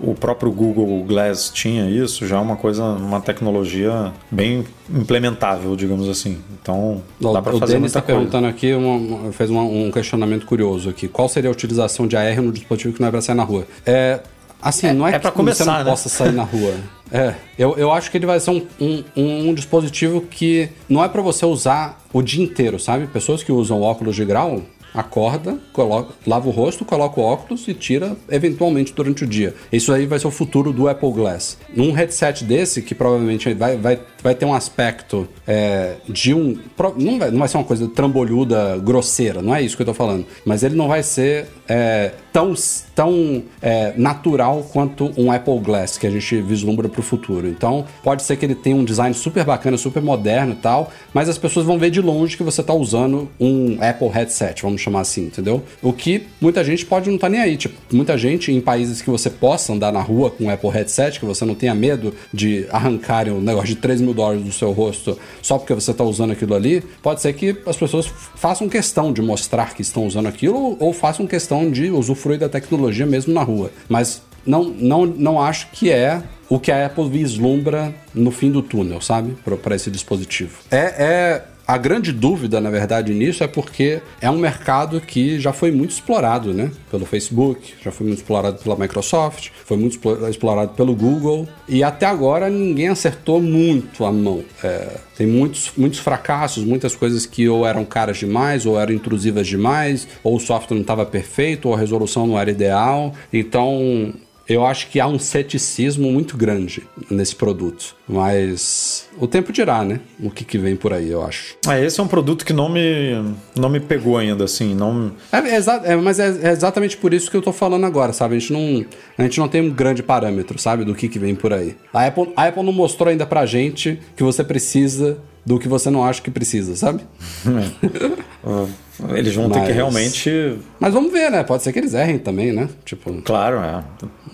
o 0.00 0.14
próprio 0.14 0.52
Google 0.52 1.02
Glass 1.04 1.50
tinha 1.52 1.90
isso 1.90 2.24
já 2.26 2.36
é 2.36 2.38
uma 2.40 2.54
coisa 2.54 2.84
uma 2.84 3.20
tecnologia 3.20 4.12
bem 4.30 4.64
implementável 4.88 5.74
digamos 5.74 6.08
assim 6.08 6.38
então 6.62 7.02
O, 7.20 7.32
dá 7.32 7.42
para 7.42 7.52
fazer 7.54 7.72
Denis 7.74 7.80
muita 7.80 7.86
está 7.98 8.02
coisa 8.02 8.18
perguntando 8.20 8.46
aqui, 8.46 8.72
uma- 8.74 9.32
fez 9.32 9.50
uma- 9.50 9.62
um 9.64 9.90
questionamento 9.90 10.46
curioso 10.46 10.88
aqui. 10.90 11.08
Qual 11.08 11.28
seria 11.28 11.50
a 11.50 11.52
utilização 11.52 12.06
de 12.06 12.16
AR 12.16 12.40
no 12.42 12.52
dispositivo 12.52 12.94
que 12.94 13.00
não 13.00 13.08
é 13.08 13.10
para 13.10 13.20
sair 13.20 13.34
na 13.34 13.42
rua? 13.42 13.66
É, 13.86 14.20
assim, 14.62 14.92
não 14.92 15.06
é, 15.06 15.10
é 15.10 15.12
que 15.14 15.18
pra 15.20 15.30
você 15.30 15.36
começar, 15.36 15.64
não 15.78 15.84
né? 15.84 15.90
possa 15.90 16.08
sair 16.08 16.32
na 16.32 16.42
rua. 16.44 16.74
É, 17.12 17.34
eu, 17.58 17.76
eu 17.76 17.90
acho 17.92 18.10
que 18.10 18.16
ele 18.18 18.26
vai 18.26 18.38
ser 18.40 18.50
um, 18.50 18.66
um, 18.80 19.04
um- 19.16 19.54
dispositivo 19.54 20.20
que 20.22 20.68
não 20.88 21.02
é 21.02 21.08
para 21.08 21.22
você 21.22 21.46
usar 21.46 22.02
o 22.12 22.22
dia 22.22 22.42
inteiro, 22.44 22.78
sabe? 22.78 23.06
Pessoas 23.06 23.42
que 23.42 23.50
usam 23.52 23.80
óculos 23.82 24.14
de 24.16 24.24
grau, 24.24 24.62
acorda, 24.94 25.58
coloca, 25.72 26.14
lava 26.26 26.48
o 26.48 26.50
rosto, 26.50 26.84
coloca 26.84 27.20
o 27.20 27.24
óculos 27.24 27.66
e 27.68 27.74
tira 27.74 28.16
eventualmente 28.30 28.92
durante 28.92 29.24
o 29.24 29.26
dia. 29.26 29.54
Isso 29.72 29.92
aí 29.92 30.06
vai 30.06 30.18
ser 30.18 30.26
o 30.26 30.30
futuro 30.30 30.72
do 30.72 30.88
Apple 30.88 31.12
Glass. 31.12 31.58
Num 31.74 31.92
headset 31.92 32.44
desse, 32.44 32.82
que 32.82 32.94
provavelmente 32.94 33.52
vai, 33.54 33.76
vai 33.76 34.00
vai 34.22 34.34
ter 34.34 34.44
um 34.44 34.54
aspecto 34.54 35.28
é, 35.46 35.94
de 36.08 36.34
um. 36.34 36.58
Não 36.96 37.18
vai, 37.18 37.30
não 37.30 37.38
vai 37.38 37.48
ser 37.48 37.56
uma 37.56 37.64
coisa 37.64 37.88
trambolhuda, 37.88 38.78
grosseira, 38.78 39.42
não 39.42 39.54
é 39.54 39.62
isso 39.62 39.76
que 39.76 39.82
eu 39.82 39.86
tô 39.86 39.94
falando. 39.94 40.26
Mas 40.44 40.62
ele 40.62 40.74
não 40.74 40.88
vai 40.88 41.02
ser 41.02 41.46
é, 41.68 42.12
tão, 42.32 42.54
tão 42.94 43.42
é, 43.60 43.92
natural 43.96 44.66
quanto 44.72 45.12
um 45.16 45.30
Apple 45.30 45.58
Glass 45.58 45.98
que 45.98 46.06
a 46.06 46.10
gente 46.10 46.40
vislumbra 46.40 46.88
pro 46.88 47.02
futuro. 47.02 47.48
Então, 47.48 47.84
pode 48.02 48.22
ser 48.22 48.36
que 48.36 48.44
ele 48.44 48.54
tenha 48.54 48.76
um 48.76 48.84
design 48.84 49.14
super 49.14 49.44
bacana, 49.44 49.76
super 49.76 50.02
moderno 50.02 50.52
e 50.52 50.56
tal, 50.56 50.92
mas 51.12 51.28
as 51.28 51.36
pessoas 51.36 51.66
vão 51.66 51.78
ver 51.78 51.90
de 51.90 52.00
longe 52.00 52.36
que 52.36 52.42
você 52.42 52.62
tá 52.62 52.72
usando 52.72 53.28
um 53.40 53.78
Apple 53.80 54.08
headset, 54.08 54.62
vamos 54.62 54.80
chamar 54.80 55.00
assim, 55.00 55.26
entendeu? 55.26 55.62
O 55.82 55.92
que 55.92 56.26
muita 56.40 56.64
gente 56.64 56.86
pode 56.86 57.08
não 57.08 57.16
estar 57.16 57.28
nem 57.28 57.40
aí. 57.40 57.56
Tipo, 57.56 57.76
muita 57.92 58.16
gente 58.16 58.52
em 58.52 58.60
países 58.60 59.02
que 59.02 59.10
você 59.10 59.28
possa 59.28 59.72
andar 59.72 59.92
na 59.92 60.00
rua 60.00 60.30
com 60.30 60.44
um 60.44 60.50
Apple 60.50 60.70
headset, 60.70 61.18
que 61.18 61.26
você 61.26 61.44
não 61.44 61.54
tenha 61.54 61.74
medo 61.74 62.14
de 62.32 62.66
arrancarem 62.70 63.32
um 63.32 63.40
negócio 63.40 63.68
de 63.68 63.76
3 63.76 64.00
mil 64.00 64.14
dólares 64.18 64.44
do 64.44 64.52
seu 64.52 64.72
rosto 64.72 65.16
só 65.40 65.56
porque 65.56 65.72
você 65.72 65.94
tá 65.94 66.04
usando 66.04 66.32
aquilo 66.32 66.54
ali, 66.54 66.82
pode 67.02 67.22
ser 67.22 67.32
que 67.32 67.56
as 67.64 67.76
pessoas 67.76 68.06
façam 68.34 68.68
questão 68.68 69.12
de 69.12 69.22
mostrar 69.22 69.74
que 69.74 69.82
estão 69.82 70.06
usando 70.06 70.26
aquilo 70.26 70.76
ou 70.78 70.92
façam 70.92 71.26
questão 71.26 71.70
de 71.70 71.90
usufruir 71.90 72.38
da 72.38 72.48
tecnologia 72.48 73.06
mesmo 73.06 73.32
na 73.32 73.42
rua. 73.42 73.70
Mas 73.88 74.20
não, 74.44 74.64
não, 74.64 75.06
não 75.06 75.40
acho 75.40 75.68
que 75.70 75.90
é 75.90 76.22
o 76.48 76.58
que 76.58 76.72
a 76.72 76.86
Apple 76.86 77.08
vislumbra 77.08 77.94
no 78.14 78.30
fim 78.30 78.50
do 78.50 78.62
túnel, 78.62 79.00
sabe? 79.00 79.36
Para 79.62 79.76
esse 79.76 79.90
dispositivo. 79.90 80.58
É, 80.70 80.78
é 80.78 81.44
a 81.68 81.76
grande 81.76 82.12
dúvida, 82.12 82.62
na 82.62 82.70
verdade, 82.70 83.12
nisso 83.12 83.44
é 83.44 83.46
porque 83.46 84.00
é 84.22 84.30
um 84.30 84.38
mercado 84.38 85.02
que 85.02 85.38
já 85.38 85.52
foi 85.52 85.70
muito 85.70 85.90
explorado, 85.90 86.54
né? 86.54 86.70
Pelo 86.90 87.04
Facebook, 87.04 87.74
já 87.84 87.92
foi 87.92 88.06
muito 88.06 88.20
explorado 88.20 88.58
pela 88.62 88.74
Microsoft, 88.74 89.50
foi 89.66 89.76
muito 89.76 89.92
explo- 89.92 90.26
explorado 90.30 90.72
pelo 90.72 90.96
Google 90.96 91.46
e 91.68 91.84
até 91.84 92.06
agora 92.06 92.48
ninguém 92.48 92.88
acertou 92.88 93.42
muito 93.42 94.06
a 94.06 94.10
mão. 94.10 94.42
É, 94.64 94.96
tem 95.14 95.26
muitos, 95.26 95.70
muitos 95.76 95.98
fracassos, 95.98 96.64
muitas 96.64 96.96
coisas 96.96 97.26
que 97.26 97.46
ou 97.46 97.66
eram 97.66 97.84
caras 97.84 98.16
demais, 98.16 98.64
ou 98.64 98.80
eram 98.80 98.94
intrusivas 98.94 99.46
demais, 99.46 100.08
ou 100.24 100.36
o 100.36 100.40
software 100.40 100.74
não 100.74 100.80
estava 100.80 101.04
perfeito, 101.04 101.68
ou 101.68 101.74
a 101.74 101.78
resolução 101.78 102.26
não 102.26 102.40
era 102.40 102.50
ideal. 102.50 103.12
Então, 103.30 104.14
eu 104.48 104.64
acho 104.64 104.88
que 104.88 104.98
há 104.98 105.06
um 105.06 105.18
ceticismo 105.18 106.10
muito 106.10 106.36
grande 106.36 106.82
nesse 107.10 107.36
produto. 107.36 107.94
Mas 108.08 109.06
o 109.18 109.26
tempo 109.26 109.52
dirá, 109.52 109.84
né? 109.84 110.00
O 110.18 110.30
que, 110.30 110.42
que 110.44 110.56
vem 110.56 110.74
por 110.74 110.92
aí, 110.92 111.10
eu 111.10 111.22
acho. 111.22 111.56
É, 111.68 111.84
esse 111.84 112.00
é 112.00 112.02
um 112.02 112.08
produto 112.08 112.46
que 112.46 112.54
não 112.54 112.68
me, 112.68 113.12
não 113.54 113.68
me 113.68 113.78
pegou 113.78 114.16
ainda, 114.16 114.44
assim. 114.44 114.74
Não, 114.74 115.12
É, 115.30 115.36
é 115.36 115.92
é, 115.92 115.96
mas 115.96 116.18
é, 116.18 116.48
é 116.48 116.50
exatamente 116.50 116.96
por 116.96 117.12
isso 117.12 117.30
que 117.30 117.36
eu 117.36 117.42
tô 117.42 117.52
falando 117.52 117.84
agora, 117.84 118.14
sabe? 118.14 118.36
A 118.36 118.38
gente 118.38 118.52
não, 118.52 118.86
a 119.18 119.22
gente 119.22 119.38
não 119.38 119.48
tem 119.48 119.60
um 119.60 119.70
grande 119.70 120.02
parâmetro, 120.02 120.58
sabe? 120.58 120.84
Do 120.84 120.94
que, 120.94 121.08
que 121.08 121.18
vem 121.18 121.34
por 121.34 121.52
aí. 121.52 121.76
A 121.92 122.06
Apple, 122.06 122.32
a 122.34 122.46
Apple 122.46 122.62
não 122.62 122.72
mostrou 122.72 123.10
ainda 123.10 123.26
pra 123.26 123.44
gente 123.44 123.98
que 124.16 124.22
você 124.22 124.42
precisa 124.42 125.18
do 125.48 125.58
que 125.58 125.66
você 125.66 125.88
não 125.88 126.04
acha 126.04 126.20
que 126.20 126.30
precisa, 126.30 126.76
sabe? 126.76 127.00
eles 129.16 129.34
vão 129.34 129.48
ter 129.48 129.60
que 129.60 129.66
Mas- 129.66 129.74
realmente. 129.74 130.58
Mas 130.78 130.92
vamos 130.92 131.10
ver, 131.10 131.30
né? 131.30 131.42
Pode 131.42 131.62
ser 131.62 131.72
que 131.72 131.78
eles 131.78 131.94
errem 131.94 132.18
também, 132.18 132.52
né? 132.52 132.68
Tipo, 132.84 133.22
Claro, 133.22 133.56
é. 133.56 133.82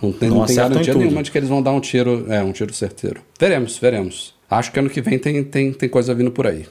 Não 0.02 0.12
tem, 0.12 0.28
Não 0.28 0.38
não 0.38 0.46
tem 0.46 0.56
garantia 0.56 0.92
nenhuma 0.92 1.22
de 1.22 1.30
que 1.30 1.38
eles 1.38 1.48
vão 1.48 1.62
dar 1.62 1.70
um 1.70 1.80
tiro, 1.80 2.26
é, 2.28 2.42
um 2.42 2.50
tiro 2.50 2.74
certeiro. 2.74 3.20
Veremos, 3.38 3.78
veremos. 3.78 4.34
Acho 4.50 4.72
que 4.72 4.78
ano 4.80 4.90
que 4.90 5.00
vem 5.00 5.16
tem, 5.16 5.44
tem, 5.44 5.72
tem 5.72 5.88
coisa 5.88 6.12
vindo 6.12 6.32
por 6.32 6.48
aí. 6.48 6.66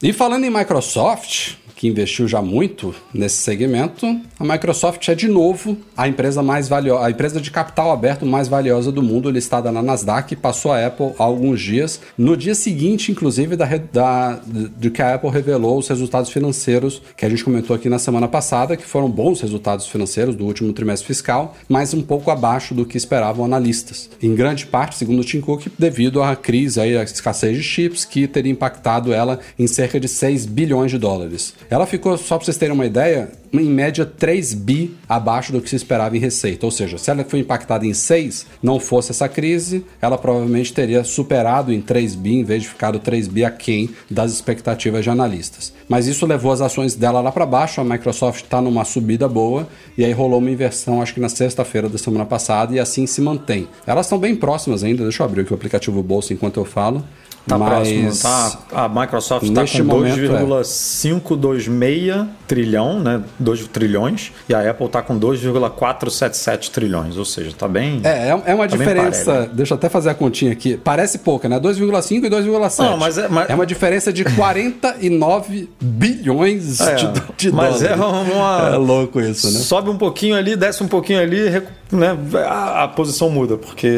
E 0.00 0.12
falando 0.12 0.44
em 0.44 0.50
Microsoft, 0.50 1.56
que 1.78 1.86
investiu 1.86 2.26
já 2.26 2.42
muito 2.42 2.92
nesse 3.14 3.36
segmento, 3.36 4.04
a 4.36 4.42
Microsoft 4.42 5.08
é 5.08 5.14
de 5.14 5.28
novo 5.28 5.76
a 5.96 6.08
empresa 6.08 6.42
mais 6.42 6.68
valiosa, 6.68 7.06
a 7.06 7.10
empresa 7.10 7.40
de 7.40 7.52
capital 7.52 7.92
aberto 7.92 8.26
mais 8.26 8.48
valiosa 8.48 8.90
do 8.90 9.00
mundo, 9.00 9.30
listada 9.30 9.70
na 9.70 9.80
Nasdaq, 9.80 10.34
passou 10.34 10.72
a 10.72 10.84
Apple 10.84 11.12
há 11.16 11.22
alguns 11.22 11.60
dias. 11.60 12.00
No 12.18 12.36
dia 12.36 12.56
seguinte, 12.56 13.12
inclusive, 13.12 13.54
da, 13.54 13.64
da, 13.92 14.40
de 14.76 14.90
que 14.90 15.00
a 15.00 15.14
Apple 15.14 15.30
revelou 15.30 15.78
os 15.78 15.86
resultados 15.86 16.32
financeiros 16.32 17.00
que 17.16 17.24
a 17.24 17.28
gente 17.28 17.44
comentou 17.44 17.76
aqui 17.76 17.88
na 17.88 18.00
semana 18.00 18.26
passada, 18.26 18.76
que 18.76 18.84
foram 18.84 19.08
bons 19.08 19.40
resultados 19.40 19.86
financeiros 19.86 20.34
do 20.34 20.46
último 20.46 20.72
trimestre 20.72 21.06
fiscal, 21.06 21.56
mas 21.68 21.94
um 21.94 22.02
pouco 22.02 22.32
abaixo 22.32 22.74
do 22.74 22.84
que 22.84 22.96
esperavam 22.96 23.44
analistas. 23.44 24.10
Em 24.20 24.34
grande 24.34 24.66
parte, 24.66 24.96
segundo 24.96 25.20
o 25.20 25.24
Tim 25.24 25.40
Cook, 25.40 25.66
devido 25.78 26.20
à 26.24 26.34
crise, 26.34 26.80
aí, 26.80 26.96
à 26.96 27.04
escassez 27.04 27.56
de 27.56 27.62
chips, 27.62 28.04
que 28.04 28.26
teria 28.26 28.50
impactado 28.50 29.12
ela 29.12 29.38
em 29.56 29.68
cerca 29.68 29.87
de 29.98 30.08
6 30.08 30.46
bilhões 30.46 30.90
de 30.90 30.98
dólares. 30.98 31.54
Ela 31.70 31.86
ficou, 31.86 32.18
só 32.18 32.36
para 32.36 32.44
vocês 32.44 32.56
terem 32.56 32.74
uma 32.74 32.86
ideia, 32.86 33.30
em 33.52 33.64
média 33.64 34.04
3 34.04 34.54
bi 34.54 34.94
abaixo 35.08 35.52
do 35.52 35.60
que 35.60 35.70
se 35.70 35.76
esperava 35.76 36.16
em 36.16 36.20
receita. 36.20 36.66
Ou 36.66 36.72
seja, 36.72 36.98
se 36.98 37.10
ela 37.10 37.24
foi 37.24 37.40
impactada 37.40 37.86
em 37.86 37.94
6, 37.94 38.46
não 38.62 38.78
fosse 38.78 39.10
essa 39.10 39.28
crise, 39.28 39.84
ela 40.00 40.18
provavelmente 40.18 40.72
teria 40.72 41.04
superado 41.04 41.72
em 41.72 41.80
3 41.80 42.14
bi, 42.14 42.34
em 42.34 42.44
vez 42.44 42.62
de 42.62 42.68
ficado 42.68 42.98
3 42.98 43.28
bi 43.28 43.44
aquém 43.44 43.90
das 44.10 44.32
expectativas 44.32 45.04
de 45.04 45.10
analistas. 45.10 45.72
Mas 45.88 46.06
isso 46.06 46.26
levou 46.26 46.52
as 46.52 46.60
ações 46.60 46.94
dela 46.94 47.20
lá 47.20 47.32
para 47.32 47.46
baixo, 47.46 47.80
a 47.80 47.84
Microsoft 47.84 48.44
está 48.44 48.60
numa 48.60 48.84
subida 48.84 49.28
boa, 49.28 49.68
e 49.96 50.04
aí 50.04 50.12
rolou 50.12 50.38
uma 50.38 50.50
inversão, 50.50 51.00
acho 51.00 51.14
que 51.14 51.20
na 51.20 51.28
sexta-feira 51.28 51.88
da 51.88 51.98
semana 51.98 52.26
passada, 52.26 52.74
e 52.74 52.80
assim 52.80 53.06
se 53.06 53.20
mantém. 53.20 53.68
Elas 53.86 54.06
estão 54.06 54.18
bem 54.18 54.34
próximas 54.34 54.84
ainda, 54.84 55.02
deixa 55.02 55.22
eu 55.22 55.26
abrir 55.26 55.42
aqui 55.42 55.52
o 55.52 55.56
aplicativo 55.56 56.02
Bolsa 56.02 56.32
enquanto 56.32 56.58
eu 56.58 56.64
falo. 56.64 57.04
Tá 57.48 57.58
mas... 57.58 57.68
próximo, 57.68 58.16
tá? 58.22 58.58
A 58.84 58.88
Microsoft 58.88 59.46
está 59.46 59.60
Neste 59.62 59.78
com 59.82 59.84
momento, 59.88 60.18
é. 60.20 60.44
2,526 60.44 62.26
trilhão, 62.46 63.00
né? 63.00 63.22
2 63.38 63.66
trilhões, 63.68 64.32
e 64.48 64.54
a 64.54 64.70
Apple 64.70 64.86
está 64.86 65.02
com 65.02 65.16
2,477 65.18 66.70
trilhões, 66.70 67.16
ou 67.16 67.24
seja, 67.24 67.52
tá 67.56 67.66
bem. 67.68 68.00
É, 68.04 68.28
é- 68.30 68.42
é 68.46 68.54
uma 68.54 68.68
Tá 68.68 68.76
diferença. 68.76 69.50
Deixa 69.52 69.74
eu 69.74 69.76
até 69.76 69.88
fazer 69.88 70.10
a 70.10 70.14
continha 70.14 70.52
aqui. 70.52 70.76
Parece 70.76 71.18
pouca, 71.18 71.48
né? 71.48 71.58
2,5 71.58 72.24
e 72.26 72.30
2,7. 72.30 72.84
Não, 72.90 72.96
mas 72.96 73.18
é- 73.18 73.28
mas- 73.28 73.48
uma 73.50 73.66
diferença 73.66 74.12
de 74.12 74.24
49 74.24 75.68
bilhões 75.80 76.80
É, 76.80 76.94
de, 76.94 77.06
de 77.36 77.52
mas 77.52 77.80
dólares. 77.80 77.82
é 77.82 77.94
uma- 77.94 78.70
É 78.74 78.76
louco 78.76 79.20
isso, 79.20 79.50
né? 79.50 79.58
Sobe 79.60 79.90
um 79.90 79.96
pouquinho 79.98 80.36
ali, 80.36 80.56
desce 80.56 80.82
um 80.82 80.88
pouquinho 80.88 81.20
ali, 81.20 81.62
né? 81.90 82.16
a, 82.46 82.84
a 82.84 82.88
posição 82.88 83.30
muda, 83.30 83.56
porque 83.56 83.88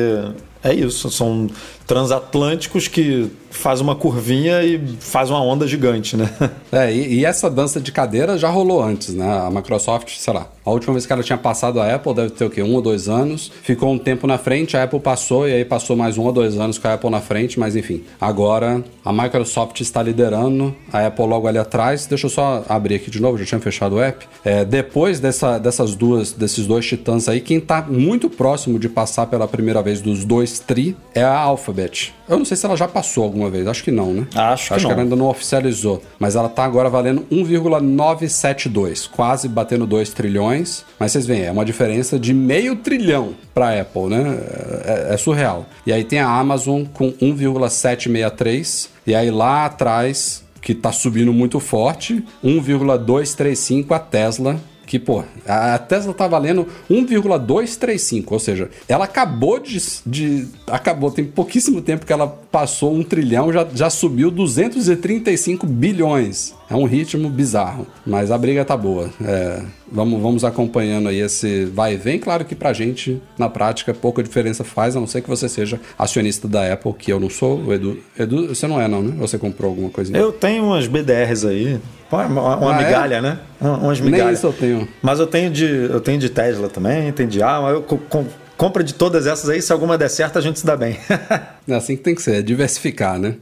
é 0.63 0.73
isso, 0.75 1.11
são 1.11 1.49
transatlânticos 1.87 2.87
que 2.89 3.31
faz 3.51 3.81
uma 3.81 3.95
curvinha 3.95 4.63
e 4.63 4.79
faz 5.01 5.31
uma 5.31 5.43
onda 5.43 5.67
gigante, 5.67 6.17
né? 6.17 6.31
É, 6.73 6.93
e, 6.93 7.15
e 7.15 7.25
essa 7.25 7.51
dança 7.51 7.81
de 7.81 7.91
cadeira 7.91 8.39
já 8.39 8.49
rolou 8.49 8.81
antes, 8.81 9.13
né? 9.13 9.27
A 9.27 9.51
Microsoft, 9.51 10.17
sei 10.17 10.33
lá, 10.33 10.47
a 10.65 10.71
última 10.71 10.93
vez 10.93 11.05
que 11.05 11.13
ela 11.13 11.23
tinha 11.23 11.37
passado 11.37 11.81
a 11.81 11.95
Apple 11.95 12.15
deve 12.15 12.31
ter 12.31 12.45
o 12.45 12.51
quê? 12.51 12.63
Um 12.63 12.75
ou 12.75 12.81
dois 12.81 13.09
anos. 13.09 13.51
Ficou 13.63 13.93
um 13.93 13.99
tempo 13.99 14.25
na 14.25 14.39
frente, 14.39 14.77
a 14.77 14.85
Apple 14.85 15.01
passou 15.01 15.49
e 15.49 15.53
aí 15.53 15.65
passou 15.65 15.97
mais 15.97 16.17
um 16.17 16.23
ou 16.23 16.33
dois 16.33 16.57
anos 16.57 16.79
com 16.79 16.87
a 16.87 16.95
Apple 16.95 17.11
na 17.11 17.21
frente, 17.21 17.59
mas 17.59 17.75
enfim. 17.75 18.05
Agora 18.21 18.85
a 19.05 19.13
Microsoft 19.13 19.81
está 19.81 20.01
liderando, 20.01 20.75
a 20.93 21.07
Apple 21.07 21.27
logo 21.27 21.49
ali 21.49 21.59
atrás. 21.59 22.07
Deixa 22.07 22.27
eu 22.27 22.31
só 22.31 22.65
abrir 22.69 22.97
aqui 22.97 23.11
de 23.11 23.21
novo, 23.21 23.37
já 23.37 23.45
tinha 23.45 23.61
fechado 23.61 23.97
o 23.97 24.01
app. 24.01 24.27
É, 24.45 24.65
depois 24.65 25.19
dessa, 25.19 25.59
dessas 25.59 25.97
duas, 25.97 26.33
desses 26.33 26.67
dois 26.69 26.87
titãs 26.87 27.29
aí, 27.29 27.41
quem 27.41 27.59
tá 27.59 27.83
muito 27.83 28.31
próximo 28.31 28.79
de 28.79 28.89
passar 28.89 29.27
pela 29.27 29.49
primeira 29.49 29.83
vez 29.83 30.01
dos 30.01 30.25
dois 30.25 30.61
tri 30.61 30.97
é 31.15 31.25
a 31.25 31.37
Alphabet. 31.37 32.15
Eu 32.31 32.39
não 32.39 32.45
sei 32.45 32.57
se 32.57 32.65
ela 32.65 32.77
já 32.77 32.87
passou 32.87 33.25
alguma 33.25 33.51
vez, 33.51 33.67
acho 33.67 33.83
que 33.83 33.91
não, 33.91 34.15
né? 34.15 34.27
Acho 34.37 34.69
que 34.69 34.75
acho 34.75 34.83
não. 34.85 34.89
que 34.89 34.93
ela 34.93 35.03
ainda 35.03 35.17
não 35.17 35.27
oficializou, 35.27 36.01
mas 36.17 36.37
ela 36.37 36.49
tá 36.49 36.65
agora 36.65 36.89
valendo 36.89 37.27
1,972, 37.29 39.09
quase 39.09 39.49
batendo 39.49 39.85
2 39.85 40.11
trilhões. 40.11 40.85
Mas 40.97 41.11
vocês 41.11 41.27
veem, 41.27 41.47
é 41.47 41.51
uma 41.51 41.65
diferença 41.65 42.21
de 42.21 42.33
meio 42.33 42.77
trilhão 42.77 43.35
para 43.53 43.81
Apple, 43.81 44.07
né? 44.07 44.39
É, 44.85 45.15
é 45.15 45.17
surreal. 45.17 45.67
E 45.85 45.93
aí 45.93 46.05
tem 46.05 46.21
a 46.21 46.29
Amazon 46.29 46.85
com 46.85 47.13
1,763 47.21 48.91
e 49.05 49.15
aí 49.15 49.29
lá 49.29 49.67
atrás 49.67 50.45
que 50.63 50.75
tá 50.75 50.93
subindo 50.93 51.33
muito 51.33 51.59
forte, 51.59 52.23
1,235 52.45 53.93
a 53.95 53.99
Tesla 53.99 54.61
que, 54.91 54.99
pô, 54.99 55.23
a 55.47 55.79
Tesla 55.79 56.13
tá 56.13 56.27
valendo 56.27 56.67
1,235, 56.91 58.35
ou 58.35 58.41
seja, 58.41 58.69
ela 58.89 59.05
acabou 59.05 59.61
de, 59.61 59.81
de. 60.05 60.49
Acabou, 60.67 61.13
tem 61.13 61.25
pouquíssimo 61.25 61.81
tempo 61.81 62.05
que 62.05 62.13
ela 62.13 62.27
passou 62.27 62.93
um 62.93 63.05
trilhão, 63.05 63.53
já, 63.53 63.65
já 63.73 63.89
subiu 63.89 64.33
235 64.33 65.65
bilhões. 65.65 66.57
É 66.71 66.75
um 66.77 66.85
ritmo 66.85 67.29
bizarro, 67.29 67.85
mas 68.07 68.31
a 68.31 68.39
briga 68.39 68.65
tá 68.65 68.77
boa. 68.77 69.11
É, 69.25 69.61
vamos, 69.91 70.23
vamos 70.23 70.45
acompanhando 70.45 71.09
aí 71.09 71.19
esse 71.21 71.65
vai 71.65 71.95
e 71.95 71.97
vem. 71.97 72.19
Claro 72.19 72.45
que 72.45 72.55
pra 72.55 72.73
gente, 72.73 73.21
na 73.37 73.49
prática, 73.49 73.93
pouca 73.93 74.23
diferença 74.23 74.63
faz, 74.63 74.95
a 74.97 75.01
não 75.01 75.07
ser 75.09 75.21
que 75.21 75.29
você 75.29 75.49
seja 75.49 75.81
acionista 75.99 76.47
da 76.47 76.73
Apple, 76.73 76.93
que 76.95 77.13
eu 77.13 77.19
não 77.19 77.29
sou. 77.29 77.59
O 77.59 77.73
Edu, 77.75 77.99
Edu 78.17 78.55
você 78.55 78.69
não 78.69 78.81
é, 78.81 78.87
não, 78.87 79.03
né? 79.03 79.15
Você 79.19 79.37
comprou 79.37 79.71
alguma 79.71 79.91
coisinha? 79.91 80.17
Eu 80.19 80.31
tenho 80.31 80.63
umas 80.65 80.87
BDRs 80.87 81.45
aí, 81.45 81.81
uma, 82.11 82.27
uma- 82.27 82.57
uma 82.57 82.77
Ah, 82.77 82.81
é? 82.83 82.85
migalha, 82.87 83.21
né? 83.21 83.39
Uma- 83.61 83.77
Umas 83.79 83.99
Nem 84.01 84.13
migalhas. 84.13 84.39
isso 84.39 84.47
eu 84.47 84.53
tenho. 84.53 84.87
Mas 85.03 85.19
eu 85.19 85.27
tenho 85.27 85.51
de, 85.51 85.65
eu 85.67 86.01
tenho 86.01 86.21
de 86.21 86.29
Tesla 86.31 86.69
também, 86.69 87.11
tenho 87.13 87.29
de 87.29 87.43
Alma, 87.43 87.71
eu 87.71 87.83
co- 87.83 87.99
com- 88.09 88.27
compra 88.57 88.85
de 88.85 88.95
todas 88.95 89.27
essas 89.27 89.49
aí, 89.51 89.61
se 89.61 89.73
alguma 89.73 89.99
der 89.99 90.09
certo, 90.09 90.39
a 90.39 90.41
gente 90.41 90.61
se 90.61 90.67
dá 90.67 90.77
bem. 90.77 90.97
É 91.69 91.75
assim 91.75 91.97
que 91.97 92.03
tem 92.03 92.15
que 92.15 92.23
ser, 92.23 92.37
é 92.37 92.43
diversificar, 92.43 93.19
né? 93.19 93.35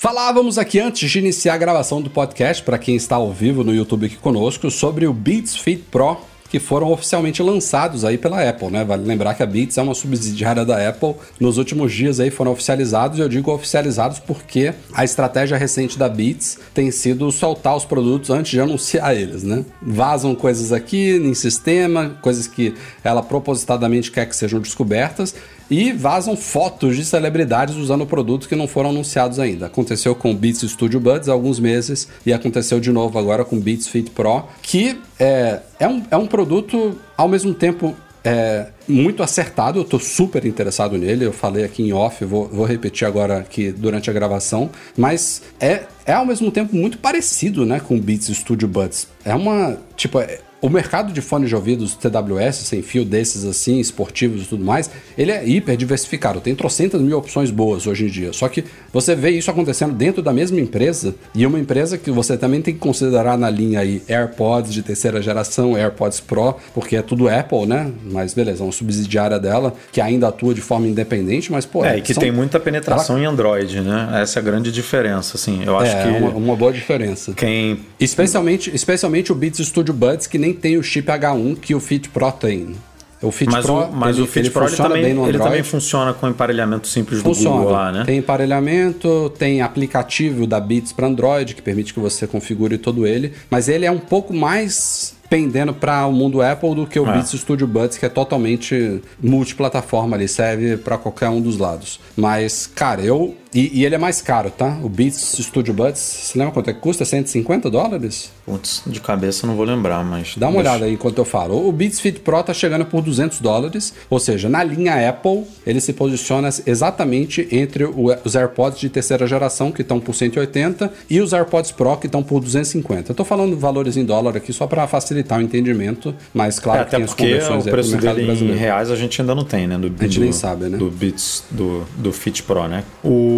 Falávamos 0.00 0.58
aqui 0.58 0.78
antes 0.78 1.10
de 1.10 1.18
iniciar 1.18 1.54
a 1.54 1.58
gravação 1.58 2.00
do 2.00 2.08
podcast, 2.08 2.62
para 2.62 2.78
quem 2.78 2.94
está 2.94 3.16
ao 3.16 3.32
vivo 3.32 3.64
no 3.64 3.74
YouTube 3.74 4.06
aqui 4.06 4.14
conosco, 4.14 4.70
sobre 4.70 5.08
o 5.08 5.12
Beats 5.12 5.56
Fit 5.56 5.82
Pro, 5.90 6.18
que 6.48 6.60
foram 6.60 6.92
oficialmente 6.92 7.42
lançados 7.42 8.04
aí 8.04 8.16
pela 8.16 8.48
Apple, 8.48 8.70
né? 8.70 8.84
Vale 8.84 9.04
lembrar 9.04 9.34
que 9.34 9.42
a 9.42 9.46
Beats 9.46 9.76
é 9.76 9.82
uma 9.82 9.96
subsidiária 9.96 10.64
da 10.64 10.88
Apple. 10.88 11.16
Nos 11.40 11.58
últimos 11.58 11.92
dias 11.92 12.20
aí 12.20 12.30
foram 12.30 12.52
oficializados, 12.52 13.18
e 13.18 13.22
eu 13.22 13.28
digo 13.28 13.50
oficializados 13.50 14.20
porque 14.20 14.72
a 14.94 15.02
estratégia 15.02 15.58
recente 15.58 15.98
da 15.98 16.08
Beats 16.08 16.60
tem 16.72 16.92
sido 16.92 17.32
soltar 17.32 17.76
os 17.76 17.84
produtos 17.84 18.30
antes 18.30 18.52
de 18.52 18.60
anunciar 18.60 19.16
eles, 19.16 19.42
né? 19.42 19.64
Vazam 19.82 20.32
coisas 20.32 20.70
aqui 20.70 21.16
em 21.16 21.34
sistema, 21.34 22.16
coisas 22.22 22.46
que 22.46 22.72
ela 23.02 23.20
propositadamente 23.20 24.12
quer 24.12 24.26
que 24.26 24.36
sejam 24.36 24.60
descobertas, 24.60 25.34
e 25.70 25.92
vazam 25.92 26.36
fotos 26.36 26.96
de 26.96 27.04
celebridades 27.04 27.76
usando 27.76 28.06
produtos 28.06 28.46
que 28.46 28.56
não 28.56 28.66
foram 28.66 28.90
anunciados 28.90 29.38
ainda. 29.38 29.66
Aconteceu 29.66 30.14
com 30.14 30.30
o 30.30 30.34
Beats 30.34 30.60
Studio 30.70 31.00
Buds 31.00 31.28
há 31.28 31.32
alguns 31.32 31.60
meses 31.60 32.08
e 32.24 32.32
aconteceu 32.32 32.80
de 32.80 32.90
novo 32.90 33.18
agora 33.18 33.44
com 33.44 33.56
o 33.56 33.60
Beats 33.60 33.88
Fit 33.88 34.10
Pro, 34.10 34.44
que 34.62 34.98
é, 35.18 35.60
é, 35.78 35.88
um, 35.88 36.02
é 36.10 36.16
um 36.16 36.26
produto 36.26 36.98
ao 37.16 37.28
mesmo 37.28 37.52
tempo 37.54 37.94
é 38.24 38.66
muito 38.86 39.22
acertado, 39.22 39.78
eu 39.78 39.84
tô 39.84 39.98
super 39.98 40.44
interessado 40.44 40.98
nele. 40.98 41.24
Eu 41.24 41.32
falei 41.32 41.64
aqui 41.64 41.82
em 41.82 41.92
off, 41.92 42.24
vou, 42.24 42.48
vou 42.48 42.66
repetir 42.66 43.06
agora 43.06 43.38
aqui 43.38 43.70
durante 43.70 44.10
a 44.10 44.12
gravação, 44.12 44.70
mas 44.96 45.42
é, 45.60 45.84
é 46.04 46.12
ao 46.12 46.26
mesmo 46.26 46.50
tempo 46.50 46.74
muito 46.74 46.98
parecido, 46.98 47.64
né, 47.64 47.80
com 47.80 47.96
o 47.96 48.00
Beats 48.00 48.26
Studio 48.36 48.68
Buds. 48.68 49.08
É 49.24 49.34
uma, 49.34 49.78
tipo, 49.96 50.18
é, 50.18 50.40
o 50.60 50.68
mercado 50.68 51.12
de 51.12 51.20
fones 51.20 51.48
de 51.48 51.54
ouvidos 51.54 51.94
TWS, 51.94 52.56
sem 52.56 52.82
fio 52.82 53.04
desses 53.04 53.44
assim, 53.44 53.78
esportivos 53.78 54.42
e 54.42 54.46
tudo 54.46 54.64
mais, 54.64 54.90
ele 55.16 55.30
é 55.30 55.46
hiper 55.46 55.76
diversificado. 55.76 56.40
Tem 56.40 56.54
trocentas 56.54 57.00
mil 57.00 57.16
opções 57.16 57.50
boas 57.50 57.86
hoje 57.86 58.06
em 58.06 58.08
dia. 58.08 58.32
Só 58.32 58.48
que 58.48 58.64
você 58.92 59.14
vê 59.14 59.30
isso 59.30 59.50
acontecendo 59.50 59.94
dentro 59.94 60.22
da 60.22 60.32
mesma 60.32 60.60
empresa 60.60 61.14
e 61.34 61.46
uma 61.46 61.58
empresa 61.58 61.96
que 61.96 62.10
você 62.10 62.36
também 62.36 62.60
tem 62.60 62.74
que 62.74 62.80
considerar 62.80 63.38
na 63.38 63.48
linha 63.48 63.80
aí 63.80 64.02
AirPods 64.08 64.72
de 64.72 64.82
terceira 64.82 65.22
geração, 65.22 65.76
AirPods 65.76 66.20
Pro, 66.20 66.56
porque 66.74 66.96
é 66.96 67.02
tudo 67.02 67.28
Apple, 67.28 67.66
né? 67.66 67.92
Mas 68.10 68.34
beleza, 68.34 68.62
é 68.62 68.66
uma 68.66 68.72
subsidiária 68.72 69.38
dela 69.38 69.74
que 69.92 70.00
ainda 70.00 70.28
atua 70.28 70.54
de 70.54 70.60
forma 70.60 70.86
independente, 70.86 71.52
mas 71.52 71.64
pô. 71.64 71.84
É, 71.84 71.98
e 71.98 72.02
que 72.02 72.14
são... 72.14 72.20
tem 72.20 72.32
muita 72.32 72.58
penetração 72.58 73.16
Ela... 73.16 73.24
em 73.24 73.28
Android, 73.28 73.80
né? 73.80 74.20
Essa 74.22 74.38
é 74.38 74.40
a 74.40 74.44
grande 74.44 74.72
diferença, 74.72 75.36
assim. 75.36 75.62
Eu 75.64 75.78
acho 75.78 75.96
é, 75.96 76.02
que. 76.02 76.08
É 76.08 76.18
uma, 76.18 76.30
uma 76.30 76.56
boa 76.56 76.72
diferença. 76.72 77.32
Quem. 77.32 77.80
Especialmente, 78.00 78.74
especialmente 78.74 79.30
o 79.30 79.34
Beats 79.34 79.66
Studio 79.66 79.94
Buds, 79.94 80.26
que 80.26 80.38
nem 80.38 80.47
nem 80.48 80.54
tem 80.54 80.76
o 80.76 80.82
chip 80.82 81.06
H1 81.08 81.56
que 81.60 81.74
o 81.74 81.80
Fit 81.80 82.08
Pro 82.08 82.32
tem. 82.32 82.74
O 83.20 83.32
Fit 83.32 83.50
mas 83.50 83.64
Pro, 83.64 83.74
o, 83.74 83.92
mas 83.92 84.16
ele, 84.16 84.24
o 84.24 84.26
Fit 84.28 84.46
ele 84.46 84.50
Pro 84.50 84.66
ele 84.66 84.76
também, 84.76 85.02
bem 85.02 85.14
no 85.14 85.22
ele 85.22 85.30
Android. 85.30 85.44
também 85.44 85.62
funciona 85.64 86.14
com 86.14 86.28
emparelhamento 86.28 86.86
simples 86.86 87.20
Funciona. 87.20 87.50
do 87.50 87.62
Google 87.62 87.72
lá, 87.72 87.90
né? 87.92 88.04
Tem 88.04 88.18
emparelhamento, 88.18 89.30
tem 89.36 89.60
aplicativo 89.60 90.46
da 90.46 90.60
Beats 90.60 90.92
para 90.92 91.06
Android 91.08 91.54
que 91.54 91.60
permite 91.62 91.92
que 91.92 91.98
você 92.00 92.26
configure 92.28 92.78
todo 92.78 93.06
ele, 93.06 93.32
mas 93.50 93.68
ele 93.68 93.84
é 93.84 93.90
um 93.90 93.98
pouco 93.98 94.32
mais 94.32 95.16
pendendo 95.28 95.74
para 95.74 96.06
o 96.06 96.12
mundo 96.12 96.40
Apple 96.40 96.74
do 96.74 96.86
que 96.86 96.98
o 96.98 97.06
É. 97.06 97.12
Beats 97.12 97.32
Studio 97.32 97.66
Buds, 97.66 97.98
que 97.98 98.06
é 98.06 98.08
totalmente 98.08 99.02
multiplataforma 99.20 100.16
ali, 100.16 100.26
serve 100.28 100.76
para 100.76 100.96
qualquer 100.96 101.28
um 101.28 101.40
dos 101.40 101.58
lados. 101.58 102.00
Mas, 102.16 102.66
cara, 102.72 103.02
eu. 103.02 103.34
E, 103.54 103.80
e 103.80 103.84
ele 103.84 103.94
é 103.94 103.98
mais 103.98 104.20
caro, 104.20 104.50
tá? 104.50 104.78
O 104.82 104.88
Beats 104.88 105.36
Studio 105.40 105.72
Buds, 105.72 105.98
você 106.00 106.38
lembra 106.38 106.52
quanto 106.52 106.68
é 106.70 106.72
que 106.74 106.80
custa? 106.80 107.04
150 107.04 107.70
dólares? 107.70 108.30
Putz, 108.44 108.82
de 108.86 109.00
cabeça 109.00 109.44
eu 109.44 109.48
não 109.48 109.56
vou 109.56 109.64
lembrar, 109.64 110.04
mas. 110.04 110.34
Dá 110.36 110.48
uma 110.48 110.56
deixa- 110.56 110.70
olhada 110.70 110.84
aí 110.86 110.92
enquanto 110.94 111.18
eu 111.18 111.24
falo. 111.24 111.66
O 111.68 111.72
Beats 111.72 111.98
Fit 112.00 112.20
Pro 112.20 112.42
tá 112.42 112.52
chegando 112.52 112.84
por 112.84 113.00
200 113.02 113.40
dólares, 113.40 113.94
ou 114.10 114.18
seja, 114.18 114.48
na 114.48 114.62
linha 114.62 115.08
Apple, 115.08 115.44
ele 115.66 115.80
se 115.80 115.92
posiciona 115.92 116.48
exatamente 116.66 117.48
entre 117.50 117.84
o- 117.84 118.14
os 118.24 118.34
AirPods 118.34 118.78
de 118.80 118.88
terceira 118.88 119.26
geração, 119.26 119.70
que 119.72 119.82
estão 119.82 119.98
por 120.00 120.14
180, 120.14 120.92
e 121.08 121.20
os 121.20 121.32
AirPods 121.32 121.72
Pro, 121.72 121.96
que 121.96 122.06
estão 122.06 122.22
por 122.22 122.40
250. 122.40 123.12
Eu 123.12 123.14
tô 123.14 123.24
falando 123.24 123.56
valores 123.58 123.96
em 123.96 124.04
dólar 124.04 124.36
aqui 124.36 124.52
só 124.52 124.66
para 124.66 124.86
facilitar 124.86 125.38
o 125.38 125.42
entendimento, 125.42 126.14
mas 126.34 126.58
claro 126.58 126.82
É, 126.82 126.84
que 126.84 126.90
tem 126.90 127.02
as 127.02 127.10
porque 127.10 127.24
conversões 127.24 127.66
o 127.66 127.70
preço 127.70 127.90
mercado 127.92 128.16
dele 128.16 128.52
em 128.52 128.56
reais 128.56 128.90
a 128.90 128.96
gente 128.96 129.20
ainda 129.20 129.34
não 129.34 129.44
tem, 129.44 129.66
né? 129.66 129.76
Do, 129.78 129.86
A 129.98 130.02
gente 130.04 130.18
do- 130.18 130.22
nem 130.24 130.32
sabe, 130.32 130.66
né? 130.68 130.76
Do 130.78 130.90
Beats, 130.90 131.44
do, 131.50 131.84
do 131.96 132.12
Fit 132.12 132.42
Pro, 132.42 132.66
né? 132.68 132.84
O 133.02 133.37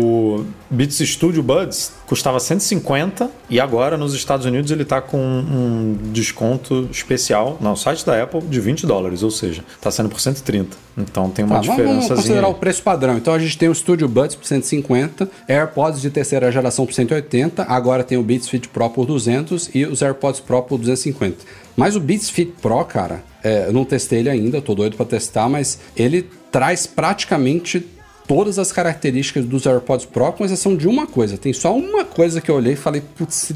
Beats 0.70 0.98
Studio 0.98 1.42
Buds 1.42 1.92
custava 2.06 2.38
150 2.40 3.30
e 3.48 3.58
agora 3.60 3.96
nos 3.96 4.14
Estados 4.14 4.46
Unidos 4.46 4.70
ele 4.70 4.84
tá 4.84 5.00
com 5.00 5.18
um 5.18 5.98
desconto 6.12 6.88
especial 6.90 7.56
no 7.60 7.76
site 7.76 8.04
da 8.04 8.22
Apple 8.22 8.40
de 8.42 8.60
20 8.60 8.86
dólares, 8.86 9.22
ou 9.22 9.30
seja, 9.30 9.64
tá 9.80 9.90
sendo 9.90 10.08
por 10.08 10.20
130. 10.20 10.76
Então 10.98 11.30
tem 11.30 11.44
uma 11.44 11.56
Tá, 11.56 11.60
vamos- 11.62 11.76
vamos 11.76 11.92
diferença. 12.04 12.14
considerar 12.14 12.48
o 12.48 12.54
preço 12.54 12.82
padrão. 12.82 13.16
Então 13.16 13.32
a 13.34 13.38
gente 13.38 13.56
tem 13.56 13.68
o 13.68 13.74
Studio 13.74 14.08
Buds 14.08 14.34
por 14.36 14.44
150, 14.46 15.28
AirPods 15.48 16.00
de 16.00 16.10
terceira 16.10 16.50
geração 16.50 16.84
por 16.86 16.92
180, 16.94 17.62
agora 17.64 18.02
tem 18.04 18.18
o 18.18 18.22
Beats 18.22 18.48
Fit 18.48 18.68
Pro 18.68 18.90
por 18.90 19.06
200 19.06 19.70
e 19.74 19.84
os 19.86 20.02
AirPods 20.02 20.40
Pro 20.40 20.62
por 20.62 20.78
250. 20.78 21.36
Mas 21.76 21.96
o 21.96 22.00
Beats 22.00 22.28
Fit 22.28 22.52
Pro, 22.60 22.84
cara, 22.84 23.22
é, 23.42 23.66
eu 23.68 23.72
não 23.72 23.84
testei 23.84 24.18
ele 24.20 24.28
ainda, 24.30 24.60
tô 24.60 24.74
doido 24.74 24.96
pra 24.96 25.06
testar, 25.06 25.48
mas 25.48 25.78
ele 25.96 26.28
traz 26.52 26.86
praticamente 26.86 27.86
todas 28.26 28.58
as 28.58 28.72
características 28.72 29.44
dos 29.44 29.66
AirPods 29.66 30.06
Pro, 30.06 30.32
com 30.32 30.44
exceção 30.44 30.76
de 30.76 30.86
uma 30.86 31.06
coisa. 31.06 31.36
Tem 31.36 31.52
só 31.52 31.76
uma 31.76 32.04
coisa 32.04 32.40
que 32.40 32.50
eu 32.50 32.54
olhei 32.54 32.74
e 32.74 32.76
falei, 32.76 33.02
putz, 33.16 33.52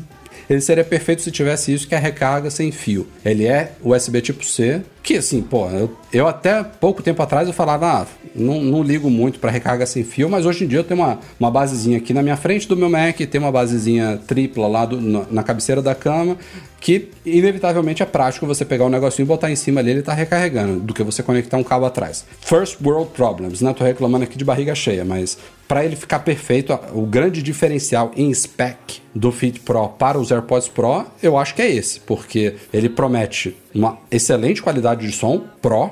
ele 0.49 0.61
seria 0.61 0.85
perfeito 0.85 1.23
se 1.23 1.31
tivesse 1.31 1.73
isso, 1.73 1.89
que 1.89 1.95
é 1.95 1.99
a 1.99 2.01
recarga 2.01 2.51
sem 2.51 2.71
fio. 2.71 3.07
Ele 3.25 3.47
é 3.47 3.73
USB 3.83 4.21
tipo 4.21 4.45
C, 4.45 4.83
que 5.05 5.19
assim, 5.19 5.43
pô, 5.43 5.69
eu, 5.69 5.95
eu 6.11 6.27
até 6.27 6.65
pouco 6.65 7.03
tempo 7.03 7.23
atrás 7.23 7.47
eu 7.47 7.53
falava, 7.53 7.87
ah, 7.87 8.07
não, 8.35 8.63
não 8.63 8.83
ligo 8.83 9.11
muito 9.11 9.39
para 9.39 9.51
recarga 9.51 9.85
sem 9.85 10.03
fio, 10.03 10.31
mas 10.31 10.47
hoje 10.47 10.65
em 10.65 10.67
dia 10.67 10.79
eu 10.79 10.85
tenho 10.85 10.99
uma, 10.99 11.19
uma 11.39 11.51
basezinha 11.51 11.99
aqui 11.99 12.15
na 12.15 12.23
minha 12.23 12.39
frente 12.39 12.67
do 12.67 12.75
meu 12.75 12.89
Mac, 12.89 13.17
tem 13.19 13.39
uma 13.39 13.53
basezinha 13.53 14.19
tripla 14.27 14.67
lá 14.67 14.87
do- 14.87 14.99
na, 15.01 15.27
na 15.31 15.43
cabeceira 15.43 15.83
da 15.83 15.95
cama, 15.95 16.39
que 16.81 17.11
inevitavelmente 17.25 18.03
é 18.03 18.07
prático 18.07 18.47
você 18.47 18.65
pegar 18.65 18.87
um 18.87 18.89
negocinho 18.89 19.27
e 19.27 19.29
botar 19.29 19.51
em 19.51 19.57
cima 19.57 19.83
dele 19.83 19.99
e 19.99 20.03
tá 20.03 20.15
recarregando, 20.15 20.81
do 20.81 20.95
que 20.95 21.03
você 21.03 21.23
conectar 21.23 21.59
um 21.59 21.63
cabo 21.65 21.85
atrás. 21.85 22.25
First 22.41 22.79
world 22.83 23.11
problems, 23.11 23.61
né? 23.61 23.75
Tô 23.75 23.85
reclamando 23.85 24.25
aqui 24.25 24.39
de 24.39 24.45
barriga 24.45 24.75
cheia, 24.75 25.05
mas 25.05 25.37
para 25.69 25.85
ele 25.85 25.97
ficar 25.97 26.21
perfeito, 26.21 26.79
o 26.95 27.03
grande 27.03 27.43
diferencial 27.43 28.11
em 28.17 28.33
spec 28.33 29.03
do 29.15 29.31
Fit 29.31 29.61
Pro 29.61 29.89
para 29.89 30.19
os 30.19 30.31
AirPods 30.31 30.69
Pro, 30.69 31.05
eu 31.23 31.37
acho 31.39 31.55
que 31.55 31.61
é 31.63 31.71
esse, 31.71 32.01
porque 32.01 32.55
ele 32.73 32.89
promete 32.89 33.57
uma 33.75 33.99
excelente 34.11 34.62
qualidade 34.62 35.07
de 35.07 35.12
som 35.12 35.43
Pro. 35.61 35.91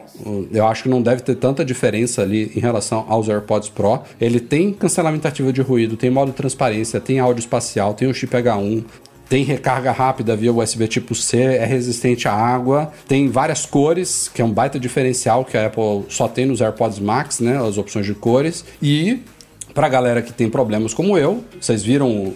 Eu 0.53 0.67
acho 0.67 0.85
que 0.85 0.89
não 0.89 1.03
deve 1.03 1.23
ter 1.23 1.35
tanta 1.35 1.65
diferença 1.65 2.23
ali 2.23 2.53
em 2.55 2.61
relação 2.61 3.05
aos 3.09 3.29
AirPods 3.29 3.69
Pro. 3.69 4.01
Ele 4.21 4.39
tem 4.39 4.73
cancelamento 4.73 5.27
ativo 5.27 5.53
de 5.53 5.61
ruído, 5.61 5.97
tem 5.97 6.11
modo 6.11 6.33
transparência, 6.33 7.01
tem 7.01 7.19
áudio 7.19 7.41
espacial, 7.41 7.95
tem 7.95 8.09
o 8.09 8.15
chip 8.15 8.35
H1, 8.35 8.85
tem 9.29 9.45
recarga 9.45 9.91
rápida 9.91 10.37
via 10.37 10.53
USB 10.53 10.87
tipo 10.87 11.15
C, 11.15 11.39
é 11.39 11.65
resistente 11.65 12.29
à 12.29 12.35
água, 12.35 12.93
tem 13.09 13.29
várias 13.29 13.65
cores, 13.65 14.29
que 14.29 14.43
é 14.43 14.45
um 14.45 14.53
baita 14.53 14.79
diferencial 14.79 15.45
que 15.45 15.57
a 15.57 15.67
Apple 15.67 16.05
só 16.09 16.29
tem 16.29 16.45
nos 16.45 16.61
AirPods 16.61 16.99
Max, 16.99 17.41
né? 17.41 17.57
As 17.57 17.79
opções 17.79 18.05
de 18.05 18.15
cores. 18.15 18.65
E 18.81 19.21
pra 19.75 19.89
galera 19.89 20.23
que 20.23 20.33
tem 20.33 20.49
problemas 20.49 20.95
como 20.95 21.17
eu, 21.17 21.45
vocês 21.61 21.83
viram, 21.83 22.35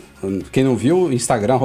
quem 0.53 0.65
não 0.65 0.77
viu, 0.77 1.13
Instagram, 1.13 1.59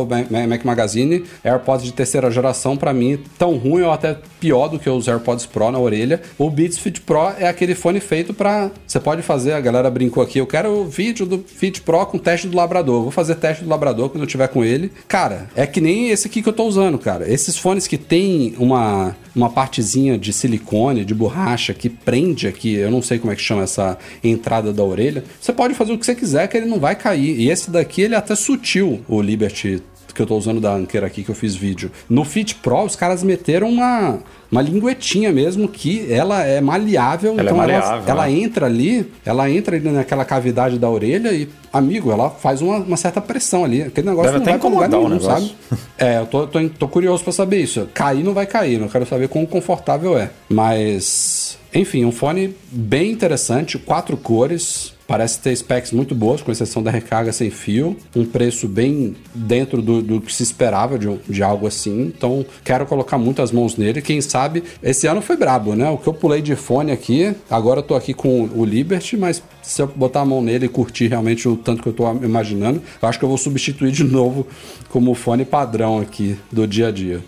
Mac 0.48 0.66
Magazine, 0.66 1.24
AirPods 1.44 1.86
de 1.86 1.94
terceira 1.94 2.30
geração, 2.30 2.76
pra 2.76 2.94
mim, 2.94 3.20
tão 3.38 3.58
ruim 3.58 3.84
ou 3.84 3.92
até 3.92 4.18
pior 4.40 4.68
do 4.68 4.80
que 4.80 4.90
os 4.90 5.08
AirPods 5.08 5.46
Pro 5.46 5.72
na 5.72 5.80
orelha. 5.80 6.22
O 6.38 6.50
Beats 6.50 6.78
Fit 6.78 7.02
Pro 7.02 7.32
é 7.38 7.48
aquele 7.48 7.76
fone 7.76 8.00
feito 8.00 8.34
pra. 8.34 8.72
Você 8.86 9.00
pode 9.00 9.22
fazer, 9.22 9.54
a 9.54 9.62
galera 9.62 9.90
brincou 9.90 10.22
aqui, 10.22 10.40
eu 10.40 10.48
quero 10.48 10.70
o 10.70 10.86
vídeo 10.86 11.26
do 11.26 11.40
Fit 11.40 11.82
Pro 11.82 12.06
com 12.06 12.18
teste 12.18 12.48
do 12.48 12.58
labrador. 12.58 13.04
Vou 13.04 13.12
fazer 13.12 13.36
teste 13.36 13.64
do 13.64 13.70
labrador 13.70 14.10
quando 14.10 14.24
eu 14.24 14.28
tiver 14.28 14.48
com 14.48 14.64
ele. 14.64 14.92
Cara, 15.08 15.48
é 15.56 15.66
que 15.66 15.80
nem 15.80 16.10
esse 16.10 16.28
aqui 16.28 16.42
que 16.42 16.50
eu 16.50 16.54
tô 16.54 16.66
usando, 16.66 16.98
cara. 16.98 17.32
Esses 17.32 17.58
fones 17.58 17.88
que 17.88 17.98
tem 17.98 18.56
uma, 18.58 19.16
uma 19.36 19.50
partezinha 19.50 20.18
de 20.18 20.34
silicone, 20.34 21.06
de 21.06 21.14
borracha, 21.14 21.74
que 21.74 21.90
prende 21.90 22.48
aqui, 22.48 22.76
eu 22.76 22.92
não 22.92 23.02
sei 23.02 23.20
como 23.20 23.32
é 23.32 23.36
que 23.36 23.42
chama 23.42 23.64
essa 23.64 23.98
entrada 24.24 24.74
da 24.74 24.84
orelha. 24.84 25.24
Você 25.40 25.54
pode 25.54 25.61
fazer 25.74 25.94
o 25.94 25.98
que 25.98 26.06
você 26.06 26.16
quiser, 26.16 26.48
que 26.48 26.58
ele 26.58 26.66
não 26.66 26.80
vai 26.80 26.96
cair. 26.96 27.40
E 27.40 27.50
esse 27.50 27.70
daqui, 27.70 28.02
ele 28.02 28.16
é 28.16 28.18
até 28.18 28.36
sutil, 28.36 29.02
o 29.08 29.22
Liberty 29.22 29.82
que 30.14 30.22
eu 30.22 30.26
tô 30.26 30.38
usando 30.38 30.60
da 30.60 30.74
Anker 30.74 31.04
aqui, 31.04 31.24
que 31.24 31.30
eu 31.30 31.36
fiz 31.36 31.56
vídeo. 31.56 31.92
No 32.10 32.24
Fit 32.24 32.56
Pro, 32.56 32.84
os 32.84 32.96
caras 32.96 33.24
meteram 33.24 33.70
uma, 33.70 34.20
uma 34.52 34.62
linguetinha 34.62 35.32
mesmo, 35.32 35.68
que 35.68 36.12
ela 36.12 36.44
é 36.44 36.62
maleável. 36.62 37.34
Ela 37.34 37.42
é 37.42 37.46
então 37.46 37.58
maleável, 37.58 37.90
ela, 37.90 38.10
ela 38.10 38.26
né? 38.28 38.32
entra 38.34 38.66
ali, 38.66 39.12
ela 39.26 39.50
entra 39.50 39.76
ali 39.76 39.90
naquela 39.90 40.26
cavidade 40.26 40.78
da 40.78 40.90
orelha 40.90 41.32
e, 41.32 41.50
amigo, 41.72 42.12
ela 42.12 42.30
faz 42.30 42.62
uma, 42.62 42.78
uma 42.78 42.98
certa 42.98 43.22
pressão 43.22 43.64
ali. 43.64 43.84
Aquele 43.84 44.10
negócio 44.10 44.32
Deve 44.32 44.46
não 44.46 44.52
vai 44.52 44.60
pra 44.60 44.70
lugar 44.70 44.90
nenhum, 44.90 45.20
sabe? 45.20 45.56
É, 45.98 46.18
eu 46.18 46.26
tô, 46.26 46.48
tô, 46.48 46.68
tô 46.68 46.88
curioso 46.88 47.24
pra 47.24 47.32
saber 47.32 47.62
isso. 47.62 47.88
Cair 47.94 48.24
não 48.24 48.34
vai 48.34 48.48
cair, 48.48 48.82
eu 48.82 48.90
quero 48.90 49.06
saber 49.06 49.28
quão 49.28 49.46
confortável 49.46 50.18
é. 50.18 50.32
Mas, 50.50 51.60
enfim, 51.72 52.06
um 52.06 52.12
fone 52.12 52.56
bem 52.72 53.12
interessante, 53.12 53.78
quatro 53.78 54.18
cores. 54.18 54.94
Parece 55.12 55.40
ter 55.40 55.54
specs 55.54 55.92
muito 55.92 56.16
boas, 56.16 56.42
com 56.42 56.54
exceção 56.54 56.82
da 56.82 56.90
recarga 56.90 57.34
sem 57.34 57.50
fio. 57.50 57.98
Um 58.16 58.24
preço 58.24 58.66
bem 58.66 59.14
dentro 59.36 59.82
do, 59.82 60.02
do 60.02 60.22
que 60.22 60.34
se 60.34 60.42
esperava 60.42 60.98
de, 60.98 61.14
de 61.28 61.44
algo 61.44 61.68
assim. 61.68 62.04
Então, 62.04 62.46
quero 62.64 62.86
colocar 62.86 63.18
muitas 63.18 63.52
mãos 63.52 63.76
nele. 63.76 64.02
Quem 64.02 64.22
sabe, 64.22 64.64
esse 64.82 65.08
ano 65.08 65.22
foi 65.22 65.36
brabo, 65.36 65.76
né? 65.76 65.90
O 65.90 65.98
que 65.98 66.08
eu 66.08 66.14
pulei 66.14 66.42
de 66.42 66.56
fone 66.56 66.94
aqui, 66.94 67.36
agora 67.50 67.80
eu 67.80 67.84
tô 67.84 67.94
aqui 67.94 68.14
com 68.14 68.46
o 68.56 68.64
Liberty, 68.64 69.18
mas 69.18 69.44
se 69.62 69.82
eu 69.82 69.88
botar 69.88 70.22
a 70.22 70.26
mão 70.26 70.42
nele 70.42 70.68
e 70.68 70.70
curtir 70.70 71.08
realmente 71.08 71.46
o 71.46 71.58
tanto 71.58 71.84
que 71.84 71.90
eu 71.90 71.94
tô 71.94 72.10
imaginando, 72.10 72.82
eu 73.02 73.10
acho 73.10 73.20
que 73.20 73.26
eu 73.26 73.30
vou 73.30 73.38
substituir 73.38 73.92
de 73.92 74.06
novo 74.08 74.48
como 74.88 75.14
fone 75.14 75.44
padrão 75.44 76.00
aqui 76.00 76.38
do 76.50 76.66
dia 76.66 76.88
a 76.88 76.92
dia. 76.92 77.22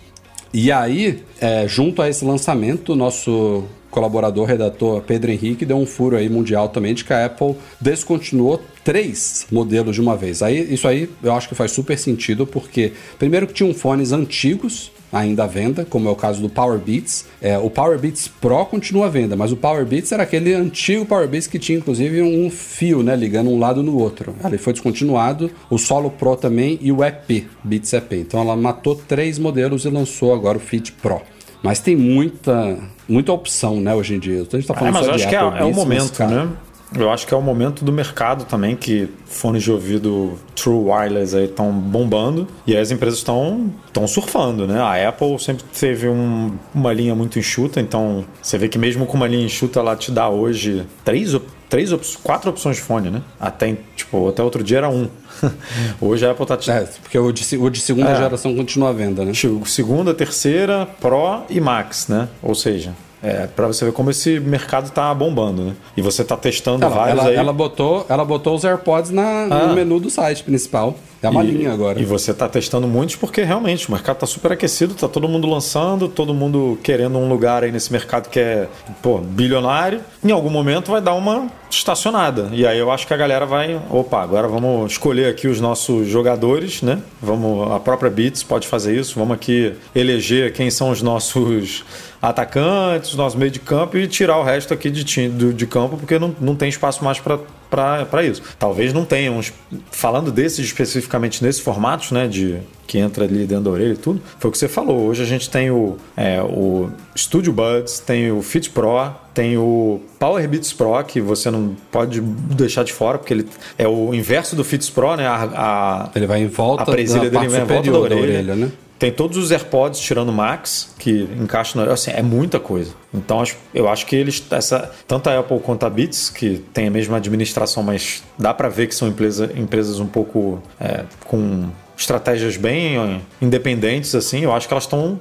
E 0.54 0.72
aí, 0.72 1.22
é, 1.38 1.68
junto 1.68 2.00
a 2.00 2.08
esse 2.08 2.24
lançamento, 2.24 2.96
nosso 2.96 3.64
colaborador, 3.94 4.46
redator 4.46 5.00
Pedro 5.02 5.30
Henrique 5.30 5.64
deu 5.64 5.76
um 5.76 5.86
furo 5.86 6.16
aí 6.16 6.28
mundial 6.28 6.68
também 6.68 6.92
de 6.92 7.04
que 7.04 7.12
a 7.12 7.26
Apple 7.26 7.54
descontinuou 7.80 8.60
três 8.82 9.46
modelos 9.50 9.94
de 9.94 10.00
uma 10.00 10.16
vez. 10.16 10.42
Aí 10.42 10.74
isso 10.74 10.88
aí 10.88 11.08
eu 11.22 11.32
acho 11.32 11.48
que 11.48 11.54
faz 11.54 11.70
super 11.70 11.96
sentido 11.96 12.44
porque 12.46 12.92
primeiro 13.18 13.46
que 13.46 13.54
tinham 13.54 13.72
fones 13.72 14.10
antigos 14.10 14.90
ainda 15.12 15.44
à 15.44 15.46
venda, 15.46 15.86
como 15.88 16.08
é 16.08 16.10
o 16.10 16.16
caso 16.16 16.42
do 16.42 16.48
Power 16.48 16.78
Beats. 16.78 17.26
É, 17.40 17.56
o 17.56 17.70
Power 17.70 17.96
Beats 17.98 18.26
Pro 18.26 18.66
continua 18.66 19.06
à 19.06 19.08
venda, 19.08 19.36
mas 19.36 19.52
o 19.52 19.56
Power 19.56 19.86
Beats 19.86 20.10
era 20.10 20.24
aquele 20.24 20.52
antigo 20.52 21.06
Power 21.06 21.28
Beats 21.28 21.46
que 21.46 21.58
tinha 21.58 21.78
inclusive 21.78 22.20
um 22.20 22.50
fio, 22.50 23.02
né, 23.02 23.14
ligando 23.14 23.48
um 23.48 23.58
lado 23.58 23.80
no 23.82 23.96
outro. 23.96 24.34
Ele 24.44 24.58
foi 24.58 24.72
descontinuado, 24.72 25.50
o 25.70 25.78
Solo 25.78 26.10
Pro 26.10 26.36
também 26.36 26.78
e 26.82 26.90
o 26.90 27.04
EP, 27.04 27.46
Beats 27.62 27.92
EP. 27.92 28.12
Então 28.14 28.40
ela 28.40 28.56
matou 28.56 28.96
três 28.96 29.38
modelos 29.38 29.84
e 29.84 29.88
lançou 29.88 30.34
agora 30.34 30.58
o 30.58 30.60
Fit 30.60 30.90
Pro. 30.92 31.22
Mas 31.64 31.80
tem 31.80 31.96
muita, 31.96 32.78
muita 33.08 33.32
opção, 33.32 33.80
né, 33.80 33.94
hoje 33.94 34.14
em 34.14 34.18
dia. 34.18 34.42
A 34.52 34.56
gente 34.56 34.66
tá 34.68 34.74
É, 34.74 34.76
falando 34.76 34.92
mas 34.94 35.04
só 35.06 35.10
eu 35.10 35.14
acho 35.16 35.28
que 35.28 35.34
é, 35.34 35.38
é 35.38 35.42
o 35.42 35.66
mas, 35.68 35.76
momento, 35.76 36.12
cara, 36.18 36.44
né? 36.44 36.48
Eu 36.96 37.10
acho 37.10 37.26
que 37.26 37.34
é 37.34 37.36
o 37.36 37.42
momento 37.42 37.84
do 37.84 37.90
mercado 37.90 38.44
também 38.44 38.76
que 38.76 39.08
fones 39.26 39.64
de 39.64 39.72
ouvido 39.72 40.34
True 40.54 40.76
Wireless 40.90 41.34
aí 41.36 41.46
estão 41.46 41.72
bombando 41.72 42.46
e 42.64 42.76
as 42.76 42.92
empresas 42.92 43.18
estão 43.18 43.72
estão 43.86 44.06
surfando, 44.06 44.64
né? 44.64 44.78
A 44.80 45.08
Apple 45.08 45.36
sempre 45.40 45.64
teve 45.76 46.06
um- 46.08 46.52
uma 46.72 46.92
linha 46.92 47.12
muito 47.14 47.36
enxuta, 47.36 47.80
então 47.80 48.24
você 48.40 48.56
vê 48.58 48.68
que 48.68 48.78
mesmo 48.78 49.06
com 49.06 49.16
uma 49.16 49.26
linha 49.26 49.44
enxuta 49.44 49.80
ela 49.80 49.96
te 49.96 50.12
dá 50.12 50.28
hoje 50.28 50.84
três 51.04 51.34
três 51.74 51.90
quatro 52.22 52.50
opções 52.50 52.76
de 52.76 52.82
fone, 52.82 53.10
né? 53.10 53.20
Até 53.40 53.76
tipo 53.96 54.28
até 54.28 54.40
outro 54.44 54.62
dia 54.62 54.78
era 54.78 54.88
um. 54.88 55.08
hoje 56.00 56.24
a 56.24 56.30
Apple 56.30 56.46
tá 56.46 56.56
É, 56.68 56.80
porque 57.02 57.18
o 57.18 57.32
de, 57.32 57.56
o 57.56 57.68
de 57.68 57.80
segunda 57.80 58.10
É. 58.10 58.16
geração 58.16 58.54
continua 58.54 58.90
à 58.90 58.92
venda, 58.92 59.24
né? 59.24 59.32
Tipo, 59.32 59.68
segunda, 59.68 60.14
terceira, 60.14 60.86
Pro 61.00 61.42
e 61.50 61.60
Max, 61.60 62.06
né? 62.06 62.28
Ou 62.40 62.54
seja, 62.54 62.92
é, 63.24 63.46
para 63.46 63.66
você 63.66 63.86
ver 63.86 63.92
como 63.92 64.10
esse 64.10 64.38
mercado 64.38 64.90
tá 64.90 65.12
bombando, 65.14 65.62
né? 65.62 65.72
E 65.96 66.02
você 66.02 66.22
tá 66.22 66.36
testando 66.36 66.84
Ela, 66.84 66.94
vários 66.94 67.18
ela, 67.20 67.30
aí. 67.30 67.36
ela 67.36 67.52
botou, 67.52 68.04
ela 68.08 68.24
botou 68.24 68.54
os 68.54 68.64
AirPods 68.64 69.10
na, 69.10 69.48
Ah. 69.50 69.66
no 69.66 69.74
menu 69.74 69.98
do 69.98 70.10
site 70.10 70.44
principal. 70.44 70.94
É 71.22 71.28
uma 71.30 71.42
e, 71.42 71.46
linha 71.52 71.72
agora. 71.72 71.98
E 71.98 72.04
você 72.04 72.34
tá 72.34 72.46
testando 72.46 72.86
muitos 72.86 73.16
porque 73.16 73.40
realmente 73.42 73.88
o 73.88 73.92
mercado 73.92 74.18
tá 74.18 74.26
super 74.26 74.52
aquecido, 74.52 74.92
tá 74.92 75.08
todo 75.08 75.26
mundo 75.26 75.48
lançando, 75.48 76.06
todo 76.06 76.34
mundo 76.34 76.78
querendo 76.82 77.16
um 77.16 77.26
lugar 77.30 77.64
aí 77.64 77.72
nesse 77.72 77.90
mercado 77.90 78.28
que 78.28 78.38
é, 78.38 78.68
pô, 79.00 79.16
bilionário. 79.16 80.00
Em 80.22 80.30
algum 80.30 80.50
momento 80.50 80.90
vai 80.90 81.00
dar 81.00 81.14
uma 81.14 81.46
estacionada. 81.70 82.50
E 82.52 82.66
aí 82.66 82.78
eu 82.78 82.90
acho 82.90 83.06
que 83.06 83.14
a 83.14 83.16
galera 83.16 83.46
vai, 83.46 83.80
opa, 83.90 84.22
agora 84.22 84.46
vamos 84.46 84.92
escolher 84.92 85.28
aqui 85.28 85.48
os 85.48 85.60
nossos 85.62 86.06
jogadores, 86.08 86.82
né? 86.82 86.98
Vamos, 87.22 87.72
a 87.72 87.80
própria 87.80 88.10
Beats 88.10 88.42
pode 88.42 88.68
fazer 88.68 88.94
isso. 88.94 89.18
Vamos 89.18 89.34
aqui 89.34 89.72
eleger 89.94 90.52
quem 90.52 90.70
são 90.70 90.90
os 90.90 91.00
nossos 91.00 91.84
atacantes, 92.28 93.14
nosso 93.14 93.36
meio 93.38 93.50
de 93.50 93.60
campo 93.60 93.96
e 93.98 94.06
tirar 94.06 94.38
o 94.38 94.42
resto 94.42 94.72
aqui 94.74 94.90
de, 94.90 95.28
do- 95.28 95.52
de 95.52 95.66
campo 95.66 95.96
porque 95.96 96.18
não, 96.18 96.34
não 96.40 96.54
tem 96.56 96.68
espaço 96.68 97.04
mais 97.04 97.18
para 97.20 98.22
isso. 98.24 98.42
Talvez 98.58 98.92
não 98.92 99.04
tenha 99.04 99.30
uns. 99.30 99.52
Falando 99.90 100.30
desses 100.32 100.64
especificamente 100.64 101.42
nesses 101.42 101.60
formatos, 101.60 102.10
né? 102.12 102.26
De 102.26 102.58
que 102.86 102.98
entra 102.98 103.24
ali 103.24 103.46
dentro 103.46 103.64
da 103.64 103.70
orelha 103.70 103.94
e 103.94 103.96
tudo, 103.96 104.20
foi 104.38 104.48
o 104.50 104.52
que 104.52 104.58
você 104.58 104.68
falou. 104.68 105.06
Hoje 105.06 105.22
a 105.22 105.26
gente 105.26 105.48
tem 105.48 105.70
o, 105.70 105.96
é, 106.16 106.42
o 106.42 106.90
Studio 107.16 107.50
Buds, 107.52 107.98
tem 107.98 108.30
o 108.30 108.42
Fit 108.42 108.68
Pro, 108.70 109.10
tem 109.32 109.56
o 109.56 110.00
Power 110.18 110.46
Beats 110.48 110.72
Pro, 110.74 111.02
que 111.02 111.18
você 111.20 111.50
não 111.50 111.74
pode 111.90 112.20
deixar 112.20 112.84
de 112.84 112.92
fora, 112.92 113.16
porque 113.18 113.32
ele 113.32 113.48
é 113.78 113.88
o 113.88 114.12
inverso 114.14 114.54
do 114.54 114.62
Fit 114.62 114.92
Pro, 114.92 115.16
né? 115.16 115.26
A, 115.26 115.44
a, 115.54 116.10
Ele 116.14 116.26
vai 116.26 116.42
em 116.42 116.46
volta 116.46 116.82
a 116.82 116.86
presilha 116.86 117.30
da 117.30 117.40
dele 117.40 117.52
vai 117.52 117.62
em 117.62 117.64
volta 117.64 117.74
superior 117.90 118.08
da 118.08 118.16
orelha. 118.16 118.54
né? 118.54 118.70
Tem 119.04 119.12
todos 119.12 119.36
os 119.36 119.50
AirPods 119.50 120.00
tirando 120.00 120.30
o 120.30 120.32
Max, 120.32 120.94
que 120.98 121.28
encaixa 121.38 121.78
no. 121.78 121.92
Assim, 121.92 122.10
é 122.10 122.22
muita 122.22 122.58
coisa. 122.58 122.94
Então 123.12 123.44
eu 123.74 123.86
acho 123.86 124.06
que 124.06 124.16
eles. 124.16 124.42
Essa, 124.50 124.92
tanto 125.06 125.28
a 125.28 125.40
Apple 125.40 125.60
quanto 125.60 125.84
a 125.84 125.90
Beats, 125.90 126.30
que 126.30 126.64
tem 126.72 126.86
a 126.86 126.90
mesma 126.90 127.18
administração, 127.18 127.82
mas 127.82 128.22
dá 128.38 128.54
para 128.54 128.70
ver 128.70 128.86
que 128.86 128.94
são 128.94 129.06
empresa, 129.06 129.52
empresas 129.56 130.00
um 130.00 130.06
pouco 130.06 130.58
é, 130.80 131.04
com 131.26 131.68
estratégias 131.94 132.56
bem 132.56 133.20
independentes, 133.42 134.14
assim. 134.14 134.40
Eu 134.40 134.54
acho 134.54 134.66
que 134.66 134.72
elas 134.72 134.84
estão. 134.84 135.20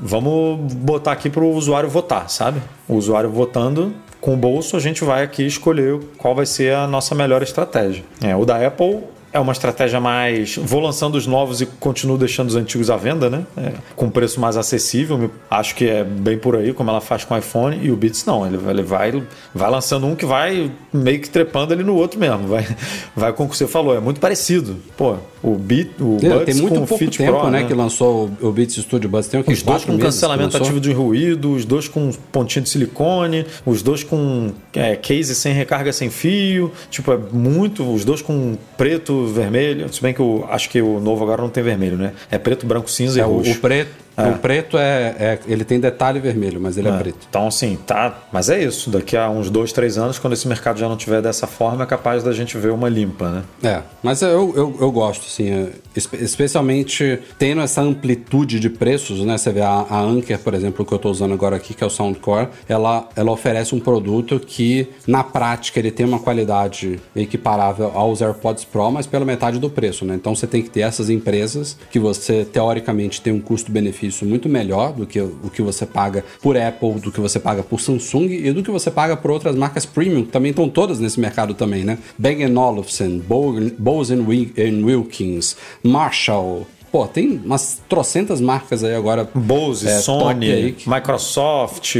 Vamos 0.00 0.72
botar 0.72 1.12
aqui 1.12 1.28
para 1.28 1.44
o 1.44 1.52
usuário 1.52 1.90
votar, 1.90 2.30
sabe? 2.30 2.62
O 2.88 2.94
usuário 2.94 3.28
votando. 3.28 3.94
Com 4.22 4.32
o 4.32 4.36
bolso, 4.38 4.74
a 4.74 4.80
gente 4.80 5.04
vai 5.04 5.22
aqui 5.22 5.46
escolher 5.46 6.00
qual 6.16 6.34
vai 6.34 6.46
ser 6.46 6.74
a 6.74 6.86
nossa 6.86 7.14
melhor 7.14 7.42
estratégia. 7.42 8.02
É, 8.22 8.34
o 8.34 8.46
da 8.46 8.66
Apple 8.66 9.02
é 9.32 9.38
uma 9.40 9.52
estratégia 9.52 10.00
mais. 10.00 10.56
Vou 10.56 10.80
lançando 10.80 11.14
os 11.16 11.26
novos 11.26 11.60
e 11.60 11.66
continuo 11.66 12.16
deixando 12.18 12.48
os 12.48 12.56
antigos 12.56 12.90
à 12.90 12.96
venda, 12.96 13.28
né? 13.28 13.44
É, 13.56 13.72
com 13.96 14.08
preço 14.10 14.40
mais 14.40 14.56
acessível. 14.56 15.30
Acho 15.50 15.74
que 15.74 15.86
é 15.88 16.02
bem 16.04 16.38
por 16.38 16.56
aí, 16.56 16.72
como 16.72 16.90
ela 16.90 17.00
faz 17.00 17.24
com 17.24 17.34
o 17.34 17.38
iPhone. 17.38 17.78
E 17.82 17.90
o 17.90 17.96
Beats 17.96 18.24
não. 18.24 18.46
Ele, 18.46 18.56
vai- 18.56 18.72
ele 18.74 18.82
vai, 18.82 19.22
vai 19.54 19.70
lançando 19.70 20.06
um 20.06 20.14
que 20.14 20.24
vai 20.26 20.70
meio 20.92 21.20
que 21.20 21.28
trepando 21.28 21.72
ali 21.72 21.82
no 21.84 21.94
outro 21.94 22.18
mesmo. 22.18 22.46
Vai, 22.48 22.66
vai 23.16 23.32
com 23.32 23.44
o 23.44 23.48
que 23.48 23.56
você 23.56 23.66
falou. 23.66 23.94
É 23.96 24.00
muito 24.00 24.20
parecido. 24.20 24.76
Pô, 24.96 25.16
o 25.42 25.54
Beat, 25.54 25.88
o 26.00 26.16
É, 26.22 26.28
Buds 26.30 26.44
tem 26.46 26.54
muito 26.56 26.80
com 26.80 26.86
pouco 26.86 27.04
Fit 27.04 27.18
tempo, 27.18 27.38
Pro, 27.38 27.50
né, 27.50 27.64
que 27.64 27.74
lançou 27.74 28.30
o, 28.40 28.48
o 28.48 28.52
Beats 28.52 28.76
Studio 28.76 29.08
Buds. 29.08 29.28
Tem 29.28 29.40
o 29.40 29.44
que? 29.44 29.52
os 29.52 29.62
dois 29.62 29.84
com 29.84 29.98
cancelamento 29.98 30.56
ativo 30.56 30.80
de 30.80 30.92
ruído, 30.92 31.52
os 31.52 31.64
dois 31.64 31.86
com 31.88 32.10
pontinho 32.32 32.62
de 32.62 32.68
silicone, 32.70 33.46
os 33.64 33.82
dois 33.82 34.02
com 34.02 34.50
é, 34.74 34.96
case 34.96 35.34
sem 35.34 35.52
recarga 35.52 35.92
sem 35.92 36.10
fio. 36.10 36.72
Tipo, 36.90 37.12
é 37.12 37.18
muito. 37.32 37.88
Os 37.92 38.04
dois 38.04 38.22
com 38.22 38.56
preto, 38.76 39.17
vermelho. 39.26 39.92
Se 39.92 40.00
bem 40.00 40.14
que 40.14 40.20
eu 40.20 40.46
acho 40.50 40.68
que 40.70 40.80
o 40.80 41.00
novo 41.00 41.22
agora 41.24 41.42
não 41.42 41.50
tem 41.50 41.62
vermelho, 41.62 41.96
né? 41.96 42.12
É 42.30 42.38
preto, 42.38 42.66
branco, 42.66 42.90
cinza 42.90 43.18
É, 43.20 43.22
e 43.22 43.26
roxo. 43.26 43.50
o 43.52 43.56
preto, 43.56 43.90
É. 44.26 44.28
o 44.30 44.38
preto 44.38 44.76
é, 44.78 45.14
é- 45.18 45.38
Ele 45.46 45.64
tem 45.64 45.78
detalhe 45.80 46.18
vermelho, 46.20 46.60
mas 46.60 46.76
ele 46.76 46.88
é, 46.88 46.92
É. 46.92 46.96
preto. 46.98 47.26
Então, 47.28 47.46
assim, 47.46 47.78
tá. 47.86 48.18
Mas 48.32 48.48
é 48.50 48.62
isso. 48.62 48.90
Daqui 48.90 49.16
a 49.16 49.28
uns 49.30 49.48
dois, 49.50 49.72
três 49.72 49.96
anos, 49.98 50.18
quando 50.18 50.32
esse 50.32 50.46
mercado 50.48 50.78
já 50.78 50.88
não 50.88 50.96
tiver 50.96 51.22
dessa 51.22 51.46
forma, 51.46 51.84
é 51.84 51.86
capaz 51.86 52.22
da 52.22 52.32
gente 52.32 52.56
ver 52.58 52.72
uma 52.72 52.88
limpa, 52.88 53.30
né? 53.30 53.42
É, 53.62 53.82
mas 54.02 54.20
eu, 54.22 54.52
eu, 54.56 54.76
eu 54.80 54.90
gosto, 54.92 55.26
assim, 55.26 55.50
é, 55.50 55.68
espe- 55.96 56.16
especialmente 56.22 57.18
tendo 57.38 57.60
essa 57.60 57.80
amplitude 57.80 58.58
de 58.60 58.68
preços, 58.70 59.20
né? 59.24 59.36
Você 59.38 59.52
vê 59.52 59.60
a, 59.60 59.68
a 59.88 60.00
Anker, 60.00 60.38
por 60.40 60.54
exemplo, 60.54 60.84
que 60.84 60.92
eu 60.92 60.98
tô 60.98 61.10
usando 61.10 61.32
agora 61.34 61.56
aqui, 61.56 61.74
que 61.74 61.84
é 61.84 61.86
o 61.86 61.90
Soundcore, 61.90 62.48
ela, 62.68 63.08
ela 63.14 63.30
oferece 63.30 63.74
um 63.74 63.80
produto 63.80 64.40
que, 64.40 64.88
na 65.06 65.22
prática, 65.22 65.78
ele 65.78 65.90
tem 65.90 66.04
uma 66.06 66.18
qualidade 66.18 66.98
equiparável 67.14 67.92
aos 67.94 68.20
AirPods 68.22 68.64
Pro, 68.64 68.90
mas 68.90 69.06
pela 69.06 69.24
metade 69.24 69.58
do 69.58 69.68
preço, 69.70 70.04
né? 70.04 70.14
Então 70.14 70.34
você 70.34 70.46
tem 70.46 70.62
que 70.62 70.70
ter 70.70 70.80
essas 70.80 71.10
empresas 71.10 71.76
que 71.90 71.98
você, 71.98 72.44
teoricamente, 72.44 73.20
tem 73.20 73.32
um 73.32 73.40
custo-benefício 73.40 74.07
muito 74.22 74.48
melhor 74.48 74.92
do 74.92 75.06
que 75.06 75.20
o 75.20 75.50
que 75.52 75.62
você 75.62 75.84
paga 75.86 76.24
por 76.42 76.56
Apple, 76.56 76.94
do 77.00 77.10
que 77.12 77.20
você 77.20 77.38
paga 77.38 77.62
por 77.62 77.80
Samsung 77.80 78.26
e 78.30 78.52
do 78.52 78.62
que 78.62 78.70
você 78.70 78.90
paga 78.90 79.16
por 79.16 79.30
outras 79.30 79.54
marcas 79.54 79.84
premium, 79.86 80.22
que 80.24 80.30
também 80.32 80.50
estão 80.50 80.68
todas 80.68 80.98
nesse 81.00 81.18
mercado 81.20 81.54
também, 81.54 81.84
né? 81.84 81.98
Bang 82.18 82.44
Olufsen, 82.56 83.18
Bo- 83.18 83.54
Bose 83.78 84.14
Wilkins, 84.14 85.56
Marshall. 85.82 86.66
Pô, 86.90 87.06
tem 87.06 87.38
umas 87.44 87.82
trocentas 87.86 88.40
marcas 88.40 88.82
aí 88.82 88.94
agora. 88.94 89.28
Bose, 89.34 89.86
é, 89.86 89.98
Sony, 89.98 90.50
aí 90.50 90.72
que- 90.72 90.88
Microsoft, 90.88 91.96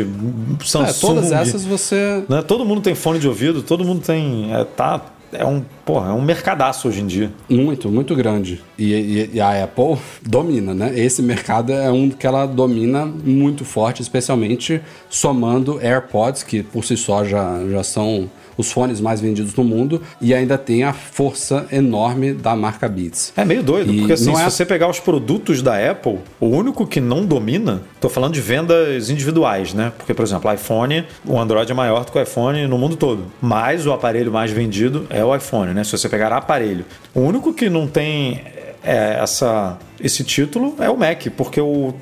Samsung. 0.65 0.89
É, 0.89 0.93
todas 0.95 1.33
essas 1.33 1.65
você. 1.65 2.25
Né? 2.29 2.41
Todo 2.41 2.65
mundo 2.65 2.81
tem 2.81 2.95
fone 2.95 3.19
de 3.19 3.29
ouvido, 3.29 3.63
todo 3.63 3.85
mundo 3.85 4.01
tem. 4.01 4.51
É, 4.55 4.65
tá, 4.65 5.03
é 5.33 5.45
um, 5.45 5.63
porra, 5.85 6.11
é 6.11 6.13
um 6.13 6.23
mercadaço 6.23 6.89
hoje 6.89 7.01
em 7.01 7.07
dia. 7.07 7.31
Muito, 7.49 7.89
muito 7.91 8.15
grande. 8.15 8.61
E, 8.79 8.93
e- 8.95 9.31
e 9.35 9.41
a 9.41 9.65
Apple 9.65 9.97
domina, 10.23 10.73
né? 10.75 10.93
Esse 10.99 11.23
mercado 11.23 11.73
é 11.73 11.91
um 11.91 12.09
que 12.11 12.27
ela 12.27 12.47
domina 12.47 13.05
muito 13.07 13.65
forte, 13.65 14.01
especialmente 14.03 14.81
somando 15.11 15.79
AirPods, 15.81 16.43
que 16.43 16.63
por 16.63 16.85
si 16.85 16.97
só 16.97 17.25
já, 17.25 17.61
já 17.71 17.83
são 17.83 18.31
os 18.59 18.71
fones 18.71 19.01
mais 19.01 19.21
vendidos 19.21 19.55
no 19.55 19.65
mundo, 19.65 20.03
e 20.21 20.35
ainda 20.35 20.59
tem 20.59 20.83
a 20.85 20.93
força 20.93 21.67
enorme 21.73 22.35
da 22.35 22.55
marca 22.55 22.87
Beats. 22.89 23.33
É 23.37 23.45
meio 23.45 23.63
doido, 23.63 23.91
E 23.93 23.99
porque 24.01 24.13
assim, 24.13 24.27
não 24.27 24.35
se 24.37 24.43
é- 24.43 24.51
você 24.51 24.67
pegar 24.67 24.89
os 24.91 25.01
produtos 25.01 25.63
da 25.63 25.77
Apple, 25.91 26.19
o 26.39 26.47
único 26.49 26.87
que 26.87 27.01
não 27.01 27.25
domina, 27.25 27.83
tô 28.01 28.09
falando 28.09 28.35
de 28.35 28.41
vendas 28.41 29.09
individuais, 29.09 29.73
né? 29.73 29.93
Porque, 29.97 30.13
por 30.13 30.25
exemplo, 30.25 30.53
iPhone, 30.53 31.05
o 31.25 31.39
Android 31.39 31.71
é 31.71 31.75
maior 31.75 32.05
do 32.05 32.13
que 32.13 32.19
o 32.19 32.23
iPhone 32.23 32.67
no 32.67 32.77
mundo 32.77 32.97
todo. 32.97 33.25
Mas 33.41 33.87
o 33.87 33.93
aparelho 33.93 34.31
mais 34.33 34.51
vendido 34.51 35.07
é 35.09 35.25
o 35.25 35.35
iPhone, 35.35 35.73
né? 35.73 35.85
Se 35.85 35.93
você 35.93 36.09
pegar 36.09 36.33
aparelho. 36.33 36.85
O 37.15 37.21
único 37.21 37.55
que 37.55 37.71
não 37.71 37.87
tem 37.87 38.43
é, 38.83 39.19
essa, 39.21 39.79
esse 40.01 40.25
título 40.25 40.75
é 40.79 40.89
o 40.91 40.97
Mac, 40.97 41.27
porque 41.37 41.61
o 41.61 41.95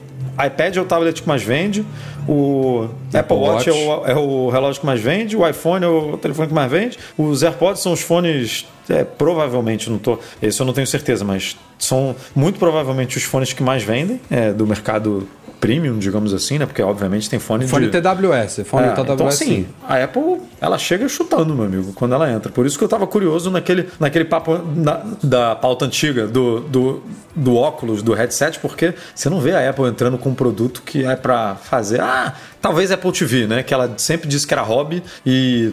iPad 0.44 0.76
é 0.76 0.80
o 0.80 0.84
tablet 0.84 1.22
que 1.22 1.28
mais 1.28 1.42
vende, 1.42 1.84
o 2.28 2.88
Apple, 3.14 3.36
Watch, 3.36 3.70
Watch. 3.70 3.70
É, 3.70 3.72
o, 3.72 4.06
é 4.06 4.14
o 4.16 4.48
relógio 4.50 4.80
que 4.80 4.86
mais 4.86 5.00
vende, 5.00 5.36
o 5.36 5.48
iPhone 5.48 5.84
é 5.84 5.88
o 5.88 6.16
telefone 6.16 6.48
que 6.48 6.54
mais 6.54 6.70
vende, 6.70 6.98
os 7.16 7.42
AirPods 7.42 7.82
são 7.82 7.92
os 7.92 8.00
fones, 8.00 8.66
é, 8.88 9.04
provavelmente, 9.04 9.88
não 9.88 9.98
tô, 9.98 10.18
esse 10.42 10.60
eu 10.60 10.66
não 10.66 10.72
tenho 10.72 10.86
certeza, 10.86 11.24
mas 11.24 11.56
são 11.78 12.14
muito 12.34 12.58
provavelmente 12.58 13.16
os 13.16 13.22
fones 13.22 13.52
que 13.52 13.62
mais 13.62 13.82
vendem 13.82 14.20
é, 14.30 14.52
do 14.52 14.66
mercado 14.66 15.28
premium, 15.60 15.98
digamos 15.98 16.32
assim, 16.34 16.58
né? 16.58 16.66
Porque 16.66 16.82
obviamente 16.82 17.28
tem 17.30 17.38
fone, 17.38 17.66
Fone 17.66 17.88
de... 17.90 18.00
TWS, 18.00 18.60
fone 18.66 18.86
É, 18.88 18.90
TWS. 18.92 19.10
então 19.12 19.26
assim, 19.26 19.66
a 19.88 20.02
Apple, 20.04 20.40
ela 20.60 20.78
chega 20.78 21.08
chutando, 21.08 21.54
meu 21.54 21.64
amigo, 21.64 21.92
quando 21.94 22.14
ela 22.14 22.30
entra. 22.30 22.52
Por 22.52 22.66
isso 22.66 22.78
que 22.78 22.84
eu 22.84 22.88
tava 22.88 23.06
curioso 23.06 23.50
naquele, 23.50 23.88
naquele 23.98 24.24
papo 24.24 24.58
na- 24.76 25.02
da 25.22 25.54
pauta 25.56 25.84
antiga 25.84 26.26
do, 26.26 26.60
do, 26.60 27.02
do 27.34 27.56
óculos, 27.56 28.02
do 28.02 28.12
headset, 28.12 28.58
porque 28.60 28.94
você 29.14 29.28
não 29.28 29.40
vê 29.40 29.52
a 29.52 29.70
Apple 29.70 29.86
entrando 29.86 30.18
com 30.18 30.30
um 30.30 30.34
produto 30.34 30.82
que 30.84 31.04
é 31.04 31.16
pra 31.16 31.54
fazer, 31.56 32.00
ah, 32.00 32.34
talvez 32.60 32.90
Apple 32.92 33.12
TV, 33.12 33.46
né? 33.46 33.62
Que 33.62 33.72
ela 33.74 33.94
sempre 33.96 34.28
disse 34.28 34.46
que 34.46 34.52
era 34.54 34.62
hobby 34.62 35.02
e 35.24 35.72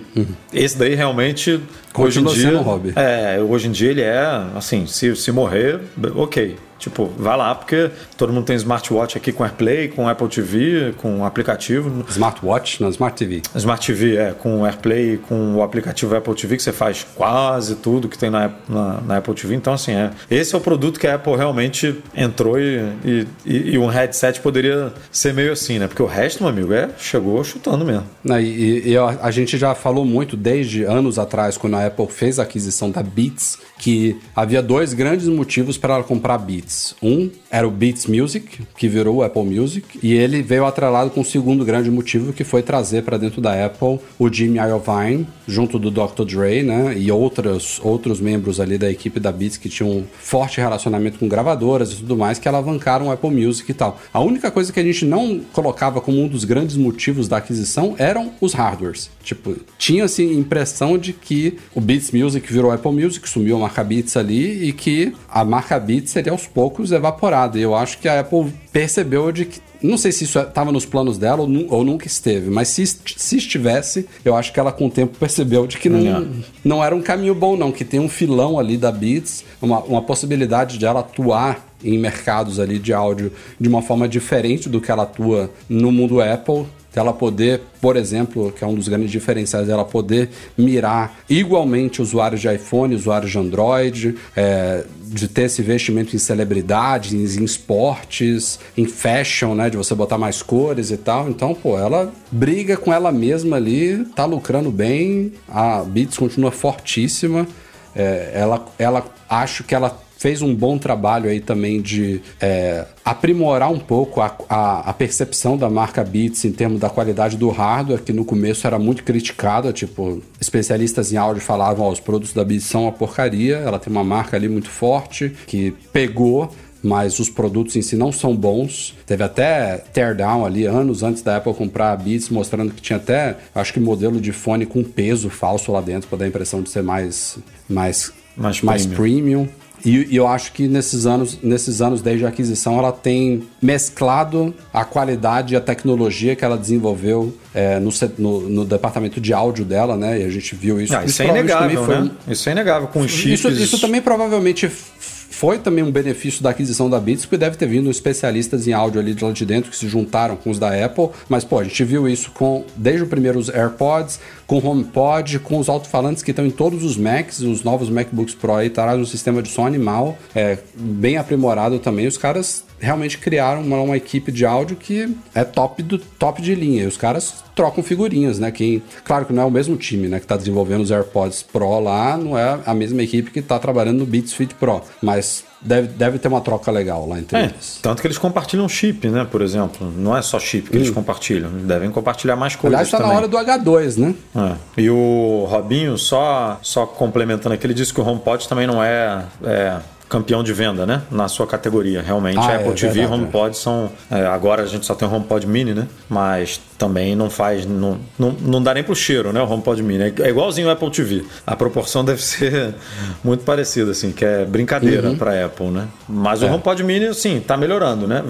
esse 0.53 0.77
daí 0.77 0.95
realmente 0.95 1.51
hoje 1.51 2.19
em 2.19 2.23
Continua 2.23 2.33
dia 2.33 2.43
sendo 2.49 2.61
hobby. 2.61 2.93
é, 2.95 3.39
hoje 3.41 3.67
em 3.67 3.71
dia 3.71 3.91
ele 3.91 4.01
é 4.01 4.25
assim, 4.55 4.87
se, 4.87 5.15
se 5.15 5.31
morrer, 5.31 5.79
ok. 6.15 6.55
Tipo, 6.83 7.05
vai 7.17 7.37
lá, 7.37 7.55
porque 7.55 7.89
todo 8.17 8.33
mundo 8.33 8.43
tem 8.43 8.57
smartwatch 8.57 9.17
aqui 9.17 9.31
com 9.31 9.41
AirPlay, 9.43 9.87
com 9.87 10.09
Apple 10.09 10.27
TV, 10.27 10.93
com 10.97 11.23
aplicativo. 11.23 12.03
Smartwatch, 12.09 12.81
não, 12.81 12.89
Smart 12.89 13.15
TV. 13.17 13.41
Smart 13.55 13.85
TV, 13.87 14.17
é, 14.17 14.31
com 14.33 14.65
AirPlay, 14.65 15.15
com 15.17 15.55
o 15.55 15.63
aplicativo 15.63 16.13
Apple 16.13 16.35
TV, 16.35 16.57
que 16.57 16.63
você 16.63 16.73
faz 16.73 17.05
quase 17.15 17.75
tudo 17.75 18.09
que 18.09 18.17
tem 18.17 18.29
na, 18.29 18.51
na, 18.67 18.99
na 19.01 19.17
Apple 19.17 19.33
TV. 19.33 19.55
Então, 19.55 19.73
assim, 19.73 19.93
é, 19.93 20.11
esse 20.29 20.53
é 20.53 20.57
o 20.57 20.61
produto 20.61 20.99
que 20.99 21.07
a 21.07 21.15
Apple 21.15 21.37
realmente 21.37 21.95
entrou 22.13 22.59
e, 22.59 22.81
e, 23.05 23.27
e- 23.45 23.77
um 23.77 23.87
headset 23.87 24.41
poderia 24.41 24.91
ser 25.09 25.33
meio 25.33 25.53
assim, 25.53 25.79
né? 25.79 25.87
Porque 25.87 26.03
o 26.03 26.05
resto, 26.05 26.43
meu 26.43 26.49
amigo, 26.49 26.73
é, 26.73 26.89
chegou 26.97 27.41
chutando 27.45 27.85
mesmo. 27.85 28.03
E, 28.41 28.89
e 28.91 28.97
a, 28.97 29.05
a 29.21 29.31
gente 29.31 29.57
já 29.57 29.73
falou 29.73 30.03
muito 30.03 30.35
desde 30.35 30.83
anos 30.83 31.17
atrás, 31.17 31.57
quando 31.57 31.75
a 31.75 31.85
Apple 31.87 32.07
fez 32.07 32.39
a 32.39 32.43
aquisição 32.43 32.91
da 32.91 33.01
Beats, 33.01 33.57
que 33.79 34.19
havia 34.35 34.61
dois 34.61 34.93
grandes 34.93 35.27
motivos 35.29 35.77
para 35.77 35.95
ela 35.95 36.03
comprar 36.03 36.37
Beats. 36.37 36.72
Um 37.01 37.29
era 37.49 37.67
o 37.67 37.71
Beats 37.71 38.07
Music, 38.07 38.61
que 38.77 38.87
virou 38.87 39.17
o 39.17 39.23
Apple 39.23 39.43
Music, 39.43 39.99
e 40.01 40.13
ele 40.13 40.41
veio 40.41 40.65
atrelado 40.65 41.11
com 41.11 41.21
o 41.21 41.25
segundo 41.25 41.63
grande 41.63 41.91
motivo, 41.91 42.33
que 42.33 42.43
foi 42.43 42.63
trazer 42.63 43.03
para 43.03 43.17
dentro 43.17 43.39
da 43.39 43.65
Apple 43.65 43.99
o 44.17 44.31
Jimmy 44.31 44.57
Iovine, 44.57 45.27
junto 45.47 45.77
do 45.77 45.91
Dr. 45.91 46.23
Dre, 46.25 46.63
né, 46.63 46.95
e 46.97 47.11
outros, 47.11 47.79
outros 47.83 48.19
membros 48.19 48.59
ali 48.59 48.77
da 48.77 48.89
equipe 48.89 49.19
da 49.19 49.31
Beats 49.31 49.57
que 49.57 49.69
tinham 49.69 49.91
um 49.91 50.03
forte 50.19 50.59
relacionamento 50.59 51.19
com 51.19 51.27
gravadoras 51.27 51.91
e 51.91 51.97
tudo 51.97 52.17
mais, 52.17 52.39
que 52.39 52.47
alavancaram 52.47 53.07
o 53.07 53.11
Apple 53.11 53.29
Music 53.29 53.69
e 53.69 53.73
tal. 53.73 53.99
A 54.11 54.19
única 54.19 54.49
coisa 54.49 54.73
que 54.73 54.79
a 54.79 54.83
gente 54.83 55.05
não 55.05 55.41
colocava 55.53 56.01
como 56.01 56.21
um 56.21 56.27
dos 56.27 56.43
grandes 56.43 56.75
motivos 56.75 57.27
da 57.27 57.37
aquisição 57.37 57.95
eram 57.97 58.31
os 58.41 58.53
hardwares. 58.53 59.09
Tipo, 59.23 59.55
tinha-se 59.77 60.23
impressão 60.23 60.97
de 60.97 61.13
que 61.13 61.57
o 61.75 61.81
Beats 61.81 62.11
Music 62.11 62.51
virou 62.51 62.71
Apple 62.71 62.91
Music, 62.91 63.27
sumiu 63.29 63.57
a 63.57 63.59
marca 63.59 63.83
Beats 63.83 64.17
ali 64.17 64.69
e 64.69 64.73
que 64.73 65.13
a 65.29 65.45
marca 65.45 65.79
Beats 65.79 66.11
seria 66.11 66.31
aos 66.31 66.47
poucos 66.47 66.62
evaporada. 66.91 67.57
E 67.57 67.61
eu 67.61 67.75
acho 67.75 67.97
que 67.97 68.07
a 68.07 68.19
Apple 68.19 68.53
percebeu 68.71 69.31
de 69.31 69.45
que 69.45 69.59
não 69.81 69.97
sei 69.97 70.13
se 70.13 70.23
isso 70.23 70.39
estava 70.39 70.71
nos 70.71 70.85
planos 70.85 71.17
dela 71.17 71.41
ou, 71.41 71.47
nu- 71.47 71.67
ou 71.69 71.83
nunca 71.83 72.07
esteve, 72.07 72.49
mas 72.49 72.69
se, 72.69 72.85
se 72.85 73.35
estivesse, 73.37 74.07
eu 74.23 74.33
acho 74.33 74.53
que 74.53 74.59
ela 74.59 74.71
com 74.71 74.87
o 74.87 74.89
tempo 74.89 75.17
percebeu 75.19 75.67
de 75.67 75.77
que 75.77 75.89
não, 75.89 75.99
Yeah. 75.99 76.25
não 76.63 76.81
era 76.83 76.95
um 76.95 77.01
caminho 77.01 77.35
bom, 77.35 77.57
não, 77.57 77.69
que 77.71 77.83
tem 77.83 77.99
um 77.99 78.07
filão 78.07 78.57
ali 78.57 78.77
da 78.77 78.89
Beats, 78.93 79.43
uma, 79.61 79.79
uma 79.83 80.01
possibilidade 80.01 80.77
de 80.77 80.85
ela 80.85 81.01
atuar 81.01 81.67
em 81.83 81.97
mercados 81.97 82.61
ali 82.61 82.79
de 82.79 82.93
áudio 82.93 83.33
de 83.59 83.67
uma 83.67 83.81
forma 83.81 84.07
diferente 84.07 84.69
do 84.69 84.79
que 84.79 84.89
ela 84.89 85.03
atua 85.03 85.51
no 85.67 85.91
mundo 85.91 86.21
Apple. 86.21 86.65
Dela 86.93 87.11
poder, 87.11 87.61
por 87.81 87.97
exemplo, 87.97 88.51
que 88.51 88.63
é 88.63 88.67
um 88.67 88.75
dos 88.75 88.87
grandes 88.87 89.11
diferenciais, 89.11 89.67
dela 89.67 89.83
poder 89.83 90.29
mirar 90.57 91.19
igualmente 91.29 92.01
usuários 92.01 92.41
de 92.41 92.53
iPhone, 92.53 92.93
usuários 92.93 93.31
de 93.31 93.37
Android, 93.37 94.15
é, 94.35 94.83
de 95.01 95.27
ter 95.27 95.43
esse 95.43 95.61
investimento 95.61 96.15
em 96.15 96.19
celebridades, 96.19 97.35
em 97.35 97.43
esportes, 97.43 98.59
em 98.77 98.85
fashion, 98.85 99.55
né? 99.55 99.69
De 99.69 99.77
você 99.77 99.95
botar 99.95 100.17
mais 100.17 100.41
cores 100.41 100.91
e 100.91 100.97
tal. 100.97 101.29
Então, 101.29 101.53
pô, 101.53 101.77
ela 101.77 102.13
briga 102.31 102.77
com 102.77 102.93
ela 102.93 103.11
mesma 103.11 103.57
ali, 103.57 104.05
tá 104.15 104.25
lucrando 104.25 104.71
bem, 104.71 105.33
a 105.47 105.83
Beats 105.83 106.17
continua 106.17 106.51
fortíssima. 106.51 107.47
É, 107.95 108.31
ela, 108.33 108.65
ela 108.77 109.05
acho 109.29 109.63
que 109.63 109.75
ela 109.75 109.99
fez 110.23 110.41
um 110.41 110.55
bom 110.55 110.77
trabalho 110.77 111.29
aí 111.29 111.41
também 111.41 111.81
de 111.81 112.21
é, 112.39 112.85
aprimorar 113.03 113.69
um 113.69 113.77
pouco 113.77 114.21
a, 114.21 114.33
a, 114.47 114.89
a 114.89 114.93
percepção 114.93 115.57
da 115.57 115.69
marca 115.69 116.01
Beats 116.01 116.45
em 116.45 116.51
termos 116.53 116.79
da 116.79 116.89
qualidade 116.89 117.35
do 117.35 117.49
hardware, 117.49 118.01
que 118.01 118.13
no 118.13 118.23
começo 118.23 118.65
era 118.65 118.79
muito 118.79 119.03
criticada, 119.03 119.73
tipo, 119.73 120.23
especialistas 120.39 121.11
em 121.11 121.17
áudio 121.17 121.41
falavam, 121.41 121.87
ó, 121.87 121.91
os 121.91 121.99
produtos 121.99 122.31
da 122.31 122.41
Beats 122.41 122.63
são 122.67 122.83
uma 122.83 122.91
porcaria, 122.93 123.57
ela 123.57 123.77
tem 123.77 123.91
uma 123.91 124.03
marca 124.05 124.37
ali 124.37 124.47
muito 124.47 124.69
forte, 124.69 125.35
que 125.45 125.71
pegou, 125.91 126.49
mas 126.81 127.19
os 127.19 127.29
produtos 127.29 127.75
em 127.75 127.81
si 127.81 127.97
não 127.97 128.13
são 128.13 128.33
bons. 128.33 128.95
Teve 129.05 129.25
até 129.25 129.79
teardown 129.91 130.45
ali 130.45 130.65
anos 130.65 131.03
antes 131.03 131.21
da 131.21 131.35
Apple 131.35 131.53
comprar 131.53 131.91
a 131.91 131.97
Beats, 131.97 132.29
mostrando 132.29 132.71
que 132.71 132.81
tinha 132.81 132.95
até, 132.95 133.35
acho 133.53 133.73
que 133.73 133.79
modelo 133.81 134.21
de 134.21 134.31
fone 134.31 134.65
com 134.65 134.85
peso 134.85 135.29
falso 135.29 135.69
lá 135.69 135.81
dentro, 135.81 136.07
para 136.07 136.19
dar 136.19 136.25
a 136.25 136.27
impressão 136.29 136.61
de 136.61 136.69
ser 136.69 136.81
mais 136.81 137.37
mais 137.67 138.13
Mais 138.37 138.61
mais 138.61 138.85
premium. 138.85 139.45
premium. 139.45 139.62
E, 139.85 140.07
e 140.11 140.15
eu 140.15 140.27
acho 140.27 140.53
que 140.53 140.67
nesses 140.67 141.05
anos, 141.05 141.39
nesses 141.43 141.81
anos 141.81 142.01
desde 142.01 142.25
a 142.25 142.29
aquisição, 142.29 142.77
ela 142.79 142.91
tem 142.91 143.43
mesclado 143.61 144.53
a 144.73 144.85
qualidade 144.85 145.53
e 145.53 145.57
a 145.57 145.61
tecnologia 145.61 146.35
que 146.35 146.45
ela 146.45 146.57
desenvolveu 146.57 147.33
é, 147.53 147.79
no, 147.79 147.89
no- 148.17 148.49
no 148.49 148.65
departamento 148.65 149.19
de 149.19 149.33
áudio 149.33 149.65
dela, 149.65 149.97
né? 149.97 150.21
E 150.21 150.23
a 150.23 150.29
gente 150.29 150.55
viu 150.55 150.79
isso. 150.79 150.95
Ah, 150.95 151.03
isso 151.03 151.21
é 151.21 151.25
provavelmente 151.25 151.51
inegável, 151.51 151.77
também 151.85 151.85
foi 151.97 152.05
né? 152.05 152.11
Isso 152.33 152.49
é 152.49 152.51
inegável 152.51 152.87
com 152.87 153.07
chips. 153.07 153.39
isso, 153.39 153.49
isso 153.49 153.79
também 153.79 154.01
provavelmente 154.01 154.69
foi 154.69 155.57
também 155.57 155.83
um 155.83 155.91
benefício 155.91 156.43
da 156.43 156.51
aquisição 156.51 156.87
da 156.89 156.99
Beats, 156.99 157.25
porque 157.25 157.37
deve 157.37 157.57
ter 157.57 157.65
vindo 157.67 157.89
especialistas 157.89 158.67
em 158.67 158.71
áudio 158.73 159.01
ali 159.01 159.13
de 159.15 159.23
lá 159.25 159.31
de 159.31 159.45
dentro 159.45 159.71
que 159.71 159.75
se 159.75 159.87
juntaram 159.87 160.35
com 160.35 160.49
os 160.51 160.59
da 160.59 160.69
Apple. 160.85 161.09
Mas, 161.27 161.43
pô, 161.43 161.59
a 161.59 161.63
gente 161.63 161.83
viu 161.83 162.07
isso 162.07 162.31
com 162.31 162.63
desde 162.77 163.03
o 163.03 163.07
primeiro 163.07 163.39
os 163.39 163.49
AirPods, 163.49 164.19
com 164.47 164.57
HomePod, 164.57 165.39
com 165.39 165.57
os 165.57 165.69
alto-falantes 165.69 166.23
que 166.23 166.31
estão 166.31 166.45
em 166.45 166.51
todos 166.51 166.83
os 166.83 166.97
Macs, 166.97 167.39
os 167.39 167.63
novos 167.63 167.89
MacBooks 167.89 168.35
Pro 168.35 168.55
aí, 168.55 168.69
trazem 168.69 169.01
um 169.01 169.05
sistema 169.05 169.41
de 169.41 169.49
som 169.49 169.65
animal, 169.65 170.17
é, 170.35 170.57
bem 170.75 171.17
aprimorado 171.17 171.79
também. 171.79 172.07
Os 172.07 172.17
caras 172.17 172.63
realmente 172.79 173.17
criaram 173.17 173.61
uma, 173.61 173.81
uma 173.81 173.97
equipe 173.97 174.31
de 174.31 174.45
áudio 174.45 174.75
que 174.75 175.15
é 175.33 175.43
top 175.43 175.81
do 175.81 175.97
top 175.97 176.41
de 176.41 176.53
linha. 176.53 176.83
E 176.83 176.87
os 176.87 176.97
caras 176.97 177.43
trocam 177.55 177.83
figurinhas, 177.83 178.39
né? 178.39 178.51
Quem, 178.51 178.81
claro 179.03 179.25
que 179.25 179.33
não 179.33 179.43
é 179.43 179.45
o 179.45 179.51
mesmo 179.51 179.77
time, 179.77 180.07
né, 180.07 180.19
que 180.19 180.27
tá 180.27 180.35
desenvolvendo 180.35 180.81
os 180.81 180.91
AirPods 180.91 181.43
Pro 181.43 181.79
lá, 181.79 182.17
não 182.17 182.37
é 182.37 182.59
a 182.65 182.73
mesma 182.73 183.01
equipe 183.01 183.31
que 183.31 183.41
tá 183.41 183.57
trabalhando 183.57 183.99
no 183.99 184.05
Beats 184.05 184.33
Fit 184.33 184.53
Pro, 184.55 184.81
mas 185.01 185.45
deve, 185.63 185.87
deve 185.89 186.19
ter 186.19 186.27
uma 186.27 186.41
troca 186.41 186.69
legal 186.71 187.07
lá 187.07 187.19
entre 187.19 187.37
É, 187.37 187.43
eles. 187.45 187.79
tanto 187.81 188.01
que 188.01 188.07
eles 188.07 188.17
compartilham 188.17 188.67
chip, 188.67 189.07
né? 189.09 189.25
Por 189.29 189.41
exemplo. 189.41 189.91
Não 189.97 190.15
é 190.15 190.21
só 190.21 190.39
chip 190.39 190.69
que 190.69 190.77
eles 190.77 190.89
compartilham. 190.89 191.49
Eles 191.51 191.65
devem 191.65 191.89
compartilhar 191.91 192.35
mais 192.35 192.55
coisas 192.55 192.75
Aliás, 192.79 192.91
tá 192.91 192.97
também. 192.97 193.11
na 193.13 193.17
hora 193.19 193.27
do 193.27 193.37
H2, 193.37 193.97
né? 193.97 194.15
É. 194.35 194.81
E 194.81 194.89
o 194.89 195.45
Robinho, 195.49 195.97
só, 195.97 196.59
só 196.61 196.85
complementando 196.85 197.55
aqui, 197.55 197.65
ele 197.65 197.73
disse 197.73 197.93
que 197.93 198.01
o 198.01 198.07
HomePod 198.07 198.47
também 198.47 198.67
não 198.67 198.83
é, 198.83 199.23
é 199.43 199.77
campeão 200.13 200.43
de 200.43 200.53
venda, 200.53 200.85
né? 200.85 201.01
Na 201.09 201.27
sua 201.27 201.47
categoria. 201.47 201.99
Realmente, 202.03 202.37
Ah, 202.37 202.47
a 202.49 202.51
é 202.53 202.55
Apple 202.57 202.73
TV 202.75 203.01
e 203.01 203.05
HomePod 203.07 203.57
são... 203.57 203.89
é, 204.11 204.23
agora 204.27 204.61
a 204.61 204.65
gente 204.67 204.85
só 204.85 204.93
tem 204.93 205.07
o 205.07 205.11
HomePod 205.11 205.47
Mini, 205.47 205.73
né? 205.73 205.87
Mas 206.07 206.61
também 206.77 207.15
não 207.15 207.31
faz... 207.31 207.65
Não, 207.65 207.97
não, 208.19 208.29
não 208.39 208.61
dá 208.61 208.75
nem 208.75 208.83
pro 208.83 208.95
cheiro, 208.95 209.33
né? 209.33 209.41
O 209.41 209.49
HomePod 209.49 209.81
Mini. 209.81 210.13
É 210.21 210.29
igualzinho 210.29 210.67
o 210.67 210.69
Apple 210.71 210.91
TV. 210.91 211.25
A 211.47 211.55
proporção 211.55 212.05
deve 212.05 212.21
ser 212.21 212.75
muito 213.23 213.43
parecida, 213.43 213.89
assim, 213.89 214.11
que 214.11 214.23
é 214.23 214.45
brincadeira 214.45 215.09
Uhum. 215.09 215.17
pra 215.17 215.45
Apple, 215.45 215.71
né? 215.71 215.87
Mas 216.07 216.43
o 216.43 216.45
É. 216.45 216.51
HomePod 216.51 216.83
Mini, 216.83 217.07
assim, 217.07 217.39
tá 217.39 217.57
melhorando, 217.57 218.07
né? 218.07 218.21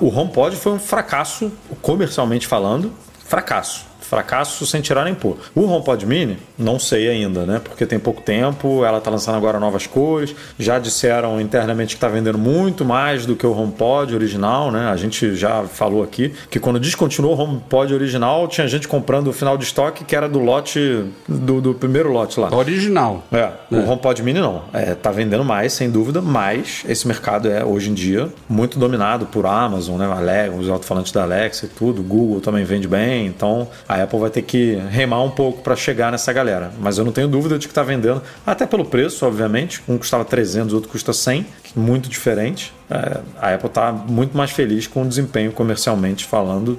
O 0.00 0.08
HomePod 0.08 0.56
foi 0.56 0.72
um 0.72 0.78
fracasso, 0.80 1.52
comercialmente 1.80 2.48
falando, 2.48 2.92
fracasso. 3.24 3.91
Fracasso 4.12 4.66
sem 4.66 4.82
tirar 4.82 5.06
nem 5.06 5.14
pôr. 5.14 5.38
O 5.54 5.62
HomePod 5.62 6.04
Mini, 6.04 6.36
não 6.58 6.78
sei 6.78 7.08
ainda, 7.08 7.46
né? 7.46 7.62
Porque 7.64 7.86
tem 7.86 7.98
pouco 7.98 8.20
tempo, 8.20 8.84
ela 8.84 9.00
tá 9.00 9.10
lançando 9.10 9.36
agora 9.36 9.58
novas 9.58 9.86
cores. 9.86 10.36
Já 10.58 10.78
disseram 10.78 11.40
internamente 11.40 11.94
que 11.94 12.00
tá 12.02 12.08
vendendo 12.08 12.36
muito 12.36 12.84
mais 12.84 13.24
do 13.24 13.34
que 13.34 13.46
o 13.46 13.56
HomePod 13.56 14.14
original, 14.14 14.70
né? 14.70 14.90
A 14.90 14.96
gente 14.98 15.34
já 15.34 15.62
falou 15.62 16.02
aqui 16.02 16.30
que 16.50 16.60
quando 16.60 16.78
descontinuou 16.78 17.34
o 17.34 17.40
HomePod 17.40 17.94
original, 17.94 18.46
tinha 18.48 18.68
gente 18.68 18.86
comprando 18.86 19.28
o 19.28 19.32
final 19.32 19.56
de 19.56 19.64
estoque 19.64 20.04
que 20.04 20.14
era 20.14 20.28
do 20.28 20.40
lote, 20.40 21.06
do, 21.26 21.62
do 21.62 21.72
primeiro 21.72 22.12
lote 22.12 22.38
lá. 22.38 22.54
Original. 22.54 23.24
É, 23.32 23.48
o 23.70 23.78
HomePod 23.78 24.22
Mini 24.22 24.40
não. 24.40 24.64
É, 24.74 24.94
tá 24.94 25.10
vendendo 25.10 25.42
mais, 25.42 25.72
sem 25.72 25.90
dúvida, 25.90 26.20
mas 26.20 26.84
esse 26.86 27.08
mercado 27.08 27.48
é, 27.48 27.64
hoje 27.64 27.88
em 27.88 27.94
dia, 27.94 28.28
muito 28.46 28.78
dominado 28.78 29.24
por 29.24 29.46
Amazon, 29.46 29.96
né? 29.96 30.04
Alexa, 30.04 30.54
os 30.54 30.68
alto-falantes 30.68 31.12
da 31.12 31.22
Alexa 31.22 31.64
e 31.64 31.68
tudo. 31.70 32.02
Google 32.02 32.42
também 32.42 32.62
vende 32.62 32.86
bem, 32.86 33.26
então 33.26 33.66
a 33.88 34.01
Apple 34.02 34.18
vai 34.18 34.30
ter 34.30 34.42
que 34.42 34.74
remar 34.90 35.22
um 35.22 35.30
pouco 35.30 35.62
para 35.62 35.76
chegar 35.76 36.10
nessa 36.10 36.32
galera. 36.32 36.72
Mas 36.80 36.98
eu 36.98 37.04
não 37.04 37.12
tenho 37.12 37.28
dúvida 37.28 37.58
de 37.58 37.68
que 37.68 37.74
tá 37.74 37.82
vendendo, 37.82 38.22
até 38.46 38.66
pelo 38.66 38.84
preço, 38.84 39.26
obviamente. 39.26 39.82
Um 39.88 39.98
custava 39.98 40.24
300, 40.24 40.74
outro 40.74 40.88
custa 40.88 41.12
100, 41.12 41.46
muito 41.74 42.08
diferente. 42.08 42.72
É, 42.90 43.20
a 43.40 43.54
Apple 43.54 43.70
tá 43.70 43.92
muito 43.92 44.36
mais 44.36 44.50
feliz 44.50 44.86
com 44.86 45.02
o 45.02 45.08
desempenho 45.08 45.52
comercialmente 45.52 46.24
falando 46.24 46.78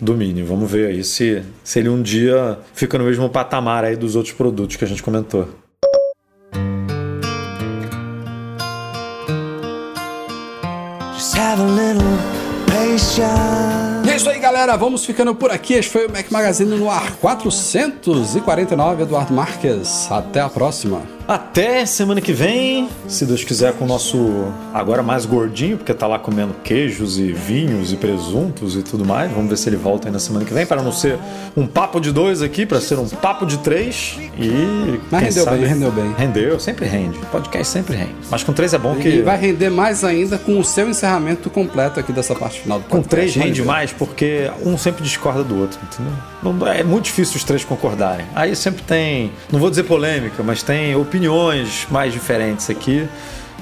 do 0.00 0.14
Mini. 0.14 0.42
Vamos 0.42 0.70
ver 0.70 0.88
aí 0.88 1.04
se, 1.04 1.42
se 1.62 1.78
ele 1.78 1.88
um 1.88 2.00
dia 2.00 2.58
fica 2.74 2.98
no 2.98 3.04
mesmo 3.04 3.28
patamar 3.28 3.84
aí 3.84 3.96
dos 3.96 4.16
outros 4.16 4.34
produtos 4.34 4.76
que 4.76 4.84
a 4.84 4.88
gente 4.88 5.02
comentou. 5.02 5.59
Galera, 14.60 14.76
vamos 14.76 15.06
ficando 15.06 15.34
por 15.34 15.50
aqui. 15.50 15.72
Este 15.72 15.90
foi 15.90 16.06
o 16.06 16.12
Mac 16.12 16.30
Magazine 16.30 16.76
no 16.76 16.90
ar 16.90 17.16
449. 17.16 19.04
Eduardo 19.04 19.32
Marques. 19.32 20.06
Até 20.10 20.40
a 20.40 20.50
próxima. 20.50 21.19
Até 21.30 21.86
semana 21.86 22.20
que 22.20 22.32
vem, 22.32 22.88
se 23.06 23.24
Deus 23.24 23.44
quiser, 23.44 23.72
com 23.74 23.84
o 23.84 23.86
nosso 23.86 24.52
agora 24.74 25.00
mais 25.00 25.24
gordinho, 25.24 25.76
porque 25.76 25.94
tá 25.94 26.04
lá 26.08 26.18
comendo 26.18 26.52
queijos 26.64 27.20
e 27.20 27.32
vinhos 27.32 27.92
e 27.92 27.96
presuntos 27.96 28.74
e 28.74 28.82
tudo 28.82 29.04
mais. 29.04 29.30
Vamos 29.30 29.48
ver 29.48 29.56
se 29.56 29.68
ele 29.68 29.76
volta 29.76 30.08
aí 30.08 30.12
na 30.12 30.18
semana 30.18 30.44
que 30.44 30.52
vem, 30.52 30.66
para 30.66 30.82
não 30.82 30.90
ser 30.90 31.20
um 31.56 31.68
papo 31.68 32.00
de 32.00 32.10
dois 32.10 32.42
aqui, 32.42 32.66
para 32.66 32.80
ser 32.80 32.98
um 32.98 33.06
papo 33.08 33.46
de 33.46 33.58
três. 33.58 34.18
E. 34.36 34.98
Mas 35.08 35.22
rendeu 35.22 35.44
sabe- 35.44 35.58
bem, 35.58 35.68
rendeu 35.68 35.92
bem. 35.92 36.14
Rendeu, 36.18 36.58
sempre 36.58 36.86
rende. 36.86 37.16
Podcast 37.30 37.68
sempre 37.72 37.94
rende. 37.94 38.16
Mas 38.28 38.42
com 38.42 38.52
três 38.52 38.74
é 38.74 38.78
bom 38.78 38.96
que. 38.96 39.08
E 39.08 39.22
vai 39.22 39.38
render 39.38 39.70
mais 39.70 40.02
ainda 40.02 40.36
com 40.36 40.58
o 40.58 40.64
seu 40.64 40.88
encerramento 40.90 41.48
completo 41.48 42.00
aqui 42.00 42.12
dessa 42.12 42.34
parte 42.34 42.60
final 42.60 42.80
do 42.80 42.86
Com 42.86 42.96
podcast. 43.02 43.08
três 43.08 43.34
Vamos 43.36 43.46
rende 43.46 43.62
mais 43.62 43.92
porque 43.92 44.50
um 44.66 44.76
sempre 44.76 45.04
discorda 45.04 45.44
do 45.44 45.56
outro, 45.60 45.78
entendeu? 45.84 46.12
Não- 46.42 46.66
é 46.66 46.82
muito 46.82 47.04
difícil 47.04 47.36
os 47.36 47.44
três 47.44 47.64
concordarem. 47.64 48.26
Aí 48.34 48.54
sempre 48.56 48.82
tem, 48.82 49.32
não 49.52 49.58
vou 49.60 49.68
dizer 49.70 49.82
polêmica, 49.84 50.42
mas 50.42 50.62
tem 50.62 50.94
opiniões 50.96 51.86
mais 51.90 52.12
diferentes 52.12 52.68
aqui. 52.70 53.06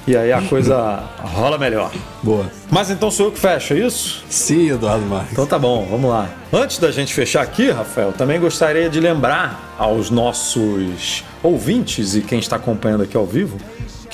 E 0.06 0.16
aí 0.16 0.32
a 0.32 0.40
coisa 0.40 1.02
rola 1.20 1.58
melhor. 1.58 1.90
Boa. 2.22 2.50
Mas 2.70 2.88
então 2.90 3.10
sou 3.10 3.26
eu 3.26 3.32
que 3.32 3.38
fecho, 3.38 3.74
é 3.74 3.78
isso? 3.80 4.24
Sim, 4.30 4.70
Eduardo 4.70 5.04
Marques. 5.04 5.32
Então 5.32 5.44
tá 5.46 5.58
bom, 5.58 5.86
vamos 5.90 6.08
lá. 6.08 6.30
Antes 6.50 6.78
da 6.78 6.90
gente 6.90 7.12
fechar 7.12 7.42
aqui, 7.42 7.70
Rafael, 7.70 8.12
também 8.12 8.40
gostaria 8.40 8.88
de 8.88 9.00
lembrar 9.00 9.74
aos 9.78 10.08
nossos 10.08 11.22
ouvintes 11.42 12.14
e 12.14 12.22
quem 12.22 12.38
está 12.38 12.56
acompanhando 12.56 13.02
aqui 13.02 13.18
ao 13.18 13.26
vivo 13.26 13.58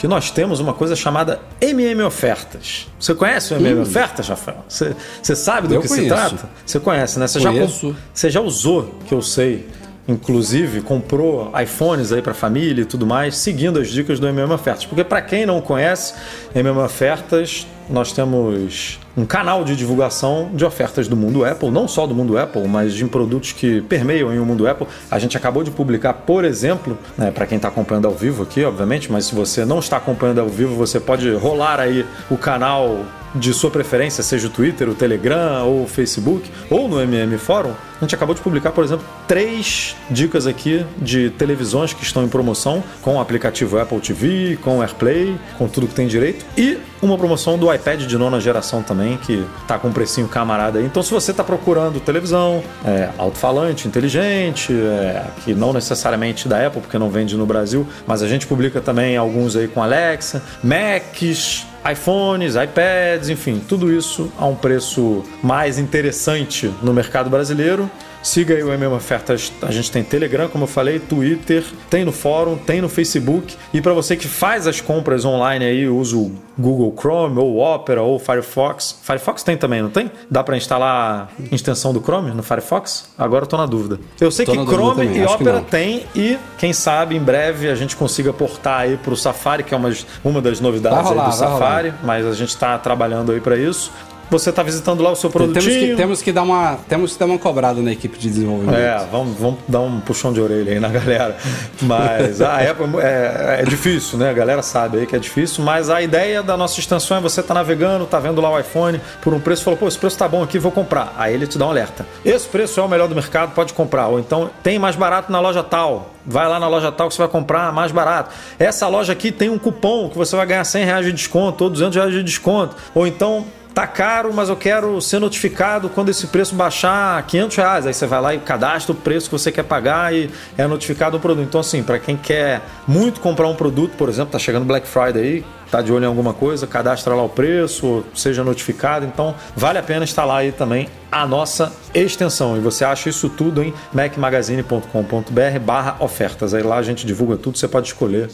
que 0.05 0.09
nós 0.09 0.31
temos 0.31 0.61
uma 0.61 0.75
coisa 0.75 0.95
chamada 0.95 1.41
MM 1.63 2.03
Ofertas. 2.03 2.87
Você 3.01 3.15
conhece 3.15 3.55
o 3.55 3.57
MM 3.57 3.81
Ofertas, 3.81 4.29
Rafael? 4.29 4.63
Você, 4.69 4.95
você 5.23 5.35
sabe 5.35 5.67
do 5.67 5.77
Eu 5.77 5.81
que 5.81 5.89
se 5.89 5.95
conheço. 5.95 6.15
trata? 6.15 6.51
Você 6.67 6.79
conhece, 6.79 7.19
né? 7.19 7.27
Você 7.27 7.41
já, 7.41 7.51
Conheço. 7.51 7.87
com- 7.87 7.95
você 8.13 8.29
já 8.29 8.41
usou, 8.43 8.95
que 9.09 9.15
eu 9.15 9.23
sei. 9.23 9.67
Inclusive, 10.07 10.83
comprou 10.83 11.51
iPhones 11.59 12.13
aí 12.13 12.21
para 12.21 12.35
família 12.35 12.83
e 12.83 12.85
tudo 12.85 13.07
mais, 13.07 13.37
seguindo 13.37 13.79
as 13.79 13.89
dicas 13.89 14.21
do 14.21 14.29
MM 14.29 14.53
Ofertas. 14.53 14.85
Porque 14.85 15.03
para 15.03 15.23
quem 15.23 15.47
não 15.47 15.61
conhece, 15.63 16.15
MM 16.55 16.79
Ofertas, 16.79 17.67
nós 17.89 18.13
temos 18.13 18.99
um 19.17 19.25
canal 19.25 19.65
de 19.65 19.77
divulgação 19.77 20.51
de 20.53 20.65
ofertas 20.65 21.07
do 21.07 21.17
mundo 21.17 21.45
Apple, 21.45 21.71
não 21.71 21.87
só 21.87 22.07
do 22.07 22.15
mundo 22.15 22.37
Apple, 22.37 22.67
mas 22.67 22.93
de 22.95 23.05
produtos 23.07 23.53
que 23.53 23.81
permeiam 23.83 24.29
o 24.31 24.47
mundo 24.47 24.67
Apple. 24.67 24.87
A 25.11 25.19
gente 25.19 25.37
acabou 25.37 25.63
de 25.63 25.71
publicar, 25.71 26.13
por 26.13 26.45
exemplo, 26.45 26.99
né, 27.17 27.31
para 27.31 27.47
quem 27.47 27.57
está 27.57 27.69
acompanhando 27.69 28.07
ao 28.07 28.15
vivo 28.15 28.43
aqui, 28.43 28.65
obviamente, 28.65 29.11
mas 29.11 29.27
se 29.27 29.35
você 29.35 29.65
não 29.65 29.79
está 29.79 29.99
acompanhando 29.99 30.41
ao 30.41 30.49
vivo, 30.49 30.75
você 30.75 30.99
pode 30.99 31.31
rolar 31.35 31.81
aí 31.81 32.05
o 32.31 32.37
canal 32.37 33.05
de 33.35 33.53
sua 33.53 33.71
preferência, 33.71 34.23
seja 34.23 34.47
o 34.47 34.51
Twitter, 34.51 34.89
o 34.89 34.95
Telegram 34.95 35.67
ou 35.67 35.85
o 35.85 35.87
Facebook, 35.87 36.51
ou 36.71 36.89
no 36.89 37.01
MM 37.01 37.37
Fórum, 37.39 37.73
a 38.01 38.05
gente 38.05 38.15
acabou 38.15 38.35
de 38.35 38.41
publicar, 38.41 38.73
por 38.73 38.85
exemplo, 38.85 39.05
três 39.27 39.97
dicas 40.11 40.47
aqui 40.47 40.85
de 40.99 41.31
televisões 41.31 41.93
que 41.93 42.03
estão 42.03 42.25
em 42.25 42.29
promoção 42.29 42.83
com 43.01 43.17
o 43.17 43.21
aplicativo 43.21 43.79
Apple 43.79 44.01
TV, 44.01 44.59
com 44.63 44.79
o 44.79 44.83
AirPlay, 44.83 45.37
com 45.57 45.69
tudo 45.69 45.87
que 45.87 45.95
tem 45.95 46.07
direito, 46.07 46.45
e 46.57 46.79
uma 47.01 47.17
promoção 47.17 47.59
do 47.59 47.73
iPad 47.73 48.03
de 48.03 48.19
nona 48.19 48.41
geração 48.41 48.83
também, 48.83 49.17
que 49.19 49.45
tá 49.67 49.79
com 49.79 49.89
um 49.89 49.93
precinho 49.93 50.29
camarada 50.29 50.79
aí. 50.79 50.85
Então, 50.85 51.03
se 51.03 51.11
você 51.11 51.31
está 51.31 51.45
procurando 51.45 52.01
televisão, 52.01 52.63
é, 52.85 53.11
alto-falante 53.17 53.87
inteligente, 53.87 54.73
é, 54.73 55.25
que 55.45 55.55
não 55.55 55.73
necessariamente 55.73 56.49
da 56.49 56.67
Apple, 56.67 56.81
porque 56.81 56.99
não 56.99 57.11
vende 57.11 57.37
no 57.37 57.47
Brasil, 57.47 57.87
mas 58.07 58.23
a 58.23 58.29
gente 58.29 58.47
publica 58.47 58.81
também 58.81 59.17
alguns 59.17 59.57
aí 59.57 59.69
com 59.69 59.83
Alexa, 59.83 60.43
Macs, 60.63 61.67
iPhones, 61.91 62.55
iPads, 62.55 63.29
enfim, 63.29 63.61
tudo 63.69 63.93
isso 63.93 64.33
a 64.39 64.47
um 64.47 64.55
preço 64.55 65.23
mais 65.43 65.79
interessante 65.79 66.73
no 66.83 66.95
mercado 66.95 67.29
brasileiro. 67.29 67.91
Siga 68.25 68.55
aí 68.55 68.63
o 68.63 68.73
MM 68.73 68.95
Ofertas. 68.95 69.53
A 69.61 69.71
gente 69.71 69.91
tem 69.93 70.03
Telegram, 70.03 70.49
como 70.49 70.65
eu 70.65 70.69
falei, 70.69 70.99
Twitter, 70.99 71.63
tem 71.91 72.07
no 72.07 72.11
fórum, 72.11 72.57
tem 72.57 72.81
no 72.81 72.89
Facebook. 72.89 73.55
E 73.73 73.83
para 73.83 73.93
você 73.93 74.17
que 74.17 74.27
faz 74.27 74.67
as 74.67 74.81
compras 74.81 75.27
online 75.27 75.63
aí, 75.63 75.87
usa 75.87 76.17
o 76.17 76.33
Google 76.59 76.95
Chrome 76.99 77.39
ou 77.39 77.59
Opera 77.59 78.01
ou 78.01 78.19
Firefox. 78.19 78.99
Firefox 79.03 79.43
tem 79.43 79.59
também, 79.59 79.83
não 79.83 79.91
tem? 79.91 80.11
Dá 80.31 80.43
para 80.43 80.57
instalar 80.57 81.29
a 81.39 81.55
extensão 81.55 81.93
do 81.93 82.01
Chrome 82.01 82.31
no 82.31 82.43
Firefox? 82.43 83.11
Agora 83.19 83.45
eu 83.45 83.49
tô 83.49 83.59
na 83.59 83.67
dúvida. 83.67 84.01
Eu 84.19 84.31
sei 84.31 84.47
Tô 84.47 84.53
que 84.53 84.59
Chrome 84.65 85.07
também, 85.07 85.19
e 85.19 85.27
Opera 85.27 85.61
tem 85.61 86.07
e 86.17 86.39
quem 86.57 86.73
sabe 86.73 87.15
em 87.15 87.21
breve 87.21 87.69
a 87.69 87.75
gente 87.75 87.95
consiga 87.95 88.33
portar 88.33 88.81
aí 88.81 88.97
para 88.97 89.13
o 89.13 89.17
Safari, 89.19 89.63
que 89.63 89.75
é 89.75 89.77
uma, 89.77 89.93
uma 90.25 90.41
das 90.41 90.61
novidades 90.61 90.99
rolar, 91.07 91.25
aí 91.27 91.31
do 91.31 91.37
vai 91.37 91.49
rolar. 91.49 91.59
Safari, 91.59 91.95
mas 92.03 92.25
a 92.25 92.33
gente 92.33 92.49
está 92.49 92.79
trabalhando 92.79 93.33
aí 93.33 93.41
para 93.41 93.59
isso. 93.59 93.93
Você 94.31 94.51
está 94.51 94.63
visitando 94.63 95.03
lá 95.03 95.11
o 95.11 95.17
seu 95.17 95.31
produtinho. 95.31 95.65
Temos 95.65 95.79
que, 95.79 95.97
temos, 95.97 96.23
que 96.23 96.33
dar 96.33 96.43
uma, 96.43 96.79
temos 96.89 97.13
que 97.13 97.19
dar 97.19 97.27
uma 97.27 97.39
cobrada 97.39 97.81
na 97.81 97.93
equipe 97.93 98.19
de 98.19 98.29
desenvolvimento. 98.29 98.79
É, 98.79 99.07
vamos, 99.11 99.39
vamos 99.39 99.59
dar 99.69 99.81
um 99.81 100.01
puxão 100.01 100.33
de 100.33 100.41
orelha 100.41 100.73
aí 100.73 100.81
na 100.81 100.89
galera. 100.95 101.37
Mas 101.83 102.41
a 102.41 102.59
Apple 102.59 103.01
é, 103.01 103.61
é 103.61 103.65
difícil, 103.65 104.19
né? 104.19 104.31
A 104.31 104.33
galera 104.33 104.63
sabe 104.63 104.99
aí 104.99 105.07
que 105.07 105.15
é 105.15 105.19
difícil, 105.19 105.65
mas 105.65 105.91
a 105.91 106.03
ideia 106.03 106.43
da 106.43 106.57
nossa 106.57 106.79
extensão 106.79 107.17
é 107.17 107.21
você 107.21 107.43
tá 107.43 107.55
navegando, 107.55 108.07
tá 108.07 108.19
vendo 108.19 108.41
lá 108.41 108.51
o 108.51 108.59
iPhone 108.59 109.01
por 109.23 109.33
um 109.35 109.41
preço, 109.41 109.65
falou, 109.65 109.79
pô, 109.79 109.89
esse 109.89 109.99
preço 109.99 110.19
tá 110.19 110.27
bom 110.27 110.43
aqui, 110.43 110.59
vou 110.59 110.73
comprar. 110.73 111.15
Aí 111.17 111.35
ele 111.35 111.47
te 111.47 111.59
dá 111.59 111.67
um 111.67 111.71
alerta. 111.71 112.07
Esse 112.25 112.49
preço 112.49 112.81
é 112.81 112.83
o 112.83 112.89
melhor 112.89 113.09
do 113.09 113.15
mercado, 113.15 113.53
pode 113.55 113.73
comprar. 113.73 114.09
Ou 114.09 114.19
então 114.19 114.51
tem 114.63 114.79
mais 114.79 114.97
barato 114.97 115.31
na 115.31 115.41
loja 115.41 115.63
tal. 115.63 116.11
Vai 116.27 116.49
lá 116.49 116.59
na 116.59 116.69
loja 116.69 116.91
tal 116.91 117.09
que 117.09 117.15
você 117.15 117.23
vai 117.23 117.29
comprar 117.29 117.73
mais 117.73 117.93
barato. 117.93 118.35
Essa 118.59 118.89
loja 118.89 119.13
aqui 119.13 119.31
tem 119.31 119.51
um 119.51 119.59
cupom 119.59 120.09
que 120.09 120.17
você 120.17 120.35
vai 120.35 120.47
ganhar 120.47 120.65
100 120.65 120.85
reais 120.85 121.07
de 121.07 121.13
desconto 121.13 121.65
ou 121.65 121.71
200 121.71 121.97
reais 121.97 122.13
de 122.13 122.23
desconto. 122.23 122.77
Ou 122.95 123.07
então 123.07 123.45
tá 123.75 123.89
caro, 123.89 124.33
mas 124.33 124.49
eu 124.49 124.57
quero 124.57 125.01
ser 125.01 125.19
notificado 125.19 125.89
quando 125.89 126.09
esse 126.09 126.29
preço 126.29 126.55
baixar 126.55 127.21
500 127.27 127.57
reais. 127.57 127.87
Aí 127.87 127.93
você 127.93 128.07
vai 128.07 128.21
lá 128.21 128.35
e 128.35 128.39
cadastra 128.39 128.93
o 128.93 128.95
preço 128.95 129.29
que 129.29 129.33
você 129.33 129.51
quer 129.51 129.65
pagar 129.65 130.15
e 130.15 130.31
é 130.57 130.65
notificado 130.67 131.17
o 131.17 131.21
produto. 131.21 131.45
Então, 131.45 131.61
assim, 131.61 131.83
para 131.83 131.99
quem 131.99 132.17
quer 132.17 132.63
muito 132.87 133.21
comprar 133.21 133.49
um 133.49 133.57
produto, 133.57 133.97
por 133.97 134.09
exemplo, 134.09 134.31
tá 134.31 134.39
chegando 134.39 134.65
Black 134.65 134.87
Friday 134.87 135.23
aí, 135.23 135.45
tá 135.73 135.83
de 135.83 135.93
olho 135.93 136.05
em 136.05 136.07
alguma 136.07 136.33
coisa, 136.33 136.69
cadastra 136.69 137.17
lá 137.17 137.25
o 137.25 137.29
preço, 137.29 138.05
seja 138.15 138.45
notificado. 138.45 139.05
Então, 139.05 139.35
vale 139.57 139.79
a 139.79 139.83
pena 139.83 140.05
instalar 140.05 140.39
aí 140.39 140.53
também 140.53 140.89
a 141.11 141.27
nossa 141.27 141.73
extensão. 141.93 142.57
E 142.57 142.61
você 142.61 142.85
acha 142.85 143.09
isso 143.09 143.29
tudo 143.29 143.61
em 143.61 143.75
macmagazine.com.br 143.93 145.59
barra 145.61 145.97
ofertas. 145.99 146.55
Aí 146.55 146.63
lá 146.63 146.77
a 146.77 146.83
gente 146.83 147.05
divulga 147.05 147.37
tudo, 147.37 147.59
você 147.59 147.67
pode 147.67 147.89
escolher 147.89 148.31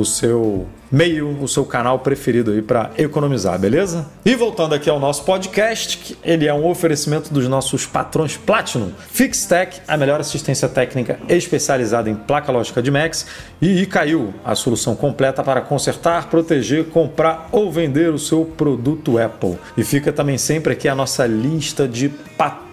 o 0.00 0.04
seu 0.04 0.66
meio, 0.90 1.40
o 1.40 1.46
seu 1.46 1.64
canal 1.64 2.00
preferido 2.00 2.50
aí 2.50 2.62
para 2.62 2.90
economizar, 2.98 3.58
beleza? 3.58 4.08
E 4.24 4.34
voltando 4.34 4.74
aqui 4.74 4.90
ao 4.90 4.98
nosso 4.98 5.24
podcast, 5.24 5.98
que 5.98 6.18
ele 6.24 6.46
é 6.46 6.54
um 6.54 6.66
oferecimento 6.66 7.32
dos 7.32 7.46
nossos 7.46 7.86
patrões 7.86 8.36
Platinum, 8.36 8.90
Fixtech, 9.10 9.80
a 9.86 9.96
melhor 9.96 10.20
assistência 10.20 10.68
técnica 10.68 11.18
especializada 11.28 12.10
em 12.10 12.14
placa 12.14 12.50
lógica 12.50 12.82
de 12.82 12.90
Macs, 12.90 13.26
e 13.60 13.82
Icaiu, 13.82 14.34
a 14.44 14.54
solução 14.54 14.96
completa 14.96 15.42
para 15.44 15.60
consertar, 15.60 16.28
proteger, 16.28 16.86
comprar 16.86 17.48
ou 17.52 17.70
vender 17.70 18.12
o 18.12 18.18
seu 18.18 18.44
produto 18.44 19.18
Apple. 19.18 19.58
E 19.76 19.84
fica 19.84 20.12
também 20.12 20.38
sempre 20.38 20.72
aqui 20.72 20.88
a 20.88 20.94
nossa 20.94 21.26
lista 21.26 21.86
de 21.86 22.08
patrões 22.08 22.69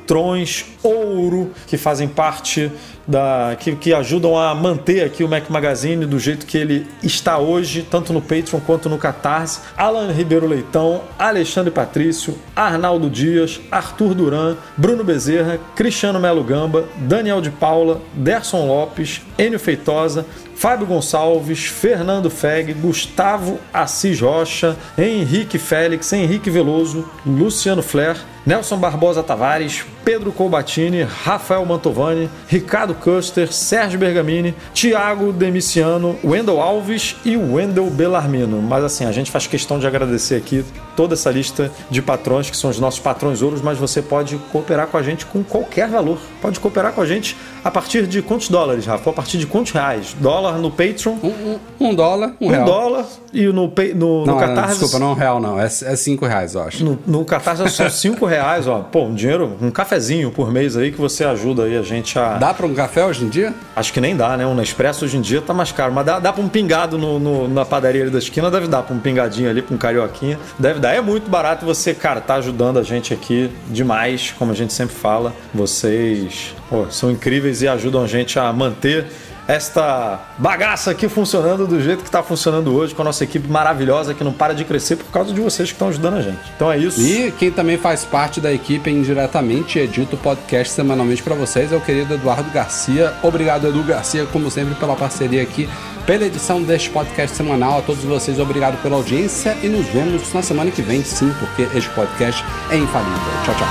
ouro 0.84 1.52
que 1.68 1.78
fazem 1.78 2.08
parte 2.08 2.72
da 3.08 3.56
que, 3.58 3.76
que 3.76 3.94
ajudam 3.94 4.38
a 4.38 4.54
manter 4.54 5.04
aqui 5.04 5.24
o 5.24 5.30
Mac 5.30 5.50
Magazine 5.50 6.06
do 6.06 6.20
jeito 6.20 6.46
que 6.46 6.58
ele 6.58 6.86
está 7.02 7.38
hoje, 7.38 7.88
tanto 7.90 8.12
no 8.12 8.22
Patreon 8.22 8.60
quanto 8.60 8.90
no 8.90 8.98
Catarse. 8.98 9.62
Alan 9.78 10.12
Ribeiro 10.12 10.46
Leitão, 10.46 11.02
Alexandre 11.18 11.72
Patrício, 11.72 12.38
Arnaldo 12.56 13.10
Dias, 13.10 13.62
Arthur 13.72 14.14
Duran, 14.14 14.58
Bruno 14.76 15.04
Bezerra, 15.04 15.60
Cristiano 15.76 16.20
Melo 16.20 16.44
Gamba, 16.44 16.86
Daniel 16.98 17.40
de 17.42 17.50
Paula, 17.50 18.02
Derson 18.14 18.68
Lopes, 18.68 19.22
Enio 19.38 19.60
Feitosa, 19.60 20.26
Fábio 20.56 20.88
Gonçalves, 20.88 21.66
Fernando 21.66 22.30
Feg, 22.30 22.74
Gustavo 22.74 23.60
Assis 23.74 24.20
Rocha, 24.20 24.76
Henrique 24.98 25.60
Félix, 25.60 26.12
Henrique 26.12 26.50
Veloso, 26.50 27.08
Luciano 27.26 27.84
Flair, 27.84 28.18
Nelson 28.48 28.78
Barbosa 28.78 29.22
Tavares, 29.22 29.84
Pedro 30.06 30.32
Colbatini, 30.32 31.02
Rafael 31.04 31.66
Mantovani, 31.66 32.30
Ricardo 32.48 32.96
Custer, 32.96 33.52
Sérgio 33.52 34.00
Bergamini, 34.00 34.56
Tiago 34.74 35.34
Demiciano, 35.34 36.16
Wendel 36.24 36.62
Alves 36.62 37.18
e 37.26 37.36
Wendel 37.36 37.90
Bellarmino. 37.90 38.62
Mas 38.62 38.86
assim, 38.86 39.04
a 39.04 39.12
gente 39.12 39.30
faz 39.30 39.48
questão 39.48 39.78
de 39.78 39.86
agradecer 39.86 40.36
aqui 40.36 40.64
toda 40.96 41.14
essa 41.14 41.30
lista 41.30 41.70
de 41.92 42.02
patrões 42.02 42.50
que 42.50 42.56
são 42.56 42.70
os 42.70 42.80
nossos 42.80 43.02
patrões 43.02 43.42
ouros, 43.42 43.62
mas 43.62 43.78
você 43.78 44.02
pode 44.02 44.38
cooperar 44.50 44.88
com 44.88 44.96
a 44.96 45.04
gente 45.04 45.26
com 45.26 45.44
qualquer 45.44 45.90
valor. 45.90 46.18
Pode 46.42 46.58
cooperar 46.62 46.94
com 46.94 47.02
a 47.02 47.06
gente 47.06 47.36
a 47.66 47.70
partir 47.70 48.08
de 48.08 48.22
quantos 48.22 48.48
dólares, 48.48 48.86
Rafa? 48.86 49.10
A 49.10 49.14
partir 49.14 49.38
de 49.40 49.46
quantos 49.46 49.74
reais? 49.74 50.16
Dólar 50.22 50.58
no 50.58 50.72
Patreon, 50.72 51.18
Um, 51.22 51.28
um- 51.28 51.60
um 51.90 51.94
dólar, 51.94 52.34
um, 52.40 52.48
um 52.48 52.50
real. 52.50 52.64
dólar 52.66 53.06
e 53.34 53.46
no, 53.48 53.68
no, 53.68 53.94
no 53.96 54.26
Não, 54.26 54.38
Catarse. 54.40 54.80
desculpa, 54.80 55.00
não 55.00 55.08
é 55.08 55.12
um 55.12 55.16
real, 55.16 55.40
não. 55.42 55.60
É, 55.60 55.66
é 55.66 55.70
cinco 55.98 56.26
reais, 56.26 56.56
eu 56.56 56.62
acho. 56.64 56.86
No, 56.86 56.98
no 57.06 57.26
Catarse 57.26 57.70
são 57.70 57.90
5 57.92 58.26
reais, 58.26 58.37
ó. 58.68 58.80
Pô, 58.80 59.04
um 59.04 59.14
dinheiro, 59.16 59.56
um 59.62 59.70
cafezinho 59.72 60.32
por 60.32 60.52
mês 60.52 60.76
aí 60.78 60.92
que 60.92 61.00
você 61.00 61.24
ajuda 61.24 61.64
aí 61.64 61.78
a 61.78 61.82
gente 61.82 62.18
a. 62.18 62.38
Dá 62.38 62.54
pra 62.54 62.66
um 62.66 62.74
café 62.74 63.04
hoje 63.06 63.26
em 63.26 63.30
dia? 63.30 63.54
Acho 63.76 63.92
que 63.94 64.00
nem 64.02 64.16
dá, 64.16 64.36
né? 64.38 64.46
Um 64.46 64.56
Nespresso 64.56 65.06
hoje 65.06 65.18
em 65.18 65.22
dia 65.22 65.42
tá 65.42 65.54
mais 65.54 65.72
caro. 65.72 65.94
Mas 65.94 66.06
dá, 66.06 66.20
dá 66.20 66.32
pra 66.34 66.42
um 66.44 66.48
pingado 66.48 66.98
no, 66.98 67.20
no- 67.20 67.48
na 67.48 67.64
padaria 67.66 68.02
ali 68.04 68.12
da 68.12 68.20
esquina, 68.20 68.50
deve 68.52 68.68
dar 68.68 68.84
pra 68.84 68.96
um 68.96 69.00
pingadinho 69.00 69.50
ali, 69.50 69.62
pra 69.62 69.74
um 69.76 69.78
carioquinha. 69.78 70.40
Deve 70.58 70.80
dar. 70.80 70.94
É 70.96 71.02
muito 71.02 71.30
barato 71.30 71.66
você, 71.66 71.94
cara, 71.94 72.20
tá 72.22 72.36
ajudando 72.36 72.80
a 72.80 72.84
gente 72.84 73.14
aqui 73.14 73.50
demais, 73.68 74.34
como 74.38 74.52
a 74.52 74.56
gente 74.56 74.74
sempre 74.74 74.96
fala. 74.96 75.34
Vocês 75.54 76.56
pô, 76.70 76.86
são 76.90 77.12
incríveis 77.12 77.62
e 77.62 77.68
ajudam 77.68 78.04
a 78.04 78.08
gente 78.08 78.40
a 78.40 78.52
manter 78.52 79.06
esta 79.48 80.20
bagaça 80.38 80.92
aqui 80.92 81.08
funcionando 81.08 81.66
do 81.66 81.82
jeito 81.82 82.04
que 82.04 82.12
tá 82.12 82.22
funcionando 82.22 82.76
hoje, 82.76 82.94
com 82.94 83.02
a 83.02 83.06
nossa 83.06 83.24
equipe 83.24 83.48
maravilhosa 83.48 84.14
que 84.14 84.24
não 84.24 84.34
para 84.34 84.54
de 84.54 84.66
crescer 84.66 84.98
por 84.98 85.06
causa 85.06 85.34
de 85.34 85.40
vocês 85.40 85.70
que 85.70 85.76
estão 85.76 85.88
ajudando 85.88 86.16
a 86.16 86.22
gente. 86.22 86.40
Então 86.56 86.72
é 86.72 86.78
isso. 86.78 87.00
E 87.00 87.32
quem 87.32 87.50
também 87.50 87.78
faz 87.78 88.04
parte 88.04 88.42
da 88.42 88.52
equipe 88.52 88.90
indiretamente 88.90 89.80
e 89.80 89.84
edita 89.84 90.16
o 90.16 90.18
podcast 90.18 90.74
semanalmente 90.74 91.24
pra 91.24 91.36
vocês 91.36 91.72
é 91.72 91.76
o 91.76 91.82
querido 91.82 92.14
Eduardo 92.14 92.52
Garcia. 92.52 93.14
Obrigado, 93.24 93.68
Edu 93.68 93.84
Garcia, 93.84 94.26
como 94.26 94.52
sempre, 94.52 94.76
pela 94.76 94.96
parceria 94.96 95.42
aqui, 95.42 95.70
pela 96.06 96.26
edição 96.26 96.62
deste 96.62 96.90
podcast 96.90 97.36
semanal. 97.36 97.80
A 97.80 97.82
todos 97.82 98.04
vocês, 98.04 98.40
obrigado 98.40 98.82
pela 98.82 98.98
audiência 98.98 99.56
e 99.64 99.68
nos 99.68 99.86
vemos 99.88 100.34
na 100.34 100.42
semana 100.42 100.72
que 100.72 100.82
vem, 100.82 101.04
sim, 101.04 101.34
porque 101.40 101.62
este 101.78 101.90
podcast 101.92 102.44
é 102.70 102.78
infalível. 102.78 103.18
Tchau, 103.46 103.56
tchau. 103.56 103.68